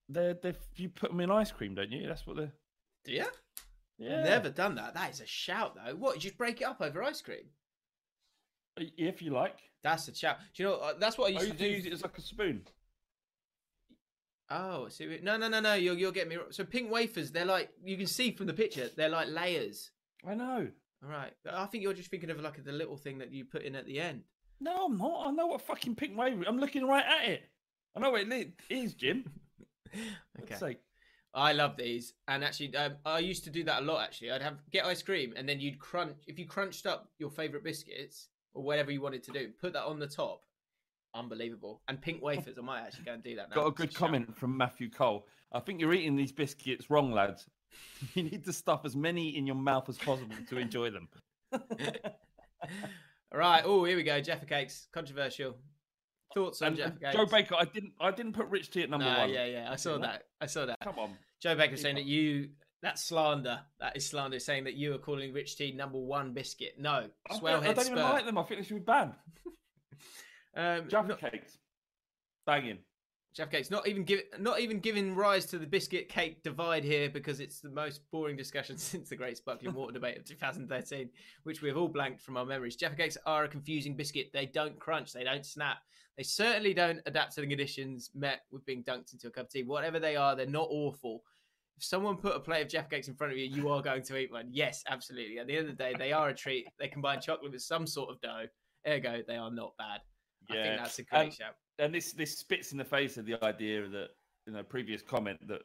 they're 0.09 0.35
they 0.35 0.53
you 0.75 0.89
put 0.89 1.09
them 1.11 1.19
in 1.21 1.31
ice 1.31 1.51
cream, 1.51 1.75
don't 1.75 1.91
you? 1.91 2.07
That's 2.07 2.25
what 2.27 2.37
they're. 2.37 2.53
Do 3.05 3.11
you? 3.13 3.25
Yeah. 3.97 4.23
Never 4.23 4.49
done 4.49 4.75
that. 4.75 4.93
That 4.93 5.11
is 5.11 5.21
a 5.21 5.25
shout, 5.25 5.75
though. 5.75 5.95
What? 5.95 6.15
You 6.15 6.21
just 6.21 6.37
break 6.37 6.61
it 6.61 6.65
up 6.65 6.81
over 6.81 7.01
ice 7.01 7.21
cream? 7.21 7.45
If 8.77 9.23
you 9.23 9.31
like, 9.31 9.57
That's 9.81 10.07
a 10.07 10.13
shout. 10.13 10.37
Do 10.55 10.61
you 10.63 10.69
know? 10.69 10.75
uh, 10.75 10.93
That's 10.99 11.17
what 11.17 11.27
I 11.29 11.29
used 11.29 11.41
to 11.41 11.47
used 11.47 11.57
to 11.59 11.63
do. 11.65 11.71
use 11.71 11.85
it 11.87 11.93
as 11.93 12.03
like 12.03 12.15
a 12.17 12.21
spoon. 12.21 12.61
Oh, 14.49 14.87
see, 14.87 15.19
no, 15.21 15.35
no, 15.37 15.47
no, 15.49 15.59
no. 15.59 15.73
You'll 15.73 15.97
you'll 15.97 16.11
get 16.11 16.27
me. 16.27 16.35
wrong. 16.37 16.47
So 16.51 16.63
pink 16.63 16.91
wafers, 16.91 17.31
they're 17.31 17.45
like 17.45 17.69
you 17.83 17.97
can 17.97 18.07
see 18.07 18.31
from 18.31 18.47
the 18.47 18.53
picture. 18.53 18.89
They're 18.95 19.09
like 19.09 19.27
layers. 19.29 19.91
I 20.25 20.35
know. 20.35 20.67
All 21.03 21.09
right. 21.09 21.33
But 21.43 21.53
I 21.53 21.65
think 21.65 21.83
you're 21.83 21.93
just 21.93 22.09
thinking 22.09 22.29
of 22.29 22.39
like 22.39 22.63
the 22.63 22.71
little 22.71 22.97
thing 22.97 23.17
that 23.19 23.31
you 23.31 23.45
put 23.45 23.63
in 23.63 23.75
at 23.75 23.85
the 23.85 23.99
end. 23.99 24.23
No, 24.59 24.85
I'm 24.85 24.97
not. 24.97 25.27
I 25.27 25.31
know 25.31 25.47
what 25.47 25.61
fucking 25.61 25.95
pink 25.95 26.17
wave. 26.17 26.43
I'm 26.47 26.59
looking 26.59 26.87
right 26.87 27.05
at 27.05 27.29
it. 27.29 27.43
I 27.95 27.99
know 27.99 28.11
what 28.11 28.21
it 28.21 28.29
li- 28.29 28.53
is, 28.69 28.93
Jim. 28.93 29.25
Okay. 30.43 30.55
Sake. 30.55 30.79
I 31.33 31.53
love 31.53 31.77
these, 31.77 32.13
and 32.27 32.43
actually, 32.43 32.75
um, 32.75 32.95
I 33.05 33.19
used 33.19 33.43
to 33.45 33.49
do 33.49 33.63
that 33.65 33.81
a 33.81 33.85
lot. 33.85 34.03
Actually, 34.03 34.31
I'd 34.31 34.41
have 34.41 34.57
get 34.71 34.85
ice 34.85 35.01
cream, 35.01 35.33
and 35.35 35.47
then 35.47 35.59
you'd 35.59 35.79
crunch. 35.79 36.15
If 36.27 36.37
you 36.39 36.45
crunched 36.45 36.85
up 36.85 37.09
your 37.19 37.29
favorite 37.29 37.63
biscuits 37.63 38.27
or 38.53 38.63
whatever 38.63 38.91
you 38.91 39.01
wanted 39.01 39.23
to 39.23 39.31
do, 39.31 39.49
put 39.61 39.73
that 39.73 39.85
on 39.85 39.99
the 39.99 40.07
top. 40.07 40.41
Unbelievable. 41.13 41.81
And 41.87 42.01
pink 42.01 42.21
wafers. 42.21 42.57
I 42.57 42.61
might 42.61 42.81
actually 42.81 43.05
go 43.05 43.13
and 43.13 43.23
do 43.23 43.35
that 43.35 43.49
now. 43.49 43.55
Got 43.55 43.67
a 43.67 43.71
good 43.71 43.91
shout. 43.91 43.99
comment 43.99 44.37
from 44.37 44.55
Matthew 44.57 44.89
Cole. 44.89 45.27
I 45.51 45.59
think 45.59 45.79
you're 45.81 45.93
eating 45.93 46.15
these 46.15 46.31
biscuits 46.31 46.89
wrong, 46.89 47.11
lads. 47.11 47.45
You 48.15 48.23
need 48.23 48.43
to 48.45 48.53
stuff 48.53 48.81
as 48.85 48.95
many 48.95 49.37
in 49.37 49.45
your 49.45 49.55
mouth 49.55 49.87
as 49.89 49.97
possible 49.97 50.35
to 50.49 50.57
enjoy 50.57 50.89
them. 50.89 51.09
All 51.51 51.59
right. 53.33 53.61
Oh, 53.65 53.83
here 53.83 53.95
we 53.97 54.03
go. 54.03 54.19
Jaffa 54.19 54.45
cakes. 54.45 54.87
Controversial. 54.91 55.55
Thoughts 56.33 56.61
on 56.61 56.69
And, 56.69 56.77
Jaffa 56.77 56.99
cakes? 56.99 57.15
Joe 57.15 57.25
Baker, 57.25 57.55
I 57.55 57.65
didn't, 57.65 57.93
I 57.99 58.11
didn't 58.11 58.33
put 58.33 58.47
Rich 58.47 58.71
Tea 58.71 58.83
at 58.83 58.89
number 58.89 59.05
No, 59.05 59.19
one. 59.19 59.29
yeah, 59.29 59.45
yeah. 59.45 59.71
I 59.71 59.75
saw 59.75 59.97
that. 59.99 60.23
I 60.41 60.47
saw 60.47 60.65
that. 60.65 60.77
Come 60.83 60.97
on. 60.97 61.11
Joe 61.39 61.55
Baker 61.55 61.77
saying 61.77 61.95
that 61.95 62.05
you 62.05 62.49
that's 62.81 63.03
slander. 63.03 63.59
That 63.79 63.97
is 63.97 64.05
slander. 64.07 64.39
Saying 64.39 64.63
that 64.65 64.73
you 64.75 64.93
are 64.95 64.99
calling 64.99 65.33
Rich 65.33 65.57
Tea 65.57 65.71
number 65.71 65.99
one 65.99 66.33
biscuit. 66.33 66.75
No, 66.79 66.91
I 66.91 67.03
don't, 67.29 67.41
Swellhead 67.43 67.67
I 67.67 67.73
don't 67.73 67.85
even 67.87 67.97
like 67.97 68.25
them. 68.25 68.37
I 68.37 68.43
think 68.43 68.61
they 68.61 68.65
should 68.67 68.75
be 68.75 68.79
banned. 68.81 69.13
Um, 70.57 70.89
Jaffa 70.89 71.09
not- 71.09 71.19
cakes, 71.19 71.59
banging. 72.45 72.79
Jaffa 73.35 73.51
cakes 73.51 73.69
not 73.69 73.87
even 73.87 74.03
give, 74.03 74.21
not 74.39 74.59
even 74.59 74.79
giving 74.79 75.13
rise 75.13 75.45
to 75.45 75.59
the 75.59 75.67
biscuit 75.67 76.09
cake 76.09 76.41
divide 76.41 76.83
here 76.83 77.07
because 77.07 77.39
it's 77.39 77.59
the 77.59 77.69
most 77.69 78.01
boring 78.11 78.35
discussion 78.35 78.77
since 78.79 79.09
the 79.09 79.15
Great 79.15 79.37
Sparkling 79.37 79.75
Water 79.75 79.91
debate 79.93 80.17
of 80.17 80.25
2013, 80.25 81.09
which 81.43 81.61
we 81.61 81.69
have 81.69 81.77
all 81.77 81.87
blanked 81.87 82.19
from 82.19 82.35
our 82.35 82.45
memories. 82.45 82.75
Jaffa 82.75 82.95
cakes 82.95 83.17
are 83.27 83.43
a 83.43 83.47
confusing 83.47 83.95
biscuit. 83.95 84.31
They 84.33 84.47
don't 84.47 84.79
crunch. 84.79 85.13
They 85.13 85.23
don't 85.23 85.45
snap. 85.45 85.77
They 86.17 86.23
certainly 86.23 86.73
don't 86.73 86.99
adapt 87.05 87.35
to 87.35 87.41
the 87.41 87.47
conditions 87.47 88.09
met 88.15 88.41
with 88.51 88.65
being 88.65 88.83
dunked 88.83 89.13
into 89.13 89.27
a 89.27 89.29
cup 89.29 89.45
of 89.45 89.51
tea. 89.51 89.61
Whatever 89.61 89.99
they 89.99 90.15
are, 90.15 90.35
they're 90.35 90.47
not 90.47 90.67
awful. 90.71 91.21
If 91.77 91.83
someone 91.83 92.17
put 92.17 92.35
a 92.35 92.39
plate 92.39 92.63
of 92.63 92.69
Jaffa 92.69 92.89
cakes 92.89 93.07
in 93.07 93.13
front 93.13 93.33
of 93.33 93.37
you, 93.37 93.45
you 93.45 93.69
are 93.69 93.83
going 93.83 94.01
to 94.01 94.17
eat 94.17 94.31
one. 94.31 94.47
Yes, 94.49 94.83
absolutely. 94.89 95.37
At 95.37 95.45
the 95.45 95.57
end 95.57 95.69
of 95.69 95.77
the 95.77 95.83
day, 95.83 95.93
they 95.95 96.11
are 96.11 96.29
a 96.29 96.33
treat. 96.33 96.65
They 96.79 96.87
combine 96.87 97.21
chocolate 97.21 97.51
with 97.51 97.61
some 97.61 97.85
sort 97.85 98.09
of 98.09 98.19
dough. 98.19 98.47
Ergo, 98.87 99.21
they 99.27 99.35
are 99.35 99.51
not 99.51 99.73
bad. 99.77 100.01
I 100.49 100.53
think 100.53 100.65
Yeah. 100.65 100.77
that's 100.77 100.99
a 100.99 101.03
great 101.03 101.21
And- 101.25 101.33
shout. 101.33 101.55
And 101.79 101.93
this, 101.93 102.13
this 102.13 102.37
spits 102.37 102.71
in 102.71 102.77
the 102.77 102.85
face 102.85 103.17
of 103.17 103.25
the 103.25 103.43
idea 103.43 103.87
that, 103.87 104.09
you 104.45 104.53
know, 104.53 104.63
previous 104.63 105.01
comment 105.01 105.45
that 105.47 105.61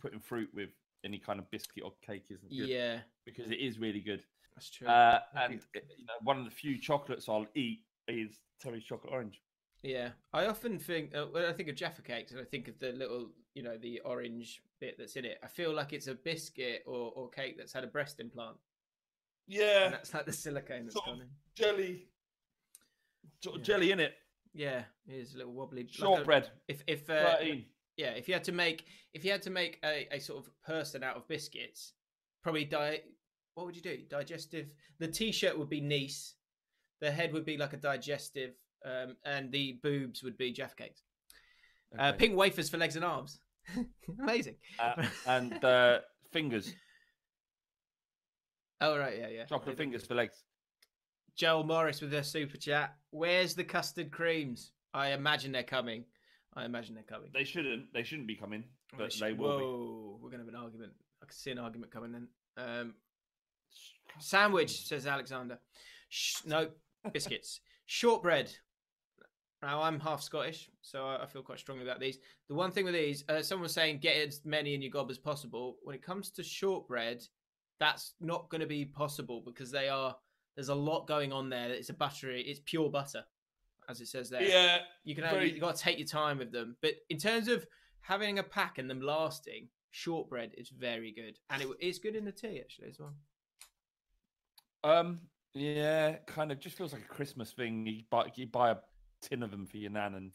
putting 0.00 0.20
fruit 0.20 0.50
with 0.52 0.70
any 1.04 1.18
kind 1.18 1.38
of 1.38 1.50
biscuit 1.50 1.82
or 1.84 1.92
cake 2.02 2.26
isn't 2.30 2.48
good. 2.48 2.68
Yeah, 2.68 3.00
Because 3.24 3.50
it 3.50 3.58
is 3.58 3.78
really 3.78 4.00
good. 4.00 4.22
that's 4.54 4.70
true. 4.70 4.86
Uh, 4.88 5.20
and 5.34 5.60
uh, 5.76 5.80
you 5.96 6.04
know, 6.04 6.14
one 6.22 6.38
of 6.38 6.44
the 6.44 6.50
few 6.50 6.78
chocolates 6.78 7.28
I'll 7.28 7.46
eat 7.54 7.84
is 8.08 8.38
Terry's 8.60 8.84
chocolate 8.84 9.12
orange. 9.12 9.40
Yeah, 9.82 10.10
I 10.32 10.46
often 10.46 10.78
think 10.78 11.14
uh, 11.14 11.26
when 11.26 11.44
I 11.44 11.52
think 11.52 11.68
of 11.68 11.76
Jaffa 11.76 12.02
cakes, 12.02 12.32
and 12.32 12.40
I 12.40 12.44
think 12.44 12.66
of 12.66 12.78
the 12.80 12.90
little, 12.92 13.30
you 13.54 13.62
know, 13.62 13.78
the 13.78 14.00
orange 14.00 14.60
bit 14.80 14.96
that's 14.98 15.14
in 15.14 15.24
it. 15.24 15.38
I 15.42 15.46
feel 15.46 15.72
like 15.72 15.92
it's 15.92 16.08
a 16.08 16.14
biscuit 16.16 16.82
or, 16.84 17.12
or 17.14 17.30
cake 17.30 17.56
that's 17.56 17.72
had 17.72 17.84
a 17.84 17.86
breast 17.86 18.18
implant, 18.18 18.56
Yeah, 19.46 19.84
and 19.84 19.94
that's 19.94 20.12
like 20.12 20.26
the 20.26 20.32
silicone 20.32 20.82
that's 20.84 20.94
Sort 20.94 21.06
gone 21.06 21.20
in. 21.20 21.28
jelly, 21.54 22.08
sort 23.42 23.56
of 23.56 23.60
Yeah. 23.60 23.64
jelly 23.64 23.90
in 23.92 24.00
it. 24.00 24.14
Yeah, 24.54 24.84
it 25.06 25.14
is 25.14 25.34
a 25.34 25.38
little 25.38 25.52
wobbly. 25.52 25.82
like 25.82 25.92
Shortbread, 25.92 26.50
if 26.68 26.82
if 26.86 27.08
uh, 27.10 27.36
yeah, 27.96 28.10
if 28.12 28.26
you 28.28 28.34
had 28.34 28.44
to 28.44 28.52
make 28.52 28.86
if 29.14 29.24
you 29.24 29.30
had 29.30 29.42
to 29.42 29.50
make 29.50 29.78
a, 29.84 30.08
a 30.12 30.18
sort 30.20 30.44
of 30.44 30.50
person 30.62 31.02
out 31.04 31.16
of 31.16 31.28
biscuits, 31.28 31.92
probably 32.42 32.64
di. 32.64 33.00
What 33.54 33.66
would 33.66 33.74
you 33.76 33.82
do? 33.82 33.98
Digestive. 34.08 34.72
The 35.00 35.08
T-shirt 35.08 35.58
would 35.58 35.68
be 35.68 35.80
Nice. 35.80 36.34
The 37.00 37.10
head 37.10 37.32
would 37.32 37.44
be 37.44 37.56
like 37.56 37.72
a 37.72 37.76
digestive, 37.76 38.54
um, 38.84 39.16
and 39.24 39.50
the 39.50 39.80
boobs 39.82 40.22
would 40.22 40.36
be 40.38 40.52
Jeff 40.52 40.76
cakes. 40.76 41.02
Uh, 41.98 42.02
Okay. 42.08 42.18
pink 42.18 42.36
wafers 42.36 42.68
for 42.70 42.76
legs 42.78 42.94
and 42.96 43.04
arms. 43.04 43.40
Amazing. 44.20 44.56
Uh, 44.78 45.06
and 45.26 45.64
uh, 45.64 46.00
fingers, 46.30 46.72
Oh 48.80 48.96
right, 48.96 49.18
yeah, 49.18 49.28
yeah. 49.28 49.44
chocolate 49.44 49.76
fingers 49.76 50.06
for 50.06 50.14
legs. 50.14 50.44
Joel 51.38 51.64
Morris 51.64 52.00
with 52.00 52.10
their 52.10 52.24
super 52.24 52.56
chat. 52.56 52.96
Where's 53.10 53.54
the 53.54 53.64
custard 53.64 54.10
creams? 54.10 54.72
I 54.92 55.12
imagine 55.12 55.52
they're 55.52 55.62
coming. 55.62 56.04
I 56.54 56.64
imagine 56.64 56.94
they're 56.94 57.04
coming. 57.04 57.30
They 57.32 57.44
shouldn't. 57.44 57.92
They 57.94 58.02
shouldn't 58.02 58.26
be 58.26 58.34
coming, 58.34 58.64
Oh, 58.92 58.96
but 58.98 59.12
sh- 59.12 59.20
they 59.20 59.32
will 59.32 59.58
be. 59.58 59.64
Whoa, 59.64 60.18
we're 60.20 60.30
gonna 60.30 60.42
have 60.42 60.52
an 60.52 60.56
argument. 60.60 60.92
I 61.22 61.26
can 61.26 61.34
see 61.36 61.52
an 61.52 61.58
argument 61.58 61.92
coming 61.92 62.10
then. 62.12 62.28
Um, 62.56 62.94
sandwich 64.18 64.86
says 64.86 65.06
Alexander. 65.06 65.58
Sh- 66.08 66.44
no 66.44 66.68
biscuits. 67.12 67.60
Shortbread. 67.86 68.50
Now 69.62 69.82
I'm 69.82 69.98
half 70.00 70.22
Scottish, 70.22 70.68
so 70.82 71.06
I 71.06 71.22
I 71.22 71.26
feel 71.26 71.42
quite 71.42 71.60
strongly 71.60 71.84
about 71.84 72.00
these. 72.00 72.18
The 72.48 72.54
one 72.54 72.72
thing 72.72 72.84
with 72.84 72.94
these, 72.94 73.24
uh, 73.28 73.42
someone 73.42 73.64
was 73.64 73.74
saying 73.74 73.98
get 73.98 74.16
as 74.16 74.40
many 74.44 74.74
in 74.74 74.82
your 74.82 74.90
gob 74.90 75.10
as 75.10 75.18
possible. 75.18 75.76
When 75.82 75.94
it 75.94 76.02
comes 76.02 76.30
to 76.32 76.42
shortbread, 76.42 77.22
that's 77.78 78.14
not 78.20 78.48
going 78.50 78.60
to 78.60 78.66
be 78.66 78.84
possible 78.84 79.42
because 79.46 79.70
they 79.70 79.88
are. 79.88 80.16
There's 80.58 80.70
a 80.70 80.74
lot 80.74 81.06
going 81.06 81.32
on 81.32 81.48
there. 81.48 81.70
It's 81.70 81.88
a 81.88 81.94
buttery. 81.94 82.42
It's 82.42 82.58
pure 82.64 82.90
butter, 82.90 83.22
as 83.88 84.00
it 84.00 84.08
says 84.08 84.28
there. 84.28 84.42
Yeah, 84.42 84.78
You 85.04 85.14
can 85.14 85.22
Very- 85.22 85.52
you 85.52 85.60
got 85.60 85.76
to 85.76 85.80
take 85.80 85.98
your 86.00 86.06
time 86.08 86.36
with 86.36 86.50
them. 86.50 86.76
But 86.82 86.94
in 87.10 87.16
terms 87.16 87.46
of 87.46 87.64
having 88.00 88.40
a 88.40 88.42
pack 88.42 88.78
and 88.78 88.90
them 88.90 89.00
lasting, 89.00 89.68
shortbread 89.92 90.54
is 90.58 90.70
very 90.70 91.12
good, 91.12 91.38
and 91.48 91.62
it, 91.62 91.68
it's 91.78 92.00
good 92.00 92.16
in 92.16 92.24
the 92.24 92.32
tea 92.32 92.58
actually 92.58 92.88
as 92.88 92.98
well. 92.98 93.14
Um, 94.82 95.20
yeah, 95.54 96.16
kind 96.26 96.50
of 96.50 96.58
just 96.58 96.76
feels 96.76 96.92
like 96.92 97.02
a 97.02 97.14
Christmas 97.14 97.52
thing. 97.52 97.86
You 97.86 98.02
buy 98.10 98.26
you 98.34 98.48
buy 98.48 98.72
a 98.72 98.78
tin 99.22 99.44
of 99.44 99.52
them 99.52 99.64
for 99.64 99.76
your 99.76 99.92
nan, 99.92 100.16
and 100.16 100.32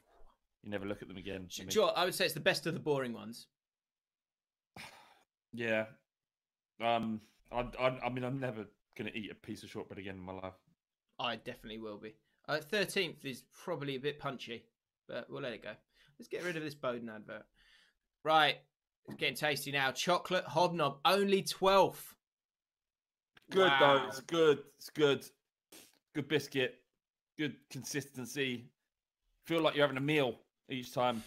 you 0.62 0.70
never 0.70 0.86
look 0.86 1.02
at 1.02 1.10
them 1.10 1.18
again. 1.18 1.50
I 1.60 1.66
mean, 1.66 1.90
I 1.98 2.06
would 2.06 2.16
say 2.16 2.24
it's 2.24 2.34
the 2.34 2.40
best 2.40 2.66
of 2.66 2.74
the 2.74 2.80
boring 2.80 3.12
ones. 3.12 3.48
Yeah. 5.52 5.88
Um, 6.82 7.20
I, 7.52 7.68
I, 7.78 8.00
I 8.06 8.10
mean, 8.10 8.24
I'm 8.24 8.40
never 8.40 8.66
gonna 8.98 9.12
eat 9.14 9.32
a 9.32 9.36
piece 9.36 9.64
of 9.64 9.70
shortbread 9.70 10.00
again 10.00 10.16
in 10.16 10.22
my 10.22 10.34
life. 10.34 10.54
I 11.20 11.36
definitely 11.38 11.80
will 11.80 11.98
be. 11.98 12.16
Uh, 12.48 12.60
Thirteenth 12.60 13.24
is 13.26 13.44
probably 13.64 13.96
a 13.96 14.00
bit 14.00 14.20
punchy, 14.20 14.66
but 15.08 15.30
we'll 15.30 15.42
let 15.42 15.54
it 15.54 15.64
go. 15.64 15.72
Let's 16.20 16.28
get 16.28 16.44
rid 16.44 16.58
of 16.58 16.64
this 16.64 16.76
Bowden 16.76 17.10
advert. 17.10 17.44
Right, 18.24 18.58
it's 19.08 19.16
getting 19.16 19.36
tasty 19.36 19.72
now. 19.72 19.92
Chocolate 19.92 20.46
hobnob, 20.46 20.98
only 21.06 21.42
twelfth. 21.44 22.16
Good 23.52 23.68
Wow. 23.68 23.80
though. 23.80 24.08
It's 24.08 24.22
good. 24.22 24.64
It's 24.78 24.90
good. 24.90 25.26
Good 26.16 26.28
biscuit. 26.28 26.76
Good 27.38 27.56
consistency. 27.70 28.70
Feel 29.46 29.62
like 29.62 29.76
you're 29.76 29.84
having 29.86 29.98
a 29.98 30.02
meal 30.02 30.40
each 30.70 30.94
time. 30.94 31.24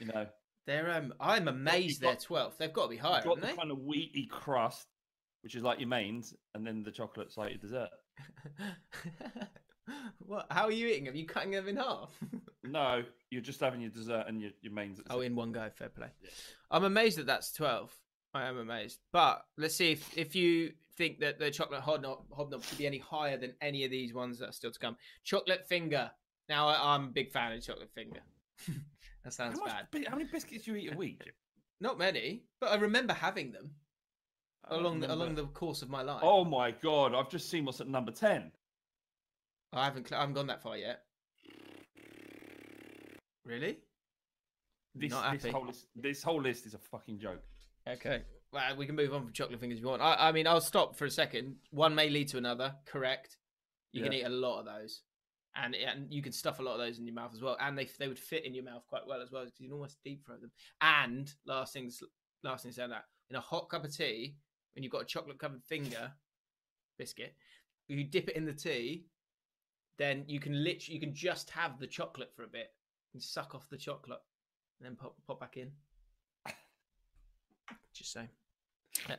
You 0.00 0.06
know, 0.06 0.26
They're 0.66 0.90
um, 0.92 1.12
I'm 1.20 1.46
amazed 1.46 2.00
they're 2.00 2.16
twelfth. 2.16 2.58
They've 2.58 2.72
got 2.72 2.84
to 2.84 2.88
be 2.88 2.96
higher, 2.96 3.22
got 3.22 3.36
haven't 3.36 3.40
the 3.42 3.46
they? 3.48 3.56
kind 3.56 3.70
of 3.70 3.78
wheaty 3.78 4.28
crust, 4.28 4.86
which 5.42 5.54
is 5.54 5.62
like 5.62 5.78
your 5.78 5.88
mains, 5.88 6.34
and 6.54 6.66
then 6.66 6.82
the 6.82 6.90
chocolate's 6.90 7.36
like 7.36 7.50
your 7.50 7.58
dessert. 7.58 7.88
what? 10.18 10.46
How 10.50 10.64
are 10.64 10.72
you 10.72 10.86
eating? 10.88 11.08
Are 11.08 11.12
you 11.12 11.26
cutting 11.26 11.52
them 11.52 11.68
in 11.68 11.76
half? 11.76 12.10
No, 12.62 13.02
you're 13.30 13.40
just 13.40 13.58
having 13.58 13.80
your 13.80 13.90
dessert 13.90 14.26
and 14.28 14.40
your, 14.40 14.50
your 14.60 14.72
mains. 14.72 15.00
Oh, 15.08 15.20
in 15.20 15.34
one 15.34 15.50
go, 15.50 15.68
fair 15.74 15.88
play. 15.88 16.08
I'm 16.70 16.84
amazed 16.84 17.16
that 17.16 17.26
that's 17.26 17.52
12. 17.52 17.90
I 18.34 18.44
am 18.44 18.58
amazed. 18.58 18.98
But 19.12 19.42
let's 19.56 19.74
see 19.74 19.92
if, 19.92 20.16
if 20.16 20.36
you 20.36 20.72
think 20.96 21.20
that 21.20 21.38
the 21.38 21.50
chocolate 21.50 21.80
hobnob, 21.80 22.24
hobnob 22.30 22.62
should 22.62 22.76
be 22.76 22.86
any 22.86 22.98
higher 22.98 23.38
than 23.38 23.54
any 23.62 23.84
of 23.84 23.90
these 23.90 24.12
ones 24.12 24.38
that 24.38 24.50
are 24.50 24.52
still 24.52 24.70
to 24.70 24.78
come. 24.78 24.96
Chocolate 25.24 25.66
finger. 25.66 26.10
Now, 26.50 26.68
I, 26.68 26.94
I'm 26.94 27.04
a 27.04 27.08
big 27.08 27.32
fan 27.32 27.52
of 27.52 27.62
chocolate 27.64 27.90
finger. 27.94 28.20
that 28.68 28.74
How, 29.24 29.30
sounds 29.30 29.58
much 29.58 29.72
bad. 29.92 30.06
how 30.06 30.16
many 30.16 30.28
biscuits 30.30 30.66
do 30.66 30.72
you 30.72 30.76
eat 30.76 30.92
a 30.92 30.96
week? 30.96 31.32
Not 31.80 31.98
many, 31.98 32.44
but 32.60 32.72
I 32.72 32.76
remember 32.76 33.14
having 33.14 33.52
them 33.52 33.70
along 34.68 35.00
the, 35.00 35.12
along 35.12 35.34
the 35.34 35.44
course 35.46 35.82
of 35.82 35.88
my 35.88 36.02
life. 36.02 36.20
Oh 36.22 36.44
my 36.44 36.70
god! 36.70 37.14
I've 37.14 37.30
just 37.30 37.50
seen 37.50 37.64
what's 37.64 37.80
at 37.80 37.88
number 37.88 38.12
ten. 38.12 38.52
I 39.72 39.84
haven't 39.84 40.08
cl- 40.08 40.18
I 40.18 40.22
haven't 40.22 40.34
gone 40.34 40.48
that 40.48 40.62
far 40.62 40.76
yet. 40.76 41.02
Really? 43.44 43.78
This, 44.94 45.10
Not 45.10 45.40
this 45.40 45.52
whole 45.52 45.66
list, 45.66 45.86
this 45.94 46.22
whole 46.22 46.42
list 46.42 46.66
is 46.66 46.74
a 46.74 46.78
fucking 46.78 47.18
joke. 47.18 47.42
Okay. 47.88 48.22
Well, 48.52 48.76
we 48.76 48.86
can 48.86 48.96
move 48.96 49.14
on 49.14 49.22
from 49.22 49.32
chocolate 49.32 49.60
fingers 49.60 49.78
if 49.78 49.82
you 49.82 49.88
want. 49.88 50.02
I, 50.02 50.16
I 50.28 50.32
mean, 50.32 50.46
I'll 50.46 50.60
stop 50.60 50.96
for 50.96 51.04
a 51.04 51.10
second. 51.10 51.56
One 51.70 51.94
may 51.94 52.10
lead 52.10 52.28
to 52.28 52.38
another. 52.38 52.74
Correct. 52.86 53.38
You 53.92 54.02
can 54.02 54.12
eat 54.12 54.22
a 54.22 54.28
lot 54.28 54.60
of 54.60 54.66
those, 54.66 55.02
and 55.56 55.74
and 55.74 56.12
you 56.12 56.22
can 56.22 56.32
stuff 56.32 56.60
a 56.60 56.62
lot 56.62 56.74
of 56.74 56.78
those 56.78 56.98
in 56.98 57.06
your 57.06 57.14
mouth 57.14 57.32
as 57.34 57.40
well. 57.40 57.56
And 57.60 57.76
they 57.76 57.88
they 57.98 58.08
would 58.08 58.18
fit 58.18 58.44
in 58.44 58.54
your 58.54 58.64
mouth 58.64 58.84
quite 58.88 59.06
well 59.06 59.20
as 59.20 59.30
well 59.32 59.44
because 59.44 59.58
you 59.60 59.68
can 59.68 59.74
almost 59.74 59.98
deep 60.04 60.24
throat 60.24 60.40
them. 60.40 60.52
And 60.80 61.32
last 61.44 61.72
things, 61.72 62.02
last 62.44 62.62
thing 62.62 62.72
saying 62.72 62.90
that 62.90 63.04
in 63.30 63.36
a 63.36 63.40
hot 63.40 63.68
cup 63.68 63.84
of 63.84 63.96
tea, 63.96 64.36
when 64.74 64.82
you've 64.82 64.92
got 64.92 65.02
a 65.02 65.06
chocolate 65.06 65.38
covered 65.38 65.62
finger 65.64 66.12
biscuit, 66.98 67.34
you 67.88 68.04
dip 68.04 68.28
it 68.28 68.36
in 68.36 68.44
the 68.44 68.52
tea, 68.52 69.06
then 69.98 70.24
you 70.26 70.40
can 70.40 70.64
literally 70.64 70.94
you 70.94 71.00
can 71.00 71.14
just 71.14 71.50
have 71.50 71.78
the 71.78 71.86
chocolate 71.86 72.32
for 72.34 72.44
a 72.44 72.48
bit 72.48 72.70
and 73.12 73.22
suck 73.22 73.54
off 73.54 73.68
the 73.68 73.76
chocolate, 73.76 74.20
and 74.78 74.86
then 74.86 74.96
pop 74.96 75.14
pop 75.26 75.40
back 75.40 75.56
in. 75.56 75.70
Just 77.92 78.12
saying. 78.12 78.28
Yeah. 79.08 79.16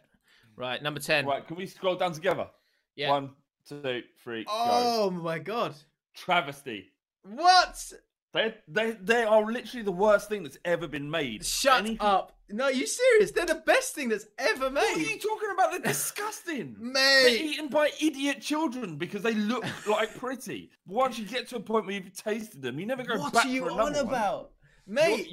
Right, 0.55 0.81
number 0.81 0.99
ten. 0.99 1.25
Right, 1.25 1.45
can 1.45 1.55
we 1.55 1.65
scroll 1.65 1.95
down 1.95 2.13
together? 2.13 2.47
Yeah. 2.95 3.09
One, 3.09 3.31
two, 3.67 4.01
three, 4.23 4.45
go. 4.45 4.51
Oh 4.51 5.11
my 5.11 5.39
god! 5.39 5.75
Travesty. 6.15 6.91
What? 7.23 7.93
They 8.33 8.55
they 8.67 8.91
they 8.91 9.23
are 9.23 9.43
literally 9.45 9.83
the 9.83 9.91
worst 9.91 10.29
thing 10.29 10.43
that's 10.43 10.57
ever 10.63 10.87
been 10.87 11.09
made. 11.11 11.45
Shut 11.45 11.79
Anything- 11.79 11.97
up! 11.99 12.37
No, 12.53 12.67
you 12.67 12.85
serious? 12.85 13.31
They're 13.31 13.45
the 13.45 13.63
best 13.65 13.95
thing 13.95 14.09
that's 14.09 14.25
ever 14.37 14.69
made. 14.69 14.81
What 14.81 14.97
are 14.97 14.99
you 14.99 15.17
talking 15.19 15.49
about? 15.53 15.71
They're 15.71 15.79
disgusting. 15.93 16.75
mate. 16.79 17.23
They're 17.23 17.45
eaten 17.45 17.67
by 17.69 17.91
idiot 18.01 18.41
children 18.41 18.97
because 18.97 19.21
they 19.21 19.33
look 19.33 19.63
like 19.87 20.13
pretty. 20.17 20.69
Once 20.85 21.17
you 21.17 21.25
get 21.25 21.47
to 21.49 21.55
a 21.57 21.59
point 21.61 21.85
where 21.85 21.95
you've 21.95 22.13
tasted 22.13 22.61
them, 22.61 22.77
you 22.79 22.85
never 22.85 23.03
go 23.03 23.15
back. 23.23 23.33
What 23.33 23.45
are 23.45 23.49
you 23.49 23.69
on 23.69 23.77
one. 23.77 23.95
about, 23.95 24.51
You're, 24.85 24.95
mate? 24.95 25.27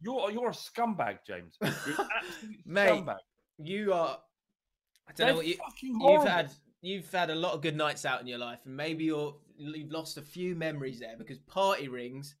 you're, 0.00 0.20
you're 0.20 0.30
you're 0.32 0.48
a 0.48 0.52
scumbag, 0.52 1.18
James. 1.26 1.56
You're 1.60 1.70
an 1.70 1.76
absolute 2.16 2.66
Mate, 2.66 2.88
scumbag. 2.90 3.16
You 3.58 3.92
are. 3.92 4.18
I 5.08 5.12
don't 5.12 5.16
They're 5.16 5.26
know 5.28 5.36
what 5.36 5.46
you, 5.46 5.56
you've 5.82 6.24
had. 6.28 6.50
You've 6.82 7.10
had 7.12 7.30
a 7.30 7.34
lot 7.36 7.54
of 7.54 7.62
good 7.62 7.76
nights 7.76 8.04
out 8.04 8.20
in 8.20 8.26
your 8.26 8.38
life, 8.38 8.58
and 8.64 8.76
maybe 8.76 9.04
you're 9.04 9.34
you've 9.58 9.90
lost 9.92 10.16
a 10.16 10.22
few 10.22 10.54
memories 10.54 11.00
there 11.00 11.16
because 11.18 11.38
party 11.38 11.88
rings 11.88 12.34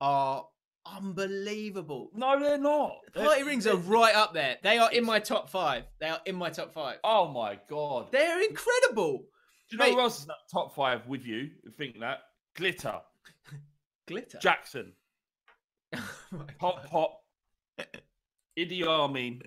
are 0.00 0.44
unbelievable. 0.86 2.10
No, 2.14 2.38
they're 2.40 2.58
not. 2.58 2.96
Party 3.14 3.42
rings 3.42 3.66
are 3.66 3.76
right 3.76 4.14
up 4.14 4.34
there. 4.34 4.56
They 4.62 4.78
are 4.78 4.92
in 4.92 5.04
my 5.04 5.18
top 5.18 5.48
five. 5.48 5.84
They 6.00 6.08
are 6.08 6.20
in 6.26 6.34
my 6.34 6.50
top 6.50 6.72
five. 6.72 6.98
Oh 7.04 7.28
my 7.28 7.58
god. 7.68 8.08
They're 8.12 8.42
incredible. 8.42 9.24
Do 9.70 9.76
you 9.76 9.78
know 9.78 9.84
mate. 9.86 9.94
who 9.94 10.00
else 10.00 10.18
is 10.18 10.22
in 10.24 10.28
that 10.28 10.50
top 10.52 10.74
five 10.74 11.06
with 11.06 11.24
you? 11.24 11.50
Think 11.78 12.00
that 12.00 12.18
glitter, 12.54 13.00
Glitter. 14.06 14.38
Jackson, 14.40 14.92
Oh 15.94 16.00
Pop. 16.58 16.86
Pop, 16.86 17.20
Idi 18.58 18.84
Amin, 18.86 19.40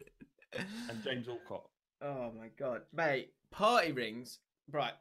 and 0.90 1.04
James 1.04 1.28
Allcott. 1.28 1.62
Oh 2.02 2.32
my 2.38 2.50
god, 2.58 2.82
mate! 2.94 3.34
Party 3.52 3.92
rings, 3.92 4.40
right? 4.72 4.94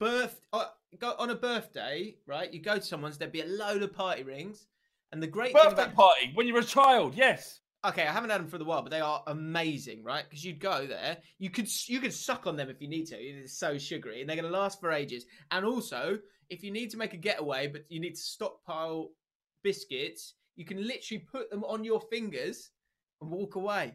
Birth 0.00 0.40
uh, 0.52 0.66
go 0.98 1.14
on 1.18 1.30
a 1.30 1.34
birthday, 1.34 2.16
right? 2.26 2.52
You 2.52 2.62
go 2.62 2.76
to 2.76 2.82
someone's, 2.82 3.18
there'd 3.18 3.32
be 3.32 3.40
a 3.40 3.46
load 3.46 3.82
of 3.82 3.92
party 3.92 4.22
rings, 4.22 4.66
and 5.12 5.22
the 5.22 5.26
great 5.26 5.52
thing 5.52 5.62
Birthday 5.62 5.84
about 5.84 5.94
party 5.94 6.30
when 6.34 6.46
you're 6.46 6.58
a 6.58 6.64
child. 6.64 7.14
Yes. 7.14 7.60
okay, 7.86 8.06
I 8.06 8.12
haven't 8.12 8.30
had 8.30 8.40
them 8.40 8.48
for 8.48 8.56
a 8.56 8.64
while, 8.64 8.82
but 8.82 8.90
they 8.90 9.00
are 9.00 9.22
amazing, 9.26 10.02
right? 10.02 10.24
Because 10.28 10.44
you'd 10.44 10.58
go 10.60 10.86
there, 10.86 11.18
you 11.38 11.50
could 11.50 11.68
you 11.88 12.00
could 12.00 12.12
suck 12.12 12.46
on 12.46 12.56
them 12.56 12.70
if 12.70 12.80
you 12.80 12.88
need 12.88 13.06
to. 13.06 13.16
It's 13.16 13.58
so 13.58 13.78
sugary, 13.78 14.20
and 14.20 14.28
they're 14.28 14.36
going 14.36 14.50
to 14.50 14.58
last 14.58 14.80
for 14.80 14.90
ages. 14.90 15.24
And 15.50 15.64
also, 15.64 16.18
if 16.50 16.62
you 16.62 16.70
need 16.70 16.90
to 16.90 16.96
make 16.96 17.14
a 17.14 17.18
getaway, 17.18 17.66
but 17.66 17.82
you 17.88 18.00
need 18.00 18.14
to 18.14 18.20
stockpile 18.20 19.10
biscuits, 19.62 20.34
you 20.56 20.64
can 20.64 20.86
literally 20.86 21.24
put 21.30 21.50
them 21.50 21.64
on 21.64 21.84
your 21.84 22.00
fingers 22.00 22.70
and 23.20 23.30
walk 23.30 23.56
away. 23.56 23.94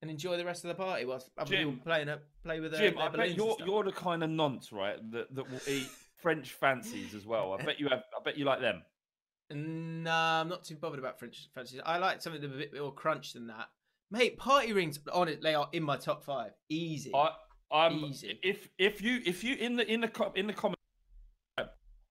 And 0.00 0.10
enjoy 0.10 0.36
the 0.36 0.44
rest 0.44 0.64
of 0.64 0.68
the 0.68 0.74
party 0.74 1.04
whilst 1.04 1.30
other 1.36 1.50
Jim- 1.50 1.70
people 1.70 1.84
playing 1.84 2.08
up, 2.08 2.22
play 2.44 2.60
with 2.60 2.70
their, 2.70 2.80
Jim, 2.80 2.94
their 2.94 3.04
I 3.04 3.08
bet 3.08 3.36
you're 3.36 3.56
you're 3.66 3.82
the 3.82 3.92
kind 3.92 4.22
of 4.22 4.30
nonce, 4.30 4.72
right? 4.72 4.98
That 5.10 5.34
that 5.34 5.50
will 5.50 5.60
eat 5.66 5.88
French 6.22 6.52
fancies 6.52 7.14
as 7.14 7.26
well. 7.26 7.52
I 7.52 7.64
bet 7.64 7.80
you 7.80 7.88
have. 7.88 8.04
I 8.16 8.22
bet 8.24 8.38
you 8.38 8.44
like 8.44 8.60
them. 8.60 8.82
No, 9.50 10.12
I'm 10.12 10.48
not 10.48 10.64
too 10.64 10.76
bothered 10.76 10.98
about 10.98 11.18
French 11.18 11.48
fancies. 11.54 11.80
I 11.84 11.98
like 11.98 12.22
something 12.22 12.40
that's 12.40 12.52
a 12.52 12.56
bit 12.56 12.74
more 12.78 12.92
crunch 12.92 13.32
than 13.32 13.48
that. 13.48 13.68
Mate, 14.10 14.38
party 14.38 14.72
rings 14.72 15.00
on 15.12 15.28
it. 15.28 15.42
They 15.42 15.54
are 15.54 15.68
in 15.72 15.82
my 15.82 15.96
top 15.96 16.22
five. 16.22 16.52
Easy. 16.68 17.10
I 17.14 17.30
I'm 17.72 18.04
Easy. 18.04 18.38
if 18.42 18.68
if 18.78 19.02
you 19.02 19.20
if 19.26 19.42
you 19.42 19.56
in 19.56 19.76
the 19.76 19.90
in 19.90 20.00
the 20.00 20.32
in 20.34 20.46
the 20.46 20.52
comment 20.52 20.78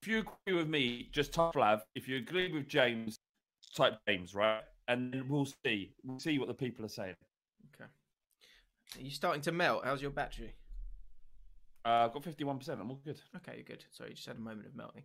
if 0.02 0.08
you 0.08 0.20
agree 0.20 0.58
with 0.58 0.68
me, 0.68 1.10
just 1.12 1.34
type 1.34 1.54
Flav. 1.54 1.82
If 1.96 2.08
you 2.08 2.18
agree 2.18 2.52
with 2.52 2.68
James, 2.68 3.20
type 3.76 3.98
James, 4.08 4.36
right? 4.36 4.62
And 4.88 5.14
then 5.14 5.28
we'll 5.28 5.48
see. 5.66 5.92
We'll 6.04 6.20
see 6.20 6.40
what 6.40 6.48
the 6.48 6.54
people 6.54 6.86
are 6.86 6.90
saying. 6.90 7.16
Are 8.96 9.02
you 9.02 9.12
starting 9.12 9.42
to 9.44 9.52
melt? 9.52 9.82
How's 9.84 10.02
your 10.02 10.12
battery? 10.12 10.54
Uh, 11.86 12.06
I've 12.06 12.14
got 12.14 12.24
fifty 12.24 12.44
one 12.44 12.58
percent. 12.58 12.80
I'm 12.82 12.90
all 12.90 13.02
good. 13.04 13.20
Okay, 13.38 13.54
you're 13.56 13.64
good. 13.64 13.84
Sorry, 13.92 14.10
you 14.10 14.16
just 14.16 14.28
had 14.28 14.38
a 14.38 14.42
moment 14.42 14.68
of 14.68 14.76
melting. 14.76 15.04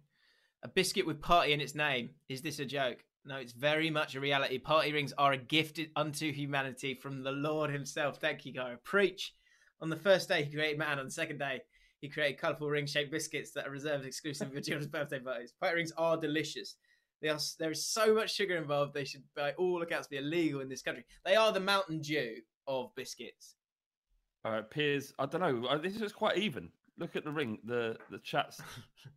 A 0.62 0.68
biscuit 0.68 1.06
with 1.06 1.20
party 1.20 1.52
in 1.52 1.60
its 1.60 1.74
name. 1.74 2.10
Is 2.28 2.42
this 2.42 2.58
a 2.58 2.64
joke? 2.64 3.04
No, 3.24 3.36
it's 3.36 3.52
very 3.52 3.90
much 3.90 4.14
a 4.14 4.20
reality. 4.20 4.58
Party 4.58 4.92
rings 4.92 5.12
are 5.16 5.32
a 5.32 5.36
gift 5.36 5.78
unto 5.94 6.32
humanity 6.32 6.94
from 6.94 7.22
the 7.22 7.30
Lord 7.30 7.70
Himself. 7.70 8.18
Thank 8.18 8.44
you, 8.44 8.52
Gara. 8.52 8.78
Preach. 8.82 9.34
On 9.80 9.90
the 9.90 9.96
first 9.96 10.28
day, 10.28 10.44
He 10.44 10.52
created 10.54 10.78
man. 10.78 10.98
On 10.98 11.04
the 11.04 11.10
second 11.10 11.38
day, 11.38 11.60
He 12.00 12.08
created 12.08 12.40
colourful 12.40 12.68
ring-shaped 12.68 13.12
biscuits 13.12 13.52
that 13.52 13.66
are 13.66 13.70
reserved 13.70 14.04
exclusively 14.04 14.56
for 14.56 14.62
children's 14.62 14.86
birthday 14.92 15.20
parties. 15.20 15.52
Party 15.60 15.76
rings 15.76 15.92
are 15.96 16.16
delicious. 16.16 16.76
They 17.20 17.28
are. 17.28 17.38
There 17.60 17.70
is 17.70 17.86
so 17.86 18.14
much 18.14 18.34
sugar 18.34 18.56
involved. 18.56 18.94
They 18.94 19.04
should, 19.04 19.22
by 19.36 19.52
all 19.52 19.82
accounts, 19.82 20.08
be 20.08 20.16
illegal 20.16 20.60
in 20.60 20.68
this 20.68 20.82
country. 20.82 21.04
They 21.24 21.36
are 21.36 21.52
the 21.52 21.60
Mountain 21.60 22.00
Dew 22.00 22.36
of 22.66 22.92
biscuits. 22.96 23.54
All 24.44 24.52
right, 24.52 24.68
Piers. 24.68 25.12
I 25.18 25.26
don't 25.26 25.40
know. 25.40 25.68
uh, 25.68 25.78
This 25.78 25.96
is 26.00 26.12
quite 26.12 26.36
even. 26.38 26.70
Look 26.98 27.16
at 27.16 27.24
the 27.24 27.30
ring. 27.30 27.58
The 27.64 27.96
the 28.10 28.18
chats. 28.18 28.60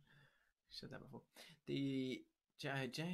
said 0.70 0.90
that 0.90 1.00
before. 1.02 1.22
The 1.66 2.20
J, 2.60 2.70
J, 2.92 3.04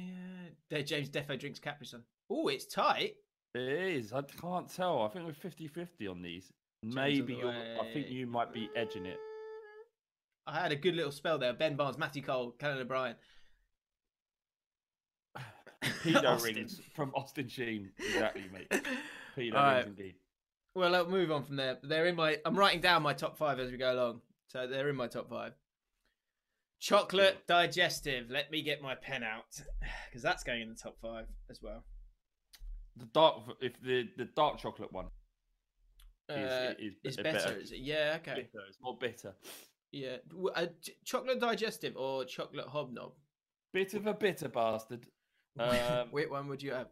uh, 0.73 0.81
James 0.81 1.09
Defo 1.09 1.39
drinks 1.39 1.59
Capri 1.59 1.85
Sun. 1.85 2.03
Oh, 2.29 2.47
it's 2.49 2.65
tight. 2.65 3.15
It 3.55 3.61
is. 3.61 4.13
I 4.13 4.21
can't 4.21 4.67
tell. 4.73 5.01
I 5.01 5.09
think 5.09 5.25
we're 5.25 5.49
50-50 5.49 6.09
on 6.09 6.21
these. 6.21 6.51
Maybe 6.83 7.33
the 7.33 7.39
you're. 7.39 7.49
I 7.51 7.89
think 7.93 8.09
you 8.09 8.25
might 8.27 8.53
be 8.53 8.69
edging 8.75 9.05
it. 9.05 9.17
I 10.45 10.59
had 10.59 10.71
a 10.71 10.75
good 10.75 10.95
little 10.95 11.11
spell 11.11 11.37
there. 11.37 11.53
Ben 11.53 11.75
Barnes, 11.75 11.97
Matthew 11.97 12.21
Cole, 12.21 12.53
Conan 12.59 12.79
O'Brien. 12.79 13.15
Pedo 15.83 16.41
rings 16.43 16.81
from 16.95 17.11
Austin 17.15 17.47
Sheen. 17.47 17.91
Exactly, 17.97 18.43
mate. 18.51 18.69
Pedo 19.37 19.53
right. 19.53 19.75
rings 19.85 19.87
indeed. 19.87 20.15
Well, 20.75 20.95
I'll 20.95 21.07
move 21.07 21.31
on 21.31 21.43
from 21.43 21.55
there. 21.57 21.77
They're 21.83 22.07
in 22.07 22.15
my. 22.15 22.37
I'm 22.45 22.55
writing 22.55 22.81
down 22.81 23.03
my 23.03 23.13
top 23.13 23.37
five 23.37 23.59
as 23.59 23.71
we 23.71 23.77
go 23.77 23.93
along, 23.93 24.21
so 24.47 24.65
they're 24.67 24.89
in 24.89 24.95
my 24.95 25.07
top 25.07 25.29
five. 25.29 25.53
Chocolate 26.79 27.45
digestive. 27.47 28.29
Let 28.29 28.51
me 28.51 28.61
get 28.61 28.81
my 28.81 28.95
pen 28.95 29.23
out 29.23 29.45
because 30.09 30.21
that's 30.21 30.43
going 30.43 30.61
in 30.61 30.69
the 30.69 30.75
top 30.75 30.97
five 31.01 31.25
as 31.49 31.61
well. 31.61 31.83
The 32.97 33.05
dark, 33.05 33.41
if 33.61 33.79
the 33.81 34.09
the 34.17 34.25
dark 34.35 34.57
chocolate 34.57 34.91
one 34.91 35.07
is, 36.29 36.51
Uh, 36.51 36.73
is, 36.79 36.93
it's 37.03 37.17
a 37.19 37.23
better, 37.23 37.57
is 37.57 37.71
it? 37.71 37.79
Yeah. 37.79 38.17
Okay. 38.21 38.35
Bitter. 38.35 38.65
It's 38.67 38.77
more 38.81 38.97
bitter. 38.99 39.33
Yeah. 39.91 40.17
Uh, 40.55 40.65
ch- 40.81 40.91
chocolate 41.05 41.39
digestive 41.39 41.95
or 41.95 42.25
chocolate 42.25 42.67
hobnob? 42.67 43.13
Bit 43.73 43.93
of 43.93 44.07
a 44.07 44.13
bitter 44.13 44.49
bastard. 44.49 45.05
Um, 45.59 46.07
Which 46.09 46.29
one 46.31 46.47
would 46.47 46.63
you 46.63 46.71
have? 46.71 46.87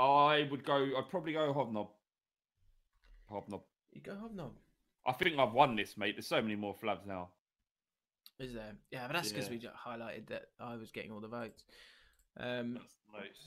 I 0.00 0.48
would 0.50 0.64
go. 0.64 0.74
I'd 0.98 1.08
probably 1.10 1.32
go 1.32 1.52
hobnob. 1.52 1.90
Hobnob. 3.30 3.62
You 3.92 4.00
go 4.00 4.14
hobnob. 4.16 4.52
I 5.06 5.12
think 5.12 5.38
I've 5.38 5.52
won 5.52 5.76
this, 5.76 5.96
mate. 5.96 6.16
There's 6.16 6.26
so 6.26 6.40
many 6.42 6.56
more 6.56 6.74
Flavs 6.74 7.06
now. 7.06 7.28
Is 8.38 8.54
there? 8.54 8.72
Yeah, 8.90 9.06
but 9.06 9.14
that's 9.14 9.30
because 9.30 9.46
Yeah. 9.46 9.50
we 9.52 9.58
just 9.58 9.74
highlighted 9.76 10.26
that 10.28 10.46
I 10.60 10.76
was 10.76 10.90
getting 10.90 11.10
all 11.12 11.20
the 11.20 11.28
votes. 11.28 11.64
Um, 12.38 12.78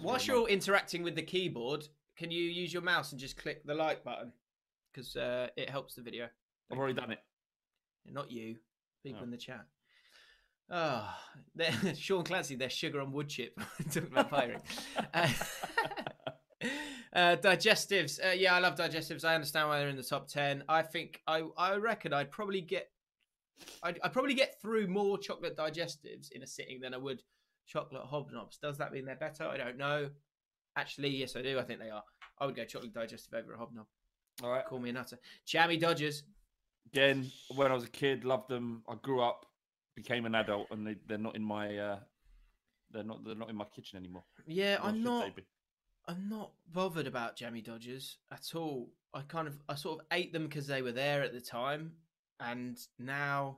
whilst 0.02 0.28
you're 0.28 0.50
interacting 0.50 1.04
with 1.04 1.16
the 1.16 1.22
keyboard, 1.22 1.88
can 2.18 2.30
you 2.32 2.44
use 2.44 2.74
your 2.74 2.82
mouse 2.82 3.12
and 3.12 3.20
just 3.22 3.38
click 3.38 3.64
the 3.66 3.74
like 3.76 4.04
button? 4.04 4.34
Because 4.92 5.16
uh, 5.16 5.48
it 5.56 5.70
helps 5.70 5.96
the 5.96 6.02
video. 6.02 6.28
I've 6.72 6.78
already 6.78 6.94
done 6.94 7.12
it. 7.12 7.20
Not 8.06 8.32
you, 8.32 8.58
people 9.04 9.20
Oh. 9.22 9.24
in 9.26 9.32
the 9.32 9.38
chat. 9.38 9.66
Oh, 10.70 11.10
they're- 11.56 11.96
Sean 11.96 12.24
Clancy, 12.24 12.56
their 12.56 12.70
sugar 12.70 13.00
on 13.02 13.12
wood 13.14 13.30
chip. 13.30 13.58
Talking 13.92 14.12
about 14.12 14.30
firing. 14.30 14.62
Uh, 15.14 15.30
uh, 17.14 17.36
digestives. 17.38 18.24
Uh, 18.24 18.32
yeah, 18.32 18.56
I 18.56 18.60
love 18.60 18.76
digestives. 18.76 19.26
I 19.26 19.36
understand 19.36 19.70
why 19.70 19.80
they're 19.80 19.90
in 19.90 19.98
the 19.98 20.04
top 20.04 20.28
ten. 20.28 20.64
I 20.70 20.82
think 20.82 21.22
I 21.28 21.44
I 21.58 21.76
reckon 21.76 22.14
I'd 22.14 22.32
probably 22.32 22.62
get 22.62 22.90
I'd, 23.84 24.00
I'd 24.04 24.14
probably 24.14 24.34
get 24.34 24.60
through 24.62 24.88
more 24.88 25.18
chocolate 25.18 25.58
digestives 25.58 26.32
in 26.32 26.44
a 26.44 26.48
sitting 26.48 26.80
than 26.82 26.94
I 26.94 26.98
would 26.98 27.24
chocolate 27.68 28.04
hobnobs. 28.04 28.60
Does 28.60 28.78
that 28.78 28.92
mean 28.92 29.06
they're 29.06 29.16
better? 29.16 29.46
I 29.46 29.58
don't 29.58 29.78
know. 29.78 30.10
Actually, 30.76 31.10
yes, 31.10 31.36
I 31.36 31.42
do. 31.42 31.60
I 31.60 31.64
think 31.64 31.80
they 31.80 31.90
are. 31.90 32.04
I 32.40 32.46
would 32.46 32.56
go 32.56 32.66
chocolate 32.66 32.94
digestive 32.94 33.34
over 33.34 33.54
a 33.54 33.58
hobnob. 33.58 33.86
All 34.44 34.50
right. 34.50 34.66
Call 34.66 34.80
me 34.80 34.90
a 34.90 34.94
nutter. 34.94 35.20
Jammy 35.46 35.78
Dodgers. 35.78 36.24
Again, 36.92 37.30
when 37.56 37.72
I 37.72 37.76
was 37.76 37.84
a 37.84 37.90
kid, 37.90 38.26
loved 38.26 38.50
them. 38.50 38.84
I 38.90 38.96
grew 38.96 39.22
up, 39.22 39.46
became 39.96 40.26
an 40.26 40.36
adult, 40.36 40.68
and 40.72 40.86
they, 40.86 40.96
they're 41.08 41.18
not 41.18 41.36
in 41.36 41.44
my 41.44 41.78
uh, 41.78 42.00
they're 42.92 43.04
not 43.04 43.24
they're 43.24 43.36
not 43.36 43.50
in 43.50 43.56
my 43.56 43.66
kitchen 43.66 44.00
anymore. 44.00 44.24
Yeah, 44.48 44.78
Nor 44.78 44.88
I'm 44.88 45.04
not. 45.04 45.32
I'm 46.08 46.30
not 46.30 46.52
bothered 46.72 47.08
about 47.08 47.36
Jammy 47.36 47.62
Dodgers 47.62 48.18
at 48.32 48.56
all. 48.56 48.90
I 49.14 49.22
kind 49.22 49.48
of, 49.48 49.58
I 49.70 49.76
sort 49.76 50.00
of 50.00 50.06
ate 50.12 50.34
them 50.34 50.44
because 50.48 50.68
they 50.68 50.82
were 50.82 50.92
there 50.92 51.22
at 51.22 51.34
the 51.34 51.42
time, 51.42 51.92
and 52.40 52.78
now 52.98 53.58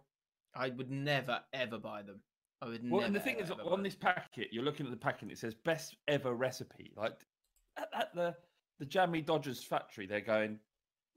I 0.55 0.69
would 0.69 0.91
never 0.91 1.39
ever 1.53 1.77
buy 1.77 2.01
them. 2.01 2.19
I 2.61 2.67
would 2.67 2.83
never 2.83 2.95
Well, 2.95 3.01
never. 3.01 3.07
and 3.07 3.15
the 3.15 3.19
thing 3.19 3.35
ever, 3.35 3.43
is, 3.43 3.51
ever 3.51 3.69
on 3.69 3.83
this 3.83 3.95
packet, 3.95 4.49
you're 4.51 4.63
looking 4.63 4.85
at 4.85 4.91
the 4.91 4.97
packet. 4.97 5.31
It 5.31 5.37
says 5.37 5.53
best 5.53 5.95
ever 6.07 6.33
recipe. 6.33 6.91
Like 6.95 7.25
at, 7.77 7.89
at 7.97 8.15
the 8.15 8.35
the 8.79 8.85
Jammy 8.85 9.21
Dodgers 9.21 9.63
factory, 9.63 10.05
they're 10.07 10.21
going. 10.21 10.59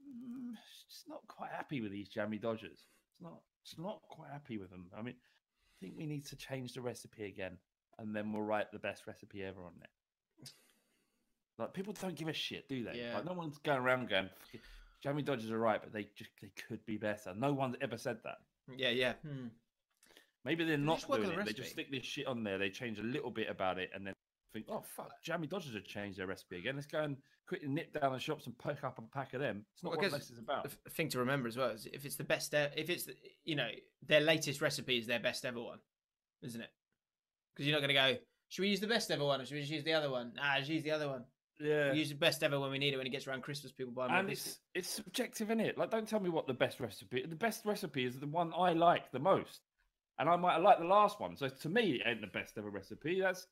Mm, 0.03 0.55
just 0.89 1.09
not 1.09 1.27
quite 1.27 1.51
happy 1.51 1.81
with 1.81 1.91
these 1.93 2.09
Jammy 2.09 2.39
Dodgers. 2.39 2.87
It's 3.13 3.21
not. 3.21 3.41
It's 3.63 3.79
not 3.79 4.03
quite 4.09 4.31
happy 4.31 4.59
with 4.59 4.71
them. 4.71 4.87
I 4.97 5.03
mean, 5.03 5.15
I 5.19 5.75
think 5.81 5.95
we 5.97 6.07
need 6.07 6.25
to 6.27 6.37
change 6.37 6.73
the 6.75 6.81
recipe 6.81 7.25
again, 7.25 7.59
and 7.99 8.15
then 8.15 8.33
we'll 8.33 8.43
write 8.43 8.71
the 8.71 8.79
best 8.79 9.07
recipe 9.07 9.43
ever 9.43 9.65
on 9.65 9.73
there. 9.79 9.89
Like 11.59 11.73
people 11.73 11.95
don't 12.01 12.15
give 12.15 12.29
a 12.29 12.33
shit, 12.33 12.69
do 12.69 12.85
they? 12.85 12.99
Yeah. 13.01 13.15
Like 13.15 13.25
no 13.25 13.33
one's 13.33 13.59
going 13.59 13.79
around 13.79 14.09
going, 14.09 14.29
Jamie 15.03 15.23
Dodgers 15.23 15.51
are 15.51 15.59
right, 15.59 15.81
but 15.83 15.93
they 15.93 16.09
just 16.15 16.31
they 16.41 16.51
could 16.69 16.85
be 16.87 16.97
better. 16.97 17.35
No 17.35 17.53
one's 17.53 17.77
ever 17.81 17.97
said 17.97 18.19
that. 18.25 18.39
Yeah, 18.77 18.91
yeah. 18.91 19.15
Hmm. 19.27 19.49
Maybe 20.45 20.65
they're 20.65 20.77
They 20.77 20.83
not 20.83 21.07
doing 21.07 21.23
the 21.23 21.41
it. 21.41 21.47
They 21.47 21.53
just 21.53 21.71
stick 21.71 21.91
this 21.91 22.05
shit 22.05 22.27
on 22.27 22.45
there. 22.45 22.59
They 22.59 22.71
change 22.71 22.99
a 22.99 23.03
little 23.03 23.31
bit 23.31 23.49
about 23.49 23.79
it, 23.79 23.91
and 23.95 24.07
then 24.07 24.15
think, 24.57 24.67
"Oh 24.69 24.83
fuck, 24.97 25.11
Jamie 25.23 25.47
Dodgers 25.47 25.75
have 25.75 25.85
changed 25.85 26.19
their 26.19 26.27
recipe 26.27 26.59
again. 26.59 26.77
Let's 26.77 26.87
go 26.87 27.03
and 27.03 27.17
quickly 27.47 27.69
nip 27.69 27.93
down 27.93 28.13
the 28.13 28.19
shops 28.19 28.47
and 28.47 28.57
pick 28.59 28.83
up 28.85 28.99
a 28.99 29.03
pack 29.03 29.35
of 29.35 29.41
them." 29.41 29.65
It's 29.75 29.83
not 29.83 29.91
Well, 29.91 30.01
what 30.11 30.19
this 30.19 30.31
is 30.31 30.39
about. 30.39 30.65
The 30.65 30.91
thing 30.91 31.09
to 31.11 31.19
remember 31.19 31.49
as 31.49 31.57
well 31.57 31.71
is 31.71 31.87
if 31.87 32.05
it's 32.05 32.17
the 32.17 32.25
best, 32.25 32.55
if 32.55 32.89
it's 32.91 33.05
the- 33.05 33.17
you 33.45 33.55
know 33.55 33.71
their 34.03 34.21
latest 34.21 34.61
recipe 34.61 34.99
is 34.99 35.07
their 35.07 35.21
best 35.21 35.45
ever 35.45 35.61
one, 35.61 35.81
isn't 36.43 36.61
it? 36.61 36.71
Because 37.55 37.67
you're 37.67 37.75
not 37.79 37.87
going 37.87 37.95
to 37.95 38.15
go. 38.15 38.23
Should 38.49 38.63
we 38.63 38.69
use 38.69 38.81
the 38.81 38.87
best 38.87 39.11
ever 39.11 39.25
one, 39.25 39.41
or 39.41 39.45
should 39.47 39.55
we 39.55 39.61
just 39.61 39.73
use 39.73 39.85
the 39.85 39.95
other 39.95 40.11
one? 40.11 40.33
Nah, 40.35 40.59
just 40.59 40.71
use 40.71 40.83
the 40.83 40.93
other 40.93 41.09
one. 41.09 41.25
Yeah, 41.61 41.93
We 41.93 41.99
use 41.99 42.11
the 42.11 42.15
best 42.17 42.43
ever 42.43 42.61
when 42.61 42.71
we 42.71 42.79
need 42.79 42.93
it. 42.93 42.99
When 42.99 43.07
it 43.07 43.11
gets 43.11 43.27
around 43.27 43.43
Christmas, 43.43 43.73
people 43.73 43.93
buy 43.93 44.09
more 44.09 44.19
and 44.19 44.31
it's 44.31 44.59
it's 44.75 44.91
subjective, 44.91 45.51
is 45.51 45.59
it? 45.61 45.79
Like, 45.79 45.91
don't 45.91 46.07
tell 46.09 46.21
me 46.21 46.29
what 46.29 46.47
the 46.47 46.55
best 46.55 46.81
recipe. 46.81 47.25
The 47.27 47.35
best 47.35 47.65
recipe 47.65 48.05
is 48.05 48.19
the 48.19 48.27
one 48.27 48.53
I 48.57 48.73
like 48.73 49.11
the 49.11 49.19
most, 49.19 49.61
and 50.19 50.29
I 50.29 50.37
might 50.37 50.59
like 50.59 50.79
the 50.79 50.85
last 50.85 51.19
one. 51.19 51.37
So 51.37 51.49
to 51.49 51.69
me, 51.69 51.93
it 51.95 52.03
ain't 52.07 52.21
the 52.21 52.27
best 52.27 52.59
ever 52.59 52.71
recipe. 52.71 53.21
That's 53.21 53.47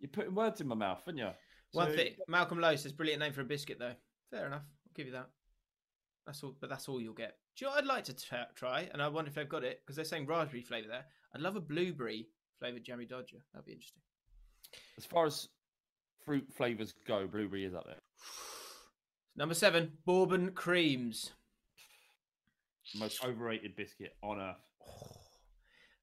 you're 0.00 0.10
putting 0.10 0.34
words 0.34 0.60
in 0.60 0.68
my 0.68 0.74
mouth, 0.74 1.02
aren't 1.06 1.18
you? 1.18 1.28
One 1.72 1.92
thing, 1.92 2.14
Malcolm 2.28 2.60
Lowe 2.60 2.76
says, 2.76 2.92
brilliant 2.92 3.20
name 3.20 3.32
for 3.32 3.40
a 3.40 3.44
biscuit, 3.44 3.78
though. 3.78 3.94
Fair 4.30 4.46
enough. 4.46 4.62
I'll 4.62 4.92
give 4.94 5.06
you 5.06 5.12
that. 5.12 5.28
That's 6.26 6.42
all, 6.42 6.54
but 6.60 6.70
that's 6.70 6.88
all 6.88 7.00
you'll 7.00 7.14
get. 7.14 7.36
Do 7.56 7.64
you 7.64 7.66
know 7.66 7.74
what 7.74 7.84
I'd 7.84 7.88
like 7.88 8.04
to 8.04 8.14
tra- 8.14 8.48
try? 8.54 8.88
And 8.92 9.02
I 9.02 9.08
wonder 9.08 9.28
if 9.28 9.34
they've 9.34 9.48
got 9.48 9.64
it 9.64 9.80
because 9.82 9.96
they're 9.96 10.04
saying 10.04 10.26
raspberry 10.26 10.62
flavour 10.62 10.88
there. 10.88 11.04
I'd 11.34 11.40
love 11.40 11.56
a 11.56 11.60
blueberry 11.60 12.28
flavoured 12.58 12.84
jammy 12.84 13.04
dodger. 13.06 13.38
That'd 13.52 13.66
be 13.66 13.72
interesting. 13.72 14.02
As 14.96 15.04
far 15.04 15.26
as 15.26 15.48
fruit 16.24 16.46
flavors 16.56 16.92
go, 17.06 17.26
blueberry 17.26 17.64
is 17.64 17.74
up 17.74 17.84
there. 17.86 18.00
Number 19.36 19.54
seven, 19.54 19.92
bourbon 20.06 20.52
creams. 20.52 21.32
Most 22.96 23.24
overrated 23.24 23.74
biscuit 23.76 24.14
on 24.22 24.40
earth. 24.40 24.56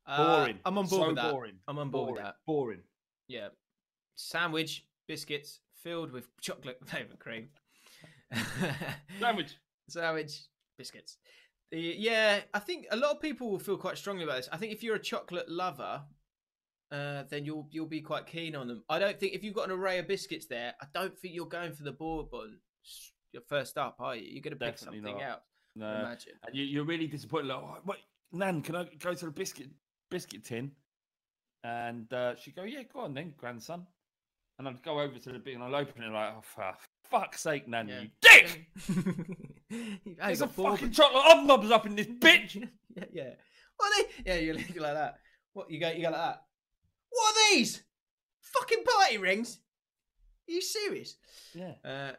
Uh, 0.08 0.38
Boring. 0.40 0.60
I'm 0.66 0.78
on 0.80 0.88
board 0.88 1.02
So 1.02 1.08
with 1.08 1.16
that. 1.18 1.32
boring. 1.32 1.54
I'm 1.68 1.78
on 1.78 1.92
board 1.92 2.08
with 2.08 2.16
Boring. 2.16 2.24
that. 2.26 2.36
Boring. 2.48 2.80
Yeah. 3.28 3.48
Sandwich 4.16 4.84
biscuits 5.08 5.60
filled 5.84 6.12
with 6.12 6.28
chocolate 6.42 6.80
flavoured 6.86 7.20
cream. 7.20 7.50
Sandwich. 9.20 9.56
Sandwich 9.88 10.42
biscuits. 10.78 11.18
Yeah, 11.72 12.40
I 12.54 12.60
think 12.60 12.88
a 12.92 12.98
lot 12.98 13.12
of 13.12 13.22
people 13.22 13.52
will 13.52 13.60
feel 13.60 13.78
quite 13.78 13.98
strongly 13.98 14.24
about 14.24 14.38
this. 14.38 14.50
I 14.52 14.58
think 14.58 14.74
if 14.74 14.82
you're 14.84 14.96
a 14.96 15.00
chocolate 15.00 15.48
lover, 15.48 16.02
uh, 16.92 17.24
then 17.30 17.46
you'll 17.46 17.68
you'll 17.72 17.86
be 17.86 18.02
quite 18.02 18.26
keen 18.28 18.56
on 18.56 18.68
them. 18.68 18.84
I 18.90 19.00
don't 19.00 19.20
think 19.20 19.34
if 19.34 19.44
you've 19.44 19.54
got 19.56 19.66
an 19.70 19.72
array 19.72 20.00
of 20.00 20.08
biscuits 20.08 20.46
there, 20.48 20.74
I 20.82 20.86
don't 20.94 21.18
think 21.18 21.34
you're 21.34 21.46
going 21.46 21.74
for 21.74 21.84
the 21.84 21.92
bourbon 21.92 22.60
first 23.48 23.78
up, 23.78 23.96
are 24.00 24.16
you? 24.16 24.24
You're 24.30 24.42
going 24.42 24.54
to 24.58 24.60
pick 24.60 24.76
Definitely 24.76 25.00
something 25.00 25.18
not. 25.18 25.24
out. 25.24 25.42
No. 25.76 25.90
Imagine. 26.02 26.34
And 26.46 26.56
you, 26.56 26.66
you're 26.66 26.84
really 26.84 27.08
disappointed. 27.08 27.48
Like, 27.48 27.58
oh, 27.60 27.78
wait, 27.86 28.00
Nan, 28.34 28.62
can 28.62 28.76
I 28.76 28.86
go 29.00 29.14
to 29.14 29.26
the 29.26 29.32
biscuit 29.32 29.70
biscuit 30.10 30.44
tin? 30.44 30.72
And 31.64 32.12
uh, 32.12 32.36
she'd 32.36 32.56
go, 32.56 32.64
yeah, 32.64 32.82
go 32.92 33.02
on 33.02 33.14
then, 33.14 33.34
grandson. 33.38 33.86
And 34.60 34.68
I'd 34.68 34.84
go 34.84 35.00
over 35.00 35.18
to 35.18 35.32
the 35.32 35.40
bit 35.40 35.56
and 35.56 35.64
I'll 35.64 35.76
open 35.76 36.04
it 36.04 36.12
like, 36.12 36.34
oh, 36.38 36.42
for 36.42 36.74
fuck's 37.10 37.42
sake, 37.42 37.68
Nan, 37.68 37.88
Yeah. 37.88 38.02
you 38.02 38.10
dick! 38.22 38.68
There's 40.18 40.42
a 40.42 40.48
fucking 40.48 40.92
chocolate 40.92 41.24
hobnobs 41.24 41.72
up 41.72 41.86
in 41.86 41.96
this 41.96 42.08
bitch! 42.20 42.68
yeah, 42.96 43.04
yeah. 43.14 43.30
What 43.78 43.92
are 43.92 44.04
they? 44.04 44.10
Yeah, 44.26 44.36
you 44.40 44.54
look 44.54 44.68
like 44.76 44.94
that. 44.94 45.20
What 45.54 45.72
you 45.72 45.80
go? 45.80 45.90
You 45.90 46.02
go 46.04 46.10
like 46.12 46.22
that. 46.22 46.44
What 47.12 47.36
are 47.36 47.56
these? 47.56 47.84
Fucking 48.42 48.84
party 48.84 49.18
rings? 49.18 49.60
Are 50.50 50.54
you 50.54 50.62
serious? 50.62 51.18
yeah. 51.54 51.74
Uh, 51.86 52.12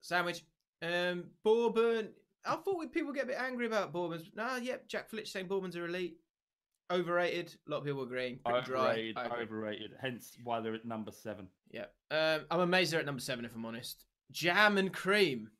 sandwich. 0.00 0.42
Um, 0.82 1.24
bourbon. 1.44 2.10
I 2.44 2.56
thought 2.56 2.78
we 2.78 2.86
people 2.86 3.12
get 3.12 3.24
a 3.24 3.28
bit 3.28 3.38
angry 3.38 3.66
about 3.66 3.92
bourbons. 3.92 4.30
Nah, 4.34 4.56
yep. 4.56 4.88
Jack 4.88 5.10
Flitch 5.10 5.30
saying 5.30 5.46
bourbons 5.46 5.76
are 5.76 5.86
elite. 5.86 6.18
Overrated. 6.90 7.54
A 7.66 7.70
lot 7.70 7.78
of 7.78 7.84
people 7.84 8.02
agreeing. 8.02 8.38
Overrated, 8.46 9.16
agree. 9.18 9.42
overrated. 9.42 9.90
Hence 10.00 10.36
why 10.42 10.60
they're 10.60 10.74
at 10.74 10.86
number 10.86 11.12
seven. 11.12 11.48
Yeah. 11.70 11.86
Um, 12.10 12.42
I'm 12.50 12.60
amazed 12.60 12.92
they're 12.92 13.00
at 13.00 13.06
number 13.06 13.20
seven. 13.20 13.44
If 13.44 13.54
I'm 13.54 13.66
honest. 13.66 14.04
Jam 14.30 14.78
and 14.78 14.92
cream. 14.92 15.50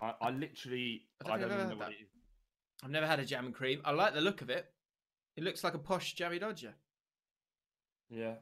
I, 0.00 0.14
I 0.20 0.30
literally, 0.30 1.02
I 1.24 1.28
don't 1.28 1.36
I 1.36 1.48
don't 1.48 1.52
even 1.52 1.70
know 1.70 1.76
what 1.76 1.90
it 1.90 2.02
is. 2.02 2.08
I've 2.82 2.90
never 2.90 3.06
had 3.06 3.20
a 3.20 3.24
jam 3.24 3.46
and 3.46 3.54
cream. 3.54 3.80
I 3.84 3.92
like 3.92 4.14
the 4.14 4.20
look 4.20 4.42
of 4.42 4.50
it. 4.50 4.66
It 5.36 5.44
looks 5.44 5.62
like 5.62 5.74
a 5.74 5.78
posh 5.78 6.14
jammy 6.14 6.40
dodger. 6.40 6.74
Yeah. 8.10 8.34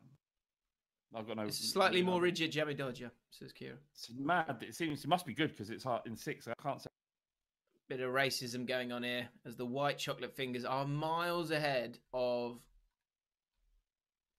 I've 1.15 1.27
got 1.27 1.37
no. 1.37 1.43
It's 1.45 1.73
slightly 1.73 2.03
more 2.03 2.21
rigid 2.21 2.53
jammy 2.53 2.75
dodger, 2.75 3.11
says 3.31 3.53
Kira. 3.53 3.75
It's 3.95 4.11
mad. 4.17 4.57
It 4.61 4.75
seems 4.75 5.03
it 5.03 5.09
must 5.09 5.27
be 5.27 5.35
good 5.35 5.51
because 5.51 5.71
it's 5.71 5.83
hard 5.85 6.03
in 6.07 6.17
six. 6.17 6.47
I 6.47 6.55
can't 6.63 6.81
say. 6.81 6.89
Bit 7.89 8.01
of 8.01 8.13
racism 8.13 8.67
going 8.67 8.93
on 8.93 9.03
here 9.03 9.29
as 9.45 9.57
the 9.57 9.67
white 9.67 9.99
chocolate 9.99 10.37
fingers 10.37 10.65
are 10.65 10.87
miles 10.87 11.51
ahead 11.51 11.99
of 12.15 12.61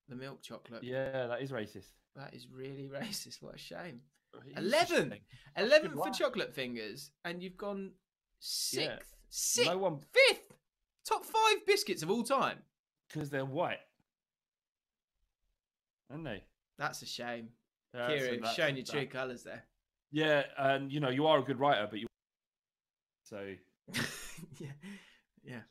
the 0.07 0.15
milk 0.15 0.41
chocolate. 0.41 0.83
Yeah, 0.83 1.27
that 1.27 1.41
is 1.41 1.51
racist. 1.51 1.91
That 2.15 2.33
is 2.33 2.47
really 2.49 2.89
racist. 2.93 3.41
What 3.41 3.55
a 3.55 3.57
shame. 3.57 4.01
It 4.45 4.57
is 4.57 4.73
11. 4.73 5.13
11 5.57 5.91
for 5.91 6.09
chocolate 6.11 6.55
fingers, 6.55 7.11
and 7.25 7.43
you've 7.43 7.57
gone 7.57 7.91
sixth. 8.39 8.87
Yeah. 8.87 8.95
Sixth. 9.29 9.69
No 9.71 9.77
one 9.77 9.99
Fifth. 10.13 10.53
Top 11.05 11.25
five 11.25 11.65
biscuits 11.65 12.03
of 12.03 12.09
all 12.11 12.23
time. 12.23 12.59
because 13.11 13.29
they're 13.29 13.43
white, 13.43 13.79
aren't 16.11 16.25
they? 16.25 16.43
That's 16.77 17.01
a 17.01 17.05
shame. 17.05 17.49
Yeah, 17.93 18.07
so 18.07 18.13
Kira, 18.15 18.55
showing 18.55 18.75
your 18.77 18.85
true 18.85 19.05
colours 19.05 19.43
there. 19.43 19.63
Yeah, 20.11 20.43
and 20.57 20.91
you 20.91 20.99
know 20.99 21.09
you 21.09 21.27
are 21.27 21.39
a 21.39 21.43
good 21.43 21.59
writer, 21.59 21.87
but 21.89 21.99
you. 21.99 22.07
So 23.23 23.55
yeah. 24.59 24.71
Yeah. 25.41 25.61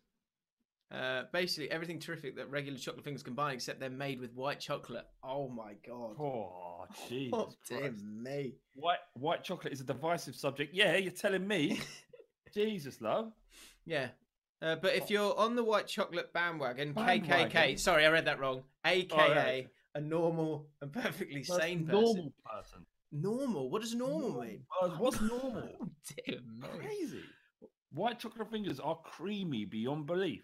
Uh, 0.90 1.24
basically, 1.32 1.70
everything 1.70 2.00
terrific 2.00 2.36
that 2.36 2.50
regular 2.50 2.78
chocolate 2.78 3.04
fingers 3.04 3.22
buy, 3.22 3.52
except 3.52 3.78
they're 3.78 3.90
made 3.90 4.18
with 4.18 4.34
white 4.34 4.58
chocolate. 4.58 5.06
Oh 5.22 5.48
my 5.48 5.74
god. 5.86 6.16
oh 6.18 6.86
Jesus 7.08 7.32
Oh, 7.32 7.52
dear 7.68 7.92
me. 8.02 8.54
White 8.74 8.98
white 9.14 9.44
chocolate 9.44 9.72
is 9.72 9.80
a 9.80 9.84
divisive 9.84 10.34
subject. 10.34 10.74
Yeah, 10.74 10.96
you're 10.96 11.12
telling 11.12 11.46
me. 11.46 11.80
Jesus, 12.54 13.00
love. 13.00 13.30
Yeah. 13.84 14.08
Uh, 14.62 14.76
but 14.76 14.94
if 14.94 15.10
you're 15.10 15.38
on 15.38 15.54
the 15.54 15.64
white 15.64 15.86
chocolate 15.86 16.32
bandwagon, 16.32 16.92
KKK, 16.92 17.26
Bandwagon? 17.28 17.76
sorry, 17.78 18.04
I 18.04 18.10
read 18.10 18.26
that 18.26 18.40
wrong. 18.40 18.62
AKA 18.84 19.16
right. 19.16 19.68
A 19.94 20.00
normal 20.00 20.68
and 20.82 20.92
perfectly 20.92 21.42
That's 21.46 21.60
sane 21.62 21.86
person. 21.86 22.00
normal 22.00 22.32
person. 22.44 22.86
Normal? 23.12 23.70
What 23.70 23.82
does 23.82 23.94
normal 23.94 24.40
mean? 24.42 24.62
Uh, 24.80 24.88
What's 24.90 25.20
normal? 25.20 25.68
Oh, 25.80 25.88
dear 26.26 26.38
me. 26.40 26.68
Crazy. 26.78 27.20
White 27.92 28.20
chocolate 28.20 28.50
fingers 28.50 28.78
are 28.78 28.96
creamy 29.04 29.64
beyond 29.64 30.06
belief. 30.06 30.42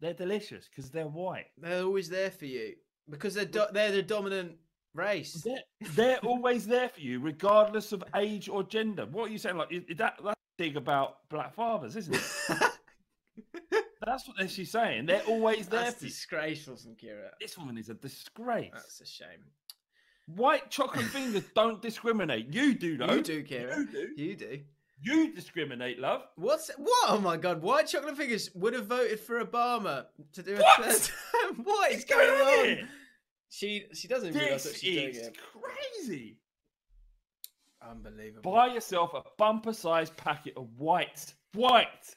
They're 0.00 0.12
delicious 0.14 0.68
because 0.68 0.90
they're 0.90 1.06
white. 1.06 1.46
They're 1.56 1.84
always 1.84 2.08
there 2.08 2.30
for 2.32 2.46
you 2.46 2.74
because 3.08 3.34
they're 3.34 3.44
do- 3.44 3.66
they're 3.72 3.92
the 3.92 4.02
dominant 4.02 4.56
race. 4.92 5.34
They're, 5.44 5.62
they're 5.94 6.18
always 6.18 6.66
there 6.66 6.88
for 6.88 7.00
you, 7.00 7.20
regardless 7.20 7.92
of 7.92 8.02
age 8.16 8.48
or 8.48 8.64
gender. 8.64 9.06
What 9.06 9.28
are 9.28 9.32
you 9.32 9.38
saying? 9.38 9.56
Like 9.56 9.72
is, 9.72 9.84
is 9.88 9.96
that 9.98 10.14
that's 10.24 10.36
the 10.58 10.64
thing 10.64 10.76
about 10.76 11.28
black 11.30 11.54
fathers, 11.54 11.94
isn't 11.94 12.14
it? 12.16 12.22
that 14.04 14.10
That's 14.10 14.28
what 14.28 14.50
she's 14.50 14.70
saying. 14.70 15.06
They're 15.06 15.22
always 15.22 15.66
there. 15.68 15.80
That's 15.84 16.00
disgraceful, 16.00 16.74
Sankira. 16.74 17.30
This 17.40 17.56
woman 17.58 17.78
is 17.78 17.88
a 17.88 17.94
disgrace. 17.94 18.70
That's 18.72 19.00
a 19.00 19.06
shame. 19.06 19.44
White 20.26 20.70
chocolate 20.70 21.04
fingers 21.16 21.44
don't 21.54 21.80
discriminate. 21.82 22.52
You 22.52 22.74
do, 22.74 22.96
though. 22.96 23.12
You 23.14 23.22
do, 23.22 23.42
Kira. 23.44 23.76
You 23.78 23.86
do. 23.86 24.22
You 24.22 24.36
do. 24.36 24.60
You 25.02 25.34
discriminate, 25.34 25.98
love. 25.98 26.22
What's 26.36 26.70
what? 26.78 27.10
Oh 27.10 27.20
my 27.20 27.36
god! 27.36 27.60
White 27.60 27.88
chocolate 27.88 28.16
fingers 28.16 28.48
would 28.54 28.72
have 28.72 28.86
voted 28.86 29.20
for 29.20 29.44
Obama 29.44 30.06
to 30.32 30.42
do 30.42 30.54
a 30.54 30.60
What? 30.60 30.82
third 30.84 31.10
term. 31.56 31.56
what 31.64 31.92
is 31.92 32.04
going 32.04 32.30
on? 32.80 32.88
She 33.50 33.84
she 33.92 34.08
doesn't 34.08 34.32
This 34.32 34.64
what 34.64 34.74
she's 34.76 34.94
doing. 34.94 35.08
is 35.10 35.16
Here. 35.18 35.32
crazy. 36.06 36.38
Unbelievable. 37.82 38.50
Buy 38.50 38.68
yourself 38.68 39.12
a 39.12 39.22
bumper-sized 39.36 40.16
packet 40.16 40.54
of 40.56 40.68
white, 40.78 41.34
white 41.52 42.14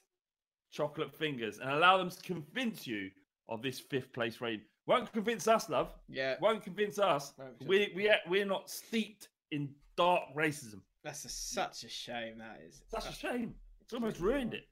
chocolate 0.72 1.14
fingers 1.16 1.60
and 1.60 1.70
allow 1.70 1.98
them 1.98 2.10
to 2.10 2.22
convince 2.22 2.86
you 2.88 3.10
of 3.50 3.62
this 3.62 3.80
fifth 3.80 4.12
place 4.14 4.42
rating. 4.42 4.62
Won't 4.86 5.12
convince 5.12 5.48
us, 5.48 5.70
love. 5.70 5.92
Yeah, 6.08 6.36
Won't 6.42 6.64
convince 6.64 6.98
us. 7.00 7.34
No, 7.38 7.46
we 7.66 7.92
We 7.96 8.04
we 8.08 8.12
we're 8.28 8.46
not 8.46 8.70
steeped 8.70 9.30
in 9.52 9.70
dark 9.96 10.24
racism. 10.36 10.82
that's 11.04 11.26
a, 11.26 11.30
such 11.30 11.84
a 11.84 11.90
shame. 11.90 12.38
That 12.40 12.60
is 12.68 12.82
Such 12.90 13.10
a 13.10 13.14
shame. 13.14 13.56
It's 13.82 13.94
almost 13.94 14.20
ruined 14.20 14.54
it. 14.54 14.68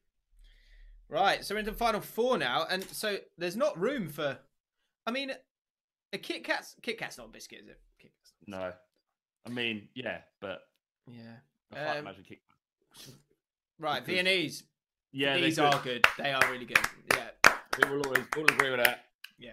Right, 1.07 1.43
so 1.45 1.53
we're 1.53 1.59
into 1.59 1.71
the 1.71 1.77
final 1.77 2.01
four 2.01 2.37
now, 2.37 2.65
and 2.69 2.83
so 2.83 3.17
there's 3.37 3.55
not 3.55 3.79
room 3.79 4.09
for. 4.09 4.37
I 5.05 5.11
mean, 5.11 5.31
a 6.13 6.17
Kit 6.17 6.43
Kat's 6.43 6.75
Kit 6.81 6.97
Kat's 6.97 7.17
not 7.17 7.27
a 7.27 7.31
biscuit, 7.31 7.59
is 7.63 7.67
it? 7.69 7.79
Kit 8.01 8.11
Kat's 8.19 8.33
not 8.47 8.59
No, 8.59 8.73
I 9.45 9.49
mean, 9.49 9.87
yeah, 9.95 10.19
but 10.41 10.61
biscuit. 11.07 11.25
I 11.73 11.75
yeah. 11.75 11.85
can't 11.85 11.97
Um, 11.99 12.05
imagine 12.05 12.23
kick. 12.23 12.41
Right, 13.79 14.03
because- 14.05 14.13
Viennese. 14.23 14.63
Yeah, 15.15 15.37
these 15.37 15.55
they're 15.55 15.65
are 15.65 15.81
good. 15.81 16.05
They 16.17 16.33
are 16.33 16.41
really 16.51 16.65
good. 16.65 16.77
Yeah, 17.13 17.29
We 17.81 17.89
will 17.89 18.05
always 18.05 18.25
all 18.35 18.43
agree 18.43 18.69
with 18.71 18.83
that. 18.83 19.05
yeah. 19.39 19.51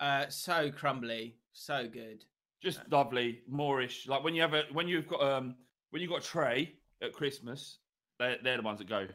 Uh, 0.00 0.28
so 0.28 0.70
crumbly, 0.72 1.36
so 1.52 1.86
good. 1.90 2.24
Just 2.60 2.80
lovely, 2.90 3.42
Moorish. 3.48 4.08
Like 4.08 4.24
when 4.24 4.34
you 4.34 4.42
have 4.42 4.54
a 4.54 4.64
when 4.72 4.88
you've 4.88 5.06
got 5.06 5.22
um 5.22 5.54
when 5.90 6.02
you've 6.02 6.10
got 6.10 6.24
a 6.24 6.26
tray 6.26 6.72
at 7.00 7.12
Christmas, 7.12 7.78
they're, 8.18 8.38
they're 8.42 8.56
the 8.56 8.62
ones 8.62 8.78
that 8.80 8.88
go. 8.88 9.06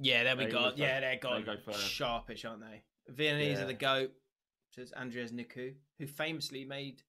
Yeah, 0.00 0.24
there 0.24 0.36
we 0.36 0.46
They 0.46 0.50
go. 0.52 0.58
always 0.58 0.74
go- 0.76 0.82
Yeah, 0.84 1.00
they're 1.00 1.10
they 1.10 1.16
gone 1.18 1.44
go 1.44 1.72
sharpish, 1.72 2.44
aren't 2.46 2.60
they? 2.62 2.82
Viennese 3.08 3.58
Yeah. 3.58 3.64
are 3.64 3.66
the 3.66 3.74
goat. 3.74 4.12
Says 4.70 4.92
Andreas 4.96 5.32
Niku, 5.32 5.74
who 5.98 6.06
famously 6.06 6.64
made 6.64 7.02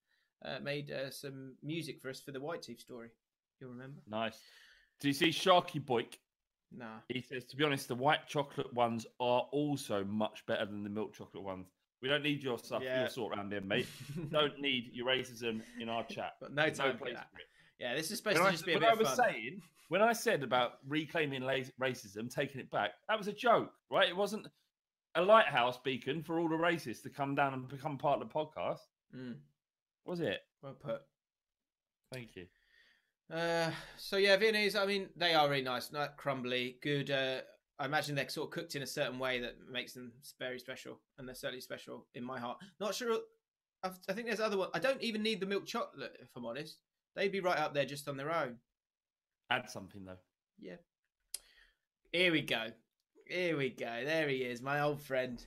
uh, 0.43 0.59
made 0.61 0.91
uh, 0.91 1.09
some 1.09 1.55
music 1.63 2.01
for 2.01 2.09
us 2.09 2.19
for 2.19 2.31
the 2.31 2.39
White 2.41 2.63
Teeth 2.63 2.79
story. 2.81 3.09
You'll 3.61 3.71
remember? 3.71 4.01
Nice. 4.07 4.39
Do 4.99 5.07
you 5.07 5.13
see 5.13 5.29
Sharky 5.29 5.79
Boyk? 5.83 6.17
Nah. 6.75 6.99
He 7.07 7.21
says, 7.21 7.45
to 7.45 7.55
be 7.57 7.63
honest, 7.63 7.87
the 7.87 7.95
white 7.95 8.27
chocolate 8.27 8.71
ones 8.73 9.05
are 9.19 9.41
also 9.51 10.03
much 10.03 10.45
better 10.45 10.65
than 10.65 10.83
the 10.83 10.89
milk 10.89 11.13
chocolate 11.13 11.43
ones. 11.43 11.67
We 12.01 12.07
don't 12.09 12.23
need 12.23 12.43
your 12.43 12.57
stuff, 12.59 12.81
Yeah. 12.83 13.01
your 13.01 13.09
sort 13.09 13.35
around 13.37 13.51
here, 13.51 13.61
mate. 13.61 13.87
don't 14.31 14.59
need 14.59 14.91
your 14.93 15.07
racism 15.07 15.61
in 15.81 15.89
our 15.89 16.03
chat. 16.05 16.33
But 16.39 16.53
no 16.53 16.69
time 16.69 16.93
for 16.97 17.05
place 17.05 17.15
that. 17.15 17.31
for 17.31 17.39
it. 17.39 17.45
Yeah, 17.79 17.95
this 17.95 18.11
is 18.11 18.17
supposed 18.17 18.35
When 18.37 18.43
to 18.43 18.49
I, 18.49 18.51
just 18.51 18.65
be 18.65 18.73
a 18.73 18.79
bit 18.79 18.87
I 18.89 18.93
was 18.93 19.07
fun. 19.09 19.17
saying, 19.17 19.61
when 19.89 20.01
I 20.01 20.13
said 20.13 20.43
about 20.43 20.73
reclaiming 20.87 21.41
la- 21.41 21.53
racism, 21.81 22.33
taking 22.33 22.61
it 22.61 22.69
back, 22.71 22.91
that 23.07 23.17
was 23.17 23.27
a 23.27 23.33
joke, 23.33 23.71
right? 23.89 24.07
It 24.07 24.15
wasn't 24.15 24.47
a 25.15 25.21
lighthouse 25.21 25.77
beacon 25.83 26.21
for 26.21 26.39
all 26.39 26.47
the 26.47 26.55
racists 26.55 27.01
to 27.03 27.09
come 27.09 27.35
down 27.35 27.53
and 27.53 27.67
become 27.67 27.97
part 27.97 28.21
of 28.21 28.27
the 28.27 28.33
podcast, 28.33 28.79
Mm, 29.15 29.35
was 30.05 30.19
it? 30.19 30.41
well 30.61 30.73
put. 30.73 31.01
Thank 32.13 32.35
you. 32.35 32.45
Uh, 33.33 33.71
so 33.97 34.17
yeah, 34.17 34.35
Viennese. 34.37 34.75
I 34.75 34.85
mean, 34.85 35.09
they 35.15 35.33
are 35.33 35.49
really 35.49 35.61
nice, 35.61 35.91
not 35.91 36.17
crumbly, 36.17 36.77
good. 36.81 37.11
Uh, 37.11 37.41
I 37.77 37.85
imagine 37.85 38.15
they're 38.15 38.27
sort 38.29 38.47
of 38.47 38.51
cooked 38.51 38.75
in 38.75 38.81
a 38.81 38.87
certain 38.87 39.19
way 39.19 39.39
that 39.39 39.55
makes 39.71 39.93
them 39.93 40.11
very 40.39 40.59
special, 40.59 40.99
and 41.17 41.27
they're 41.27 41.35
certainly 41.35 41.61
special 41.61 42.07
in 42.15 42.23
my 42.23 42.39
heart. 42.39 42.57
Not 42.79 42.95
sure. 42.95 43.19
I've, 43.83 43.97
I 44.09 44.13
think 44.13 44.27
there's 44.27 44.39
other 44.39 44.57
one. 44.57 44.69
I 44.73 44.79
don't 44.79 45.01
even 45.01 45.23
need 45.23 45.39
the 45.39 45.45
milk 45.45 45.65
chocolate, 45.65 46.17
if 46.19 46.29
I'm 46.35 46.45
honest. 46.45 46.77
They'd 47.15 47.31
be 47.31 47.39
right 47.39 47.57
up 47.57 47.73
there 47.73 47.85
just 47.85 48.07
on 48.09 48.17
their 48.17 48.33
own. 48.33 48.57
Add 49.51 49.69
something 49.69 50.05
though. 50.05 50.17
Yeah. 50.59 50.75
Here 52.11 52.31
we 52.31 52.41
go. 52.41 52.67
Here 53.25 53.55
we 53.57 53.69
go. 53.69 54.03
There 54.03 54.27
he 54.27 54.37
is, 54.37 54.61
my 54.61 54.81
old 54.81 55.01
friend 55.01 55.43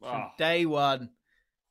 from 0.00 0.08
Ah, 0.08 0.32
day 0.38 0.66
one. 0.66 1.10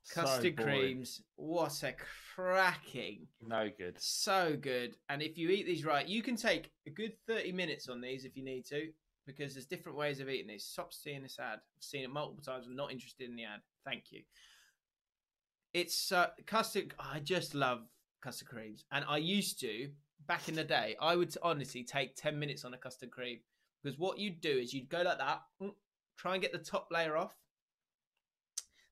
So 0.03 0.21
Custard 0.21 0.55
boring. 0.55 0.80
creams. 0.80 1.21
What 1.35 1.84
a 1.84 1.93
cracking 2.35 3.27
No 3.41 3.69
good. 3.77 3.95
So 3.99 4.57
good. 4.59 4.95
And 5.09 5.21
if 5.21 5.38
you 5.38 5.49
eat 5.49 5.65
these 5.65 5.85
right, 5.85 6.07
you 6.07 6.21
can 6.21 6.35
take 6.35 6.71
a 6.88 6.89
good 6.89 7.13
30 7.27 7.51
minutes 7.53 7.89
on 7.89 8.01
these 8.01 8.25
if 8.25 8.35
you 8.35 8.43
need 8.43 8.65
to, 8.67 8.89
because 9.25 9.53
there's 9.53 9.65
different 9.65 9.97
ways 9.97 10.19
of 10.19 10.30
eating 10.30 10.47
these. 10.47 10.65
Stop 10.65 10.93
seeing 10.93 11.23
this 11.23 11.39
ad. 11.39 11.59
I've 11.59 11.84
seen 11.84 12.03
it 12.03 12.11
multiple 12.11 12.43
times. 12.43 12.67
I'm 12.67 12.75
not 12.75 12.91
interested 12.91 13.30
in 13.30 13.35
the 13.35 13.45
ad. 13.45 13.61
Thank 13.85 14.11
you. 14.11 14.21
It's 15.73 16.11
uh, 16.11 16.27
custard. 16.45 16.93
I 16.99 17.19
just 17.19 17.55
love 17.55 17.81
custard 18.21 18.47
creams. 18.47 18.85
And 18.91 19.05
I 19.07 19.17
used 19.17 19.59
to, 19.61 19.89
back 20.27 20.49
in 20.49 20.55
the 20.55 20.63
day, 20.63 20.95
I 21.01 21.15
would 21.15 21.34
honestly 21.41 21.84
take 21.84 22.15
10 22.15 22.38
minutes 22.38 22.65
on 22.65 22.73
a 22.73 22.77
custard 22.77 23.11
cream. 23.11 23.39
Because 23.81 23.97
what 23.97 24.19
you'd 24.19 24.41
do 24.41 24.57
is 24.57 24.73
you'd 24.73 24.89
go 24.89 25.01
like 25.01 25.17
that, 25.17 25.41
mm, 25.61 25.71
try 26.17 26.34
and 26.34 26.41
get 26.41 26.51
the 26.51 26.57
top 26.57 26.88
layer 26.91 27.17
off. 27.17 27.35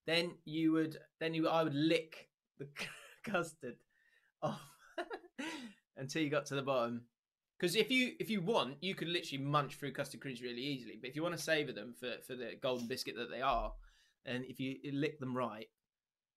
Then 0.08 0.32
you 0.46 0.72
would, 0.74 0.98
then 1.20 1.34
you, 1.34 1.48
I 1.48 1.64
would 1.64 1.76
lick 1.76 2.30
the 2.60 2.68
custard 3.24 3.76
off 4.42 4.62
until 5.98 6.22
you 6.22 6.30
got 6.30 6.46
to 6.48 6.56
the 6.56 6.62
bottom. 6.62 7.04
Because 7.60 7.76
if 7.76 7.92
you 7.92 8.14
if 8.20 8.28
you 8.32 8.42
want, 8.42 8.78
you 8.82 8.96
could 8.96 9.08
literally 9.08 9.44
munch 9.44 9.76
through 9.76 9.92
custard 9.92 10.20
creams 10.20 10.42
really 10.42 10.62
easily. 10.62 10.98
But 11.00 11.12
if 11.12 11.16
you 11.16 11.22
want 11.22 11.38
to 11.38 11.42
savor 11.42 11.72
them 11.72 11.94
for, 12.00 12.14
for 12.26 12.36
the 12.36 12.54
golden 12.60 12.88
biscuit 12.88 13.16
that 13.18 13.30
they 13.30 13.42
are, 13.42 13.72
and 14.26 14.44
if 14.46 14.60
you 14.60 14.78
lick 14.92 15.20
them 15.20 15.38
right, 15.38 15.68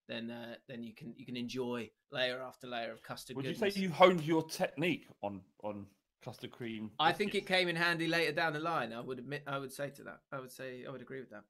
then 0.07 0.31
uh, 0.31 0.57
then 0.69 0.83
you 0.83 0.95
can 0.95 1.15
you 1.17 1.25
can 1.25 1.37
enjoy 1.37 1.89
layer 2.13 2.43
after 2.43 2.67
layer 2.67 2.93
of 2.93 3.03
custard. 3.03 3.37
Would 3.37 3.47
you 3.47 3.55
say 3.55 3.73
you 3.75 3.91
honed 3.91 4.23
your 4.23 4.43
technique 4.43 5.07
on 5.23 5.41
on 5.63 5.87
custard 6.23 6.51
cream? 6.51 6.91
I 6.99 7.13
think 7.13 7.35
it 7.35 7.47
came 7.47 7.69
in 7.69 7.77
handy 7.77 8.07
later 8.07 8.33
down 8.33 8.53
the 8.53 8.61
line. 8.61 8.93
I 8.93 9.01
would 9.01 9.19
admit. 9.19 9.45
I 9.47 9.59
would 9.59 9.73
say 9.73 9.91
to 9.91 10.03
that. 10.05 10.21
I 10.31 10.41
would 10.41 10.53
say 10.53 10.85
I 10.87 10.91
would 10.91 11.01
agree 11.01 11.21
with 11.21 11.31
that. 11.31 11.45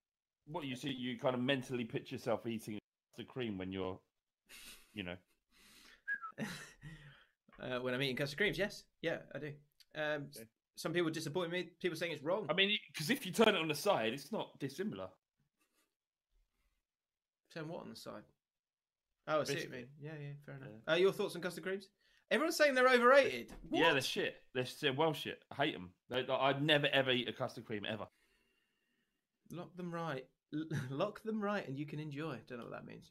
What 0.47 0.65
you 0.65 0.77
see, 0.77 0.91
you 0.91 1.19
kind 1.19 1.35
of 1.35 1.41
mentally 1.41 1.85
picture 1.85 2.17
yourself 2.17 2.47
eating 2.47 2.79
custard 3.11 3.29
cream 3.29 3.57
when 3.59 3.73
you're, 3.73 3.99
you 4.93 5.03
know. 5.03 5.17
uh, 7.63 7.79
when 7.81 7.95
I'm 7.95 8.03
eating 8.03 8.17
custard 8.17 8.39
creams, 8.39 8.59
yes, 8.59 8.85
yeah, 9.03 9.19
I 9.35 9.39
do. 9.39 9.53
Um, 9.97 10.27
Okay. 10.37 10.47
Some 10.77 10.93
people 10.93 11.11
disappoint 11.11 11.53
me. 11.53 11.69
People 11.81 11.97
saying 11.97 12.13
it's 12.13 12.23
wrong. 12.25 12.47
I 12.51 12.53
mean, 12.53 12.77
because 12.93 13.09
if 13.09 13.25
you 13.25 13.31
turn 13.31 13.55
it 13.55 13.61
on 13.61 13.69
the 13.69 13.77
side, 13.77 14.13
it's 14.13 14.33
not 14.33 14.59
dissimilar. 14.59 15.07
Saying 17.53 17.69
what 17.69 17.83
on 17.83 17.91
the 17.91 17.97
side? 17.97 18.25
Oh, 19.29 19.41
I 19.41 19.45
see 19.45 19.55
what 19.55 19.63
you 19.63 19.71
mean. 19.71 19.87
Yeah, 20.01 20.11
yeah, 20.21 20.33
fair 20.45 20.57
enough. 20.57 20.69
Uh, 20.91 20.95
your 20.95 21.13
thoughts 21.13 21.37
on 21.37 21.43
custard 21.43 21.63
creams? 21.63 21.89
Everyone's 22.31 22.57
saying 22.57 22.75
they're 22.75 22.89
overrated. 22.89 23.53
Yeah, 23.71 23.85
What? 23.85 23.93
they're 23.93 24.03
shit. 24.03 24.35
They're, 24.55 24.67
they're 24.81 24.93
well 24.93 25.13
shit. 25.13 25.45
I 25.53 25.55
hate 25.55 25.75
them. 25.75 25.91
They, 26.11 26.27
I'd 26.29 26.63
never 26.63 26.89
ever 26.93 27.13
eat 27.13 27.29
a 27.29 27.33
custard 27.33 27.65
cream 27.65 27.85
ever. 27.89 28.07
Lock 29.53 29.77
them 29.77 29.95
right. 29.95 30.27
Lock 30.91 31.23
them 31.23 31.41
right, 31.41 31.67
and 31.67 31.79
you 31.79 31.87
can 31.87 31.99
enjoy. 31.99 32.39
Don't 32.47 32.59
know 32.59 32.65
what 32.65 32.73
that 32.73 32.87
means. 32.87 33.11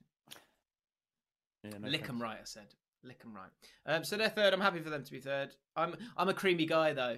Yeah, 1.64 1.78
no 1.80 1.88
Lick 1.88 2.02
thanks. 2.02 2.08
them 2.08 2.22
right. 2.22 2.38
I 2.42 2.46
said. 2.46 2.68
Lick 3.04 3.22
them 3.22 3.34
right. 3.34 3.50
Um, 3.86 4.04
so 4.04 4.18
they're 4.18 4.30
third. 4.30 4.54
I'm 4.54 4.62
happy 4.62 4.80
for 4.80 4.90
them 4.90 5.04
to 5.04 5.12
be 5.12 5.20
third. 5.20 5.56
I'm 5.76 5.96
I'm 6.18 6.30
a 6.30 6.34
creamy 6.34 6.66
guy 6.66 6.94
though. 6.94 7.18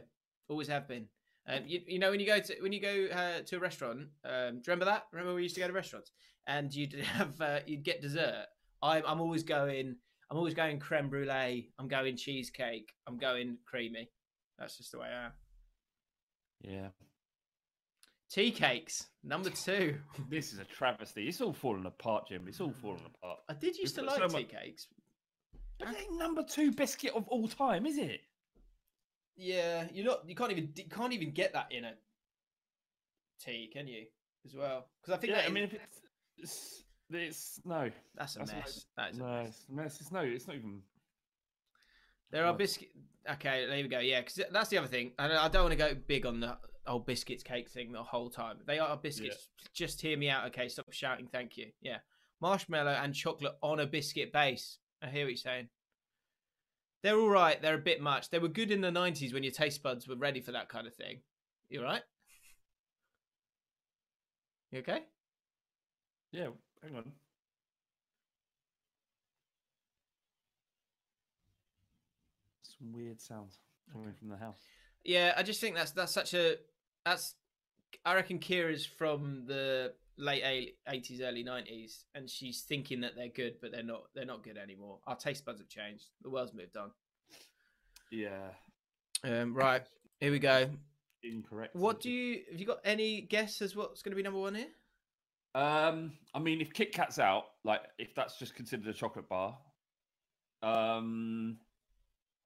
Always 0.50 0.68
have 0.68 0.88
been. 0.88 1.08
Um, 1.48 1.62
you, 1.68 1.82
you 1.86 2.00
know 2.00 2.10
when 2.10 2.20
you 2.20 2.26
go 2.26 2.40
to 2.40 2.56
when 2.62 2.72
you 2.72 2.82
go 2.82 3.08
uh, 3.14 3.42
to 3.46 3.58
a 3.58 3.60
restaurant, 3.60 4.08
um, 4.24 4.54
do 4.54 4.56
you 4.56 4.62
remember 4.68 4.86
that? 4.86 5.04
Remember 5.12 5.36
we 5.36 5.44
used 5.44 5.56
to 5.56 5.62
go 5.62 5.68
to 5.68 5.74
restaurants 5.74 6.12
and 6.48 6.74
you'd 6.74 6.94
have 7.04 7.40
uh, 7.40 7.60
you'd 7.66 7.84
get 7.84 8.02
dessert. 8.02 8.46
I'm 8.82 9.04
I'm 9.06 9.22
always 9.22 9.44
going. 9.44 9.96
I'm 10.32 10.38
always 10.38 10.56
going 10.56 10.80
creme 10.80 11.10
brulee. 11.10 11.70
I'm 11.78 11.88
going 11.88 12.18
cheesecake. 12.18 12.92
I'm 13.08 13.18
going 13.18 13.58
creamy. 13.66 14.10
That's 14.58 14.78
just 14.78 14.92
the 14.92 15.00
way 15.00 15.08
I 15.08 15.26
am. 15.26 15.32
Yeah. 16.62 16.88
Tea 18.31 18.52
cakes 18.52 19.07
number 19.23 19.49
two. 19.49 19.97
This 20.30 20.52
is 20.53 20.60
a 20.60 20.65
travesty. 20.65 21.27
It's 21.27 21.41
all 21.41 21.53
falling 21.53 21.85
apart, 21.85 22.27
Jim. 22.30 22.45
It's 22.47 22.60
all 22.60 22.73
falling 22.81 22.99
mm. 22.99 23.15
apart. 23.15 23.39
I 23.49 23.53
did 23.53 23.77
used 23.77 23.95
to 23.95 24.02
like 24.02 24.18
so 24.18 24.27
tea 24.27 24.34
much- 24.34 24.49
cakes. 24.49 24.88
But 25.77 25.89
it 25.89 25.97
ain't 26.02 26.18
number 26.18 26.41
two 26.43 26.72
biscuit 26.72 27.14
of 27.15 27.27
all 27.27 27.47
time, 27.49 27.85
is 27.85 27.97
it? 27.97 28.22
Yeah, 29.35 29.88
you're 29.93 30.06
not. 30.06 30.27
You 30.27 30.34
can't 30.35 30.52
even. 30.52 30.69
You 30.76 30.85
can't 30.89 31.11
even 31.11 31.31
get 31.31 31.52
that 31.53 31.68
in 31.72 31.84
a 31.84 31.91
tea, 33.43 33.69
can 33.72 33.88
you? 33.88 34.06
As 34.45 34.56
well, 34.56 34.85
because 35.02 35.18
I 35.18 35.18
think 35.18 35.31
Yeah, 35.31 35.41
that 35.41 35.49
I 35.49 35.52
mean, 35.52 35.64
if 35.64 35.73
it's, 35.73 35.99
it's, 36.38 36.84
it's 37.10 37.61
no. 37.65 37.89
that's 38.15 38.35
a 38.35 38.39
that's 38.39 38.52
a 38.52 38.56
mess. 38.56 38.85
That 38.95 39.11
is 39.11 39.18
a 39.18 39.19
No, 39.19 39.26
mess. 39.27 39.47
it's, 39.49 39.65
no, 39.69 39.84
it's, 39.84 40.02
it's 40.02 40.11
no, 40.11 40.19
it's 40.22 40.47
not 40.47 40.56
even. 40.56 40.81
There 42.31 42.45
are 42.45 42.53
biscuit. 42.53 42.89
Okay, 43.30 43.65
there 43.65 43.76
we 43.81 43.88
go. 43.88 43.99
Yeah, 43.99 44.22
because 44.22 44.39
that's 44.52 44.69
the 44.69 44.77
other 44.77 44.88
thing. 44.88 45.11
I 45.19 45.49
don't 45.49 45.64
want 45.64 45.72
to 45.72 45.76
go 45.77 45.95
big 46.07 46.26
on 46.26 46.39
the 46.39 46.57
whole 46.86 46.99
biscuits 46.99 47.44
cake 47.44 47.70
thing 47.70 47.91
the 47.91 48.03
whole 48.03 48.30
time. 48.30 48.57
They 48.66 48.80
are 48.80 48.98
biscuits. 48.98 49.49
Just 49.74 50.02
hear 50.02 50.18
me 50.18 50.30
out. 50.30 50.45
Okay, 50.48 50.68
stop 50.70 50.91
shouting. 50.91 51.28
Thank 51.32 51.57
you. 51.57 51.68
Yeah, 51.82 51.98
marshmallow 52.41 52.98
and 53.02 53.14
chocolate 53.14 53.56
on 53.62 53.80
a 53.80 53.86
biscuit 53.86 54.32
base. 54.32 54.78
I 55.02 55.07
hear 55.07 55.26
what 55.26 55.32
you're 55.32 55.38
saying. 55.38 55.70
They're 57.03 57.20
all 57.20 57.30
right. 57.30 57.62
They're 57.62 57.76
a 57.76 57.80
bit 57.80 58.02
much. 58.02 58.30
They 58.30 58.40
were 58.40 58.48
good 58.48 58.72
in 58.72 58.82
the 58.82 58.90
'90s 58.90 59.34
when 59.34 59.44
your 59.44 59.52
taste 59.52 59.84
buds 59.84 60.07
were 60.07 60.16
ready 60.16 60.41
for 60.41 60.52
that 60.52 60.70
kind 60.70 60.88
of 60.88 60.95
thing. 60.95 61.20
You 61.70 61.80
all 61.80 61.86
right? 61.86 62.03
You 64.72 64.80
okay? 64.80 65.03
Yeah, 66.32 66.48
hang 66.84 66.95
on. 66.95 67.12
Some 72.64 72.91
weird 72.91 73.22
sounds 73.22 73.60
coming 73.91 74.14
from 74.14 74.30
the 74.30 74.38
house. 74.38 74.57
Yeah, 75.03 75.34
I 75.38 75.44
just 75.44 75.62
think 75.62 75.76
that's 75.76 75.91
that's 75.91 76.12
such 76.12 76.34
a 76.34 76.56
that's 77.06 77.36
I 78.03 78.15
reckon 78.15 78.40
Kira's 78.40 78.86
from 78.86 79.45
the 79.48 79.94
late 80.18 80.76
eighties, 80.88 81.22
early 81.22 81.44
nineties, 81.44 82.03
and 82.14 82.30
she's 82.30 82.61
thinking 82.61 83.02
that 83.02 83.15
they're 83.15 83.30
good, 83.30 83.56
but 83.61 83.72
they're 83.72 83.84
not. 83.84 84.03
They're 84.14 84.26
not 84.26 84.44
good 84.44 84.57
anymore. 84.57 84.99
Our 85.07 85.15
taste 85.15 85.45
buds 85.45 85.60
have 85.60 85.69
changed. 85.69 86.06
The 86.22 86.30
world's 86.30 86.53
moved 86.53 86.77
on. 86.77 86.91
Yeah, 88.11 88.49
Um, 89.23 89.53
right 89.53 89.82
here 90.19 90.32
we 90.32 90.40
go. 90.40 90.69
incorrect. 91.23 91.76
What 91.76 91.99
do 92.02 92.11
you 92.11 92.41
have? 92.49 92.60
You 92.60 92.65
got 92.65 92.80
any 92.84 93.22
guess 93.22 93.61
as 93.61 93.76
what's 93.76 94.02
going 94.02 94.11
to 94.11 94.15
be 94.15 94.23
number 94.23 94.40
one 94.40 94.56
here? 94.56 94.68
Um, 95.56 96.14
I 96.34 96.40
mean, 96.40 96.61
if 96.61 96.73
Kit 96.73 96.91
Kat's 96.94 97.18
out, 97.19 97.45
like 97.64 97.82
if 97.98 98.14
that's 98.14 98.38
just 98.38 98.56
considered 98.56 98.88
a 98.88 98.94
chocolate 98.94 99.27
bar, 99.30 99.57
um, 100.61 101.57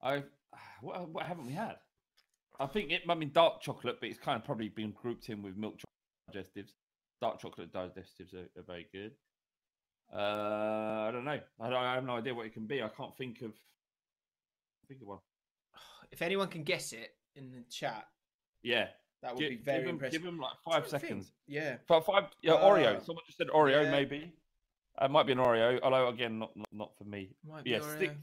I 0.02 0.22
what 0.80 1.08
what 1.08 1.26
haven't 1.26 1.46
we 1.46 1.52
had? 1.52 1.76
I 2.60 2.66
think 2.66 2.90
it. 2.92 3.02
I 3.08 3.14
mean, 3.14 3.30
dark 3.32 3.60
chocolate, 3.62 3.96
but 4.00 4.08
it's 4.10 4.18
kind 4.18 4.36
of 4.38 4.44
probably 4.44 4.68
been 4.68 4.92
grouped 4.92 5.28
in 5.30 5.42
with 5.42 5.56
milk 5.56 5.78
chocolate 5.78 6.46
digestives. 6.46 6.70
Dark 7.20 7.40
chocolate 7.40 7.72
digestives 7.72 8.34
are, 8.34 8.48
are 8.58 8.62
very 8.66 8.86
good. 8.92 9.12
Uh, 10.14 11.06
I 11.06 11.10
don't 11.12 11.24
know. 11.24 11.38
I, 11.60 11.70
don't, 11.70 11.78
I 11.78 11.94
have 11.94 12.04
no 12.04 12.16
idea 12.16 12.34
what 12.34 12.46
it 12.46 12.52
can 12.54 12.66
be. 12.66 12.82
I 12.82 12.88
can't 12.88 13.16
think 13.16 13.42
of 13.42 13.52
think 14.88 15.00
of 15.02 15.08
one. 15.08 15.18
If 16.12 16.22
anyone 16.22 16.48
can 16.48 16.64
guess 16.64 16.92
it 16.92 17.10
in 17.36 17.52
the 17.52 17.62
chat, 17.70 18.04
Yeah, 18.64 18.88
that 19.22 19.34
would 19.34 19.40
Gi- 19.40 19.48
be 19.50 19.56
very 19.56 19.78
give 19.78 19.84
him, 19.88 19.94
impressive. 19.94 20.22
Give 20.22 20.28
him 20.28 20.38
like 20.40 20.54
five 20.64 20.84
to 20.84 20.90
think. 20.90 21.02
seconds. 21.02 21.32
Yeah. 21.46 21.76
Five, 21.86 22.04
five 22.04 22.24
yeah, 22.42 22.54
Uh, 22.54 22.64
Oreo. 22.68 23.04
Someone 23.06 23.22
just 23.26 23.38
said 23.38 23.46
Oreo, 23.48 23.84
yeah. 23.84 23.90
maybe. 23.92 24.32
Uh, 25.00 25.04
it 25.04 25.10
might 25.12 25.26
be 25.26 25.32
an 25.32 25.38
Oreo, 25.38 25.78
although 25.84 26.08
again, 26.08 26.40
not 26.40 26.56
not, 26.56 26.66
not 26.72 26.90
for 26.98 27.04
me. 27.04 27.30
Might 27.48 27.62
be 27.62 27.70
yeah, 27.70 27.80
stick, 27.80 28.10
Oreo. 28.10 28.16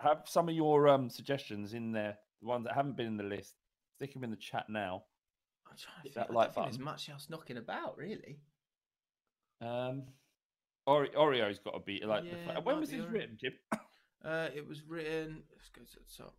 have 0.00 0.22
some 0.26 0.48
of 0.48 0.54
your 0.56 0.88
um 0.88 1.08
suggestions 1.08 1.74
in 1.74 1.92
there. 1.92 2.18
The 2.42 2.48
ones 2.48 2.64
that 2.66 2.74
haven't 2.74 2.96
been 2.96 3.06
in 3.06 3.16
the 3.16 3.22
list, 3.24 3.54
stick 3.98 4.12
them 4.14 4.22
in 4.24 4.30
the 4.30 4.36
chat 4.36 4.66
now. 4.68 5.02
I'm 5.68 5.76
trying 5.76 5.96
to 5.96 6.02
hit 6.04 6.14
think. 6.14 6.26
that 6.28 6.32
I 6.32 6.34
like 6.34 6.54
don't 6.54 6.64
think 6.64 6.66
there's 6.76 6.84
much 6.84 7.08
else 7.08 7.28
knocking 7.28 7.56
about, 7.56 7.96
really. 7.98 8.38
Um, 9.60 10.04
Ore- 10.86 11.08
Oreo's 11.08 11.58
got 11.58 11.72
to 11.74 11.80
be 11.80 12.00
like. 12.04 12.22
the 12.22 12.28
Yeah, 12.30 12.58
it 12.58 12.64
when 12.64 12.76
might 12.76 12.80
was 12.80 12.90
be 12.90 12.96
this 12.98 13.06
Oreo. 13.06 13.12
written, 13.12 13.36
Jim? 13.40 13.52
Uh, 14.24 14.48
it 14.54 14.66
was 14.66 14.82
written. 14.84 15.42
Let's 15.52 15.68
go 15.68 15.82
to 15.82 15.96
the 15.96 16.22
top. 16.24 16.34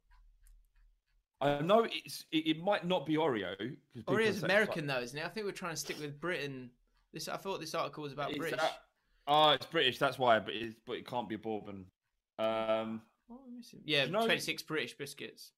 I 1.42 1.62
know 1.62 1.86
it's. 1.90 2.26
It, 2.32 2.48
it 2.48 2.64
might 2.64 2.86
not 2.86 3.06
be 3.06 3.16
Oreo. 3.16 3.56
Oreo's 4.08 4.44
American 4.44 4.88
though, 4.88 5.02
isn't 5.02 5.18
it? 5.18 5.26
I 5.26 5.30
think 5.30 5.46
we're 5.46 5.52
trying 5.52 5.74
to 5.74 5.78
stick 5.80 6.00
with 6.00 6.20
Britain. 6.20 6.70
This 7.14 7.28
I 7.28 7.38
thought 7.38 7.60
this 7.60 7.76
article 7.76 8.04
was 8.04 8.14
about 8.14 8.32
Is 8.32 8.38
British. 8.38 8.60
that- 8.60 8.84
Oh, 9.28 9.52
it's 9.52 9.66
British. 9.68 10.00
That's 10.00 10.18
why, 10.18 10.40
but 10.40 10.54
it's 10.56 10.76
but 10.88 10.94
it 10.94 11.06
can't 11.08 11.30
be 11.30 11.36
bourbon. 11.36 11.86
Um, 12.40 13.02
What 13.28 13.42
am 13.46 13.54
I 13.54 13.58
missing? 13.58 13.82
Yeah, 13.86 14.06
you 14.06 14.12
know- 14.12 14.26
26 14.26 14.64
British 14.64 14.98
biscuits. 14.98 15.52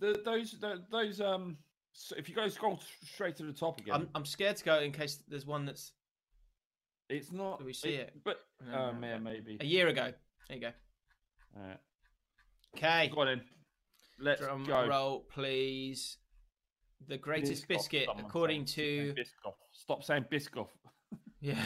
The, 0.00 0.20
those 0.24 0.52
the, 0.60 0.82
those 0.90 1.20
um. 1.20 1.56
So 1.92 2.14
if 2.16 2.28
you 2.28 2.34
go 2.34 2.48
scroll 2.48 2.80
straight 3.04 3.36
to 3.36 3.42
the 3.44 3.52
top 3.52 3.80
again, 3.80 3.94
I'm 3.94 4.08
I'm 4.14 4.24
scared 4.24 4.56
to 4.56 4.64
go 4.64 4.78
in 4.80 4.92
case 4.92 5.22
there's 5.28 5.46
one 5.46 5.64
that's 5.64 5.92
it's 7.08 7.32
not. 7.32 7.58
Do 7.58 7.64
we 7.64 7.72
see 7.72 7.90
it? 7.94 8.14
But 8.24 8.38
No, 8.64 8.72
oh 8.78 8.92
no, 8.92 8.98
man, 8.98 9.24
no. 9.24 9.30
maybe. 9.30 9.58
a 9.60 9.64
year 9.64 9.88
ago. 9.88 10.12
There 10.48 10.56
you 10.56 10.60
go. 10.62 10.70
Alright. 11.58 11.78
Okay. 12.76 13.10
Go 13.12 13.22
on 13.22 13.26
then. 13.26 13.40
Let's 14.20 14.40
Drum 14.40 14.64
go. 14.64 14.86
roll, 14.86 15.20
please. 15.32 16.18
The 17.08 17.16
greatest 17.18 17.64
Biscoff, 17.64 17.68
biscuit, 17.68 18.08
according 18.18 18.66
saying. 18.66 19.14
to 19.14 19.20
Biscoff. 19.20 19.54
Stop 19.72 20.04
saying 20.04 20.26
Biscoff. 20.30 20.68
yeah, 21.40 21.56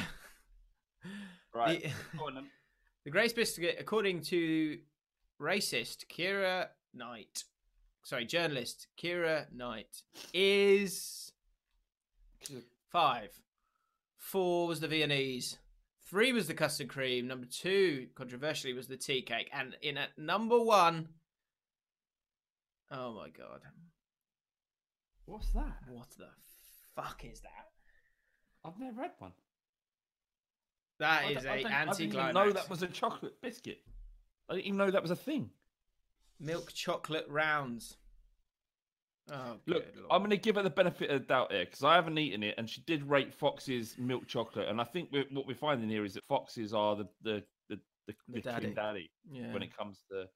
Right. 1.55 1.83
The- 1.83 2.19
Go 2.19 2.27
on 2.29 2.35
then. 2.37 2.47
the 3.05 3.11
greatest 3.11 3.37
biscuit, 3.37 3.77
according 3.81 4.23
to 4.23 4.79
racist 5.43 6.05
Kira 6.11 6.69
Knight, 6.95 7.45
sorry, 8.05 8.27
journalist 8.27 8.87
Kira 9.03 9.47
Knight, 9.53 10.03
is 10.33 11.33
five. 12.93 13.31
Four 14.17 14.69
was 14.69 14.81
the 14.81 14.89
Viennese. 14.89 15.59
Three 16.09 16.33
was 16.33 16.47
the 16.47 16.55
custard 16.55 16.89
cream. 16.89 17.27
Number 17.27 17.47
two, 17.47 18.07
controversially, 18.15 18.73
was 18.73 18.87
the 18.87 18.97
tea 18.97 19.23
cake. 19.23 19.51
And 19.53 19.77
in 19.83 19.97
at 19.99 20.17
number 20.17 20.61
one, 20.61 21.09
oh 22.93 23.15
my 23.15 23.31
god, 23.31 23.63
What's 25.27 25.49
that? 25.53 25.73
what 25.89 26.11
the 26.19 26.29
fuck 26.95 27.25
is 27.25 27.41
that? 27.41 27.69
I've 28.65 28.79
never 28.79 29.03
had 29.03 29.13
one. 29.19 29.33
That 31.01 31.25
I 31.25 31.31
is 31.31 31.45
a 31.45 31.51
I 31.51 31.57
didn't 31.87 32.01
even 32.01 32.35
know 32.35 32.53
that 32.53 32.71
was 32.71 32.83
a 32.83 32.87
chocolate 32.87 33.41
biscuit. 33.43 33.81
I 34.49 34.55
didn't 34.55 34.67
even 34.67 34.79
know 34.79 34.91
that 34.91 35.03
was 35.03 35.11
a 35.11 35.17
thing. 35.17 35.51
Milk 36.41 36.73
chocolate 36.73 37.27
rounds. 37.29 37.97
Oh, 39.33 39.57
Look. 39.67 39.87
I'm 40.11 40.21
going 40.21 40.31
to 40.31 40.37
give 40.37 40.57
her 40.57 40.63
the 40.63 40.69
benefit 40.71 41.11
of 41.11 41.23
the 41.23 41.27
doubt 41.27 41.51
here 41.53 41.65
because 41.65 41.83
I 41.83 41.95
haven't 41.95 42.19
eaten 42.19 42.43
it, 42.43 42.57
and 42.59 42.69
she 42.69 42.83
did 42.83 43.09
rate 43.09 43.33
Fox's 43.33 43.97
milk 43.99 44.27
chocolate, 44.27 44.69
and 44.69 44.81
I 44.81 44.85
think 44.85 45.09
we 45.13 45.25
what 45.31 45.47
we're 45.47 45.55
finding 45.55 45.89
here 45.89 46.05
is 46.05 46.15
that 46.15 46.25
Foxes 46.27 46.75
are 46.75 46.95
the 46.97 47.09
the 47.23 47.43
the, 47.71 47.79
the, 48.07 48.15
The 48.29 48.41
daddy. 48.43 48.67
king 48.67 48.75
daddy 48.75 49.11
yeah. 49.33 49.53
when 49.53 49.63
it 49.63 49.75
comes 49.75 50.05
to 50.11 50.27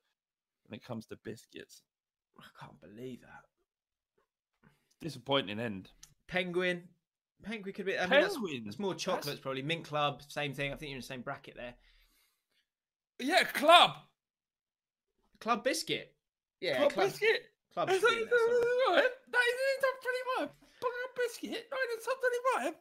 when 0.66 0.78
it 0.78 0.84
comes 0.84 1.06
to 1.08 1.18
biscuits. 1.22 1.82
I 2.38 2.44
can't 2.58 2.80
believe 2.80 3.20
that. 3.20 3.44
Disappointing 5.02 5.60
end. 5.60 5.90
Penguin. 6.28 6.82
Penguin 7.42 7.74
could 7.74 7.86
be. 7.86 7.96
I 7.98 8.02
mean, 8.06 8.20
that's, 8.22 8.34
Penguin? 8.34 8.62
that's 8.64 8.78
more 8.78 8.92
That's- 8.94 9.04
chocolates, 9.04 9.40
probably. 9.40 9.62
Mint 9.62 9.84
Club, 9.84 10.22
same 10.28 10.54
thing. 10.54 10.72
I 10.72 10.76
think 10.76 10.90
you're 10.90 10.96
in 10.96 11.00
the 11.02 11.06
same 11.06 11.20
bracket 11.20 11.56
there. 11.56 11.74
Yeah, 13.20 13.44
club. 13.44 13.92
Club 15.40 15.64
biscuit. 15.64 16.14
Yeah, 16.60 16.78
club, 16.78 16.92
club, 16.92 17.06
biscuit. 17.10 17.42
Club 17.72 17.90
Is 17.90 18.00
should 18.00 18.02
that, 18.04 18.08
be 18.10 18.16
in 18.16 18.22
is 18.22 18.28
there 18.30 18.38
somewhere. 18.38 19.02
that? 19.02 19.12
That 19.30 19.46
is 19.48 19.58
in 19.62 19.80
top 19.80 19.96
25. 20.36 20.56
Club 20.80 20.92
biscuit. 21.16 21.66
No, 21.70 21.76
in 21.78 21.98
the 21.98 22.04
top 22.04 22.18
25. 22.64 22.74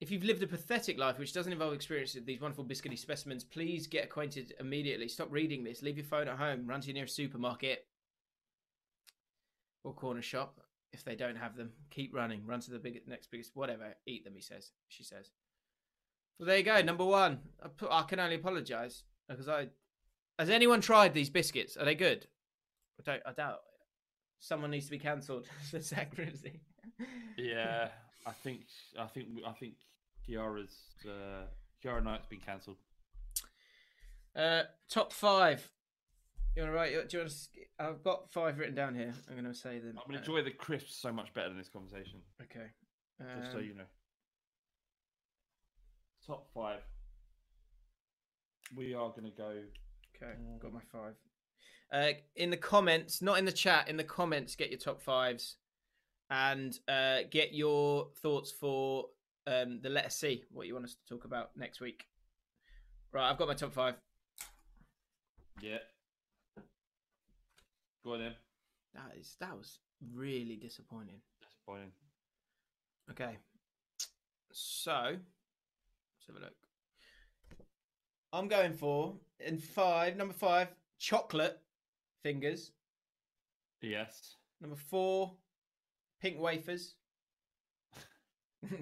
If 0.00 0.10
you've 0.10 0.24
lived 0.24 0.42
a 0.42 0.46
pathetic 0.46 0.98
life 0.98 1.18
which 1.18 1.32
doesn't 1.32 1.52
involve 1.52 1.72
experience 1.72 2.14
of 2.16 2.26
these 2.26 2.40
wonderful 2.40 2.64
biscuity 2.64 2.98
specimens, 2.98 3.44
please 3.44 3.86
get 3.86 4.04
acquainted 4.04 4.52
immediately. 4.60 5.08
Stop 5.08 5.28
reading 5.30 5.64
this. 5.64 5.82
Leave 5.82 5.96
your 5.96 6.04
phone 6.04 6.28
at 6.28 6.36
home. 6.36 6.66
Run 6.66 6.80
to 6.82 6.88
your 6.88 6.94
nearest 6.94 7.16
supermarket 7.16 7.86
or 9.84 9.94
corner 9.94 10.20
shop 10.22 10.60
if 10.92 11.02
they 11.02 11.16
don't 11.16 11.36
have 11.36 11.56
them. 11.56 11.70
Keep 11.90 12.14
running. 12.14 12.44
Run 12.44 12.60
to 12.60 12.70
the 12.70 12.78
big, 12.78 13.00
next 13.08 13.30
biggest, 13.30 13.52
whatever. 13.54 13.94
Eat 14.06 14.24
them, 14.24 14.34
he 14.34 14.42
says. 14.42 14.70
She 14.88 15.02
says. 15.02 15.30
Well, 16.38 16.46
there 16.46 16.58
you 16.58 16.62
go. 16.62 16.80
Number 16.82 17.04
one. 17.04 17.38
I, 17.62 17.68
put, 17.68 17.90
I 17.90 18.02
can 18.02 18.20
only 18.20 18.36
apologise 18.36 19.04
because 19.28 19.48
I. 19.48 19.68
Has 20.38 20.50
anyone 20.50 20.80
tried 20.80 21.14
these 21.14 21.30
biscuits? 21.30 21.76
Are 21.76 21.84
they 21.84 21.94
good? 21.94 22.26
I 23.00 23.10
don't. 23.10 23.22
I 23.26 23.32
doubt. 23.32 23.60
Someone 24.38 24.70
needs 24.70 24.84
to 24.86 24.90
be 24.90 24.98
cancelled 24.98 25.46
for 25.70 25.80
sacrilege. 25.80 26.60
Yeah, 27.38 27.88
I 28.26 28.32
think 28.32 28.60
I 28.98 29.06
think 29.06 29.28
I 29.46 29.52
think 29.52 29.74
Kiara's 30.28 30.76
uh, 31.06 31.46
Kiara 31.82 32.02
Knight's 32.02 32.26
been 32.26 32.40
cancelled. 32.40 32.76
Uh, 34.34 34.64
top 34.90 35.12
five. 35.12 35.70
You 36.54 36.62
want 36.62 36.72
to 36.72 36.76
write? 36.76 37.08
Do 37.08 37.16
you 37.16 37.22
want 37.22 37.30
to? 37.32 37.38
I've 37.78 38.02
got 38.02 38.30
five 38.30 38.58
written 38.58 38.74
down 38.74 38.94
here. 38.94 39.12
I'm 39.28 39.34
going 39.34 39.46
to 39.52 39.58
say 39.58 39.78
them. 39.78 39.98
I'm 39.98 40.04
gonna 40.06 40.18
Uh, 40.18 40.20
enjoy 40.20 40.42
the 40.42 40.50
crisps 40.50 40.94
so 40.96 41.12
much 41.12 41.32
better 41.34 41.48
than 41.48 41.58
this 41.58 41.68
conversation. 41.68 42.20
Okay. 42.42 42.66
Just 43.40 43.52
so 43.52 43.58
Um, 43.58 43.64
you 43.64 43.74
know. 43.74 43.84
Top 46.26 46.46
five. 46.52 46.80
We 48.74 48.94
are 48.94 49.10
gonna 49.14 49.30
go. 49.30 49.62
Okay, 50.22 50.32
got 50.60 50.72
my 50.72 50.80
five. 50.92 51.14
Uh, 51.92 52.18
in 52.34 52.50
the 52.50 52.56
comments, 52.56 53.22
not 53.22 53.38
in 53.38 53.44
the 53.44 53.52
chat, 53.52 53.88
in 53.88 53.96
the 53.96 54.04
comments, 54.04 54.56
get 54.56 54.70
your 54.70 54.78
top 54.78 55.00
fives, 55.00 55.56
and 56.30 56.78
uh, 56.88 57.18
get 57.30 57.54
your 57.54 58.08
thoughts 58.22 58.50
for 58.50 59.06
um, 59.46 59.80
the 59.82 59.88
letter 59.88 60.10
C. 60.10 60.42
What 60.50 60.66
you 60.66 60.74
want 60.74 60.86
us 60.86 60.94
to 60.94 61.14
talk 61.14 61.24
about 61.24 61.50
next 61.56 61.80
week? 61.80 62.06
Right, 63.12 63.30
I've 63.30 63.38
got 63.38 63.48
my 63.48 63.54
top 63.54 63.72
five. 63.72 63.94
Yeah. 65.60 65.78
Go 68.04 68.14
on 68.14 68.20
then. 68.20 68.34
That 68.94 69.16
is 69.18 69.36
that 69.40 69.56
was 69.56 69.78
really 70.14 70.56
disappointing. 70.56 71.20
Disappointing. 71.40 71.92
Okay. 73.10 73.36
So, 74.52 74.92
let's 74.92 76.26
have 76.26 76.36
a 76.36 76.40
look. 76.40 76.65
I'm 78.36 78.48
going 78.48 78.74
for 78.74 79.14
in 79.40 79.56
five, 79.56 80.14
number 80.14 80.34
five, 80.34 80.68
chocolate 80.98 81.58
fingers. 82.22 82.72
Yes. 83.80 84.34
Number 84.60 84.76
four, 84.76 85.32
pink 86.20 86.38
wafers. 86.38 86.96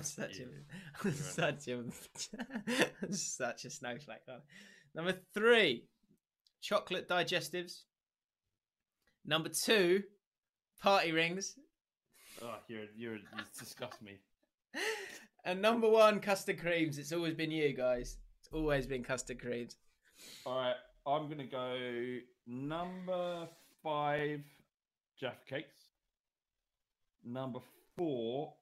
Such 0.00 0.40
a, 0.40 1.10
such 1.12 1.68
a, 1.68 1.82
such 3.10 3.64
a 3.64 3.70
snowflake. 3.70 4.20
Number 4.94 5.18
three, 5.34 5.84
chocolate 6.62 7.08
digestives. 7.08 7.80
Number 9.26 9.50
two, 9.50 10.04
party 10.80 11.12
rings. 11.12 11.56
Oh, 12.40 12.54
you're 12.68 12.84
you're 12.96 13.16
you 13.16 13.22
disgust 13.58 14.00
me. 14.00 14.18
And 15.44 15.60
number 15.60 15.88
one, 15.88 16.20
custard 16.20 16.60
creams. 16.60 16.96
It's 16.96 17.12
always 17.12 17.34
been 17.34 17.50
you 17.50 17.74
guys. 17.74 18.18
Always 18.54 18.86
been 18.86 19.02
custard 19.02 19.40
creams. 19.40 19.76
All 20.46 20.56
right, 20.56 20.76
I'm 21.04 21.28
gonna 21.28 21.44
go 21.44 22.18
number 22.46 23.48
five, 23.82 24.44
Jaffa 25.20 25.44
cakes. 25.44 25.88
Number 27.24 27.58
four, 27.96 28.54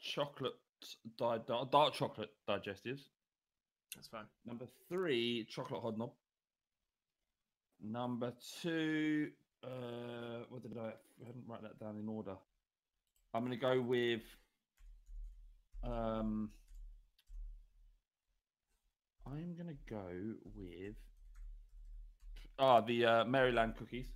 chocolate 0.00 0.54
di- 1.16 1.38
dark, 1.46 1.70
dark 1.70 1.94
chocolate 1.94 2.30
digestives. 2.48 3.02
That's 3.94 4.08
fine. 4.08 4.24
Number 4.44 4.66
three, 4.88 5.46
chocolate 5.48 5.82
hobnob. 5.82 6.10
Number 7.80 8.32
two, 8.60 9.30
uh, 9.62 10.46
what 10.48 10.62
did 10.62 10.76
I? 10.76 10.88
I 11.22 11.26
didn't 11.26 11.44
write 11.46 11.62
that 11.62 11.78
down 11.78 11.96
in 11.96 12.08
order. 12.08 12.34
I'm 13.32 13.44
gonna 13.44 13.56
go 13.56 13.80
with 13.80 14.22
um. 15.84 16.50
I'm 19.30 19.54
gonna 19.56 19.72
go 19.88 20.34
with 20.56 20.94
ah 22.58 22.80
the 22.80 23.04
uh, 23.04 23.24
Maryland 23.24 23.74
cookies. 23.76 24.06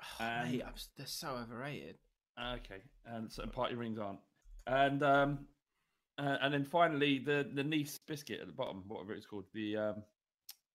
Oh, 0.00 0.24
And- 0.24 0.52
mate, 0.52 0.62
I'm, 0.66 0.74
they're 0.96 1.06
so 1.06 1.36
overrated. 1.36 1.96
Okay, 2.40 2.82
and 3.06 3.30
so 3.30 3.46
party 3.46 3.74
rings 3.74 3.98
aren't. 3.98 4.20
And 4.66 5.02
um, 5.02 5.46
uh, 6.18 6.38
and 6.40 6.52
then 6.54 6.64
finally 6.64 7.18
the 7.18 7.48
the 7.54 7.62
Nice 7.64 7.98
biscuit 7.98 8.40
at 8.40 8.46
the 8.46 8.52
bottom, 8.52 8.84
whatever 8.86 9.12
it's 9.12 9.26
called, 9.26 9.44
the 9.52 9.76
um, 9.76 10.02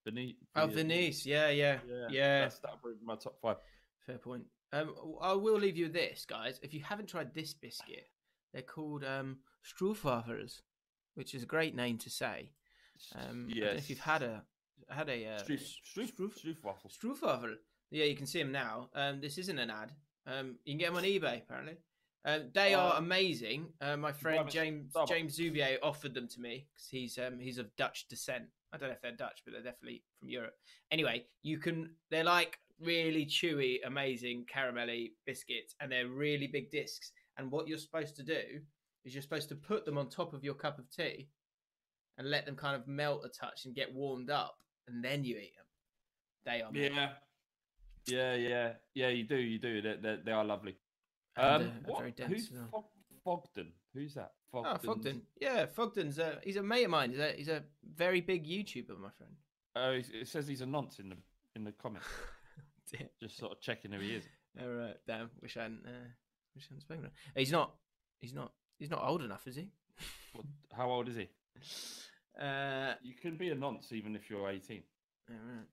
the 0.04 0.12
Nice. 0.12 0.34
Oh, 0.56 0.66
Venice. 0.66 1.26
Yeah, 1.26 1.48
yeah, 1.50 1.78
Yeah, 1.88 2.06
yeah. 2.10 2.40
That's 2.42 2.60
that 2.60 2.72
would 2.84 3.00
be 3.00 3.04
my 3.06 3.16
top 3.16 3.40
five. 3.40 3.56
Fair 4.06 4.18
point. 4.18 4.44
Um, 4.72 4.94
I 5.20 5.32
will 5.32 5.58
leave 5.58 5.76
you 5.76 5.86
with 5.86 5.94
this, 5.94 6.26
guys. 6.26 6.60
If 6.62 6.74
you 6.74 6.82
haven't 6.82 7.08
tried 7.08 7.34
this 7.34 7.54
biscuit, 7.54 8.08
they're 8.52 8.62
called 8.62 9.02
um, 9.04 9.38
which 11.14 11.34
is 11.34 11.42
a 11.42 11.46
great 11.46 11.74
name 11.74 11.98
to 11.98 12.10
say. 12.10 12.50
Um, 13.14 13.48
I 13.50 13.58
if 13.76 13.90
you've 13.90 13.98
had 14.00 14.22
a 14.22 14.42
had 14.88 15.08
a 15.08 15.26
uh, 15.26 15.38
Stroof, 15.42 15.60
s- 15.60 15.76
stroof, 15.94 16.14
Stroof- 16.14 16.38
stroof 16.44 16.62
waffles. 16.64 16.96
Stroopwafel. 17.02 17.54
Yeah, 17.90 18.04
you 18.04 18.16
can 18.16 18.26
see 18.26 18.38
them 18.42 18.52
now. 18.52 18.88
Um, 18.94 19.20
this 19.20 19.38
isn't 19.38 19.58
an 19.58 19.70
ad. 19.70 19.92
Um, 20.26 20.56
you 20.64 20.72
can 20.74 20.78
get 20.78 20.86
them 20.88 20.96
on 20.96 21.04
eBay 21.04 21.42
apparently. 21.42 21.76
Um, 22.24 22.50
they 22.52 22.74
are 22.74 22.94
Uh, 22.94 22.98
amazing. 22.98 23.72
Uh, 23.80 23.96
my 23.96 24.12
friend 24.12 24.48
James 24.50 24.92
Starbucks. 24.92 25.08
James 25.08 25.38
Zubier 25.38 25.78
offered 25.82 26.14
them 26.14 26.28
to 26.28 26.40
me 26.40 26.66
because 26.74 26.88
he's 26.88 27.18
um, 27.18 27.38
he's 27.38 27.58
of 27.58 27.74
Dutch 27.76 28.08
descent. 28.08 28.44
I 28.72 28.76
don't 28.76 28.88
know 28.90 28.94
if 28.94 29.00
they're 29.00 29.12
Dutch, 29.12 29.40
but 29.44 29.52
they're 29.52 29.62
definitely 29.62 30.02
from 30.18 30.28
Europe. 30.28 30.54
Anyway, 30.90 31.24
you 31.42 31.58
can. 31.58 31.94
They're 32.10 32.24
like 32.24 32.58
really 32.80 33.24
chewy, 33.26 33.78
amazing 33.86 34.44
caramelly 34.54 35.12
biscuits, 35.26 35.74
and 35.80 35.90
they're 35.90 36.08
really 36.08 36.46
big 36.46 36.70
discs. 36.70 37.12
And 37.38 37.50
what 37.50 37.66
you're 37.68 37.78
supposed 37.78 38.14
to 38.16 38.22
do 38.22 38.60
is 39.04 39.14
you're 39.14 39.22
supposed 39.22 39.48
to 39.48 39.54
put 39.56 39.84
them 39.86 39.96
on 39.96 40.10
top 40.10 40.34
of 40.34 40.44
your 40.44 40.54
cup 40.54 40.78
of 40.78 40.90
tea 40.90 41.28
and 42.18 42.30
let 42.30 42.44
them 42.44 42.56
kind 42.56 42.76
of 42.76 42.86
melt 42.86 43.24
a 43.24 43.28
touch 43.28 43.64
and 43.64 43.74
get 43.74 43.94
warmed 43.94 44.28
up, 44.30 44.58
and 44.86 45.02
then 45.02 45.24
you 45.24 45.36
eat 45.36 45.54
them. 45.56 45.64
They 46.44 46.62
are 46.62 46.70
Yeah, 46.72 47.14
yeah, 48.06 48.34
yeah, 48.34 48.72
yeah. 48.94 49.08
You 49.08 49.24
do, 49.24 49.36
you 49.36 49.58
do. 49.58 49.80
They 49.80 49.96
they, 49.96 50.18
they 50.24 50.32
are 50.32 50.44
lovely. 50.44 50.76
And, 51.36 51.62
Um, 51.62 51.68
uh, 51.68 51.90
what, 51.90 51.98
very 52.00 52.14
who's. 52.28 52.50
Fog, 52.70 52.84
Fogden? 53.24 53.72
Who's 53.94 54.14
that? 54.14 54.32
Oh, 54.52 54.76
Fogden. 54.78 55.22
Yeah, 55.40 55.66
Fogden's 55.66 56.18
a, 56.18 56.40
he's 56.42 56.56
a 56.56 56.62
mate 56.62 56.84
of 56.84 56.90
mine. 56.90 57.10
He's 57.10 57.18
a, 57.18 57.32
he's 57.32 57.48
a 57.48 57.62
very 57.96 58.20
big 58.20 58.46
YouTuber, 58.46 58.98
my 58.98 59.10
friend. 59.10 59.32
Oh, 59.76 59.90
it 59.90 60.06
it 60.12 60.28
says 60.28 60.48
he's 60.48 60.62
a 60.62 60.66
nonce 60.66 60.98
in 60.98 61.10
the 61.10 61.16
in 61.54 61.64
the 61.64 61.72
comments. 61.72 62.06
Just 63.20 63.36
sort 63.36 63.52
of 63.52 63.60
checking 63.60 63.92
who 63.92 64.00
he 64.00 64.14
is. 64.14 64.24
All 64.60 64.68
right, 64.68 64.96
damn. 65.06 65.30
Wish 65.42 65.56
I 65.56 65.62
hadn't. 65.64 65.82
Uh, 65.84 66.08
wish 66.54 66.64
I 66.64 66.68
hadn't 66.70 66.80
spoken. 66.80 67.02
to 67.02 67.08
him. 67.08 67.14
He's 67.36 67.52
not. 67.52 67.74
He's 68.20 68.32
not. 68.34 68.52
He's 68.78 68.90
not 68.90 69.02
old 69.04 69.22
enough, 69.22 69.46
is 69.46 69.56
he? 69.56 69.68
What, 70.32 70.46
how 70.72 70.90
old 70.90 71.08
is 71.08 71.16
he? 71.16 71.28
Uh, 72.38 72.94
You 73.02 73.14
can 73.14 73.36
be 73.36 73.50
a 73.50 73.54
nonce 73.54 73.92
even 73.92 74.14
if 74.14 74.30
you're 74.30 74.48
18. 74.48 74.82
all 75.30 75.36
right. 75.36 75.66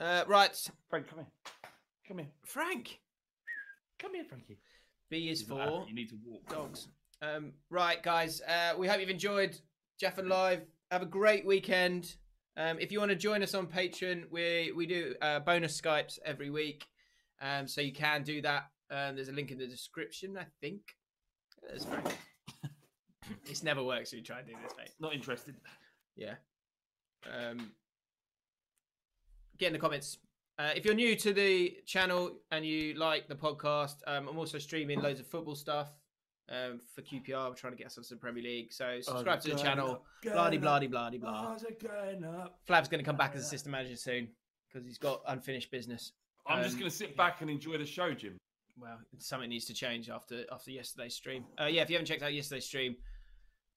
Uh, 0.00 0.24
right, 0.28 0.70
Frank, 0.88 1.08
come 1.08 1.18
here. 1.20 1.28
Come 2.06 2.18
here. 2.18 2.28
Frank. 2.44 3.00
Come 3.98 4.14
here, 4.14 4.24
Frankie. 4.24 4.58
B 5.10 5.28
is 5.28 5.42
for 5.42 5.84
You 5.88 5.94
need 5.94 6.08
to 6.10 6.18
walk. 6.24 6.48
dogs. 6.48 6.88
Um, 7.20 7.52
right, 7.70 8.00
guys. 8.02 8.40
Uh, 8.42 8.74
we 8.78 8.86
hope 8.86 9.00
you've 9.00 9.10
enjoyed 9.10 9.58
Jeff 9.98 10.18
and 10.18 10.28
Live. 10.28 10.62
Have 10.92 11.02
a 11.02 11.06
great 11.06 11.44
weekend. 11.44 12.14
Um, 12.56 12.78
if 12.78 12.92
you 12.92 12.98
want 13.00 13.10
to 13.10 13.16
join 13.16 13.42
us 13.42 13.54
on 13.54 13.66
Patreon, 13.66 14.30
we 14.30 14.72
we 14.74 14.86
do 14.86 15.14
uh, 15.20 15.40
bonus 15.40 15.80
Skypes 15.80 16.18
every 16.24 16.50
week, 16.50 16.86
um, 17.40 17.66
so 17.66 17.80
you 17.80 17.92
can 17.92 18.22
do 18.22 18.40
that. 18.42 18.64
Um, 18.90 19.16
there's 19.16 19.28
a 19.28 19.32
link 19.32 19.50
in 19.50 19.58
the 19.58 19.66
description, 19.66 20.36
I 20.38 20.46
think. 20.60 20.80
There's 21.68 21.84
Frank. 21.84 22.06
This 23.48 23.62
never 23.62 23.82
works 23.82 24.12
when 24.12 24.18
you 24.20 24.24
try 24.24 24.38
and 24.38 24.46
do 24.46 24.54
this, 24.62 24.72
mate. 24.76 24.90
Not 25.00 25.14
interested. 25.14 25.54
Yeah. 26.16 26.34
Um, 27.32 27.72
get 29.58 29.68
in 29.68 29.72
the 29.72 29.78
comments. 29.78 30.18
Uh, 30.58 30.70
if 30.74 30.84
you're 30.84 30.94
new 30.94 31.14
to 31.16 31.32
the 31.32 31.76
channel 31.86 32.32
and 32.50 32.64
you 32.66 32.94
like 32.94 33.28
the 33.28 33.34
podcast, 33.34 33.96
um, 34.06 34.28
I'm 34.28 34.38
also 34.38 34.58
streaming 34.58 35.00
loads 35.00 35.20
of 35.20 35.26
football 35.26 35.54
stuff 35.54 35.88
um, 36.50 36.80
for 36.94 37.02
QPR. 37.02 37.48
We're 37.48 37.54
trying 37.54 37.72
to 37.74 37.76
get 37.76 37.84
ourselves 37.86 38.08
to 38.08 38.14
the 38.14 38.20
Premier 38.20 38.42
League. 38.42 38.72
So 38.72 39.00
subscribe 39.00 39.40
to 39.42 39.50
the 39.50 39.56
channel. 39.56 40.02
Blah 40.22 40.50
blah 40.50 40.58
blah 40.58 40.80
blah 40.80 41.10
blah. 41.10 41.56
Flav's 42.66 42.88
going 42.88 42.98
to 43.00 43.04
come 43.04 43.16
back 43.16 43.34
as 43.34 43.42
assistant 43.42 43.72
manager 43.72 43.96
soon 43.96 44.28
because 44.68 44.84
he's 44.86 44.98
got 44.98 45.22
unfinished 45.28 45.70
business. 45.70 46.12
I'm 46.46 46.62
just 46.62 46.74
Um, 46.74 46.80
going 46.80 46.90
to 46.90 46.96
sit 46.96 47.16
back 47.16 47.40
and 47.40 47.50
enjoy 47.50 47.78
the 47.78 47.86
show, 47.86 48.12
Jim. 48.12 48.36
well, 48.80 48.98
something 49.18 49.48
needs 49.50 49.66
to 49.66 49.74
change 49.74 50.08
after 50.10 50.44
after 50.50 50.70
yesterday's 50.72 51.14
stream. 51.14 51.44
Uh, 51.60 51.66
yeah, 51.66 51.82
if 51.82 51.90
you 51.90 51.94
haven't 51.96 52.06
checked 52.06 52.22
out 52.22 52.32
yesterday's 52.34 52.64
stream, 52.66 52.96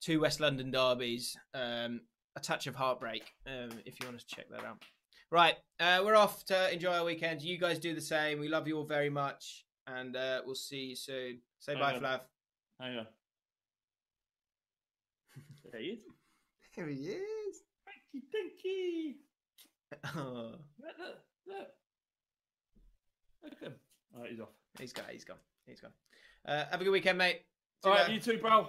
two 0.02 0.20
West 0.20 0.40
London 0.40 0.70
derbies, 0.70 1.36
um, 1.54 2.00
a 2.36 2.40
touch 2.40 2.66
of 2.66 2.74
heartbreak. 2.74 3.22
Um, 3.46 3.70
if 3.86 3.98
you 4.00 4.06
want 4.06 4.18
to 4.18 4.26
check 4.26 4.46
that 4.50 4.64
out. 4.64 4.82
Right, 5.30 5.54
uh, 5.80 6.02
we're 6.04 6.16
off 6.16 6.44
to 6.46 6.70
enjoy 6.72 6.90
our 6.92 7.04
weekend. 7.04 7.40
You 7.40 7.56
guys 7.58 7.78
do 7.78 7.94
the 7.94 8.00
same. 8.02 8.38
We 8.38 8.48
love 8.48 8.68
you 8.68 8.76
all 8.76 8.84
very 8.84 9.08
much, 9.08 9.64
and 9.86 10.14
uh, 10.14 10.42
we'll 10.44 10.54
see 10.54 10.88
you 10.90 10.96
soon. 10.96 11.38
Say 11.58 11.74
bye, 11.74 11.92
Hang 11.92 11.96
on. 11.96 12.02
Flav. 12.02 12.20
Hang 12.80 12.98
on. 12.98 13.06
There 15.70 15.80
he 15.80 15.86
is. 15.88 16.00
Here 16.72 16.86
he 16.86 16.94
is. 16.96 17.62
Frankie, 17.82 18.26
Dinky. 18.30 19.16
Oh, 20.16 20.52
Look, 20.80 20.98
look, 20.98 21.18
look. 21.46 21.68
Look 23.44 23.52
at 23.60 23.68
him. 23.68 23.74
All 24.14 24.22
right, 24.22 24.30
he's 24.30 24.40
off. 24.40 24.48
he's 24.78 24.92
gone. 24.92 25.04
He's 25.10 25.24
gone. 25.24 25.36
He's 25.66 25.80
gone. 25.80 25.92
Uh, 26.46 26.64
have 26.70 26.80
a 26.80 26.84
good 26.84 26.90
weekend, 26.92 27.18
mate. 27.18 27.42
See 27.82 27.88
All 27.90 27.94
you 27.94 27.98
right, 28.00 28.08
later. 28.10 28.14
you 28.14 28.20
too, 28.36 28.38
bro. 28.42 28.68